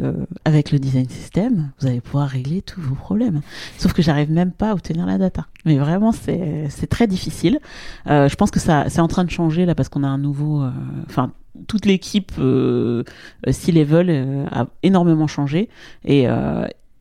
avec 0.45 0.71
le 0.71 0.79
design 0.79 1.09
system, 1.09 1.71
vous 1.81 1.87
allez 1.87 2.01
pouvoir 2.01 2.29
régler 2.29 2.63
tous 2.63 2.81
vos 2.81 2.95
problèmes. 2.95 3.41
Sauf 3.79 3.93
que 3.93 4.03
j'arrive 4.03 4.31
même 4.31 4.53
pas 4.53 4.71
à 4.71 4.75
obtenir 4.75 5.07
la 5.07 5.19
data. 5.19 5.47
Mais 5.65 5.79
vraiment, 5.79 6.13
c'est 6.13 6.87
très 6.89 7.07
difficile. 7.07 7.59
Euh, 8.07 8.29
je 8.29 8.37
pense 8.37 8.51
que 8.51 8.61
ça 8.61 8.89
c'est 8.89 9.01
en 9.01 9.09
train 9.09 9.25
de 9.25 9.31
changer 9.31 9.67
là 9.67 9.75
parce 9.75 9.89
qu'on 9.89 10.05
a 10.05 10.09
un 10.09 10.19
nouveau. 10.19 10.63
Euh, 10.63 10.71
enfin, 11.07 11.33
toute 11.67 11.87
l'équipe 11.87 12.33
euh, 12.39 13.03
C-Level 13.51 14.11
euh, 14.11 14.47
a 14.51 14.67
énormément 14.83 15.27
changé 15.27 15.69
et, 16.05 16.27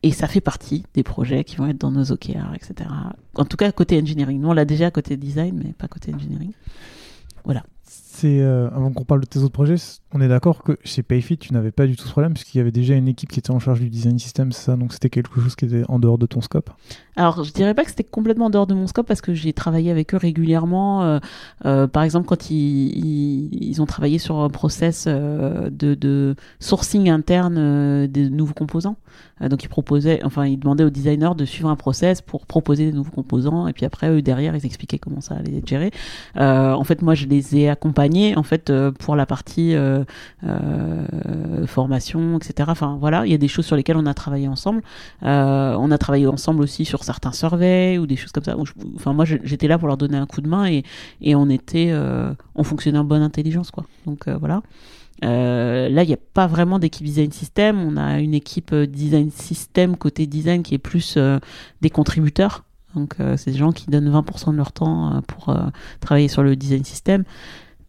et 0.02 0.12
ça 0.12 0.26
fait 0.26 0.40
partie 0.40 0.84
des 0.94 1.02
projets 1.02 1.44
qui 1.44 1.56
vont 1.56 1.66
être 1.66 1.78
dans 1.78 1.90
nos 1.90 2.12
OKR, 2.12 2.54
etc. 2.54 2.90
En 3.34 3.44
tout 3.44 3.56
cas, 3.56 3.70
côté 3.72 4.00
engineering. 4.00 4.40
Nous, 4.40 4.48
on 4.48 4.52
l'a 4.52 4.64
déjà 4.64 4.90
côté 4.90 5.16
design, 5.16 5.60
mais 5.64 5.72
pas 5.72 5.88
côté 5.88 6.12
engineering. 6.14 6.52
Voilà. 7.44 7.62
Euh, 8.24 8.68
avant 8.74 8.92
qu'on 8.92 9.04
parle 9.04 9.20
de 9.20 9.26
tes 9.26 9.38
autres 9.38 9.52
projets, 9.52 9.76
on 10.12 10.20
est 10.20 10.28
d'accord 10.28 10.62
que 10.62 10.76
chez 10.84 11.02
Payfit, 11.02 11.38
tu 11.38 11.52
n'avais 11.52 11.70
pas 11.70 11.86
du 11.86 11.96
tout 11.96 12.04
ce 12.04 12.10
problème 12.10 12.34
puisqu'il 12.34 12.58
y 12.58 12.60
avait 12.60 12.72
déjà 12.72 12.94
une 12.94 13.08
équipe 13.08 13.30
qui 13.30 13.38
était 13.38 13.50
en 13.50 13.58
charge 13.58 13.80
du 13.80 13.90
design 13.90 14.18
system, 14.18 14.52
ça, 14.52 14.76
donc 14.76 14.92
c'était 14.92 15.10
quelque 15.10 15.40
chose 15.40 15.54
qui 15.54 15.66
était 15.66 15.82
en 15.88 15.98
dehors 15.98 16.18
de 16.18 16.26
ton 16.26 16.40
scope. 16.40 16.70
Alors, 17.18 17.44
je 17.44 17.52
dirais 17.52 17.74
pas 17.74 17.84
que 17.84 17.90
c'était 17.90 18.04
complètement 18.04 18.46
en 18.46 18.50
dehors 18.50 18.66
de 18.66 18.74
mon 18.74 18.86
scope 18.86 19.06
parce 19.06 19.20
que 19.20 19.34
j'ai 19.34 19.52
travaillé 19.52 19.90
avec 19.90 20.14
eux 20.14 20.16
régulièrement. 20.16 21.02
Euh, 21.02 21.18
euh, 21.66 21.86
par 21.86 22.04
exemple, 22.04 22.26
quand 22.26 22.50
ils, 22.50 23.52
ils, 23.52 23.82
ont 23.82 23.86
travaillé 23.86 24.18
sur 24.18 24.38
un 24.38 24.48
process 24.48 25.06
de, 25.06 25.68
de 25.70 26.36
sourcing 26.60 27.10
interne 27.10 28.06
des 28.06 28.30
nouveaux 28.30 28.54
composants. 28.54 28.96
donc, 29.40 29.64
ils 29.64 29.68
proposaient, 29.68 30.20
enfin, 30.24 30.46
ils 30.46 30.58
demandaient 30.58 30.84
aux 30.84 30.90
designers 30.90 31.34
de 31.36 31.44
suivre 31.44 31.68
un 31.68 31.76
process 31.76 32.22
pour 32.22 32.46
proposer 32.46 32.86
des 32.86 32.92
nouveaux 32.92 33.10
composants 33.10 33.68
et 33.68 33.72
puis 33.72 33.84
après, 33.84 34.08
eux 34.08 34.22
derrière, 34.22 34.54
ils 34.56 34.64
expliquaient 34.64 34.98
comment 34.98 35.20
ça 35.20 35.34
allait 35.34 35.58
être 35.58 35.68
géré. 35.68 35.90
en 36.36 36.84
fait, 36.84 37.02
moi, 37.02 37.14
je 37.14 37.26
les 37.26 37.56
ai 37.56 37.68
accompagnés 37.68 38.36
en 38.36 38.42
fait 38.42 38.70
euh, 38.70 38.90
pour 38.92 39.16
la 39.16 39.26
partie 39.26 39.74
euh, 39.74 40.04
euh, 40.44 41.66
formation, 41.66 42.38
etc. 42.38 42.68
Enfin 42.70 42.96
voilà, 43.00 43.26
il 43.26 43.32
y 43.32 43.34
a 43.34 43.38
des 43.38 43.48
choses 43.48 43.66
sur 43.66 43.76
lesquelles 43.76 43.96
on 43.96 44.06
a 44.06 44.14
travaillé 44.14 44.48
ensemble. 44.48 44.82
on 45.22 45.90
a 45.90 45.98
travaillé 45.98 46.26
ensemble 46.26 46.62
aussi 46.62 46.84
sur 46.84 47.04
certains 47.08 47.32
surveys 47.32 47.98
ou 47.98 48.06
des 48.06 48.16
choses 48.16 48.32
comme 48.32 48.44
ça. 48.44 48.54
enfin 48.96 49.12
moi 49.12 49.24
j'étais 49.24 49.66
là 49.66 49.78
pour 49.78 49.88
leur 49.88 49.96
donner 49.96 50.18
un 50.18 50.26
coup 50.26 50.40
de 50.40 50.48
main 50.48 50.66
et, 50.66 50.84
on 51.34 51.48
était, 51.48 51.92
on 52.54 52.62
fonctionnait 52.62 52.98
en 52.98 53.04
bonne 53.04 53.22
intelligence 53.22 53.70
quoi. 53.70 53.84
Donc 54.06 54.28
voilà. 54.28 54.62
là, 55.22 56.02
il 56.02 56.06
n'y 56.06 56.12
a 56.12 56.18
pas 56.34 56.46
vraiment 56.46 56.78
d'équipe 56.78 57.06
design 57.06 57.32
system. 57.32 57.80
On 57.80 57.96
a 57.96 58.20
une 58.20 58.34
équipe 58.34 58.74
design 58.74 59.30
system 59.30 59.96
côté 59.96 60.26
design 60.26 60.62
qui 60.62 60.74
est 60.74 60.84
plus 60.92 61.18
des 61.80 61.90
contributeurs. 61.90 62.64
Donc, 62.94 63.16
c'est 63.36 63.52
des 63.52 63.58
gens 63.58 63.72
qui 63.72 63.90
donnent 63.90 64.10
20% 64.10 64.52
de 64.52 64.56
leur 64.56 64.72
temps 64.72 65.22
pour 65.26 65.54
travailler 66.00 66.28
sur 66.28 66.42
le 66.42 66.56
design 66.56 66.84
system. 66.84 67.24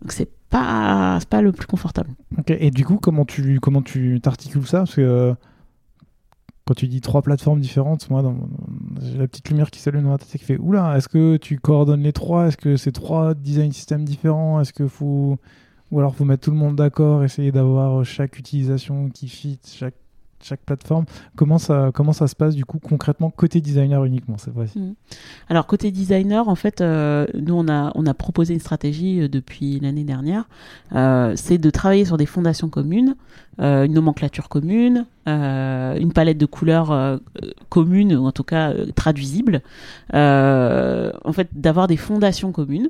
Donc 0.02 0.14
c'est 0.14 0.30
pas 0.50 1.20
pas 1.30 1.42
le 1.42 1.52
plus 1.52 1.68
confortable. 1.68 2.10
Et 2.48 2.72
du 2.72 2.86
coup, 2.86 2.98
comment 2.98 3.26
tu 3.26 3.60
comment 3.60 3.82
tu 3.82 4.20
t'articules 4.22 4.66
ça? 4.68 4.84
Euh, 4.98 5.34
quand 6.70 6.76
tu 6.76 6.88
dis 6.88 7.02
trois 7.02 7.24
plateformes 7.24 7.60
différentes, 7.62 8.12
moi, 8.12 8.24
j'ai 9.02 9.18
la 9.18 9.28
petite 9.28 9.50
lumière 9.50 9.72
qui 9.72 9.80
s'allume 9.80 10.04
dans 10.04 10.12
ma 10.12 10.20
tête 10.20 10.30
qui 10.30 10.38
fait 10.38 10.60
oula, 10.60 10.96
est-ce 10.96 11.10
que 11.10 11.38
tu 11.38 11.58
coordonnes 11.58 12.04
les 12.04 12.14
trois? 12.14 12.46
Est-ce 12.46 12.58
que 12.58 12.78
c'est 12.78 12.92
trois 12.92 13.34
design 13.34 13.72
systems 13.72 14.06
différents? 14.06 14.62
Est-ce 14.62 14.72
que 14.72 14.88
faut 14.88 15.40
ou 15.90 15.98
alors 15.98 16.16
faut 16.16 16.26
mettre 16.26 16.44
tout 16.44 16.52
le 16.52 16.58
monde 16.58 16.76
d'accord, 16.76 17.24
essayer 17.24 17.52
d'avoir 17.52 18.06
chaque 18.06 18.38
utilisation 18.38 19.10
qui 19.10 19.30
fit 19.30 19.60
chaque 19.66 19.96
chaque 20.44 20.62
plateforme. 20.62 21.06
Comment 21.36 21.58
ça, 21.58 21.92
comment 21.94 22.14
ça 22.14 22.28
se 22.28 22.36
passe 22.36 22.56
du 22.56 22.66
coup 22.66 22.80
concrètement 22.80 23.30
côté 23.30 23.62
designer 23.62 24.04
uniquement 24.06 24.38
cette 24.38 24.54
fois-ci? 24.54 24.80
Mmh. 24.80 24.96
Alors 25.50 25.68
côté 25.68 25.92
designer, 25.92 26.48
en 26.48 26.56
fait, 26.56 26.82
euh, 26.82 27.26
nous 27.34 27.56
on 27.56 27.68
a, 27.68 27.92
on 27.96 28.06
a 28.06 28.14
proposé 28.14 28.54
une 28.54 28.60
stratégie 28.60 29.22
euh, 29.22 29.28
depuis 29.28 29.80
l'année 29.80 30.04
dernière, 30.04 30.48
euh, 30.96 31.34
c'est 31.36 31.58
de 31.58 31.70
travailler 31.70 32.06
sur 32.06 32.18
des 32.18 32.26
fondations 32.26 32.70
communes, 32.70 33.16
une 33.58 33.92
nomenclature 33.92 34.48
commune, 34.48 35.06
une 35.26 36.12
palette 36.14 36.38
de 36.38 36.46
couleurs 36.46 37.20
commune 37.68 38.16
ou 38.16 38.26
en 38.26 38.32
tout 38.32 38.46
cas 38.46 38.74
traduisible. 38.96 39.62
en 40.14 41.34
fait, 41.34 41.50
d'avoir 41.54 41.88
des 41.88 41.98
fondations 41.98 42.54
communes 42.54 42.90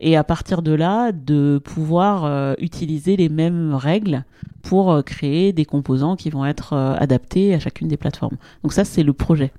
et 0.00 0.16
à 0.16 0.24
partir 0.24 0.62
de 0.62 0.72
là, 0.72 1.12
de 1.12 1.60
pouvoir 1.62 2.24
euh, 2.24 2.54
utiliser 2.58 3.16
les 3.16 3.28
mêmes 3.28 3.74
règles 3.74 4.24
pour 4.62 4.92
euh, 4.92 5.02
créer 5.02 5.52
des 5.52 5.64
composants 5.64 6.16
qui 6.16 6.30
vont 6.30 6.44
être 6.44 6.72
euh, 6.72 6.94
adaptés 6.98 7.54
à 7.54 7.58
chacune 7.58 7.88
des 7.88 7.96
plateformes. 7.96 8.36
Donc 8.62 8.72
ça, 8.72 8.84
c'est 8.84 9.02
le 9.02 9.12
projet. 9.12 9.52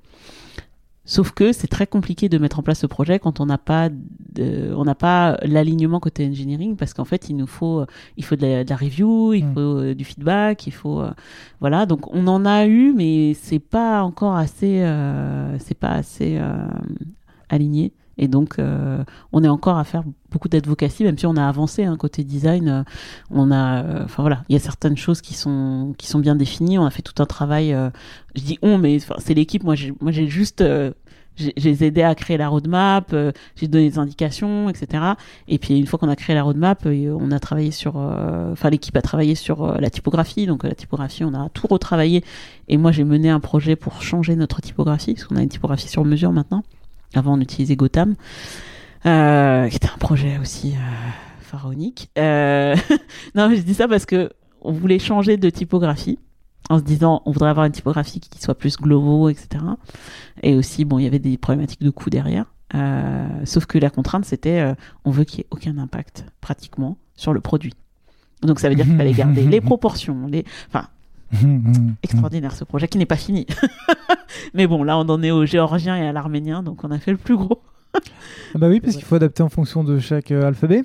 Sauf 1.04 1.32
que 1.32 1.52
c'est 1.52 1.66
très 1.66 1.86
compliqué 1.86 2.28
de 2.28 2.38
mettre 2.38 2.60
en 2.60 2.62
place 2.62 2.78
ce 2.78 2.86
projet 2.86 3.18
quand 3.18 3.40
on 3.40 3.46
n'a 3.46 3.58
pas 3.58 3.88
on 4.38 4.84
n'a 4.84 4.94
pas 4.94 5.38
l'alignement 5.42 5.98
côté 5.98 6.24
engineering 6.24 6.76
parce 6.76 6.94
qu'en 6.94 7.04
fait 7.04 7.28
il 7.28 7.36
nous 7.36 7.48
faut 7.48 7.84
il 8.16 8.24
faut 8.24 8.36
de 8.36 8.64
la, 8.68 8.76
review, 8.76 9.32
il 9.32 9.46
mm. 9.46 9.54
faut 9.54 9.94
du 9.94 10.04
feedback, 10.04 10.68
il 10.68 10.72
faut 10.72 11.02
voilà 11.58 11.84
donc 11.86 12.14
on 12.14 12.28
en 12.28 12.44
a 12.44 12.66
eu 12.66 12.92
mais 12.92 13.34
c'est 13.34 13.58
pas 13.58 14.04
encore 14.04 14.36
assez 14.36 14.86
c'est 15.58 15.76
pas 15.76 15.92
assez 15.92 16.38
aligné 17.48 17.92
et 18.20 18.28
donc, 18.28 18.58
euh, 18.58 19.02
on 19.32 19.42
est 19.42 19.48
encore 19.48 19.78
à 19.78 19.84
faire 19.84 20.04
beaucoup 20.30 20.50
d'advocacy, 20.50 21.04
même 21.04 21.16
si 21.16 21.24
on 21.24 21.36
a 21.36 21.48
avancé 21.48 21.84
hein, 21.84 21.96
côté 21.96 22.22
design. 22.22 22.68
Euh, 22.68 22.82
on 23.30 23.50
a, 23.50 23.82
euh, 23.82 24.04
enfin 24.04 24.22
voilà, 24.22 24.44
il 24.50 24.52
y 24.52 24.56
a 24.56 24.58
certaines 24.60 24.98
choses 24.98 25.22
qui 25.22 25.32
sont 25.32 25.94
qui 25.96 26.06
sont 26.06 26.18
bien 26.18 26.36
définies. 26.36 26.78
On 26.78 26.84
a 26.84 26.90
fait 26.90 27.00
tout 27.00 27.20
un 27.22 27.24
travail. 27.24 27.74
je 28.36 28.42
dis 28.42 28.58
on, 28.60 28.76
mais 28.76 28.98
c'est 29.18 29.32
l'équipe. 29.32 29.64
Moi, 29.64 29.74
j'ai, 29.74 29.94
moi, 30.02 30.12
j'ai 30.12 30.28
juste 30.28 30.62
j'ai 31.36 31.82
aidé 31.82 32.02
à 32.02 32.14
créer 32.14 32.36
la 32.36 32.48
roadmap, 32.48 33.16
j'ai 33.56 33.68
donné 33.68 33.88
des 33.88 33.98
indications, 33.98 34.68
etc. 34.68 35.14
Et 35.48 35.58
puis 35.58 35.78
une 35.78 35.86
fois 35.86 35.98
qu'on 35.98 36.10
a 36.10 36.16
créé 36.16 36.36
la 36.36 36.42
roadmap, 36.42 36.84
on 36.84 37.30
a 37.30 37.38
travaillé 37.40 37.70
sur, 37.70 37.96
enfin 37.96 38.68
l'équipe 38.68 38.94
a 38.98 39.00
travaillé 39.00 39.34
sur 39.34 39.80
la 39.80 39.88
typographie. 39.88 40.44
Donc 40.46 40.64
la 40.64 40.74
typographie, 40.74 41.24
on 41.24 41.32
a 41.32 41.48
tout 41.48 41.66
retravaillé. 41.66 42.22
Et 42.68 42.76
moi, 42.76 42.92
j'ai 42.92 43.04
mené 43.04 43.30
un 43.30 43.40
projet 43.40 43.76
pour 43.76 44.02
changer 44.02 44.36
notre 44.36 44.60
typographie, 44.60 45.14
parce 45.14 45.26
qu'on 45.26 45.36
a 45.36 45.42
une 45.42 45.48
typographie 45.48 45.88
sur 45.88 46.04
mesure 46.04 46.32
maintenant. 46.32 46.62
Avant, 47.14 47.34
on 47.34 47.40
utilisait 47.40 47.76
Gotham, 47.76 48.14
euh, 49.06 49.68
qui 49.68 49.76
était 49.76 49.88
un 49.88 49.98
projet 49.98 50.38
aussi 50.38 50.74
euh, 50.74 51.10
pharaonique. 51.40 52.10
Euh, 52.18 52.76
non, 53.34 53.48
mais 53.48 53.56
je 53.56 53.62
dis 53.62 53.74
ça 53.74 53.88
parce 53.88 54.06
que 54.06 54.30
on 54.62 54.72
voulait 54.72 54.98
changer 54.98 55.36
de 55.36 55.50
typographie 55.50 56.18
en 56.68 56.78
se 56.78 56.84
disant 56.84 57.22
on 57.24 57.32
voudrait 57.32 57.50
avoir 57.50 57.66
une 57.66 57.72
typographie 57.72 58.20
qui 58.20 58.40
soit 58.40 58.54
plus 58.54 58.76
globo, 58.76 59.28
etc. 59.28 59.64
Et 60.42 60.54
aussi, 60.54 60.84
bon, 60.84 60.98
il 60.98 61.04
y 61.04 61.06
avait 61.06 61.18
des 61.18 61.38
problématiques 61.38 61.82
de 61.82 61.90
coût 61.90 62.10
derrière. 62.10 62.46
sauf 63.44 63.66
que 63.66 63.78
la 63.78 63.90
contrainte, 63.90 64.24
c'était 64.24 64.74
on 65.04 65.10
veut 65.10 65.24
qu'il 65.24 65.38
n'y 65.38 65.42
ait 65.42 65.48
aucun 65.50 65.78
impact 65.78 66.26
pratiquement 66.40 66.98
sur 67.16 67.32
le 67.32 67.40
produit. 67.40 67.74
Donc 68.42 68.60
ça 68.60 68.68
veut 68.68 68.74
dire 68.74 68.84
qu'il 68.84 68.96
fallait 68.96 69.12
garder 69.12 69.42
les 69.46 69.60
proportions, 69.60 70.26
les, 70.26 70.44
enfin, 70.68 70.86
extraordinaire 72.02 72.54
ce 72.54 72.64
projet 72.64 72.88
qui 72.88 72.98
n'est 72.98 73.06
pas 73.06 73.16
fini. 73.16 73.46
Mais 74.54 74.66
bon, 74.66 74.82
là 74.82 74.98
on 74.98 75.08
en 75.08 75.22
est 75.22 75.30
au 75.30 75.46
géorgien 75.46 75.96
et 75.96 76.06
à 76.06 76.12
l'arménien, 76.12 76.62
donc 76.62 76.84
on 76.84 76.90
a 76.90 76.98
fait 76.98 77.12
le 77.12 77.18
plus 77.18 77.36
gros. 77.36 77.62
ah 77.94 78.58
bah 78.58 78.68
oui, 78.68 78.80
parce 78.80 78.96
qu'il 78.96 79.04
faut 79.04 79.16
adapter 79.16 79.42
en 79.42 79.48
fonction 79.48 79.84
de 79.84 79.98
chaque 79.98 80.30
euh, 80.30 80.46
alphabet. 80.46 80.84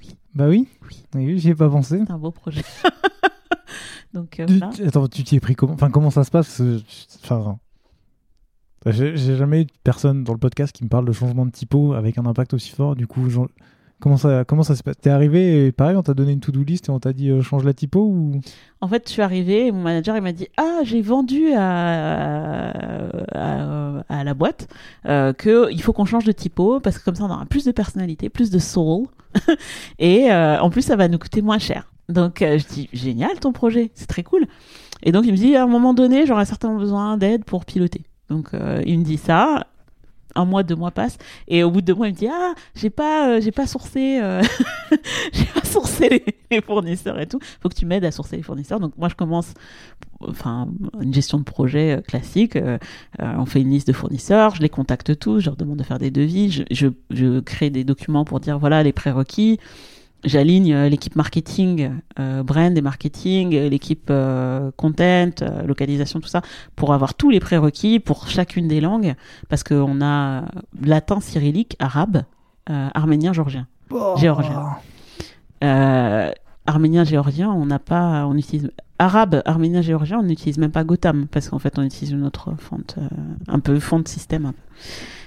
Oui. 0.00 0.16
Bah 0.34 0.48
oui. 0.48 0.68
Oui, 1.14 1.26
oui 1.26 1.38
j'y 1.38 1.50
ai 1.50 1.54
pas 1.54 1.68
pensé. 1.68 2.00
C'est 2.06 2.12
un 2.12 2.18
beau 2.18 2.30
projet. 2.30 2.62
donc, 4.14 4.40
euh, 4.40 4.46
Attends, 4.86 5.08
tu 5.08 5.24
t'y 5.24 5.36
es 5.36 5.40
pris 5.40 5.54
comment 5.54 5.74
Enfin, 5.74 5.90
comment 5.90 6.10
ça 6.10 6.24
se 6.24 6.30
passe? 6.30 6.62
Enfin, 7.24 7.58
j'ai 8.86 9.36
jamais 9.36 9.62
eu 9.62 9.64
de 9.66 9.72
personne 9.84 10.24
dans 10.24 10.32
le 10.32 10.38
podcast 10.38 10.72
qui 10.74 10.84
me 10.84 10.88
parle 10.88 11.04
de 11.04 11.12
changement 11.12 11.46
de 11.46 11.50
typo 11.50 11.92
avec 11.92 12.16
un 12.18 12.26
impact 12.26 12.54
aussi 12.54 12.70
fort. 12.70 12.96
Du 12.96 13.06
coup, 13.06 13.28
Comment 14.00 14.16
ça, 14.16 14.44
comment 14.44 14.62
ça 14.62 14.74
se 14.74 14.82
passe 14.82 14.96
T'es 15.00 15.10
arrivé 15.10 15.72
pareil, 15.72 15.96
on 15.96 16.02
t'a 16.02 16.14
donné 16.14 16.32
une 16.32 16.40
to-do 16.40 16.62
list 16.62 16.88
et 16.88 16.90
on 16.90 16.98
t'a 16.98 17.12
dit 17.12 17.30
euh, 17.30 17.42
change 17.42 17.64
la 17.64 17.74
typo 17.74 18.00
ou? 18.00 18.40
En 18.80 18.88
fait, 18.88 19.02
je 19.06 19.12
suis 19.12 19.22
arrivé 19.22 19.70
mon 19.72 19.82
manager 19.82 20.16
il 20.16 20.22
m'a 20.22 20.32
dit 20.32 20.48
ah 20.56 20.80
j'ai 20.84 21.02
vendu 21.02 21.52
à, 21.54 22.72
à, 24.08 24.24
la 24.24 24.34
boîte 24.34 24.68
euh, 25.06 25.32
que 25.32 25.70
il 25.72 25.82
faut 25.82 25.92
qu'on 25.92 26.04
change 26.04 26.24
de 26.24 26.32
typo 26.32 26.80
parce 26.80 26.98
que 26.98 27.04
comme 27.04 27.14
ça 27.14 27.24
on 27.24 27.30
aura 27.30 27.46
plus 27.46 27.64
de 27.64 27.72
personnalité, 27.72 28.28
plus 28.28 28.50
de 28.50 28.58
soul 28.58 29.06
et 29.98 30.32
euh, 30.32 30.58
en 30.60 30.70
plus 30.70 30.82
ça 30.82 30.96
va 30.96 31.08
nous 31.08 31.18
coûter 31.18 31.42
moins 31.42 31.58
cher. 31.58 31.92
Donc 32.08 32.42
euh, 32.42 32.58
je 32.58 32.66
dis 32.66 32.88
génial 32.92 33.38
ton 33.40 33.52
projet, 33.52 33.90
c'est 33.94 34.06
très 34.06 34.22
cool. 34.22 34.46
Et 35.02 35.12
donc 35.12 35.24
il 35.26 35.32
me 35.32 35.36
dit 35.36 35.56
à 35.56 35.64
un 35.64 35.68
moment 35.68 35.94
donné 35.94 36.26
j'aurai 36.26 36.44
certainement 36.44 36.78
besoin 36.78 37.16
d'aide 37.16 37.44
pour 37.44 37.64
piloter. 37.64 38.02
Donc 38.28 38.50
il 38.86 38.98
me 39.00 39.04
dit 39.04 39.16
ça 39.16 39.66
un 40.34 40.44
mois, 40.44 40.62
deux 40.62 40.74
mois 40.74 40.90
passent, 40.90 41.18
et 41.48 41.62
au 41.62 41.70
bout 41.70 41.80
de 41.80 41.86
deux 41.86 41.94
mois, 41.94 42.08
il 42.08 42.14
me 42.14 42.18
dit 42.18 42.28
ah 42.28 42.54
j'ai 42.74 42.90
pas 42.90 43.28
euh, 43.28 43.40
j'ai 43.40 43.52
pas 43.52 43.66
sourcé 43.66 44.20
euh, 44.20 44.42
j'ai 45.32 45.44
pas 45.46 45.64
sourcé 45.64 46.24
les, 46.50 46.60
fournisseurs 46.60 47.18
et 47.20 47.26
tout. 47.26 47.38
Faut 47.60 47.68
que 47.68 47.74
tu 47.74 47.86
m'aides 47.86 48.04
à 48.04 48.10
sourcer 48.10 48.36
les 48.36 48.42
fournisseurs. 48.42 48.80
Donc 48.80 48.96
moi 48.96 49.08
je 49.08 49.14
commence 49.14 49.54
enfin 50.20 50.68
une 51.00 51.14
gestion 51.14 51.38
de 51.38 51.44
projet 51.44 51.98
euh, 51.98 52.00
classique. 52.00 52.58
on 53.18 53.46
fait 53.46 53.60
une 53.60 53.70
liste 53.70 53.88
de 53.88 53.92
fournisseurs, 53.92 54.54
je 54.54 54.62
les 54.62 54.68
contacte 54.68 55.18
tous, 55.18 55.40
je 55.40 55.46
leur 55.46 55.56
demande 55.56 55.78
de 55.78 55.84
faire 55.84 55.98
des 55.98 56.10
devis, 56.10 56.50
je, 56.50 56.62
je, 56.70 56.88
je 57.10 57.40
crée 57.40 57.70
des 57.70 57.84
documents 57.84 58.24
pour 58.24 58.40
dire 58.40 58.58
voilà 58.58 58.82
les 58.82 58.92
prérequis 58.92 59.58
j'aligne 60.24 60.72
euh, 60.72 60.88
l'équipe 60.88 61.16
marketing, 61.16 61.92
euh, 62.18 62.42
brand 62.42 62.76
et 62.76 62.80
marketing, 62.80 63.54
euh, 63.54 63.68
l'équipe 63.68 64.12
content, 64.76 65.30
localisation, 65.66 66.20
tout 66.20 66.28
ça, 66.28 66.42
pour 66.76 66.92
avoir 66.92 67.14
tous 67.14 67.30
les 67.30 67.40
prérequis 67.40 68.00
pour 68.00 68.28
chacune 68.28 68.68
des 68.68 68.80
langues, 68.80 69.14
parce 69.48 69.62
qu'on 69.62 70.00
a 70.02 70.44
latin, 70.82 71.20
cyrillique, 71.20 71.76
arabe, 71.78 72.22
arménien, 72.66 73.32
géorgien. 73.32 73.66
Oh. 73.90 74.14
Géorgien. 74.16 74.76
arménien, 76.66 77.04
géorgien, 77.04 77.50
on 77.50 77.66
n'a 77.66 77.78
pas, 77.78 78.26
on 78.26 78.36
utilise 78.36 78.70
arabe, 78.98 79.42
arménien, 79.44 79.82
géorgien, 79.82 80.20
on 80.20 80.22
n'utilise 80.22 80.58
même 80.58 80.70
pas 80.70 80.84
Gotham, 80.84 81.26
parce 81.26 81.48
qu'en 81.48 81.58
fait, 81.58 81.78
on 81.78 81.82
utilise 81.82 82.12
une 82.12 82.24
autre 82.24 82.54
fonte, 82.58 82.96
un 83.48 83.58
peu 83.58 83.78
fond 83.80 83.98
de 83.98 84.08
système. 84.08 84.52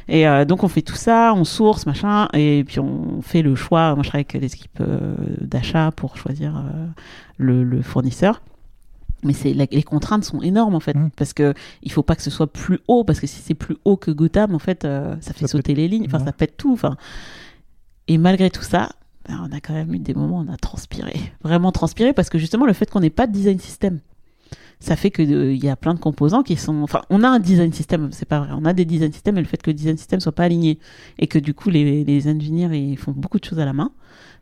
Et 0.08 0.28
euh, 0.28 0.46
donc 0.46 0.64
on 0.64 0.68
fait 0.68 0.82
tout 0.82 0.96
ça, 0.96 1.34
on 1.36 1.44
source, 1.44 1.86
machin, 1.86 2.28
et 2.34 2.64
puis 2.66 2.80
on 2.80 3.22
fait 3.22 3.42
le 3.42 3.56
choix. 3.56 3.96
Moi 3.96 4.04
je 4.04 4.10
travaille 4.10 4.26
avec 4.30 4.42
les 4.42 4.54
équipes 4.54 4.82
euh, 4.82 5.16
d'achat 5.42 5.92
pour 5.92 6.18
choisir 6.18 6.58
euh, 6.58 6.88
le, 7.38 7.82
fournisseur. 7.82 8.42
Mais 9.24 9.34
c'est 9.34 9.54
les 9.54 9.84
contraintes 9.84 10.26
sont 10.26 10.42
énormes 10.42 10.76
en 10.76 10.82
fait 10.82 10.96
mmh. 10.96 11.12
parce 11.16 11.32
que 11.32 11.54
il 11.82 11.92
faut 11.94 12.04
pas 12.04 12.16
que 12.18 12.22
ce 12.22 12.30
soit 12.30 12.52
plus 12.52 12.80
haut 12.90 13.06
parce 13.06 13.22
que 13.22 13.28
si 13.28 13.42
c'est 13.42 13.54
plus 13.54 13.78
haut 13.86 13.96
que 13.96 14.12
Gotham 14.12 14.54
en 14.54 14.60
fait 14.60 14.84
ça 14.84 15.34
fait 15.34 15.48
sauter 15.48 15.74
les 15.76 15.88
lignes, 15.88 16.06
enfin 16.08 16.20
ça 16.20 16.34
pète 16.34 16.58
tout. 16.58 16.74
Enfin 16.74 16.98
et 18.10 18.18
malgré 18.18 18.50
tout 18.50 18.64
ça, 18.64 18.90
ben, 19.30 19.48
on 19.50 19.56
a 19.56 19.62
quand 19.62 19.72
même 19.72 19.94
eu 19.94 20.00
des 20.00 20.14
moments 20.14 20.40
où 20.40 20.46
on 20.46 20.52
a 20.52 20.58
transpiré, 20.58 21.14
vraiment 21.42 21.72
transpiré 21.72 22.12
parce 22.12 22.30
que 22.30 22.38
justement 22.38 22.66
le 22.66 22.74
fait 22.74 22.90
qu'on 22.90 23.00
n'ait 23.00 23.10
pas 23.10 23.26
de 23.26 23.32
design 23.32 23.60
system 23.60 24.02
ça 24.84 24.98
fait 24.98 25.12
qu'il 25.12 25.34
euh, 25.34 25.54
il 25.54 25.64
y 25.64 25.70
a 25.70 25.78
plein 25.78 25.94
de 25.94 26.00
composants 26.00 26.44
qui 26.44 26.58
sont. 26.58 26.82
Enfin, 26.84 27.04
on 27.10 27.24
a 27.24 27.30
un 27.30 27.40
design 27.40 27.72
system, 27.72 28.10
c'est 28.12 28.28
pas 28.28 28.40
vrai. 28.40 28.50
On 28.52 28.66
a 28.66 28.74
des 28.74 28.84
design 28.84 29.14
systems, 29.14 29.36
mais 29.36 29.42
le 29.42 29.48
fait 29.48 29.62
que 29.62 29.70
le 29.70 29.76
design 29.76 29.98
system 29.98 30.20
soit 30.20 30.34
pas 30.34 30.44
aligné 30.44 30.78
et 31.20 31.28
que 31.28 31.40
du 31.40 31.54
coup 31.54 31.70
les, 31.70 32.04
les 32.04 32.28
ingénieurs 32.28 32.74
ils 32.74 32.98
font 32.98 33.14
beaucoup 33.14 33.40
de 33.40 33.46
choses 33.46 33.60
à 33.60 33.66
la 33.66 33.72
main, 33.72 33.92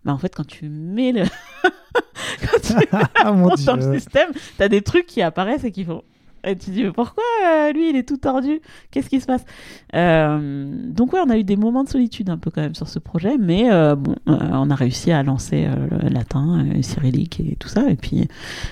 bah 0.04 0.14
en 0.14 0.18
fait 0.18 0.34
quand 0.36 0.48
tu 0.48 0.68
mets 0.68 1.12
le 1.12 1.24
quand 2.42 2.60
tu 2.64 2.74
ah, 2.92 3.32
dans 3.66 3.76
le 3.76 4.00
système, 4.00 4.32
t'as 4.58 4.68
des 4.68 4.82
trucs 4.82 5.06
qui 5.06 5.22
apparaissent 5.22 5.64
et 5.64 5.72
qui 5.72 5.84
font. 5.86 6.02
Et 6.44 6.56
tu 6.56 6.66
te 6.66 6.72
dis 6.72 6.84
mais 6.84 6.92
pourquoi 6.92 7.24
euh, 7.46 7.72
lui 7.72 7.92
il 7.92 7.96
est 7.96 8.08
tout 8.08 8.18
tordu? 8.18 8.62
Qu'est-ce 8.90 9.10
qui 9.10 9.22
se 9.22 9.28
passe? 9.28 9.46
Euh, 9.94 10.66
Donc 10.88 11.14
ouais, 11.14 11.20
on 11.24 11.30
a 11.30 11.38
eu 11.38 11.44
des 11.44 11.56
moments 11.56 11.84
de 11.84 11.90
solitude 11.90 12.32
un 12.32 12.40
peu 12.40 12.50
quand 12.50 12.62
même 12.62 12.74
sur 12.74 12.88
ce 12.90 12.98
projet, 12.98 13.38
mais 13.38 13.70
bon, 13.96 14.16
on 14.26 14.70
a 14.72 14.76
réussi 14.76 15.12
à 15.12 15.22
lancer 15.22 15.68
le 15.68 16.10
latin, 16.10 16.66
cyrillique 16.82 17.42
et 17.42 17.58
tout 17.58 17.68
ça. 17.68 17.88
Et 17.92 17.96
puis 17.96 18.28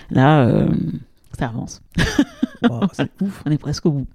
là, 0.10 0.66
ça 1.40 1.48
avance. 1.48 1.82
Oh, 2.70 2.82
c'est 2.94 3.10
ouf. 3.22 3.42
On 3.46 3.52
est 3.52 3.58
presque 3.58 3.86
au 3.86 3.92
bout. 3.92 4.08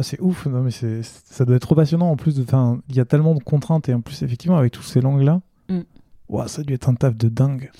c'est 0.00 0.20
ouf, 0.20 0.46
non 0.46 0.62
mais 0.62 0.70
c'est, 0.70 1.02
ça 1.02 1.44
doit 1.44 1.56
être 1.56 1.62
trop 1.62 1.74
passionnant 1.74 2.10
en 2.10 2.16
plus. 2.16 2.36
Il 2.88 2.96
y 2.96 3.00
a 3.00 3.04
tellement 3.04 3.34
de 3.34 3.42
contraintes 3.42 3.88
et 3.88 3.94
en 3.94 4.00
plus 4.00 4.22
effectivement 4.22 4.56
avec 4.56 4.72
toutes 4.72 4.84
ces 4.84 5.00
langues 5.00 5.22
là, 5.22 5.40
mm. 5.68 6.46
ça 6.46 6.62
a 6.62 6.64
dû 6.64 6.72
être 6.74 6.88
un 6.88 6.94
taf 6.94 7.16
de 7.16 7.28
dingue. 7.28 7.70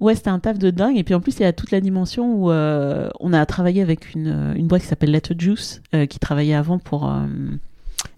Ouais, 0.00 0.14
c'était 0.14 0.30
un 0.30 0.38
taf 0.38 0.58
de 0.58 0.70
dingue. 0.70 0.96
Et 0.96 1.04
puis 1.04 1.14
en 1.14 1.20
plus, 1.20 1.38
il 1.38 1.42
y 1.42 1.44
a 1.44 1.52
toute 1.52 1.70
la 1.70 1.80
dimension 1.80 2.34
où 2.34 2.50
euh, 2.50 3.10
on 3.20 3.34
a 3.34 3.44
travaillé 3.44 3.82
avec 3.82 4.14
une, 4.14 4.54
une 4.56 4.66
boîte 4.66 4.82
qui 4.82 4.88
s'appelle 4.88 5.10
Letter 5.10 5.34
Juice, 5.38 5.82
euh, 5.94 6.06
qui 6.06 6.18
travaillait 6.18 6.54
avant 6.54 6.78
pour 6.78 7.08
euh, 7.08 7.26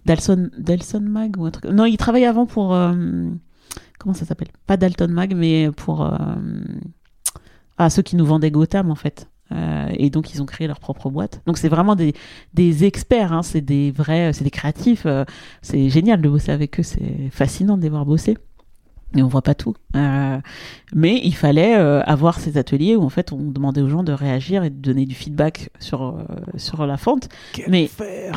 Dalson, 0.05 0.49
Dalson 0.57 1.01
Mag 1.01 1.37
ou 1.37 1.45
un 1.45 1.51
truc. 1.51 1.65
Non, 1.65 1.85
il 1.85 1.97
travaillait 1.97 2.25
avant 2.25 2.45
pour. 2.45 2.69
comment 3.99 4.13
ça 4.13 4.25
s'appelle? 4.25 4.47
Pas 4.65 4.77
Dalton 4.77 5.11
Mag, 5.11 5.35
mais 5.35 5.69
pour. 5.71 6.09
ah, 7.77 7.89
ceux 7.89 8.01
qui 8.01 8.15
nous 8.15 8.25
vendaient 8.25 8.51
Gotham 8.51 8.89
en 8.89 8.95
fait. 8.95 9.27
Euh, 9.53 9.87
et 9.97 10.09
donc 10.09 10.33
ils 10.33 10.41
ont 10.41 10.45
créé 10.45 10.67
leur 10.67 10.79
propre 10.79 11.09
boîte. 11.09 11.41
Donc 11.45 11.57
c'est 11.57 11.69
vraiment 11.69 11.95
des, 11.95 12.13
des 12.53 12.85
experts, 12.85 13.33
hein, 13.33 13.43
c'est 13.43 13.61
des 13.61 13.91
vrais, 13.91 14.33
c'est 14.33 14.43
des 14.43 14.51
créatifs. 14.51 15.03
Euh, 15.05 15.25
c'est 15.61 15.89
génial 15.89 16.21
de 16.21 16.29
bosser 16.29 16.51
avec 16.51 16.79
eux, 16.79 16.83
c'est 16.83 17.29
fascinant 17.31 17.77
de 17.77 17.83
les 17.83 17.89
voir 17.89 18.05
bosser. 18.05 18.37
et 19.15 19.21
on 19.21 19.27
voit 19.27 19.41
pas 19.41 19.55
tout. 19.55 19.75
Euh, 19.95 20.39
mais 20.93 21.21
il 21.23 21.35
fallait 21.35 21.73
avoir 21.73 22.39
ces 22.39 22.57
ateliers 22.57 22.95
où 22.95 23.03
en 23.03 23.09
fait 23.09 23.31
on 23.31 23.51
demandait 23.51 23.81
aux 23.81 23.89
gens 23.89 24.03
de 24.03 24.13
réagir 24.13 24.63
et 24.63 24.69
de 24.69 24.75
donner 24.75 25.05
du 25.05 25.15
feedback 25.15 25.69
sur 25.79 26.17
sur 26.57 26.85
la 26.85 26.97
fonte. 26.97 27.29
mais 27.67 27.89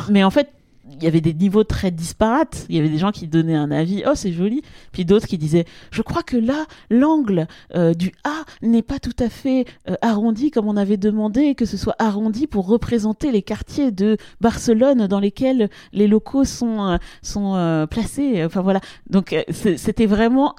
mais 0.09 0.23
en 0.23 0.29
fait 0.31 0.49
il 0.91 1.03
y 1.03 1.07
avait 1.07 1.21
des 1.21 1.33
niveaux 1.33 1.63
très 1.63 1.91
disparates. 1.91 2.65
Il 2.69 2.75
y 2.75 2.79
avait 2.79 2.89
des 2.89 2.97
gens 2.97 3.11
qui 3.11 3.27
donnaient 3.27 3.55
un 3.55 3.71
avis, 3.71 4.03
oh 4.07 4.13
c'est 4.15 4.31
joli, 4.31 4.61
puis 4.91 5.05
d'autres 5.05 5.27
qui 5.27 5.37
disaient, 5.37 5.65
je 5.91 6.01
crois 6.01 6.23
que 6.23 6.37
là 6.37 6.65
l'angle 6.89 7.47
du 7.73 8.11
A 8.23 8.43
n'est 8.61 8.81
pas 8.81 8.99
tout 8.99 9.15
à 9.19 9.29
fait 9.29 9.65
arrondi 10.01 10.51
comme 10.51 10.67
on 10.67 10.77
avait 10.77 10.97
demandé 10.97 11.55
que 11.55 11.65
ce 11.65 11.77
soit 11.77 11.95
arrondi 11.99 12.47
pour 12.47 12.67
représenter 12.67 13.31
les 13.31 13.41
quartiers 13.41 13.91
de 13.91 14.17
Barcelone 14.41 15.07
dans 15.07 15.19
lesquels 15.19 15.69
les 15.93 16.07
locaux 16.07 16.45
sont 16.45 16.97
sont 17.21 17.87
placés. 17.89 18.43
Enfin 18.45 18.61
voilà, 18.61 18.79
donc 19.09 19.35
c'était 19.51 20.05
vraiment 20.05 20.55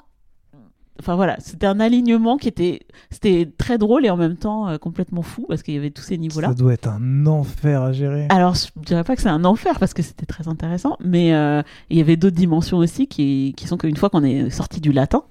enfin 0.99 1.15
voilà, 1.15 1.37
c'était 1.39 1.65
un 1.65 1.79
alignement 1.79 2.37
qui 2.37 2.47
était, 2.47 2.81
c'était 3.09 3.49
très 3.57 3.77
drôle 3.77 4.05
et 4.05 4.09
en 4.09 4.17
même 4.17 4.35
temps 4.35 4.67
euh, 4.67 4.77
complètement 4.77 5.21
fou 5.21 5.45
parce 5.47 5.63
qu'il 5.63 5.73
y 5.73 5.77
avait 5.77 5.91
tous 5.91 6.03
ces 6.03 6.17
niveaux-là. 6.17 6.49
Ça 6.49 6.53
doit 6.53 6.73
être 6.73 6.87
un 6.87 7.25
enfer 7.25 7.81
à 7.81 7.91
gérer. 7.91 8.27
Alors 8.29 8.55
je 8.55 8.67
dirais 8.81 9.03
pas 9.03 9.15
que 9.15 9.21
c'est 9.21 9.29
un 9.29 9.45
enfer 9.45 9.79
parce 9.79 9.93
que 9.93 10.01
c'était 10.01 10.25
très 10.25 10.47
intéressant, 10.47 10.97
mais 10.99 11.33
euh, 11.33 11.61
il 11.89 11.97
y 11.97 12.01
avait 12.01 12.17
d'autres 12.17 12.35
dimensions 12.35 12.77
aussi 12.77 13.07
qui, 13.07 13.53
qui 13.55 13.67
sont 13.67 13.77
qu'une 13.77 13.95
fois 13.95 14.09
qu'on 14.09 14.23
est 14.23 14.49
sorti 14.49 14.81
du 14.81 14.91
latin, 14.91 15.23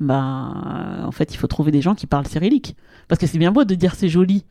bah 0.00 0.52
en 1.04 1.12
fait 1.12 1.34
il 1.34 1.36
faut 1.36 1.46
trouver 1.46 1.70
des 1.70 1.80
gens 1.80 1.94
qui 1.94 2.06
parlent 2.06 2.26
cyrillique 2.26 2.76
parce 3.08 3.20
que 3.20 3.26
c'est 3.26 3.38
bien 3.38 3.52
beau 3.52 3.64
de 3.64 3.74
dire 3.74 3.94
c'est 3.94 4.08
joli, 4.08 4.44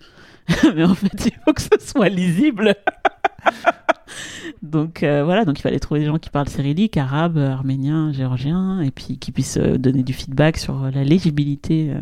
mais 0.75 0.83
en 0.83 0.95
fait 0.95 1.25
il 1.25 1.33
faut 1.45 1.53
que 1.53 1.61
ce 1.61 1.69
soit 1.79 2.09
lisible. 2.09 2.75
donc 4.61 5.03
euh, 5.03 5.23
voilà, 5.23 5.45
donc 5.45 5.59
il 5.59 5.61
fallait 5.61 5.79
trouver 5.79 6.01
des 6.01 6.05
gens 6.05 6.17
qui 6.17 6.29
parlent 6.29 6.49
cyrillique, 6.49 6.97
arabe, 6.97 7.37
arménien, 7.37 8.11
géorgien, 8.11 8.81
et 8.81 8.91
puis 8.91 9.17
qui 9.17 9.31
puissent 9.31 9.57
euh, 9.57 9.77
donner 9.77 10.03
du 10.03 10.13
feedback 10.13 10.57
sur 10.57 10.89
la 10.91 11.03
légibilité. 11.03 11.91
Euh, 11.91 11.99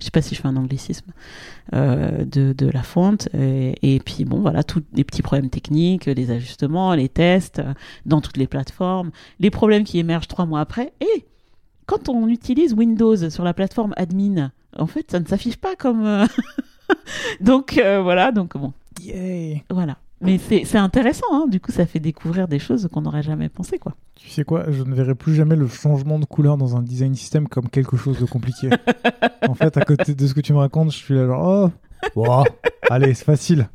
je 0.00 0.06
sais 0.06 0.10
pas 0.10 0.22
si 0.22 0.34
je 0.34 0.40
fais 0.40 0.48
un 0.48 0.56
anglicisme 0.56 1.12
de, 1.72 2.52
de, 2.52 2.66
la 2.68 2.82
fonte. 2.82 3.28
Et, 3.34 4.00
puis 4.04 4.24
bon, 4.24 4.40
voilà, 4.40 4.62
tous 4.62 4.82
les 4.92 5.02
petits 5.02 5.22
problèmes 5.22 5.50
techniques, 5.50 6.06
les 6.06 6.30
ajustements, 6.30 6.94
les 6.94 7.08
tests 7.08 7.62
dans 8.06 8.20
toutes 8.20 8.36
les 8.36 8.46
plateformes, 8.46 9.10
les 9.40 9.50
problèmes 9.50 9.84
qui 9.84 9.98
émergent 9.98 10.28
trois 10.28 10.46
mois 10.46 10.60
après. 10.60 10.92
Et 11.00 11.24
quand 11.86 12.08
on 12.08 12.28
utilise 12.28 12.74
Windows 12.74 13.30
sur 13.30 13.44
la 13.44 13.54
plateforme 13.54 13.94
admin, 13.96 14.52
en 14.78 14.86
fait, 14.86 15.10
ça 15.10 15.20
ne 15.20 15.26
s'affiche 15.26 15.56
pas 15.56 15.74
comme. 15.74 16.26
donc 17.40 17.74
voilà, 17.74 18.30
donc 18.30 18.56
bon. 18.56 18.72
Voilà. 19.70 19.96
Mais 20.24 20.38
c'est 20.38 20.78
intéressant, 20.78 21.26
hein. 21.32 21.46
du 21.48 21.60
coup, 21.60 21.70
ça 21.70 21.84
fait 21.84 22.00
découvrir 22.00 22.48
des 22.48 22.58
choses 22.58 22.88
qu'on 22.90 23.02
n'aurait 23.02 23.22
jamais 23.22 23.48
pensé, 23.48 23.78
quoi. 23.78 23.94
Tu 24.14 24.30
sais 24.30 24.44
quoi, 24.44 24.70
je 24.70 24.82
ne 24.82 24.94
verrai 24.94 25.14
plus 25.14 25.34
jamais 25.34 25.54
le 25.54 25.68
changement 25.68 26.18
de 26.18 26.24
couleur 26.24 26.56
dans 26.56 26.76
un 26.76 26.82
design 26.82 27.14
system 27.14 27.46
comme 27.46 27.68
quelque 27.68 27.96
chose 27.96 28.18
de 28.18 28.24
compliqué. 28.24 28.70
en 29.48 29.54
fait, 29.54 29.76
à 29.76 29.82
côté 29.82 30.14
de 30.14 30.26
ce 30.26 30.32
que 30.32 30.40
tu 30.40 30.52
me 30.52 30.58
racontes, 30.58 30.92
je 30.92 30.96
suis 30.96 31.14
là 31.14 31.26
genre, 31.26 31.70
oh, 32.16 32.44
allez, 32.88 33.12
c'est 33.12 33.24
facile. 33.24 33.68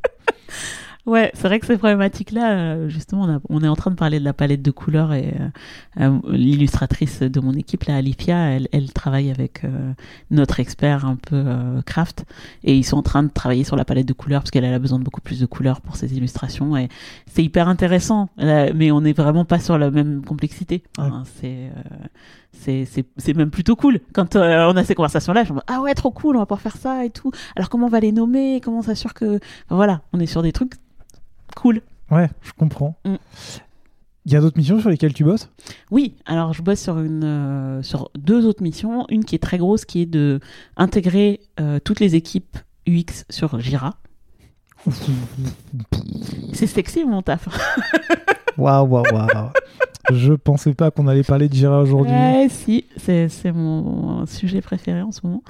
Ouais, 1.06 1.30
c'est 1.34 1.48
vrai 1.48 1.58
que 1.60 1.66
ces 1.66 1.78
problématiques-là, 1.78 2.52
euh, 2.52 2.88
justement, 2.88 3.40
on, 3.48 3.62
est 3.62 3.68
en 3.68 3.76
train 3.76 3.90
de 3.90 3.96
parler 3.96 4.20
de 4.20 4.24
la 4.24 4.34
palette 4.34 4.60
de 4.60 4.70
couleurs 4.70 5.14
et 5.14 5.34
euh, 5.40 5.48
euh, 6.00 6.18
l'illustratrice 6.28 7.20
de 7.22 7.40
mon 7.40 7.54
équipe, 7.54 7.84
là, 7.84 7.96
Alifia, 7.96 8.36
elle, 8.36 8.68
elle 8.72 8.92
travaille 8.92 9.30
avec 9.30 9.62
notre 10.30 10.60
expert 10.60 11.06
un 11.06 11.16
peu 11.16 11.44
craft 11.86 12.24
et 12.64 12.76
ils 12.76 12.84
sont 12.84 12.98
en 12.98 13.02
train 13.02 13.22
de 13.22 13.30
travailler 13.30 13.64
sur 13.64 13.76
la 13.76 13.84
palette 13.84 14.06
de 14.06 14.12
couleurs 14.12 14.42
parce 14.42 14.50
qu'elle 14.50 14.64
a 14.64 14.78
besoin 14.78 14.98
de 14.98 15.04
beaucoup 15.04 15.20
plus 15.20 15.40
de 15.40 15.46
couleurs 15.46 15.80
pour 15.80 15.96
ses 15.96 16.16
illustrations 16.16 16.76
et 16.76 16.88
c'est 17.26 17.42
hyper 17.42 17.68
intéressant, 17.68 18.28
mais 18.38 18.90
on 18.90 19.00
n'est 19.00 19.12
vraiment 19.12 19.44
pas 19.44 19.58
sur 19.58 19.78
la 19.78 19.90
même 19.90 20.24
complexité. 20.24 20.82
c'est 21.40 21.70
c'est 22.52 23.34
même 23.34 23.50
plutôt 23.50 23.76
cool 23.76 24.00
quand 24.12 24.36
on 24.36 24.76
a 24.76 24.84
ces 24.84 24.94
conversations 24.94 25.32
là 25.32 25.44
je 25.44 25.52
me 25.52 25.58
dis 25.58 25.64
ah 25.66 25.80
ouais 25.80 25.94
trop 25.94 26.10
cool 26.10 26.36
on 26.36 26.40
va 26.40 26.46
pouvoir 26.46 26.60
faire 26.60 26.76
ça 26.76 27.04
et 27.04 27.10
tout 27.10 27.30
alors 27.56 27.68
comment 27.70 27.86
on 27.86 27.90
va 27.90 28.00
les 28.00 28.12
nommer? 28.12 28.60
Comment 28.62 28.78
on 28.78 28.82
s'assure 28.82 29.14
que 29.14 29.40
voilà 29.68 30.02
on 30.12 30.20
est 30.20 30.26
sur 30.26 30.42
des 30.42 30.52
trucs 30.52 30.74
cool. 31.56 31.82
Ouais, 32.10 32.28
je 32.42 32.52
comprends. 32.52 32.96
Mm. 33.04 33.16
Il 34.26 34.32
y 34.32 34.36
a 34.36 34.40
d'autres 34.40 34.58
missions 34.58 34.80
sur 34.80 34.90
lesquelles 34.90 35.14
tu 35.14 35.24
bosses? 35.24 35.48
Oui, 35.90 36.16
alors 36.26 36.52
je 36.52 36.62
bosse 36.62 36.80
sur, 36.80 36.98
une, 36.98 37.24
euh, 37.24 37.82
sur 37.82 38.10
deux 38.18 38.46
autres 38.46 38.62
missions. 38.62 39.06
Une 39.08 39.24
qui 39.24 39.34
est 39.34 39.40
très 39.40 39.58
grosse, 39.58 39.84
qui 39.84 40.02
est 40.02 40.06
de 40.06 40.40
intégrer 40.76 41.40
euh, 41.58 41.78
toutes 41.82 42.00
les 42.00 42.16
équipes 42.16 42.58
UX 42.86 43.24
sur 43.30 43.58
Jira. 43.60 43.96
C'est 46.52 46.66
sexy 46.66 47.04
mon 47.04 47.22
taf. 47.22 47.48
Waouh, 48.58 48.86
waouh, 48.86 49.04
waouh. 49.12 49.50
Je 50.12 50.32
pensais 50.34 50.74
pas 50.74 50.90
qu'on 50.90 51.06
allait 51.06 51.22
parler 51.22 51.48
de 51.48 51.54
Jira 51.54 51.80
aujourd'hui. 51.80 52.12
Ouais, 52.12 52.48
si, 52.48 52.84
c'est 52.96 53.52
mon 53.52 54.26
sujet 54.26 54.60
préféré 54.60 55.02
en 55.02 55.12
ce 55.12 55.20
moment. 55.24 55.42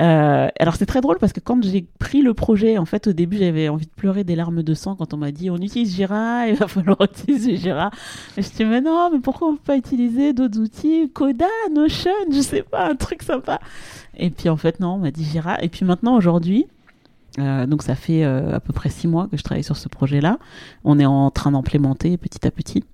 Euh, 0.00 0.48
alors 0.58 0.76
c'est 0.76 0.86
très 0.86 1.02
drôle 1.02 1.18
parce 1.18 1.34
que 1.34 1.40
quand 1.40 1.62
j'ai 1.62 1.84
pris 1.98 2.22
le 2.22 2.32
projet, 2.32 2.78
en 2.78 2.86
fait 2.86 3.08
au 3.08 3.12
début 3.12 3.36
j'avais 3.36 3.68
envie 3.68 3.84
de 3.84 3.90
pleurer 3.90 4.24
des 4.24 4.34
larmes 4.34 4.62
de 4.62 4.74
sang 4.74 4.96
quand 4.96 5.12
on 5.12 5.18
m'a 5.18 5.32
dit 5.32 5.50
on 5.50 5.58
utilise 5.58 5.94
Jira, 5.94 6.46
il 6.48 6.54
va 6.54 6.66
falloir 6.66 7.02
utiliser 7.02 7.56
Jira. 7.56 7.90
Et 8.36 8.42
je 8.42 8.48
dit 8.48 8.64
mais 8.64 8.80
non, 8.80 9.10
mais 9.12 9.20
pourquoi 9.20 9.48
on 9.48 9.56
peut 9.56 9.62
pas 9.66 9.76
utiliser 9.76 10.32
d'autres 10.32 10.58
outils, 10.58 11.10
Coda, 11.12 11.44
Notion, 11.74 12.10
je 12.32 12.40
sais 12.40 12.62
pas, 12.62 12.88
un 12.88 12.96
truc 12.96 13.22
sympa. 13.22 13.60
Et 14.16 14.30
puis 14.30 14.48
en 14.48 14.56
fait 14.56 14.80
non, 14.80 14.94
on 14.94 14.98
m'a 14.98 15.10
dit 15.10 15.24
Jira. 15.24 15.62
Et 15.62 15.68
puis 15.68 15.84
maintenant 15.84 16.16
aujourd'hui, 16.16 16.66
euh, 17.38 17.66
donc 17.66 17.82
ça 17.82 17.94
fait 17.94 18.24
euh, 18.24 18.54
à 18.54 18.60
peu 18.60 18.72
près 18.72 18.88
six 18.88 19.08
mois 19.08 19.28
que 19.28 19.36
je 19.36 19.42
travaille 19.42 19.64
sur 19.64 19.76
ce 19.76 19.88
projet-là. 19.88 20.38
On 20.84 20.98
est 20.98 21.06
en 21.06 21.30
train 21.30 21.52
d'implémenter 21.52 22.16
petit 22.16 22.46
à 22.46 22.50
petit. 22.50 22.84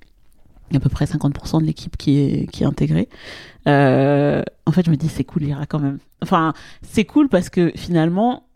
Il 0.70 0.74
y 0.74 0.76
a 0.76 0.78
à 0.78 0.80
peu 0.80 0.88
près 0.88 1.04
50% 1.04 1.60
de 1.60 1.66
l'équipe 1.66 1.96
qui 1.96 2.18
est, 2.18 2.50
qui 2.50 2.62
est 2.62 2.66
intégrée. 2.66 3.08
Euh, 3.66 4.42
en 4.66 4.72
fait, 4.72 4.84
je 4.84 4.90
me 4.90 4.96
dis, 4.96 5.08
c'est 5.08 5.24
cool, 5.24 5.44
Jira 5.44 5.66
quand 5.66 5.78
même. 5.78 5.98
Enfin, 6.22 6.52
c'est 6.82 7.04
cool 7.04 7.28
parce 7.28 7.48
que 7.48 7.72
finalement, 7.74 8.48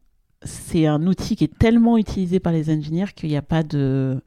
c'est 0.45 0.87
un 0.87 1.07
outil 1.07 1.37
qui 1.37 1.45
est 1.45 1.59
tellement 1.59 1.97
utilisé 1.99 2.41
par 2.41 2.53
les 2.53 2.71
ingénieurs 2.71 3.15
qu'il 3.15 3.31
n'y 3.31 3.37
a 3.37 3.43
pas 3.43 3.63
de. 3.63 4.21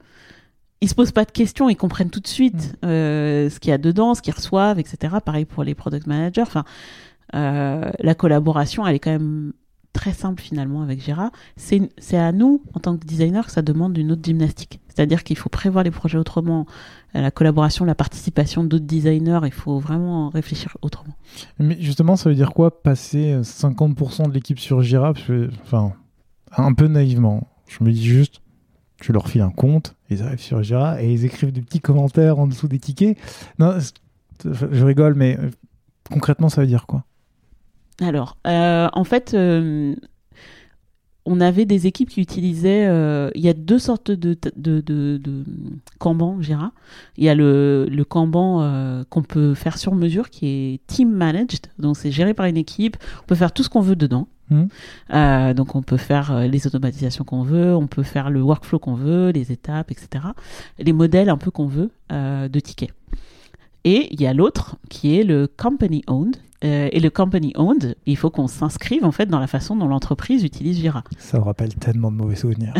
Ils 0.80 0.88
se 0.88 0.94
posent 0.94 1.12
pas 1.12 1.24
de 1.24 1.30
questions, 1.30 1.68
ils 1.70 1.76
comprennent 1.76 2.10
tout 2.10 2.20
de 2.20 2.26
suite 2.26 2.76
mm. 2.82 2.86
euh, 2.86 3.50
ce 3.50 3.60
qu'il 3.60 3.70
y 3.70 3.74
a 3.74 3.78
dedans, 3.78 4.14
ce 4.14 4.22
qu'ils 4.22 4.34
reçoivent, 4.34 4.78
etc. 4.78 5.16
Pareil 5.24 5.44
pour 5.44 5.64
les 5.64 5.74
product 5.74 6.06
managers. 6.06 6.42
Enfin, 6.42 6.64
euh, 7.34 7.90
la 7.98 8.14
collaboration, 8.14 8.86
elle 8.86 8.96
est 8.96 9.00
quand 9.00 9.10
même 9.10 9.52
très 9.96 10.12
simple 10.12 10.42
finalement 10.42 10.82
avec 10.82 11.02
Jira. 11.02 11.30
C'est 11.56 12.16
à 12.16 12.32
nous, 12.32 12.62
en 12.74 12.80
tant 12.80 12.96
que 12.96 13.04
designer, 13.04 13.46
que 13.46 13.52
ça 13.52 13.62
demande 13.62 13.96
une 13.96 14.12
autre 14.12 14.22
gymnastique. 14.22 14.80
C'est-à-dire 14.88 15.24
qu'il 15.24 15.36
faut 15.36 15.48
prévoir 15.48 15.84
les 15.84 15.90
projets 15.90 16.18
autrement, 16.18 16.66
la 17.14 17.30
collaboration, 17.30 17.84
la 17.84 17.94
participation 17.94 18.62
d'autres 18.62 18.84
designers, 18.84 19.40
il 19.44 19.52
faut 19.52 19.78
vraiment 19.78 20.28
réfléchir 20.28 20.76
autrement. 20.82 21.14
Mais 21.58 21.76
justement, 21.80 22.16
ça 22.16 22.28
veut 22.28 22.34
dire 22.34 22.52
quoi 22.52 22.82
passer 22.82 23.40
50% 23.40 24.28
de 24.28 24.32
l'équipe 24.32 24.58
sur 24.58 24.82
Jira 24.82 25.12
Enfin, 25.62 25.92
un 26.56 26.72
peu 26.74 26.86
naïvement, 26.86 27.48
je 27.66 27.82
me 27.82 27.90
dis 27.90 28.06
juste, 28.06 28.40
tu 29.00 29.12
leur 29.12 29.28
files 29.28 29.42
un 29.42 29.50
compte, 29.50 29.94
ils 30.10 30.22
arrivent 30.22 30.40
sur 30.40 30.62
Jira 30.62 31.02
et 31.02 31.12
ils 31.12 31.24
écrivent 31.24 31.52
des 31.52 31.62
petits 31.62 31.80
commentaires 31.80 32.38
en 32.38 32.46
dessous 32.46 32.68
des 32.68 32.78
tickets. 32.78 33.18
Non, 33.58 33.78
je 34.44 34.84
rigole, 34.84 35.14
mais 35.14 35.38
euh, 35.38 35.50
concrètement, 36.10 36.48
ça 36.48 36.60
veut 36.60 36.66
dire 36.66 36.86
quoi? 36.86 37.04
Alors, 38.00 38.36
euh, 38.46 38.88
en 38.92 39.04
fait, 39.04 39.32
euh, 39.34 39.94
on 41.24 41.40
avait 41.40 41.64
des 41.64 41.86
équipes 41.86 42.10
qui 42.10 42.20
utilisaient. 42.20 42.86
Euh, 42.86 43.30
il 43.34 43.42
y 43.42 43.48
a 43.48 43.54
deux 43.54 43.78
sortes 43.78 44.10
de, 44.10 44.36
de, 44.56 44.80
de, 44.80 45.16
de 45.16 45.44
Kanban 45.98 46.40
Jira. 46.40 46.72
Il 47.16 47.24
y 47.24 47.28
a 47.28 47.34
le, 47.34 47.86
le 47.90 48.04
Kanban 48.04 49.04
qu'on 49.08 49.22
peut 49.22 49.54
faire 49.54 49.78
sur 49.78 49.94
mesure 49.94 50.30
qui 50.30 50.46
est 50.46 50.86
team 50.86 51.10
managed. 51.10 51.66
Donc, 51.78 51.96
c'est 51.96 52.12
géré 52.12 52.34
par 52.34 52.46
une 52.46 52.56
équipe. 52.56 52.96
On 53.22 53.26
peut 53.26 53.34
faire 53.34 53.52
tout 53.52 53.62
ce 53.62 53.68
qu'on 53.68 53.80
veut 53.80 53.96
dedans. 53.96 54.28
Mmh. 54.48 55.54
donc 55.54 55.74
on 55.74 55.82
peut 55.82 55.96
faire 55.96 56.46
les 56.46 56.68
automatisations 56.68 57.24
qu'on 57.24 57.42
veut, 57.42 57.74
on 57.74 57.88
peut 57.88 58.04
faire 58.04 58.30
le 58.30 58.40
workflow 58.40 58.78
qu'on 58.78 58.94
veut, 58.94 59.30
les 59.30 59.50
étapes, 59.50 59.90
etc. 59.90 60.24
Les 60.78 60.92
modèles 60.92 61.30
un 61.30 61.36
peu 61.36 61.50
qu'on 61.50 61.66
veut 61.66 61.90
de 62.10 62.60
tickets. 62.60 62.92
Et 63.82 64.12
il 64.12 64.20
y 64.20 64.26
a 64.28 64.32
l'autre 64.32 64.76
qui 64.88 65.18
est 65.18 65.24
le 65.24 65.48
company 65.48 66.04
owned, 66.06 66.36
euh, 66.64 66.88
et 66.90 67.00
le 67.00 67.10
company 67.10 67.52
owned, 67.56 67.96
il 68.06 68.16
faut 68.16 68.30
qu'on 68.30 68.46
s'inscrive 68.46 69.04
en 69.04 69.12
fait 69.12 69.26
dans 69.26 69.38
la 69.38 69.46
façon 69.46 69.76
dont 69.76 69.88
l'entreprise 69.88 70.44
utilise 70.44 70.78
Jira. 70.78 71.04
Ça 71.18 71.38
me 71.38 71.44
rappelle 71.44 71.74
tellement 71.74 72.10
de 72.10 72.16
mauvais 72.16 72.36
souvenirs. 72.36 72.74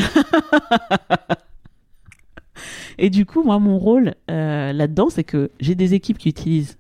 et 2.98 3.10
du 3.10 3.26
coup, 3.26 3.42
moi, 3.42 3.58
mon 3.58 3.78
rôle 3.78 4.14
euh, 4.30 4.72
là-dedans, 4.72 5.10
c'est 5.10 5.24
que 5.24 5.50
j'ai 5.60 5.74
des 5.74 5.94
équipes 5.94 6.18
qui 6.18 6.28
utilisent 6.28 6.78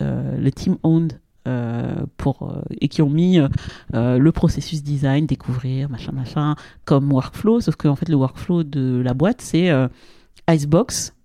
euh, 0.00 0.36
le 0.38 0.50
team 0.52 0.76
owned 0.82 1.18
pour 2.16 2.52
et 2.80 2.88
qui 2.88 3.02
ont 3.02 3.08
mis 3.08 3.38
le 3.92 4.30
processus 4.32 4.82
design, 4.82 5.26
découvrir, 5.26 5.88
machin, 5.88 6.10
machin, 6.10 6.56
comme 6.84 7.12
workflow. 7.12 7.60
Sauf 7.60 7.76
qu'en 7.76 7.94
fait, 7.94 8.08
le 8.08 8.16
workflow 8.16 8.64
de 8.64 9.00
la 9.04 9.14
boîte, 9.14 9.40
c'est 9.40 9.70
Icebox 10.50 11.15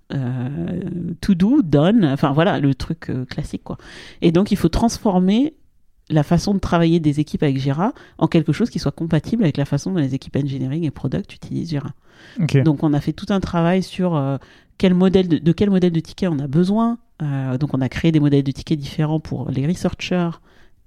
to 1.21 1.35
do, 1.35 1.61
done, 1.61 2.05
enfin 2.05 2.31
voilà, 2.31 2.59
le 2.59 2.75
truc 2.75 3.09
euh, 3.09 3.25
classique 3.25 3.63
quoi. 3.63 3.77
Et 4.21 4.31
donc 4.31 4.51
il 4.51 4.57
faut 4.57 4.69
transformer 4.69 5.53
la 6.09 6.23
façon 6.23 6.53
de 6.53 6.59
travailler 6.59 6.99
des 6.99 7.19
équipes 7.19 7.43
avec 7.43 7.57
Jira 7.57 7.93
en 8.17 8.27
quelque 8.27 8.51
chose 8.51 8.69
qui 8.69 8.79
soit 8.79 8.91
compatible 8.91 9.43
avec 9.43 9.57
la 9.57 9.65
façon 9.65 9.91
dont 9.91 9.99
les 9.99 10.13
équipes 10.13 10.35
engineering 10.35 10.83
et 10.85 10.91
product 10.91 11.33
utilisent 11.33 11.69
Jira. 11.69 11.91
Donc 12.63 12.83
on 12.83 12.93
a 12.93 12.99
fait 12.99 13.13
tout 13.13 13.27
un 13.29 13.39
travail 13.39 13.81
sur 13.81 14.15
euh, 14.15 14.37
quel 14.77 14.93
modèle 14.93 15.27
de, 15.27 15.51
quel 15.51 15.69
modèle 15.69 15.91
de 15.91 15.99
ticket 15.99 16.27
on 16.27 16.39
a 16.39 16.47
besoin, 16.47 16.97
donc 17.59 17.75
on 17.75 17.81
a 17.81 17.89
créé 17.89 18.11
des 18.11 18.19
modèles 18.19 18.43
de 18.43 18.51
tickets 18.51 18.79
différents 18.79 19.19
pour 19.19 19.51
les 19.51 19.67
researchers 19.67 20.31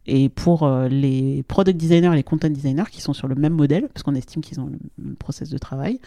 et 0.07 0.29
pour 0.29 0.69
les 0.91 1.43
product 1.49 1.79
designers 1.79 2.13
et 2.13 2.17
les 2.17 2.23
content 2.23 2.51
designers 2.51 2.91
qui 2.91 3.01
sont 3.01 3.13
sur 3.13 3.29
le 3.29 3.35
même 3.35 3.55
modèle, 3.55 3.89
parce 3.89 4.03
qu'on 4.03 4.15
estime 4.15 4.43
qu'ils 4.43 4.61
ont 4.61 4.67
le 4.67 4.79
même 4.99 5.17
process 5.17 5.51
de 5.51 5.59
travail. 5.59 6.01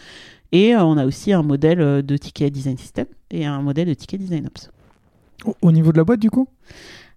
Et 0.52 0.76
on 0.76 0.96
a 0.96 1.04
aussi 1.04 1.32
un 1.32 1.42
modèle 1.42 2.02
de 2.04 2.16
ticket 2.16 2.50
design 2.50 2.78
system 2.78 3.06
et 3.30 3.44
un 3.44 3.60
modèle 3.60 3.88
de 3.88 3.94
ticket 3.94 4.18
design 4.18 4.46
ops. 4.46 4.70
Au 5.62 5.72
niveau 5.72 5.92
de 5.92 5.96
la 5.96 6.04
boîte, 6.04 6.20
du 6.20 6.30
coup? 6.30 6.48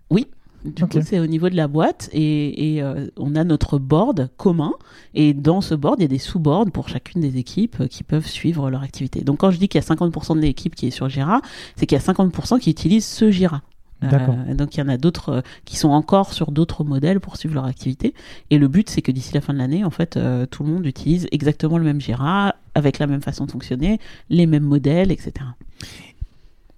Oui, 0.09 0.27
du 0.63 0.85
coup, 0.85 0.99
c'est 1.03 1.19
au 1.19 1.25
niveau 1.25 1.49
de 1.49 1.55
la 1.55 1.67
boîte 1.67 2.09
et, 2.13 2.81
euh, 2.81 3.07
on 3.17 3.35
a 3.35 3.43
notre 3.43 3.79
board 3.79 4.29
commun. 4.37 4.73
Et 5.13 5.33
dans 5.33 5.61
ce 5.61 5.73
board, 5.73 5.95
il 5.99 6.03
y 6.03 6.05
a 6.05 6.07
des 6.07 6.19
sous-boards 6.19 6.71
pour 6.71 6.87
chacune 6.87 7.21
des 7.21 7.37
équipes 7.37 7.81
euh, 7.81 7.87
qui 7.87 8.03
peuvent 8.03 8.27
suivre 8.27 8.69
leur 8.69 8.83
activité. 8.83 9.21
Donc, 9.21 9.39
quand 9.39 9.51
je 9.51 9.57
dis 9.57 9.67
qu'il 9.67 9.81
y 9.81 9.83
a 9.83 9.87
50% 9.87 10.35
de 10.35 10.41
l'équipe 10.41 10.75
qui 10.75 10.87
est 10.87 10.91
sur 10.91 11.09
Jira, 11.09 11.41
c'est 11.75 11.87
qu'il 11.87 11.97
y 11.97 12.01
a 12.01 12.03
50% 12.03 12.59
qui 12.59 12.69
utilisent 12.69 13.05
ce 13.05 13.31
Jira. 13.31 13.61
Euh, 14.03 14.53
donc 14.55 14.75
il 14.75 14.79
y 14.79 14.83
en 14.83 14.87
a 14.87 14.97
d'autres 14.97 15.43
qui 15.65 15.77
sont 15.77 15.89
encore 15.89 16.33
sur 16.33 16.51
d'autres 16.51 16.83
modèles 16.83 17.19
pour 17.19 17.37
suivre 17.37 17.55
leur 17.55 17.65
activité. 17.65 18.13
Et 18.49 18.57
le 18.57 18.67
but, 18.67 18.89
c'est 18.89 19.01
que 19.01 19.11
d'ici 19.11 19.33
la 19.33 19.41
fin 19.41 19.53
de 19.53 19.59
l'année, 19.59 19.83
en 19.83 19.89
fait, 19.89 20.19
tout 20.49 20.63
le 20.63 20.69
monde 20.69 20.85
utilise 20.85 21.27
exactement 21.31 21.77
le 21.77 21.83
même 21.83 22.01
Jira, 22.01 22.55
avec 22.75 22.99
la 22.99 23.07
même 23.07 23.21
façon 23.21 23.45
de 23.45 23.51
fonctionner, 23.51 23.99
les 24.29 24.45
mêmes 24.45 24.63
modèles, 24.63 25.11
etc. 25.11 25.33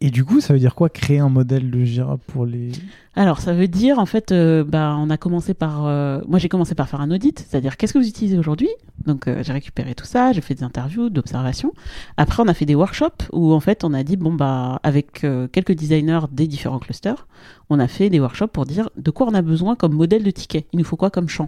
Et 0.06 0.12
du 0.12 0.26
coup, 0.26 0.42
ça 0.42 0.52
veut 0.52 0.60
dire 0.60 0.76
quoi 0.76 0.90
créer 0.90 1.20
un 1.20 1.30
modèle 1.30 1.72
de 1.72 1.86
Jira 1.86 2.18
pour 2.28 2.46
les 2.46 2.74
Alors, 3.16 3.40
ça 3.40 3.54
veut 3.54 3.70
dire 3.70 4.00
en 4.00 4.06
fait, 4.06 4.34
euh, 4.34 4.66
bah, 4.66 4.98
on 5.00 5.10
a 5.10 5.16
commencé 5.16 5.54
par, 5.54 5.86
euh, 5.86 6.20
moi 6.28 6.40
j'ai 6.40 6.50
commencé 6.50 6.76
par 6.76 6.90
faire 6.90 7.00
un 7.00 7.10
audit, 7.10 7.40
c'est-à-dire 7.40 7.78
qu'est-ce 7.78 7.94
que 7.94 8.00
vous 8.00 8.08
utilisez 8.08 8.38
aujourd'hui? 8.38 8.68
Donc 9.06 9.30
euh, 9.30 9.42
j'ai 9.44 9.54
récupéré 9.54 9.96
tout 9.96 10.04
ça, 10.04 10.34
j'ai 10.34 10.42
fait 10.42 10.56
des 10.56 10.66
interviews, 10.66 11.10
d'observations. 11.10 11.72
Après, 12.18 12.44
on 12.44 12.50
a 12.50 12.54
fait 12.54 12.66
des 12.66 12.76
workshops 12.76 13.30
où 13.32 13.54
en 13.54 13.62
fait 13.62 13.86
on 13.86 13.94
a 13.94 14.04
dit 14.04 14.18
bon 14.18 14.34
bah 14.34 14.82
avec 14.84 15.26
quelques 15.54 15.72
designers 15.72 16.26
des 16.34 16.48
différents 16.48 16.80
clusters, 16.80 17.26
on 17.70 17.80
a 17.80 17.88
fait 17.88 18.10
des 18.10 18.20
workshops 18.20 18.52
pour 18.52 18.66
dire 18.66 18.90
de 18.98 19.10
quoi 19.10 19.28
on 19.28 19.34
a 19.34 19.42
besoin 19.42 19.78
comme 19.78 19.94
modèle 19.94 20.24
de 20.24 20.32
ticket. 20.32 20.66
Il 20.74 20.80
nous 20.80 20.86
faut 20.86 20.98
quoi 20.98 21.12
comme 21.12 21.30
champ? 21.30 21.48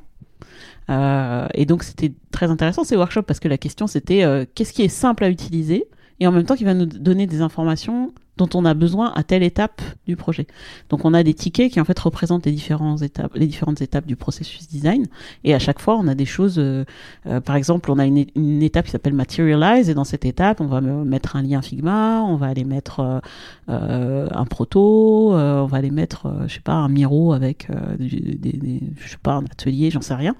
et 0.87 1.65
donc 1.65 1.83
c'était 1.83 2.13
très 2.31 2.49
intéressant 2.49 2.85
ces 2.85 2.95
workshops 2.95 3.23
parce 3.23 3.39
que 3.39 3.47
la 3.47 3.57
question 3.57 3.87
c'était 3.87 4.47
qu'est-ce 4.55 4.71
qui 4.71 4.83
est 4.83 4.87
simple 4.87 5.25
à 5.25 5.29
utiliser? 5.29 5.87
Et 6.21 6.27
en 6.27 6.31
même 6.31 6.45
temps 6.45 6.55
qui 6.55 6.63
va 6.63 6.73
nous 6.73 6.85
donner 6.85 7.27
des 7.27 7.41
informations 7.41 8.13
dont 8.37 8.49
on 8.53 8.65
a 8.65 8.73
besoin 8.73 9.11
à 9.15 9.23
telle 9.23 9.43
étape 9.43 9.81
du 10.07 10.15
projet. 10.15 10.47
Donc 10.89 11.05
on 11.05 11.13
a 11.13 11.23
des 11.23 11.33
tickets 11.33 11.71
qui 11.71 11.79
en 11.79 11.85
fait 11.85 11.97
représentent 11.97 12.45
les 12.45 12.51
différentes 12.51 13.01
étapes, 13.01 13.31
les 13.35 13.47
différentes 13.47 13.81
étapes 13.81 14.05
du 14.05 14.15
processus 14.15 14.67
design. 14.67 15.05
Et 15.43 15.53
à 15.53 15.59
chaque 15.59 15.79
fois, 15.79 15.97
on 15.97 16.07
a 16.07 16.15
des 16.15 16.25
choses. 16.25 16.55
Euh, 16.57 16.83
euh, 17.27 17.39
par 17.39 17.55
exemple, 17.55 17.91
on 17.91 17.99
a 17.99 18.05
une, 18.05 18.25
une 18.35 18.61
étape 18.61 18.85
qui 18.85 18.91
s'appelle 18.91 19.13
Materialize, 19.13 19.89
et 19.89 19.93
dans 19.93 20.03
cette 20.03 20.25
étape, 20.25 20.59
on 20.59 20.67
va 20.67 20.81
mettre 20.81 21.35
un 21.35 21.41
lien 21.41 21.61
Figma, 21.61 22.21
on 22.23 22.35
va 22.35 22.47
aller 22.47 22.65
mettre 22.65 23.21
euh, 23.69 24.27
un 24.31 24.45
proto, 24.45 25.33
on 25.33 25.65
va 25.65 25.77
aller 25.77 25.91
mettre, 25.91 26.33
je 26.47 26.55
sais 26.55 26.59
pas, 26.59 26.73
un 26.73 26.89
Miro 26.89 27.33
avec 27.33 27.67
des, 27.99 28.37
des, 28.37 28.81
je 28.97 29.09
sais 29.09 29.17
pas, 29.21 29.33
un 29.33 29.45
atelier, 29.45 29.91
j'en 29.91 30.01
sais 30.01 30.13
rien. 30.13 30.35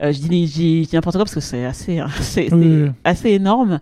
je 0.00 0.18
dis, 0.18 0.46
dis 0.46 0.88
n'importe 0.92 1.16
quoi 1.16 1.24
parce 1.24 1.34
que 1.34 1.40
c'est 1.40 1.64
assez, 1.64 1.98
assez, 2.18 2.48
assez 3.04 3.30
énorme. 3.30 3.80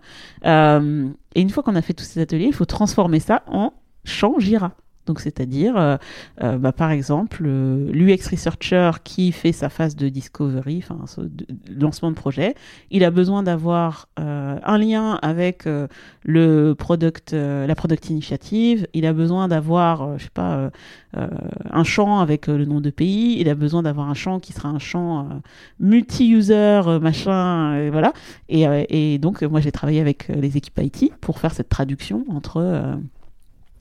Et 1.35 1.41
une 1.41 1.49
fois 1.49 1.63
qu'on 1.63 1.75
a 1.75 1.81
fait 1.81 1.93
tous 1.93 2.03
ces 2.03 2.19
ateliers, 2.19 2.47
il 2.47 2.53
faut 2.53 2.65
transformer 2.65 3.19
ça 3.19 3.43
en 3.47 3.73
champ 4.03 4.39
Jira. 4.39 4.75
Donc, 5.05 5.19
c'est-à-dire, 5.19 5.77
euh, 5.77 5.97
euh, 6.43 6.57
bah, 6.57 6.71
par 6.71 6.91
exemple, 6.91 7.43
euh, 7.45 7.91
l'UX 7.91 8.29
Researcher 8.29 8.91
qui 9.03 9.31
fait 9.31 9.51
sa 9.51 9.69
phase 9.69 9.95
de 9.95 10.09
discovery, 10.09 10.83
enfin, 10.83 11.05
lancement 11.69 12.11
de 12.11 12.15
projet, 12.15 12.55
il 12.91 13.03
a 13.03 13.11
besoin 13.11 13.43
d'avoir 13.43 14.07
un 14.17 14.77
lien 14.77 15.17
avec 15.21 15.67
le 16.23 16.73
product, 16.73 17.33
la 17.33 17.75
product 17.75 18.09
initiative, 18.09 18.87
il 18.93 19.05
a 19.05 19.13
besoin 19.13 19.47
d'avoir, 19.47 20.17
je 20.17 20.25
sais 20.25 20.29
pas, 20.33 20.69
un 21.13 21.83
champ 21.83 22.19
avec 22.19 22.47
le 22.47 22.65
nom 22.65 22.81
de 22.81 22.89
pays, 22.89 23.39
il 23.39 23.49
a 23.49 23.55
besoin 23.55 23.83
d'avoir 23.83 24.09
un 24.09 24.13
champ 24.13 24.39
qui 24.39 24.53
sera 24.53 24.69
un 24.69 24.79
champ 24.79 25.27
multi-user, 25.79 26.81
machin, 27.01 27.89
voilà. 27.89 28.13
Et, 28.49 28.65
et, 28.89 29.17
donc, 29.17 29.41
moi, 29.41 29.59
j'ai 29.59 29.71
travaillé 29.71 30.01
avec 30.01 30.27
les 30.27 30.57
équipes 30.57 30.79
IT 30.81 31.13
pour 31.19 31.39
faire 31.39 31.53
cette 31.53 31.69
traduction 31.69 32.25
entre 32.29 32.99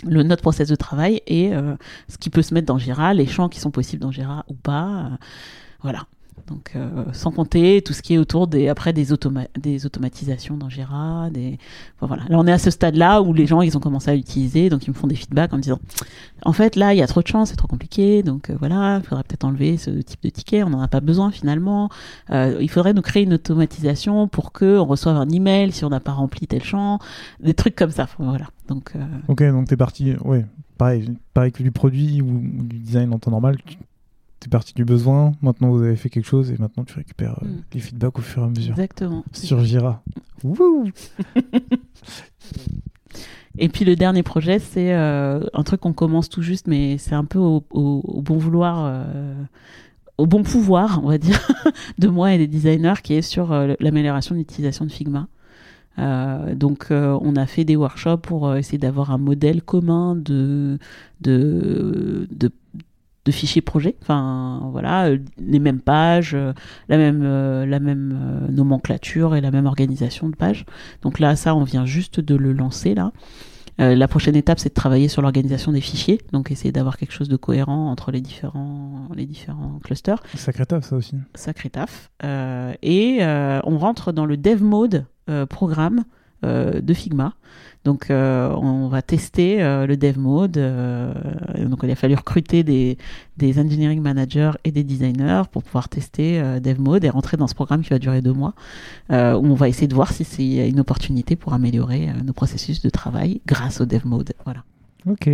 le 0.07 0.23
notre 0.23 0.43
process 0.43 0.69
de 0.69 0.75
travail 0.75 1.23
et 1.27 1.55
euh, 1.55 1.75
ce 2.09 2.19
qui 2.19 2.31
peut 2.31 2.43
se 2.43 2.55
mettre 2.55 2.67
dans 2.67 2.79
Jira, 2.79 3.15
les 3.15 3.27
champs 3.27 3.49
qui 3.49 3.61
sont 3.61 3.71
possibles 3.71 4.03
dans 4.03 4.13
Jira 4.13 4.45
ou 4.49 4.55
pas. 4.55 4.87
Euh, 4.87 5.17
voilà. 5.83 6.07
Donc, 6.47 6.73
euh, 6.75 7.05
sans 7.13 7.31
compter 7.31 7.81
tout 7.83 7.93
ce 7.93 8.03
qui 8.03 8.15
est 8.15 8.19
autour 8.19 8.49
des 8.49 8.69
après 8.69 8.93
des, 8.93 9.07
des 9.59 9.87
automatisations 9.87 10.57
dans 10.57 10.69
Jira. 10.69 11.31
Des... 11.31 11.59
voilà. 12.01 12.25
Là, 12.29 12.39
on 12.39 12.47
est 12.47 12.53
à 12.53 12.59
ce 12.59 12.71
stade-là 12.71 13.23
où 13.23 13.33
les 13.33 13.47
gens, 13.47 13.63
ils 13.63 13.77
ont 13.77 13.81
commencé 13.81 14.11
à 14.11 14.15
l'utiliser, 14.15 14.69
donc 14.69 14.87
ils 14.87 14.91
me 14.91 14.95
font 14.95 15.07
des 15.07 15.15
feedbacks 15.15 15.53
en 15.53 15.57
me 15.57 15.63
disant, 15.63 15.79
en 16.45 16.53
fait, 16.53 16.77
là, 16.77 16.95
il 16.95 16.99
y 16.99 17.03
a 17.03 17.07
trop 17.07 17.23
de 17.23 17.27
champs, 17.27 17.45
c'est 17.45 17.57
trop 17.57 17.69
compliqué, 17.69 18.23
donc 18.23 18.51
voilà, 18.51 18.99
il 19.03 19.07
faudrait 19.07 19.25
peut-être 19.25 19.45
enlever 19.45 19.77
ce 19.77 19.91
type 19.91 20.23
de 20.23 20.31
ticket, 20.31 20.63
on 20.63 20.71
n'en 20.71 20.81
a 20.81 20.89
pas 20.89 21.01
besoin 21.01 21.31
finalement. 21.31 21.89
il 22.31 22.69
faudrait 22.71 22.95
nous 22.95 23.03
créer 23.03 23.23
une 23.23 23.35
automatisation 23.35 24.29
pour 24.29 24.53
que 24.53 24.79
on 24.79 24.87
reçoive 24.87 25.17
un 25.17 25.29
email 25.29 25.73
si 25.73 25.85
on 25.85 25.91
n'a 25.91 26.01
pas 26.01 26.13
rempli 26.13 26.47
tel 26.47 26.63
champ, 26.63 26.99
des 27.41 27.55
trucs 27.55 27.77
comme 27.77 27.91
ça. 27.91 28.09
Voilà. 28.19 28.47
Donc, 28.69 28.93
euh, 28.95 29.05
Ok, 29.29 29.43
donc 29.43 29.69
t'es 29.69 29.77
parti, 29.77 30.15
ouais, 30.25 30.47
pareil, 30.79 31.11
pareil 31.35 31.53
que 31.53 31.63
du 31.63 31.73
produit 31.73 32.23
ou, 32.23 32.41
du 32.41 32.79
design 32.79 33.13
en 33.13 33.19
temps 33.19 33.31
normal, 33.31 33.59
t'es 34.41 34.49
parti 34.49 34.75
du 34.75 34.85
besoin, 34.85 35.33
maintenant 35.43 35.71
vous 35.71 35.83
avez 35.83 35.97
fait 35.97 36.09
quelque 36.09 36.27
chose 36.27 36.51
et 36.51 36.57
maintenant 36.59 36.85
tu 36.85 36.95
récupères 36.95 37.39
euh, 37.43 37.47
mm. 37.47 37.63
les 37.75 37.81
feedbacks 37.81 38.19
au 38.19 38.23
fur 38.23 38.43
et 38.43 38.47
à 38.47 38.49
mesure. 38.49 38.73
Exactement. 38.73 39.25
Sur 39.33 39.63
Jira. 39.63 40.03
Et 43.59 43.69
puis 43.69 43.85
le 43.85 43.97
dernier 43.97 44.23
projet, 44.23 44.59
c'est 44.61 44.95
euh, 44.95 45.41
un 45.53 45.65
truc 45.65 45.81
qu'on 45.81 45.93
commence 45.93 46.29
tout 46.29 46.41
juste, 46.41 46.69
mais 46.69 46.97
c'est 46.99 47.15
un 47.15 47.25
peu 47.25 47.39
au, 47.39 47.63
bon 47.71 48.39
vouloir, 48.39 49.05
au 50.17 50.27
bon 50.27 50.45
pouvoir, 50.45 51.01
on 51.05 51.09
va 51.09 51.19
dire, 51.19 51.47
de 51.99 52.09
moi 52.09 52.33
et 52.33 52.39
des 52.39 52.47
designers, 52.47 53.03
qui 53.03 53.15
est 53.15 53.23
sur 53.23 53.53
l'amélioration 53.81 54.35
de 54.35 54.41
l'utilisation 54.41 54.87
de 54.87 54.93
Figma. 54.93 55.29
Euh, 55.99 56.55
donc, 56.55 56.87
euh, 56.91 57.19
on 57.21 57.37
a 57.37 57.47
fait 57.47 57.65
des 57.65 57.77
workshops 57.77 58.23
pour 58.23 58.49
euh, 58.49 58.57
essayer 58.57 58.79
d'avoir 58.79 59.11
un 59.11 59.19
modèle 59.19 59.63
commun 59.63 60.15
de, 60.17 60.79
de, 61.21 62.27
de, 62.31 62.51
fichiers 63.31 63.63
projet. 63.63 63.97
Enfin, 64.03 64.69
voilà, 64.73 65.11
les 65.39 65.59
mêmes 65.59 65.81
pages, 65.81 66.37
la 66.89 66.97
même, 66.97 67.23
la 67.23 67.81
même 67.81 68.47
nomenclature 68.51 69.37
et 69.37 69.41
la 69.41 69.51
même 69.51 69.67
organisation 69.67 70.29
de 70.29 70.37
pages. 70.37 70.65
Donc 71.03 71.19
là, 71.19 71.37
ça, 71.37 71.55
on 71.55 71.65
vient 71.65 71.87
juste 71.87 72.21
de 72.21 72.35
le 72.35 72.53
lancer 72.53 72.95
là. 72.95 73.13
la 73.79 74.09
prochaine 74.09 74.37
étape, 74.37 74.59
c'est 74.59 74.71
de 74.71 74.75
travailler 74.75 75.09
sur 75.09 75.23
l'organisation 75.23 75.73
des 75.73 75.81
fichiers, 75.81 76.21
donc 76.33 76.51
essayer 76.51 76.73
d'avoir 76.73 76.97
quelque 76.97 77.13
chose 77.13 77.29
de 77.29 77.37
cohérent 77.37 77.91
entre 77.91 78.11
les 78.11 78.21
différents, 78.21 79.09
les 79.15 79.27
différents 79.27 79.79
clusters. 79.85 80.23
Sacré 80.35 80.67
taf, 80.67 80.85
ça 80.85 80.97
aussi. 80.97 81.17
Sacré 81.35 81.71
taf. 81.71 82.11
et 82.83 83.19
on 83.65 83.79
rentre 83.79 84.13
dans 84.13 84.27
le 84.27 84.37
dev 84.37 84.63
mode 84.63 85.05
euh, 85.31 85.47
programme 85.47 86.01
euh, 86.01 86.03
de 86.43 86.95
Figma. 86.95 87.35
Donc, 87.85 88.11
euh, 88.11 88.55
on 88.57 88.89
va 88.89 89.01
tester 89.01 89.59
le 89.59 89.97
dev 89.97 90.19
mode. 90.19 90.53
donc, 90.53 91.81
il 91.83 91.91
a 91.91 91.95
fallu 91.95 92.15
recruter 92.15 92.63
des, 92.63 92.99
des, 93.39 93.59
engineering 93.59 94.01
managers 94.01 94.53
et 94.65 94.71
des 94.71 94.85
designers 94.85 95.43
pour 95.51 95.63
pouvoir 95.63 95.89
tester 95.89 96.43
dev 96.61 96.79
mode 96.79 97.05
et 97.05 97.11
rentrer 97.11 97.37
dans 97.37 97.47
ce 97.47 97.55
programme 97.55 97.83
qui 97.83 97.91
va 97.91 97.99
durer 97.99 98.21
deux 98.21 98.35
mois, 98.35 98.55
où 99.11 99.15
on 99.15 99.55
va 99.55 99.69
essayer 99.69 99.89
de 99.89 99.95
voir 99.95 100.13
si 100.13 100.25
c'est 100.25 100.69
une 100.69 100.81
opportunité 100.81 101.37
pour 101.37 101.55
améliorer 101.55 102.11
nos 102.25 102.35
processus 102.35 102.83
de 102.83 102.91
travail 102.91 103.41
grâce 103.47 103.81
au 103.81 103.87
dev 103.87 104.05
mode. 104.05 104.33
Voilà. 104.45 104.65
Ok. 105.07 105.31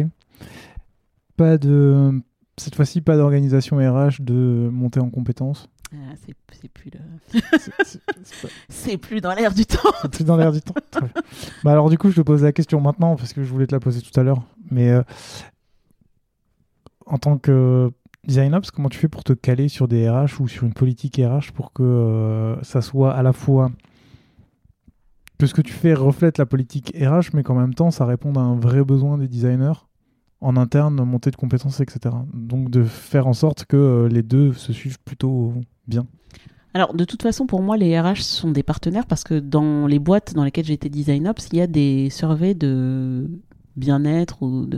Pas 1.37 1.59
de 1.59 2.23
cette 2.59 2.75
fois-ci, 2.75 3.03
pas 3.03 3.17
d'organisation 3.17 3.77
RH 3.77 4.23
de 4.23 4.71
monter 4.73 5.01
en 5.01 5.11
compétences? 5.11 5.69
Ah, 5.93 6.15
c'est 6.25 6.35
plus 6.35 6.91
c'est 8.69 8.97
plus 8.97 9.21
dans 9.21 9.35
l'air 9.35 9.55
du 9.55 9.67
temps. 9.67 9.93
C'est 10.03 10.11
plus 10.11 10.25
dans 10.25 10.37
l'air 10.37 10.53
du 10.53 10.61
temps. 10.61 10.75
bah 11.65 11.73
alors 11.73 11.91
du 11.91 11.99
coup, 11.99 12.11
je 12.11 12.17
te 12.17 12.21
pose 12.23 12.43
la 12.43 12.53
question 12.53 12.81
maintenant 12.81 13.17
parce 13.17 13.33
que 13.33 13.45
je 13.45 13.53
voulais 13.53 13.67
te 13.67 13.75
la 13.75 13.81
poser 13.81 14.01
tout 14.01 14.19
à 14.19 14.23
l'heure. 14.23 14.43
Mais 14.71 14.91
euh, 14.91 15.03
en 17.07 17.19
tant 17.19 17.39
que 17.39 17.91
designer, 18.25 18.61
comment 18.75 18.89
tu 18.89 18.99
fais 18.99 19.09
pour 19.09 19.25
te 19.25 19.33
caler 19.33 19.69
sur 19.69 19.87
des 19.87 20.09
RH 20.09 20.41
ou 20.41 20.49
sur 20.49 20.65
une 20.65 20.75
politique 20.75 21.21
RH 21.23 21.53
pour 21.53 21.73
que 21.73 21.83
euh, 21.83 22.63
ça 22.63 22.83
soit 22.83 23.15
à 23.15 23.23
la 23.23 23.33
fois 23.33 23.71
que 25.39 25.47
ce 25.47 25.55
que 25.55 25.63
tu 25.63 25.73
fais 25.73 25.95
reflète 25.95 26.39
la 26.39 26.47
politique 26.47 26.97
RH, 26.99 27.35
mais 27.35 27.43
qu'en 27.43 27.55
même 27.55 27.75
temps, 27.75 27.91
ça 27.91 28.07
réponde 28.07 28.39
à 28.39 28.41
un 28.41 28.57
vrai 28.57 28.83
besoin 28.83 29.19
des 29.19 29.29
designers 29.29 29.85
en 30.41 30.57
interne, 30.57 31.03
montée 31.05 31.31
de 31.31 31.37
compétences, 31.37 31.81
etc. 31.81 32.15
Donc 32.33 32.71
de 32.71 32.85
faire 32.85 33.27
en 33.27 33.33
sorte 33.33 33.65
que 33.65 33.77
euh, 33.77 34.09
les 34.09 34.23
deux 34.23 34.53
se 34.53 34.73
suivent 34.73 34.99
plutôt 35.05 35.55
bien. 35.89 36.07
Alors, 36.75 36.93
de 36.93 37.05
toute 37.05 37.23
façon, 37.23 37.47
pour 37.47 37.63
moi, 37.63 37.77
les 37.79 37.99
RH 37.99 38.17
sont 38.17 38.51
des 38.51 38.63
partenaires 38.63 39.07
parce 39.07 39.25
que 39.25 39.39
dans 39.39 39.87
les 39.87 39.99
boîtes 39.99 40.35
dans 40.35 40.45
lesquelles 40.45 40.67
j'étais 40.67 40.91
design 40.91 41.27
ops, 41.29 41.49
il 41.53 41.59
y 41.59 41.63
a 41.63 41.67
des 41.67 42.11
surveys 42.11 42.55
de 42.55 43.31
bien-être 43.77 44.43
ou 44.43 44.69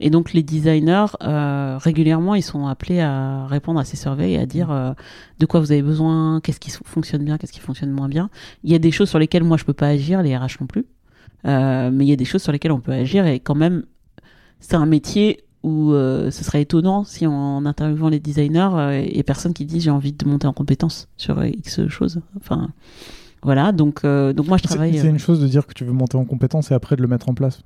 et 0.00 0.10
donc 0.10 0.32
les 0.32 0.42
designers 0.42 1.06
euh, 1.22 1.78
régulièrement 1.78 2.34
ils 2.34 2.42
sont 2.42 2.66
appelés 2.66 3.00
à 3.00 3.46
répondre 3.46 3.80
à 3.80 3.84
ces 3.84 3.96
surveys 3.96 4.32
et 4.32 4.38
à 4.38 4.46
dire 4.46 4.70
euh, 4.70 4.92
de 5.38 5.46
quoi 5.46 5.60
vous 5.60 5.72
avez 5.72 5.82
besoin 5.82 6.40
qu'est-ce 6.42 6.60
qui 6.60 6.70
fonctionne 6.70 7.24
bien 7.24 7.38
qu'est-ce 7.38 7.52
qui 7.52 7.60
fonctionne 7.60 7.90
moins 7.90 8.08
bien. 8.08 8.30
Il 8.62 8.70
y 8.70 8.74
a 8.74 8.78
des 8.78 8.90
choses 8.90 9.08
sur 9.08 9.18
lesquelles 9.18 9.44
moi 9.44 9.56
je 9.56 9.64
peux 9.64 9.72
pas 9.72 9.88
agir 9.88 10.22
les 10.22 10.36
RH 10.36 10.60
non 10.60 10.66
plus. 10.66 10.84
Euh, 11.44 11.90
mais 11.92 12.04
il 12.04 12.08
y 12.08 12.12
a 12.12 12.16
des 12.16 12.24
choses 12.24 12.42
sur 12.42 12.52
lesquelles 12.52 12.72
on 12.72 12.80
peut 12.80 12.92
agir 12.92 13.26
et 13.26 13.40
quand 13.40 13.56
même 13.56 13.84
c'est 14.60 14.76
un 14.76 14.86
métier 14.86 15.44
où 15.62 15.92
ce 15.92 16.30
serait 16.44 16.62
étonnant 16.62 17.04
si 17.04 17.26
en 17.26 17.64
interviewant 17.66 18.08
les 18.08 18.20
designers, 18.20 19.04
il 19.08 19.16
y 19.16 19.20
a 19.20 19.22
personne 19.22 19.52
qui 19.52 19.64
dit 19.64 19.80
j'ai 19.80 19.90
envie 19.90 20.12
de 20.12 20.26
monter 20.26 20.46
en 20.46 20.52
compétence 20.52 21.08
sur 21.16 21.44
X 21.44 21.86
choses. 21.88 22.20
Enfin, 22.36 22.70
voilà, 23.42 23.72
donc, 23.72 24.04
donc 24.04 24.46
moi 24.48 24.56
je 24.56 24.62
travaille. 24.64 24.98
C'est 24.98 25.08
une 25.08 25.18
chose 25.18 25.40
de 25.40 25.46
dire 25.46 25.66
que 25.66 25.74
tu 25.74 25.84
veux 25.84 25.92
monter 25.92 26.16
en 26.16 26.24
compétence 26.24 26.70
et 26.70 26.74
après 26.74 26.96
de 26.96 27.02
le 27.02 27.08
mettre 27.08 27.28
en 27.28 27.34
place. 27.34 27.62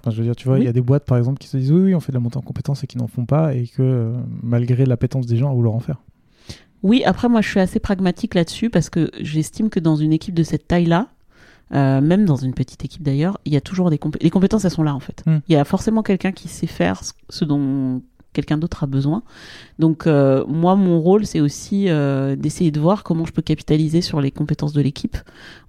Enfin, 0.00 0.10
je 0.10 0.16
veux 0.16 0.24
dire, 0.24 0.36
tu 0.36 0.48
vois, 0.48 0.58
il 0.58 0.64
y 0.64 0.68
a 0.68 0.72
des 0.72 0.80
boîtes 0.80 1.04
par 1.04 1.18
exemple 1.18 1.38
qui 1.38 1.46
se 1.46 1.56
disent 1.56 1.72
oui, 1.72 1.82
oui, 1.82 1.94
on 1.94 2.00
fait 2.00 2.12
de 2.12 2.16
la 2.16 2.20
montée 2.20 2.38
en 2.38 2.42
compétence 2.42 2.84
et 2.84 2.86
qui 2.86 2.96
n'en 2.96 3.06
font 3.06 3.26
pas 3.26 3.54
et 3.54 3.66
que 3.66 4.14
malgré 4.42 4.86
l'appétence 4.86 5.26
des 5.26 5.36
gens 5.36 5.50
à 5.50 5.54
vouloir 5.54 5.74
en 5.74 5.80
faire. 5.80 6.02
Oui, 6.82 7.04
après 7.04 7.28
moi 7.28 7.42
je 7.42 7.48
suis 7.50 7.60
assez 7.60 7.80
pragmatique 7.80 8.34
là-dessus 8.34 8.70
parce 8.70 8.88
que 8.88 9.10
j'estime 9.20 9.68
que 9.68 9.78
dans 9.78 9.96
une 9.96 10.14
équipe 10.14 10.34
de 10.34 10.42
cette 10.42 10.66
taille-là, 10.66 11.08
euh, 11.72 12.00
même 12.00 12.24
dans 12.24 12.36
une 12.36 12.54
petite 12.54 12.84
équipe 12.84 13.02
d'ailleurs, 13.02 13.38
il 13.44 13.52
y 13.52 13.56
a 13.56 13.60
toujours 13.60 13.90
des 13.90 13.98
compétences. 13.98 14.24
Les 14.24 14.30
compétences, 14.30 14.64
elles 14.64 14.70
sont 14.70 14.82
là 14.82 14.94
en 14.94 15.00
fait. 15.00 15.22
Hmm. 15.26 15.38
Il 15.48 15.52
y 15.52 15.56
a 15.56 15.64
forcément 15.64 16.02
quelqu'un 16.02 16.32
qui 16.32 16.48
sait 16.48 16.66
faire 16.66 17.00
ce 17.28 17.44
dont 17.44 18.02
quelqu'un 18.32 18.58
d'autre 18.58 18.84
a 18.84 18.86
besoin. 18.86 19.22
Donc 19.78 20.06
euh, 20.06 20.44
moi, 20.46 20.76
mon 20.76 21.00
rôle, 21.00 21.26
c'est 21.26 21.40
aussi 21.40 21.86
euh, 21.88 22.36
d'essayer 22.36 22.70
de 22.70 22.80
voir 22.80 23.02
comment 23.02 23.24
je 23.24 23.32
peux 23.32 23.42
capitaliser 23.42 24.02
sur 24.02 24.20
les 24.20 24.30
compétences 24.30 24.72
de 24.72 24.80
l'équipe. 24.80 25.16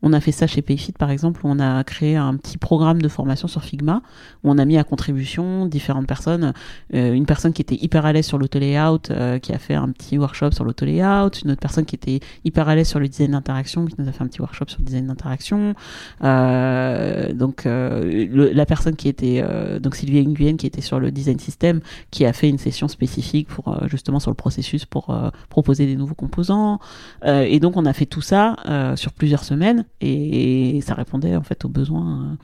On 0.03 0.13
a 0.13 0.19
fait 0.19 0.31
ça 0.31 0.47
chez 0.47 0.61
Payfit, 0.61 0.93
par 0.93 1.11
exemple, 1.11 1.41
où 1.43 1.49
on 1.49 1.59
a 1.59 1.83
créé 1.83 2.15
un 2.15 2.35
petit 2.35 2.57
programme 2.57 3.01
de 3.01 3.07
formation 3.07 3.47
sur 3.47 3.63
Figma, 3.63 4.01
où 4.43 4.51
on 4.51 4.57
a 4.57 4.65
mis 4.65 4.77
à 4.77 4.83
contribution 4.83 5.65
différentes 5.65 6.07
personnes. 6.07 6.53
Euh, 6.93 7.13
une 7.13 7.25
personne 7.25 7.53
qui 7.53 7.61
était 7.61 7.75
hyper 7.75 8.05
à 8.05 8.13
l'aise 8.13 8.25
sur 8.25 8.37
l'auto-layout, 8.37 8.99
qui 9.41 9.53
a 9.53 9.59
fait 9.59 9.75
un 9.75 9.89
petit 9.89 10.17
workshop 10.17 10.51
sur 10.51 10.63
l'auto-layout. 10.63 11.31
Une 11.43 11.51
autre 11.51 11.61
personne 11.61 11.85
qui 11.85 11.95
était 11.95 12.19
hyper 12.43 12.67
à 12.67 12.75
l'aise 12.75 12.87
sur 12.87 12.99
le 12.99 13.07
design 13.07 13.31
d'interaction, 13.31 13.85
qui 13.85 13.95
nous 13.97 14.07
a 14.07 14.11
fait 14.11 14.23
un 14.23 14.27
petit 14.27 14.41
workshop 14.41 14.65
sur 14.67 14.79
le 14.79 14.85
design 14.85 15.07
d'interaction. 15.07 15.73
donc 16.21 17.63
la 17.65 18.65
personne 18.65 18.95
qui 18.95 19.07
était, 19.07 19.43
donc 19.79 19.95
Sylvie 19.95 20.25
Nguyen, 20.25 20.57
qui 20.57 20.67
était 20.67 20.81
sur 20.81 20.99
le 20.99 21.11
design 21.11 21.39
system, 21.39 21.79
qui 22.11 22.25
a 22.25 22.33
fait 22.33 22.50
une 22.51 22.57
session 22.57 22.87
spécifique 22.87 23.47
pour 23.47 23.75
justement 23.87 24.19
sur 24.19 24.31
le 24.31 24.35
processus 24.35 24.85
pour 24.85 25.09
euh, 25.09 25.29
proposer 25.49 25.85
des 25.85 25.95
nouveaux 25.95 26.15
composants. 26.15 26.79
Euh, 27.25 27.45
et 27.47 27.59
donc 27.59 27.77
on 27.77 27.85
a 27.85 27.93
fait 27.93 28.05
tout 28.05 28.21
ça 28.21 28.57
euh, 28.67 28.95
sur 28.95 29.13
plusieurs 29.13 29.43
semaines 29.43 29.85
et, 30.01 30.79
ça 30.81 30.93
répondait 30.93 31.35
en 31.35 31.43
fait 31.43 31.65
aux 31.65 31.69
besoins. 31.69 32.37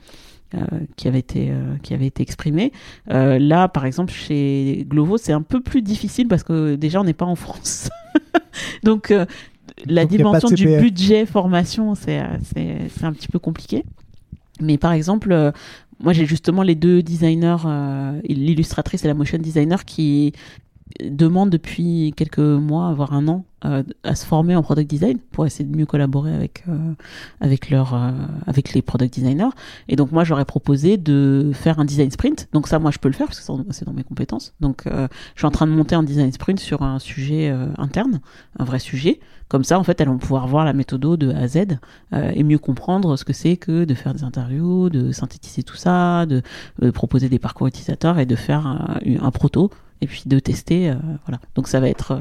qui 0.96 1.08
avait 1.08 1.18
été 1.18 1.52
qui 1.82 1.92
avait 1.92 2.06
été 2.06 2.22
exprimé. 2.22 2.72
là, 3.06 3.68
par 3.68 3.84
exemple, 3.84 4.12
chez 4.12 4.86
Glovo, 4.88 5.18
c'est 5.18 5.32
un 5.32 5.42
peu 5.42 5.60
plus 5.60 5.82
difficile 5.82 6.26
parce 6.28 6.42
que 6.42 6.76
déjà 6.76 7.00
on 7.00 7.04
n'est 7.04 7.12
pas 7.12 7.26
en 7.26 7.34
France, 7.34 7.90
donc 8.82 9.12
la 9.86 10.06
dimension 10.06 10.48
du 10.48 10.66
budget 10.78 11.26
formation, 11.26 11.94
c'est 11.94 12.22
c'est 12.44 13.04
un 13.04 13.12
petit 13.12 13.28
peu 13.28 13.38
compliqué. 13.38 13.84
Mais 14.60 14.78
par 14.78 14.92
exemple, 14.92 15.52
moi 16.00 16.12
j'ai 16.12 16.26
justement 16.26 16.62
les 16.62 16.74
deux 16.74 17.02
designers, 17.02 17.56
l'illustratrice 18.24 19.04
et 19.04 19.08
la 19.08 19.14
motion 19.14 19.38
designer 19.38 19.84
qui 19.84 20.32
demande 21.00 21.50
depuis 21.50 22.12
quelques 22.16 22.38
mois, 22.38 22.92
voire 22.94 23.12
un 23.12 23.28
an, 23.28 23.44
euh, 23.64 23.82
à 24.04 24.14
se 24.14 24.24
former 24.24 24.54
en 24.54 24.62
product 24.62 24.88
design 24.88 25.18
pour 25.32 25.44
essayer 25.44 25.64
de 25.68 25.76
mieux 25.76 25.84
collaborer 25.84 26.32
avec 26.32 26.62
euh, 26.68 26.92
avec 27.40 27.70
leur 27.70 27.92
euh, 27.92 28.12
avec 28.46 28.72
les 28.72 28.82
product 28.82 29.12
designers. 29.12 29.50
Et 29.88 29.96
donc 29.96 30.12
moi 30.12 30.22
j'aurais 30.22 30.44
proposé 30.44 30.96
de 30.96 31.50
faire 31.54 31.80
un 31.80 31.84
design 31.84 32.08
sprint. 32.12 32.48
Donc 32.52 32.68
ça 32.68 32.78
moi 32.78 32.92
je 32.92 32.98
peux 32.98 33.08
le 33.08 33.14
faire 33.14 33.26
parce 33.26 33.40
que 33.40 33.62
c'est 33.70 33.84
dans 33.84 33.92
mes 33.92 34.04
compétences. 34.04 34.54
Donc 34.60 34.84
je 34.86 35.08
suis 35.40 35.46
en 35.46 35.50
train 35.50 35.66
de 35.66 35.72
monter 35.72 35.96
un 35.96 36.04
design 36.04 36.30
sprint 36.30 36.60
sur 36.60 36.82
un 36.82 37.00
sujet 37.00 37.52
interne, 37.78 38.20
un 38.60 38.64
vrai 38.64 38.78
sujet. 38.78 39.18
Comme 39.48 39.64
ça 39.64 39.78
en 39.80 39.82
fait 39.82 40.00
elles 40.00 40.08
vont 40.08 40.18
pouvoir 40.18 40.46
voir 40.46 40.64
la 40.64 40.72
méthode 40.72 41.00
de 41.00 41.32
A 41.32 41.38
à 41.38 41.48
Z 41.48 41.78
et 42.12 42.44
mieux 42.44 42.58
comprendre 42.58 43.16
ce 43.16 43.24
que 43.24 43.32
c'est 43.32 43.56
que 43.56 43.84
de 43.84 43.94
faire 43.94 44.14
des 44.14 44.22
interviews, 44.22 44.88
de 44.88 45.10
synthétiser 45.10 45.64
tout 45.64 45.76
ça, 45.76 46.26
de, 46.26 46.42
proposer 46.92 47.28
des 47.28 47.40
parcours 47.40 47.66
utilisateurs 47.66 48.20
et 48.20 48.26
de 48.26 48.36
faire 48.36 48.66
un 48.66 49.30
proto 49.32 49.70
et 50.00 50.06
puis 50.06 50.22
de 50.26 50.38
tester. 50.38 50.90
Euh, 50.90 50.94
voilà. 51.26 51.40
Donc 51.54 51.68
ça 51.68 51.80
va 51.80 51.88
être 51.88 52.12
euh, 52.12 52.20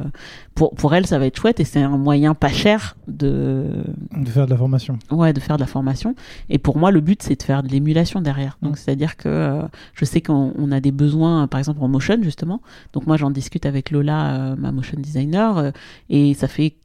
pour 0.56 0.74
pour 0.76 0.94
elle 0.96 1.06
ça 1.06 1.20
va 1.20 1.26
être 1.26 1.40
chouette 1.40 1.60
et 1.60 1.64
c'est 1.64 1.82
un 1.82 1.98
moyen 1.98 2.34
pas 2.34 2.50
cher 2.50 2.98
de 3.08 3.66
de 4.12 4.30
faire 4.30 4.46
de 4.46 4.52
la 4.52 4.58
formation. 4.58 5.00
Ouais, 5.12 5.34
de 5.34 5.40
faire 5.40 5.58
de 5.58 5.62
la 5.62 5.68
formation. 5.68 6.16
Et 6.50 6.58
pour 6.58 6.78
moi 6.78 6.92
le 6.92 7.02
but 7.02 7.22
c'est 7.24 7.36
de 7.36 7.44
faire 7.44 7.64
de 7.64 7.70
l'émulation 7.70 8.22
derrière. 8.22 8.58
Donc 8.62 8.78
c'est 8.78 8.92
à 8.92 8.96
dire 8.96 9.18
que 9.18 9.30
euh, 9.30 9.62
je 9.94 10.06
sais 10.06 10.22
qu'on 10.22 10.72
a 10.72 10.80
des 10.80 10.92
besoins 10.92 11.48
par 11.48 11.60
exemple 11.60 11.80
en 11.82 11.88
motion 11.88 12.18
justement. 12.22 12.62
Donc 12.94 13.08
moi 13.08 13.18
j'en 13.18 13.32
discute 13.32 13.66
avec 13.66 13.92
Lola, 13.92 14.56
ma 14.58 14.72
motion 14.72 15.00
designer, 15.00 15.72
et 16.10 16.34
ça 16.34 16.48
fait 16.48 16.76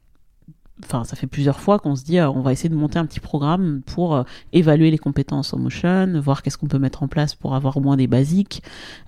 enfin 0.85 1.03
ça 1.03 1.15
fait 1.15 1.27
plusieurs 1.27 1.59
fois 1.59 1.79
qu'on 1.79 1.95
se 1.95 2.03
dit 2.03 2.19
euh, 2.19 2.29
on 2.29 2.41
va 2.41 2.51
essayer 2.51 2.69
de 2.69 2.75
monter 2.75 2.99
un 2.99 3.05
petit 3.05 3.19
programme 3.19 3.81
pour 3.85 4.15
euh, 4.15 4.23
évaluer 4.51 4.91
les 4.91 4.97
compétences 4.97 5.53
en 5.53 5.59
motion, 5.59 6.19
voir 6.19 6.41
qu'est-ce 6.41 6.57
qu'on 6.57 6.67
peut 6.67 6.79
mettre 6.79 7.03
en 7.03 7.07
place 7.07 7.35
pour 7.35 7.55
avoir 7.55 7.77
au 7.77 7.81
moins 7.81 7.97
des 7.97 8.07
basiques, 8.07 8.63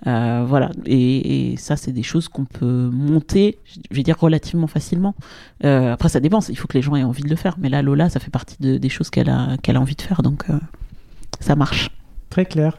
euh, 0.06 0.44
voilà. 0.46 0.70
Et, 0.84 1.54
ça 1.58 1.76
c'est 1.76 1.92
des 1.92 2.02
choses 2.02 2.28
qu'on 2.28 2.44
peut 2.44 2.90
monter, 2.92 3.58
je 3.90 3.96
vais 3.96 4.02
dire 4.02 4.18
relativement 4.18 4.66
facilement. 4.66 5.14
après 5.62 6.08
ça 6.08 6.20
dépend, 6.20 6.40
il 6.48 6.56
faut 6.56 6.68
que 6.68 6.76
les 6.76 6.82
gens 6.82 6.96
aient 6.96 7.02
envie 7.02 7.22
de 7.22 7.28
le 7.28 7.36
faire. 7.36 7.56
Mais 7.58 7.68
là 7.68 7.82
Lola 7.82 8.10
ça 8.10 8.20
fait 8.20 8.30
partie 8.30 8.56
des 8.58 8.88
choses 8.88 9.10
qu'elle 9.10 9.30
a 9.30 9.56
a 9.66 9.78
envie 9.78 9.94
de 9.94 10.02
faire, 10.02 10.22
donc 10.22 10.44
ça 11.40 11.54
marche. 11.56 11.90
Très 12.30 12.46
clair. 12.46 12.78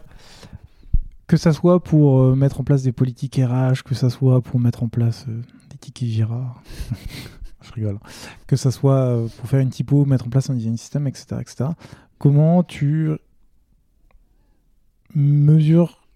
Que 1.27 1.37
ça 1.37 1.53
soit 1.53 1.83
pour 1.83 2.35
mettre 2.35 2.61
en 2.61 2.63
place 2.63 2.83
des 2.83 2.91
politiques 2.91 3.35
RH, 3.35 3.83
que 3.83 3.95
ça 3.95 4.09
soit 4.09 4.41
pour 4.41 4.59
mettre 4.59 4.83
en 4.83 4.87
place 4.87 5.25
des 5.69 5.77
tickets 5.77 6.09
Girard. 6.09 6.61
Que 8.48 8.56
ça 8.56 8.72
soit 8.72 8.94
euh, 8.94 9.27
pour 9.38 9.49
faire 9.49 9.60
une 9.60 9.69
typo, 9.69 10.06
mettre 10.06 10.27
en 10.27 10.30
place 10.30 10.49
un 10.49 10.56
design 10.56 10.77
system, 10.77 11.07
etc. 11.07 11.38
etc. 11.41 11.69
Comment 12.18 12.64
tu 12.64 13.11
mesures 15.15 16.07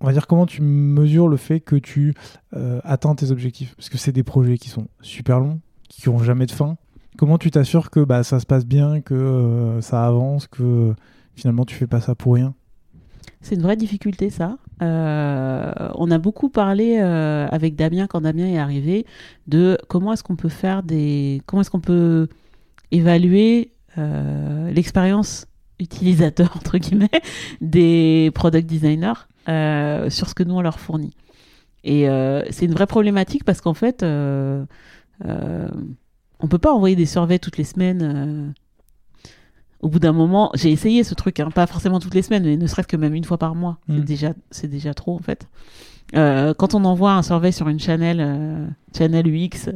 on 0.00 0.06
va 0.06 0.12
dire 0.12 0.26
comment 0.26 0.44
tu 0.44 0.60
mesures 0.60 1.28
le 1.28 1.38
fait 1.38 1.60
que 1.60 1.76
tu 1.76 2.14
euh, 2.54 2.78
atteins 2.84 3.14
tes 3.14 3.30
objectifs? 3.30 3.74
Parce 3.76 3.88
que 3.88 3.96
c'est 3.96 4.12
des 4.12 4.22
projets 4.22 4.58
qui 4.58 4.68
sont 4.68 4.88
super 5.00 5.40
longs, 5.40 5.60
qui 5.88 6.10
n'ont 6.10 6.18
jamais 6.18 6.44
de 6.44 6.50
fin. 6.50 6.76
Comment 7.16 7.38
tu 7.38 7.50
t'assures 7.50 7.90
que 7.90 8.00
bah, 8.00 8.22
ça 8.22 8.38
se 8.38 8.44
passe 8.44 8.66
bien, 8.66 9.00
que 9.00 9.14
euh, 9.14 9.80
ça 9.80 10.04
avance, 10.06 10.46
que 10.46 10.94
finalement 11.34 11.64
tu 11.64 11.74
fais 11.74 11.86
pas 11.86 12.02
ça 12.02 12.14
pour 12.14 12.34
rien? 12.34 12.54
C'est 13.40 13.54
une 13.54 13.62
vraie 13.62 13.76
difficulté, 13.76 14.28
ça. 14.28 14.58
Euh, 14.84 15.72
on 15.94 16.10
a 16.10 16.18
beaucoup 16.18 16.50
parlé 16.50 16.98
euh, 17.00 17.46
avec 17.50 17.74
Damien 17.74 18.06
quand 18.06 18.20
Damien 18.20 18.46
est 18.46 18.58
arrivé 18.58 19.06
de 19.46 19.78
comment 19.88 20.12
est-ce 20.12 20.22
qu'on 20.22 20.36
peut 20.36 20.50
faire 20.50 20.82
des, 20.82 21.40
comment 21.46 21.62
est-ce 21.62 21.70
qu'on 21.70 21.80
peut 21.80 22.28
évaluer 22.90 23.72
euh, 23.96 24.70
l'expérience 24.70 25.46
utilisateur 25.80 26.52
entre 26.56 26.76
guillemets 26.78 27.08
des 27.60 28.30
product 28.34 28.68
designers 28.68 29.26
sur 29.46 30.28
ce 30.28 30.34
que 30.34 30.42
nous 30.42 30.54
on 30.54 30.60
leur 30.60 30.78
fournit. 30.78 31.14
Et 31.84 32.06
c'est 32.50 32.64
une 32.64 32.72
vraie 32.72 32.86
problématique 32.86 33.44
parce 33.44 33.60
qu'en 33.60 33.74
fait, 33.74 34.02
on 34.02 34.66
peut 36.48 36.58
pas 36.58 36.72
envoyer 36.72 36.96
des 36.96 37.04
surveys 37.04 37.38
toutes 37.38 37.58
les 37.58 37.64
semaines 37.64 38.54
au 39.84 39.88
bout 39.88 39.98
d'un 39.98 40.12
moment, 40.12 40.50
j'ai 40.54 40.72
essayé 40.72 41.04
ce 41.04 41.12
truc, 41.14 41.38
hein, 41.40 41.50
pas 41.54 41.66
forcément 41.66 42.00
toutes 42.00 42.14
les 42.14 42.22
semaines, 42.22 42.44
mais 42.44 42.56
ne 42.56 42.66
serait-ce 42.66 42.88
que 42.88 42.96
même 42.96 43.14
une 43.14 43.24
fois 43.24 43.36
par 43.36 43.54
mois. 43.54 43.78
C'est 43.86 43.96
hmm. 43.96 44.04
déjà, 44.04 44.32
c'est 44.50 44.66
déjà 44.66 44.94
trop 44.94 45.14
en 45.14 45.18
fait. 45.18 45.46
Euh, 46.16 46.54
quand 46.54 46.74
on 46.74 46.86
envoie 46.86 47.12
un 47.12 47.22
survey 47.22 47.52
sur 47.52 47.68
une 47.68 47.78
channel, 47.78 48.16
euh, 48.18 48.66
channel 48.96 49.26
UX, 49.26 49.68
euh, 49.68 49.72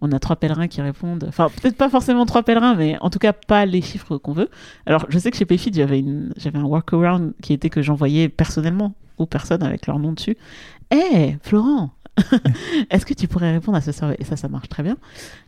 on 0.00 0.10
a 0.10 0.18
trois 0.18 0.34
pèlerins 0.34 0.66
qui 0.66 0.82
répondent. 0.82 1.26
Enfin, 1.28 1.48
peut-être 1.48 1.76
pas 1.76 1.88
forcément 1.88 2.26
trois 2.26 2.42
pèlerins, 2.42 2.74
mais 2.74 2.96
en 3.00 3.08
tout 3.08 3.20
cas 3.20 3.32
pas 3.32 3.66
les 3.66 3.82
chiffres 3.82 4.16
qu'on 4.16 4.32
veut. 4.32 4.50
Alors, 4.84 5.06
je 5.08 5.18
sais 5.20 5.30
que 5.30 5.36
chez 5.36 5.44
Payfit, 5.44 5.72
j'avais 5.72 6.00
une, 6.00 6.32
j'avais 6.36 6.58
un 6.58 6.64
workaround 6.64 7.32
qui 7.40 7.52
était 7.52 7.70
que 7.70 7.82
j'envoyais 7.82 8.28
personnellement 8.28 8.94
aux 9.16 9.26
personnes 9.26 9.62
avec 9.62 9.86
leur 9.86 10.00
nom 10.00 10.12
dessus. 10.12 10.36
Eh, 10.90 11.36
Florent, 11.42 11.90
Est-ce 12.90 13.06
que 13.06 13.14
tu 13.14 13.28
pourrais 13.28 13.52
répondre 13.52 13.76
à 13.76 13.80
ce 13.80 13.92
survey 13.92 14.16
Et 14.18 14.24
ça, 14.24 14.36
ça 14.36 14.48
marche 14.48 14.68
très 14.68 14.82
bien. 14.82 14.96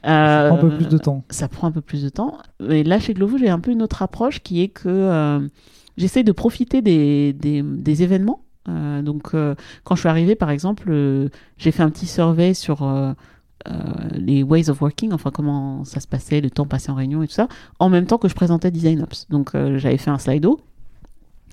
ça 0.05 0.49
prend 0.49 0.57
un 0.57 0.61
peu 0.61 0.77
plus 0.77 0.89
de 0.89 0.99
temps. 0.99 1.25
Ça 1.31 1.49
prend 1.49 1.67
un 1.69 1.73
peu 1.73 1.81
plus 1.81 2.03
de 2.03 2.09
temps. 2.09 2.39
Et 2.69 2.85
là, 2.85 2.99
chez 2.99 3.15
Glovo, 3.15 3.39
j'ai 3.39 3.49
un 3.49 3.61
peu 3.61 3.71
une 3.71 3.83
autre 3.83 4.03
approche 4.03 4.41
qui 4.43 4.63
est 4.63 4.69
que 4.69 4.89
euh, 4.89 5.41
j'essaie 5.97 6.23
de 6.23 6.33
profiter 6.33 6.83
des, 6.83 7.33
des, 7.33 8.03
événements. 8.03 8.45
Euh, 8.69 9.03
donc, 9.03 9.35
euh, 9.35 9.55
quand 9.85 9.95
je 9.95 10.01
suis 10.01 10.09
arrivée, 10.09 10.35
par 10.35 10.51
exemple, 10.51 10.93
j'ai 11.57 11.71
fait 11.71 11.83
un 11.83 11.91
petit 11.91 12.07
survey 12.07 12.55
sur 12.55 13.15
les 14.15 14.43
ways 14.43 14.71
of 14.71 14.81
working, 14.81 15.13
enfin 15.13 15.31
comment 15.31 15.85
ça 15.85 16.01
se 16.01 16.09
passait, 16.09 16.41
le 16.41 16.51
temps 16.51 16.67
passé 16.67 16.91
en 16.91 16.97
réunion 16.97 17.23
et 17.23 17.29
tout 17.29 17.35
ça, 17.35 17.47
en 17.79 17.89
même 17.89 18.07
temps 18.07 18.19
que 18.19 18.29
je 18.29 18.35
présentais 18.35 18.71
Design 18.71 19.03
Ops. 19.03 19.29
Donc, 19.31 19.51
j'avais 19.53 19.99
fait 19.99 20.11
un 20.11 20.19
slido 20.19 20.61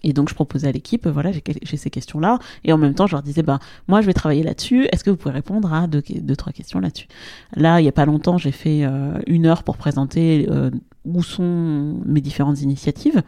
et 0.04 0.14
donc 0.14 0.30
je 0.30 0.36
proposais 0.36 0.68
à 0.68 0.72
l'équipe, 0.72 1.08
voilà, 1.08 1.32
j'ai 1.32 1.78
ces 1.78 1.90
questions-là, 1.90 2.40
et 2.64 2.74
en 2.74 2.78
même 2.78 2.94
temps 2.94 3.08
je 3.08 3.14
leur 3.14 3.24
disais, 3.24 3.44
bah 3.44 3.60
moi 3.88 4.02
je 4.02 4.06
vais 4.06 4.14
travailler 4.14 4.44
là-dessus. 4.44 4.88
Est-ce 4.92 5.04
que 5.04 5.10
vous 5.10 5.18
pouvez 5.18 5.34
répondre 5.34 5.74
à 5.74 5.88
deux, 5.88 6.02
deux 6.02 6.36
trois 6.36 6.54
questions 6.54 6.80
là-dessus? 6.80 7.08
Là, 7.56 7.82
il 7.82 7.86
y 7.86 7.90
a 7.90 7.92
pas 7.92 8.06
longtemps, 8.06 8.38
j'ai 8.38 8.52
fait 8.52 8.84
euh, 8.84 9.20
une 9.28 9.46
heure 9.46 9.64
pour 9.64 9.78
présenter 9.78 10.48
euh, 10.50 10.72
où 11.06 11.24
sont 11.24 12.02
mes 12.06 12.22
différentes 12.22 12.62
initiatives 12.62 13.22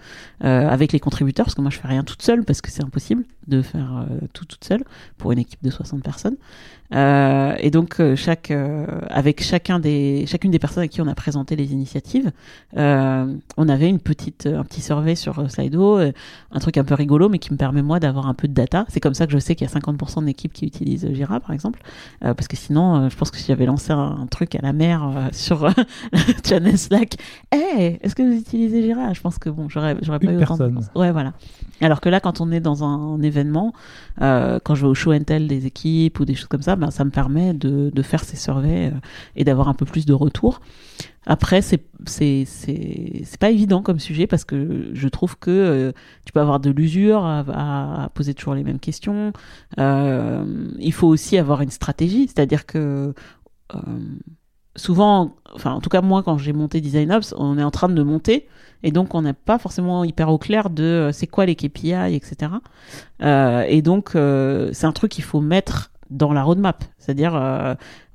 euh, 0.44 0.68
avec 0.68 0.94
les 0.94 1.00
contributeurs, 1.00 1.46
parce 1.46 1.56
que 1.56 1.62
moi 1.62 1.72
je 1.72 1.80
fais 1.80 1.88
rien 1.88 2.04
toute 2.04 2.22
seule 2.22 2.44
parce 2.44 2.62
que 2.62 2.70
c'est 2.70 2.84
impossible 2.84 3.24
de 3.48 3.62
faire 3.62 4.06
tout 4.34 4.46
toute 4.46 4.64
seule 4.64 4.84
pour 5.18 5.32
une 5.32 5.40
équipe 5.40 5.64
de 5.64 5.70
60 5.70 6.04
personnes. 6.04 6.36
Euh, 6.94 7.56
et 7.60 7.72
donc 7.72 8.02
chaque, 8.16 8.52
avec 9.10 9.44
chacun 9.44 9.80
des, 9.80 10.26
chacune 10.28 10.52
des 10.52 10.60
personnes 10.60 10.84
à 10.84 10.88
qui 10.88 11.02
on 11.02 11.08
a 11.08 11.16
présenté 11.16 11.56
les 11.56 11.72
initiatives, 11.74 12.32
on 12.76 13.70
avait 13.70 13.90
une 13.90 14.00
petite, 14.00 14.48
un 14.48 14.64
petit 14.64 14.82
survey 14.82 15.16
sur 15.16 15.50
Slido, 15.50 16.00
un 16.00 16.60
truc 16.60 16.78
un 16.78 16.84
peu 16.84 16.96
rigolo, 16.96 17.30
mais 17.30 17.40
qui 17.40 17.52
me 17.54 17.58
permet 17.58 17.82
moi 17.82 18.00
d'avoir 18.00 18.28
un 18.28 18.34
peu 18.34 18.48
de 18.48 18.54
data. 18.54 18.86
C'est 18.90 19.00
comme 19.00 19.14
ça 19.14 19.26
que 19.26 19.34
je 19.34 19.40
sais 19.40 19.56
qu'il 19.56 19.68
y 19.68 19.72
a 19.72 19.74
50% 19.74 20.26
d'équipes 20.26 20.54
qui 20.54 20.66
utilisent 20.66 21.08
Jira, 21.14 21.40
par 21.40 21.52
exemple, 21.52 21.82
parce 22.22 22.48
que 22.48 22.58
sinon, 22.58 23.10
je 23.10 23.16
pense 23.16 23.32
que 23.32 23.38
si 23.38 23.48
j'avais 23.48 23.66
lancé 23.66 23.92
un, 23.92 24.28
truc 24.30 24.56
à 24.56 24.62
la 24.62 24.74
mer 24.74 25.30
sur 25.32 25.70
channel 26.46 26.78
Slack, 26.78 27.16
hey, 27.52 28.00
est-ce 28.02 28.16
que 28.16 28.24
vous 28.24 28.38
utilisez 28.38 28.82
Jira? 28.82 29.14
Je 29.14 29.22
pense 29.22 29.38
que 29.38 29.50
bon, 29.50 29.70
j'aurais, 29.70 29.98
j'aurais 30.02 30.20
pas 30.20 30.32
eu 30.32 30.38
autant 30.38 30.58
de... 30.58 30.72
Ouais, 30.96 31.12
voilà. 31.12 31.34
Alors 31.82 32.00
que 32.00 32.10
là, 32.10 32.20
quand 32.20 32.42
on 32.42 32.52
est 32.52 32.60
dans 32.60 32.84
un, 32.84 33.22
événement, 33.22 33.74
euh, 34.22 34.60
quand 34.64 34.76
je 34.76 34.84
vais 34.84 34.88
au 34.88 34.94
show 34.94 35.14
and 35.14 35.24
tell 35.24 35.48
des 35.48 35.66
équipes 35.66 36.20
ou 36.20 36.26
des 36.26 36.36
choses 36.36 36.48
comme 36.48 36.62
ça, 36.62 36.76
ben, 36.76 36.92
ça 36.92 37.04
me 37.04 37.10
permet 37.10 37.54
de, 37.54 37.90
de 37.90 38.02
faire 38.02 38.24
ces 38.24 38.38
surveys 38.38 38.88
euh, 38.88 39.00
et 39.36 39.44
d'avoir 39.44 39.68
un 39.68 39.74
peu 39.74 39.86
plus 39.86 40.06
de 40.06 40.14
retours. 40.14 40.62
Après, 41.26 41.62
c'est 41.62 41.84
c'est 42.08 42.46
c'est 42.46 43.40
pas 43.40 43.52
évident 43.52 43.84
comme 43.84 44.00
sujet 44.00 44.26
parce 44.26 44.44
que 44.44 44.90
je 44.94 45.08
trouve 45.08 45.38
que 45.38 45.52
euh, 45.52 45.92
tu 46.26 46.34
peux 46.34 46.40
avoir 46.40 46.60
de 46.60 46.72
l'usure 46.72 47.24
à, 47.24 47.44
à, 48.06 48.10
poser 48.10 48.34
toujours 48.34 48.56
les 48.56 48.64
mêmes 48.64 48.80
questions. 48.80 49.32
il 49.78 50.94
faut 50.94 51.08
aussi 51.08 51.38
avoir 51.38 51.62
une 51.62 51.70
stratégie, 51.70 52.28
c'est-à-dire 52.28 52.66
que 52.66 53.14
souvent, 54.76 55.36
enfin 55.54 55.74
en 55.74 55.82
tout 55.82 55.90
cas 55.90 56.02
moi 56.02 56.24
quand 56.24 56.38
j'ai 56.38 56.54
monté 56.54 56.82
Design 56.82 57.12
Ops, 57.12 57.34
on 57.38 57.58
est 57.58 57.64
en 57.64 57.72
train 57.72 57.90
de 57.90 58.04
monter 58.04 58.48
et 58.84 58.92
donc 58.92 59.14
on 59.16 59.22
n'est 59.22 59.34
pas 59.34 59.60
forcément 59.60 60.04
hyper 60.04 60.30
au 60.30 60.38
clair 60.38 60.70
de 60.70 60.84
euh, 60.84 61.12
c'est 61.12 61.28
quoi 61.28 61.46
les 61.46 61.56
KPI, 61.56 62.16
etc. 62.16 62.54
Euh, 63.22 63.64
et 63.68 63.82
donc 63.82 64.16
euh, 64.16 64.70
c'est 64.74 64.86
un 64.86 64.92
truc 64.92 65.12
qu'il 65.12 65.24
faut 65.24 65.42
mettre 65.42 65.92
dans 66.10 66.34
la 66.34 66.44
roadmap, 66.44 66.84
c'est-à-dire 66.98 67.34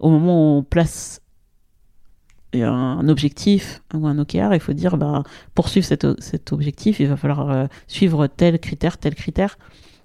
au 0.01 0.11
moment 0.11 0.57
où 0.57 0.59
on 0.59 0.63
place 0.63 1.23
un, 2.53 3.09
objectif 3.09 3.83
ou 3.95 4.07
un 4.07 4.19
OKR, 4.19 4.53
il 4.53 4.61
faut 4.61 4.75
dire 4.75 4.99
bah, 4.99 5.23
pour 5.55 5.71
suivre 5.71 5.87
cet, 5.87 6.53
objectif, 6.53 7.01
il 7.01 7.09
va 7.09 7.17
falloir 7.17 7.69
suivre 7.87 8.27
tel 8.27 8.59
critère, 8.59 8.99
tel 8.99 9.15
critère. 9.15 9.57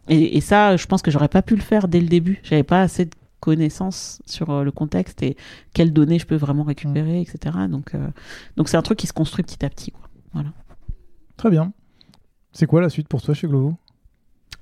Et, 0.08 0.38
et, 0.38 0.42
ça, 0.42 0.78
je 0.78 0.86
pense 0.88 1.02
que 1.02 1.12
j'aurais 1.12 1.28
pas 1.28 1.42
pu 1.42 1.56
le 1.56 1.62
faire 1.62 1.90
dès 1.90 2.00
le 2.00 2.08
début. 2.08 2.40
J'avais 2.44 2.64
pas 2.64 2.82
assez 2.82 3.06
de 3.06 3.12
connaissance 3.42 4.22
sur 4.26 4.52
euh, 4.52 4.64
le 4.64 4.72
contexte 4.72 5.22
et 5.24 5.36
quelles 5.74 5.92
données 5.92 6.20
je 6.20 6.26
peux 6.26 6.36
vraiment 6.36 6.64
récupérer, 6.64 7.20
mm. 7.20 7.24
etc. 7.24 7.58
Donc, 7.70 7.94
euh, 7.94 8.08
donc 8.56 8.70
c'est 8.70 8.78
un 8.78 8.82
truc 8.82 8.98
qui 8.98 9.08
se 9.08 9.14
construit 9.14 9.44
petit 9.44 9.66
à 9.66 9.70
petit. 9.70 9.92
Quoi. 9.92 10.08
Voilà. 10.32 10.54
Très 11.36 11.50
bien. 11.50 11.74
C'est 12.54 12.68
quoi 12.68 12.80
la 12.80 12.90
suite 12.90 13.10
pour 13.10 13.22
toi 13.22 13.34
chez 13.34 13.48
Glovo? 13.48 13.76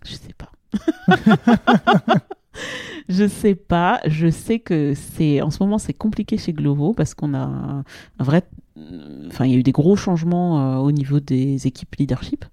Je 0.03 0.13
sais 0.13 0.33
pas. 0.33 0.51
je 3.09 3.27
sais 3.27 3.55
pas. 3.55 3.99
Je 4.07 4.29
sais 4.29 4.59
que 4.59 4.93
c'est 4.95 5.41
en 5.41 5.51
ce 5.51 5.61
moment 5.61 5.77
c'est 5.77 5.93
compliqué 5.93 6.37
chez 6.37 6.53
Glovo 6.53 6.93
parce 6.93 7.13
qu'on 7.13 7.33
a 7.33 7.39
un 7.39 7.83
vrai. 8.19 8.43
Enfin, 9.27 9.45
il 9.45 9.51
y 9.51 9.55
a 9.55 9.57
eu 9.57 9.63
des 9.63 9.73
gros 9.73 9.97
changements 9.97 10.77
euh, 10.77 10.77
au 10.77 10.93
niveau 10.93 11.19
des 11.19 11.67
équipes 11.67 11.95
leadership. 11.95 12.45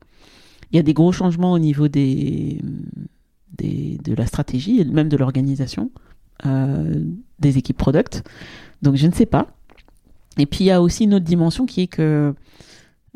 Il 0.73 0.77
y 0.77 0.81
a 0.81 0.82
des 0.82 0.94
gros 0.94 1.12
changements 1.12 1.53
au 1.53 1.61
niveau 1.61 1.86
des, 1.86 2.61
des 3.57 3.98
de 4.03 4.15
la 4.15 4.27
stratégie 4.27 4.81
et 4.81 4.85
même 4.85 5.09
de 5.09 5.16
l'organisation. 5.16 5.93
Euh, 6.45 7.03
des 7.39 7.59
équipes 7.59 7.77
product. 7.77 8.23
Donc 8.83 8.97
je 8.97 9.07
ne 9.07 9.13
sais 9.13 9.27
pas. 9.27 9.47
Et 10.39 10.47
puis 10.47 10.65
il 10.65 10.67
y 10.67 10.71
a 10.71 10.83
aussi 10.83 11.05
une 11.05 11.15
autre 11.15 11.25
dimension 11.25 11.67
qui 11.67 11.83
est 11.83 11.87
que 11.87 12.35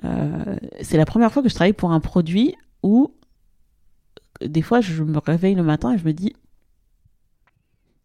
euh, 0.04 0.56
c'est 0.80 0.96
la 0.96 1.04
première 1.04 1.32
fois 1.32 1.42
que 1.42 1.48
je 1.48 1.54
travaille 1.54 1.72
pour 1.72 1.92
un 1.92 2.00
produit 2.00 2.54
où 2.82 3.14
des 4.42 4.62
fois 4.62 4.80
je 4.80 5.02
me 5.02 5.18
réveille 5.18 5.54
le 5.54 5.62
matin 5.62 5.92
et 5.92 5.98
je 5.98 6.04
me 6.04 6.12
dis 6.12 6.34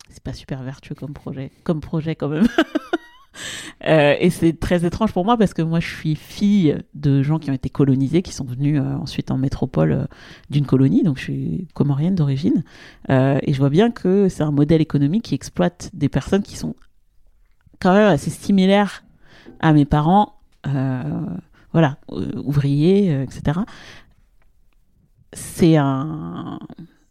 c'est 0.10 0.24
pas 0.24 0.34
super 0.34 0.64
vertueux 0.64 0.96
comme 0.96 1.14
projet, 1.14 1.52
comme 1.64 1.82
projet 1.82 2.16
quand 2.16 2.30
même. 2.30 2.48
Euh, 3.86 4.16
et 4.20 4.32
c'est 4.32 4.60
très 4.60 4.84
étrange 4.86 5.14
pour 5.14 5.26
moi 5.26 5.38
parce 5.38 5.53
que 5.53 5.62
moi 5.62 5.80
je 5.80 5.88
suis 5.88 6.16
fille 6.16 6.76
de 6.95 7.22
gens 7.22 7.38
qui 7.38 7.52
ont 7.52 7.53
été 7.53 7.70
colonisés, 7.70 8.24
qui 8.24 8.34
sont 8.34 8.45
venus 8.45 8.80
euh, 8.80 8.95
ensuite 8.95 9.30
en 9.30 9.38
métropole 9.38 9.91
euh, 9.91 10.06
d'une 10.49 10.66
colonie, 10.66 11.03
donc 11.03 11.18
je 11.18 11.24
suis 11.24 11.68
comorienne 11.74 12.16
d'origine. 12.16 12.64
et 13.10 13.53
je 13.53 13.57
vois 13.57 13.70
bien 13.70 13.91
que 13.91 14.28
c'est 14.28 14.44
un 14.44 14.52
modèle 14.52 14.82
économique 14.82 15.26
qui 15.26 15.36
exploite 15.36 15.91
des 15.94 16.10
personnes 16.10 16.41
qui 16.41 16.56
sont 16.56 16.76
quand 17.80 17.94
même 17.94 18.07
assez 18.07 18.32
similaires 18.32 19.03
à 19.60 19.72
mes 19.74 19.86
parents, 19.86 20.40
voilà, 21.74 21.98
ouvriers, 22.07 23.22
etc. 23.22 23.60
C'est 25.34 25.76
un 25.76 26.60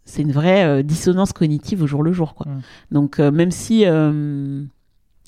c'est 0.07 0.23
une 0.23 0.33
vraie 0.33 0.83
dissonance 0.83 1.33
cognitive 1.33 1.83
au 1.83 1.87
jour 1.87 2.03
le 2.03 2.13
jour 2.13 2.35
quoi. 2.35 2.51
Mmh. 2.51 2.61
Donc 2.91 3.19
même 3.21 3.51
si 3.51 3.85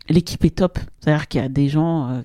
l'équipe 0.09 0.45
est 0.45 0.57
top. 0.57 0.79
C'est-à-dire 1.01 1.29
qu'il 1.29 1.41
y 1.41 1.45
a 1.45 1.49
des 1.49 1.69
gens, 1.69 2.11
euh, 2.11 2.23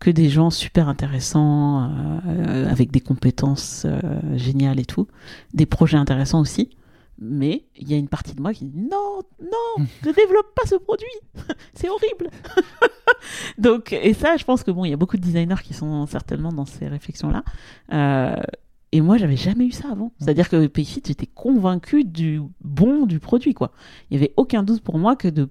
que 0.00 0.10
des 0.10 0.28
gens 0.28 0.50
super 0.50 0.88
intéressants, 0.88 1.90
euh, 2.26 2.70
avec 2.70 2.90
des 2.90 3.00
compétences 3.00 3.86
euh, 3.86 4.00
géniales 4.36 4.80
et 4.80 4.84
tout, 4.84 5.06
des 5.54 5.66
projets 5.66 5.96
intéressants 5.96 6.40
aussi. 6.40 6.70
Mais 7.20 7.64
il 7.76 7.90
y 7.90 7.94
a 7.94 7.96
une 7.96 8.08
partie 8.08 8.34
de 8.34 8.40
moi 8.40 8.52
qui 8.52 8.64
dit 8.64 8.78
non, 8.78 9.22
non, 9.40 9.84
ne 10.06 10.12
développe 10.12 10.54
pas 10.54 10.68
ce 10.68 10.76
produit, 10.76 11.06
c'est 11.74 11.88
horrible. 11.88 12.30
Donc, 13.58 13.92
et 13.92 14.14
ça, 14.14 14.36
je 14.36 14.44
pense 14.44 14.62
que 14.62 14.70
bon, 14.70 14.84
il 14.84 14.90
y 14.90 14.94
a 14.94 14.96
beaucoup 14.96 15.16
de 15.16 15.22
designers 15.22 15.60
qui 15.64 15.74
sont 15.74 16.06
certainement 16.06 16.52
dans 16.52 16.64
ces 16.64 16.86
réflexions-là. 16.86 17.42
et 18.92 19.00
moi, 19.00 19.16
j'avais 19.16 19.36
jamais 19.36 19.66
eu 19.66 19.72
ça 19.72 19.88
avant. 19.90 20.12
C'est-à-dire 20.20 20.48
que 20.48 20.68
Payfit, 20.68 21.02
j'étais 21.04 21.26
convaincu 21.26 22.04
du 22.04 22.40
bon 22.60 23.04
du 23.04 23.18
produit, 23.18 23.52
quoi. 23.52 23.72
Il 24.10 24.14
y 24.14 24.22
avait 24.22 24.32
aucun 24.36 24.62
doute 24.62 24.82
pour 24.82 24.96
moi 24.96 25.16
que 25.16 25.26
de 25.26 25.48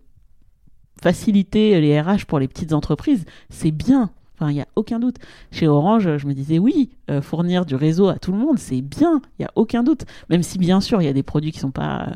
faciliter 1.01 1.79
les 1.81 1.99
RH 1.99 2.25
pour 2.27 2.39
les 2.39 2.47
petites 2.47 2.73
entreprises, 2.73 3.25
c'est 3.49 3.71
bien. 3.71 4.11
Enfin, 4.39 4.51
il 4.51 4.55
n'y 4.55 4.61
a 4.61 4.67
aucun 4.75 4.99
doute. 4.99 5.15
Chez 5.51 5.67
Orange, 5.67 6.17
je 6.17 6.27
me 6.27 6.33
disais 6.33 6.59
oui, 6.59 6.91
euh, 7.09 7.21
fournir 7.21 7.65
du 7.65 7.75
réseau 7.75 8.07
à 8.07 8.19
tout 8.19 8.31
le 8.31 8.37
monde, 8.37 8.59
c'est 8.59 8.81
bien, 8.81 9.21
il 9.39 9.41
n'y 9.41 9.45
a 9.45 9.51
aucun 9.55 9.81
doute. 9.81 10.05
Même 10.29 10.43
si 10.43 10.59
bien 10.59 10.79
sûr, 10.79 11.01
il 11.01 11.05
y 11.05 11.07
a 11.07 11.13
des 11.13 11.23
produits 11.23 11.51
qui 11.51 11.57
ne 11.57 11.61
sont 11.61 11.71
pas 11.71 12.09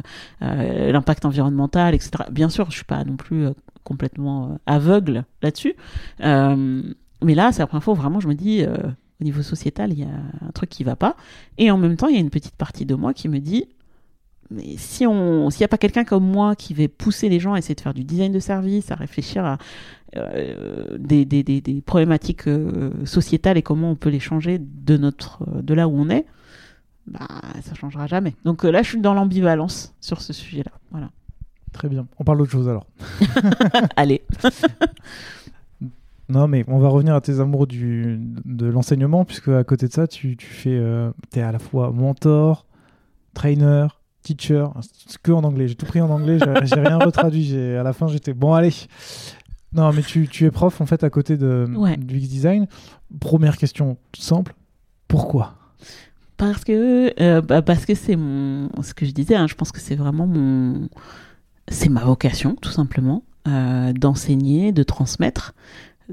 euh, 0.43 0.91
l'impact 0.91 1.25
environnemental, 1.25 1.95
etc. 1.95 2.11
Bien 2.31 2.49
sûr, 2.49 2.65
je 2.65 2.69
ne 2.69 2.75
suis 2.75 2.85
pas 2.85 3.03
non 3.03 3.15
plus 3.15 3.47
euh, 3.47 3.53
complètement 3.83 4.59
aveugle 4.67 5.25
là-dessus. 5.41 5.73
mais 6.19 7.35
là, 7.35 7.51
c'est 7.51 7.59
la 7.59 7.67
première 7.67 7.83
fois 7.83 7.95
vraiment 7.95 8.19
je 8.19 8.27
me 8.27 8.35
dis, 8.35 8.63
au 8.63 9.23
niveau 9.23 9.41
sociétal, 9.41 9.91
il 9.91 9.99
y 9.99 10.03
a 10.03 10.47
un 10.47 10.51
truc 10.51 10.69
qui 10.69 10.83
ne 10.83 10.89
va 10.89 10.95
pas. 10.95 11.15
Et 11.57 11.71
en 11.71 11.77
même 11.77 11.97
temps, 11.97 12.07
il 12.07 12.13
y 12.13 12.17
a 12.17 12.21
une 12.21 12.29
petite 12.29 12.55
partie 12.55 12.85
de 12.85 12.93
moi 12.93 13.15
qui 13.15 13.27
me 13.27 13.39
dit, 13.39 13.65
mais 14.51 14.75
si 14.77 15.07
on 15.07 15.49
s'il 15.49 15.61
n'y 15.61 15.65
a 15.65 15.69
pas 15.69 15.77
quelqu'un 15.77 16.03
comme 16.03 16.25
moi 16.25 16.55
qui 16.55 16.73
va 16.73 16.87
pousser 16.87 17.29
les 17.29 17.39
gens 17.39 17.53
à 17.53 17.59
essayer 17.59 17.75
de 17.75 17.81
faire 17.81 17.93
du 17.93 18.03
design 18.03 18.31
de 18.31 18.39
service, 18.39 18.91
à 18.91 18.95
réfléchir 18.95 19.45
à 19.45 19.57
euh, 20.17 20.97
des, 20.99 21.23
des, 21.23 21.41
des, 21.41 21.61
des, 21.61 21.81
problématiques 21.81 22.47
euh, 22.47 22.91
sociétales 23.05 23.57
et 23.57 23.61
comment 23.61 23.91
on 23.91 23.95
peut 23.95 24.09
les 24.09 24.19
changer 24.19 24.59
de 24.59 24.97
notre 24.97 25.47
de 25.61 25.73
là 25.73 25.87
où 25.87 25.97
on 25.97 26.09
est, 26.09 26.25
bah 27.07 27.27
ça 27.61 27.75
changera 27.75 28.07
jamais. 28.07 28.35
Donc 28.43 28.65
euh, 28.65 28.71
là, 28.71 28.83
je 28.83 28.89
suis 28.89 28.99
dans 28.99 29.13
l'ambivalence 29.13 29.95
sur 30.01 30.21
ce 30.21 30.33
sujet-là. 30.33 30.71
Voilà. 30.91 31.11
Très 31.71 31.87
bien. 31.87 32.07
On 32.19 32.25
parle 32.25 32.39
d'autre 32.39 32.51
chose 32.51 32.67
alors. 32.67 32.87
Allez. 33.95 34.21
non, 36.27 36.49
mais 36.49 36.65
on 36.67 36.79
va 36.79 36.89
revenir 36.89 37.15
à 37.15 37.21
tes 37.21 37.39
amours 37.39 37.65
du, 37.65 38.19
de 38.43 38.65
l'enseignement, 38.65 39.23
puisque 39.23 39.47
à 39.47 39.63
côté 39.63 39.87
de 39.87 39.93
ça, 39.93 40.07
tu, 40.07 40.35
tu 40.35 40.47
fais, 40.47 40.77
tu 41.31 41.39
es 41.39 41.41
à 41.41 41.53
la 41.53 41.59
fois 41.59 41.91
mentor, 41.91 42.65
trainer, 43.33 43.87
teacher, 44.21 44.67
que 45.23 45.31
en 45.31 45.43
anglais. 45.43 45.67
J'ai 45.67 45.75
tout 45.75 45.85
pris 45.85 46.01
en 46.01 46.09
anglais, 46.09 46.37
j'ai 46.63 46.79
rien 46.79 46.97
retraduit. 47.05 47.55
À 47.55 47.83
la 47.83 47.93
fin, 47.93 48.07
j'étais 48.07 48.33
bon, 48.33 48.53
allez. 48.53 48.73
Non, 49.73 49.93
mais 49.93 50.01
tu, 50.01 50.27
tu, 50.27 50.45
es 50.45 50.51
prof 50.51 50.81
en 50.81 50.85
fait 50.85 51.03
à 51.03 51.09
côté 51.09 51.37
de, 51.37 51.65
du 51.97 52.17
X 52.17 52.27
Design. 52.27 52.67
Première 53.19 53.57
question 53.57 53.97
simple 54.17 54.53
pourquoi? 55.11 55.55
Parce 56.37 56.63
que 56.63 57.13
euh, 57.21 57.41
bah, 57.41 57.61
parce 57.61 57.85
que 57.85 57.95
c'est 57.95 58.15
mon 58.15 58.69
ce 58.81 58.93
que 58.93 59.05
je 59.05 59.11
disais. 59.11 59.35
Hein, 59.35 59.47
je 59.47 59.55
pense 59.55 59.73
que 59.73 59.79
c'est 59.81 59.95
vraiment 59.95 60.25
mon 60.25 60.87
c'est 61.67 61.89
ma 61.89 62.05
vocation 62.05 62.55
tout 62.55 62.71
simplement 62.71 63.23
euh, 63.47 63.91
d'enseigner, 63.91 64.71
de 64.71 64.83
transmettre. 64.83 65.53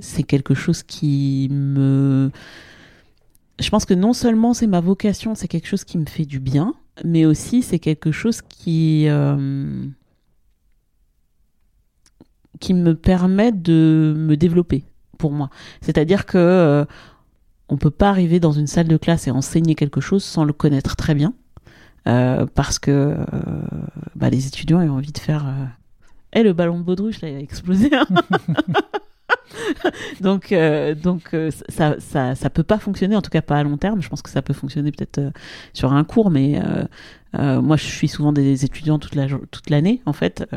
C'est 0.00 0.24
quelque 0.24 0.54
chose 0.54 0.82
qui 0.82 1.48
me 1.52 2.32
je 3.60 3.70
pense 3.70 3.84
que 3.84 3.94
non 3.94 4.12
seulement 4.12 4.52
c'est 4.52 4.66
ma 4.66 4.80
vocation, 4.80 5.36
c'est 5.36 5.48
quelque 5.48 5.68
chose 5.68 5.84
qui 5.84 5.96
me 5.96 6.06
fait 6.06 6.24
du 6.24 6.40
bien, 6.40 6.74
mais 7.04 7.24
aussi 7.24 7.62
c'est 7.62 7.78
quelque 7.78 8.12
chose 8.12 8.42
qui 8.42 9.06
euh, 9.08 9.86
qui 12.60 12.74
me 12.74 12.94
permet 12.94 13.52
de 13.52 14.14
me 14.16 14.36
développer 14.36 14.84
pour 15.18 15.32
moi. 15.32 15.50
C'est-à-dire 15.80 16.26
que 16.26 16.38
euh, 16.38 16.84
on 17.68 17.76
peut 17.76 17.90
pas 17.90 18.10
arriver 18.10 18.40
dans 18.40 18.52
une 18.52 18.66
salle 18.66 18.88
de 18.88 18.96
classe 18.96 19.26
et 19.26 19.30
enseigner 19.30 19.74
quelque 19.74 20.00
chose 20.00 20.24
sans 20.24 20.44
le 20.44 20.52
connaître 20.52 20.96
très 20.96 21.14
bien, 21.14 21.34
euh, 22.06 22.46
parce 22.54 22.78
que 22.78 23.16
bah, 24.16 24.30
les 24.30 24.46
étudiants 24.46 24.80
ont 24.80 24.96
envie 24.96 25.12
de 25.12 25.18
faire. 25.18 25.46
Eh, 26.32 26.42
le 26.42 26.52
ballon 26.52 26.78
de 26.78 26.84
baudruche 26.84 27.20
là, 27.20 27.28
il 27.28 27.36
a 27.36 27.40
explosé. 27.40 27.90
Donc, 30.20 30.52
euh, 30.52 30.94
donc 30.94 31.34
euh, 31.34 31.50
ça, 31.68 31.96
ça, 31.98 32.34
ça 32.34 32.50
peut 32.50 32.62
pas 32.62 32.78
fonctionner, 32.78 33.16
en 33.16 33.22
tout 33.22 33.30
cas 33.30 33.42
pas 33.42 33.56
à 33.56 33.62
long 33.62 33.76
terme. 33.76 34.02
Je 34.02 34.08
pense 34.08 34.22
que 34.22 34.30
ça 34.30 34.42
peut 34.42 34.52
fonctionner 34.52 34.92
peut-être 34.92 35.18
euh, 35.18 35.30
sur 35.72 35.92
un 35.92 36.04
cours, 36.04 36.30
mais 36.30 36.60
moi, 37.34 37.76
je 37.76 37.84
suis 37.84 38.08
souvent 38.08 38.32
des 38.32 38.64
étudiants 38.64 38.98
toute 38.98 39.14
la 39.14 39.26
toute 39.50 39.70
l'année. 39.70 40.00
En 40.06 40.12
fait, 40.12 40.48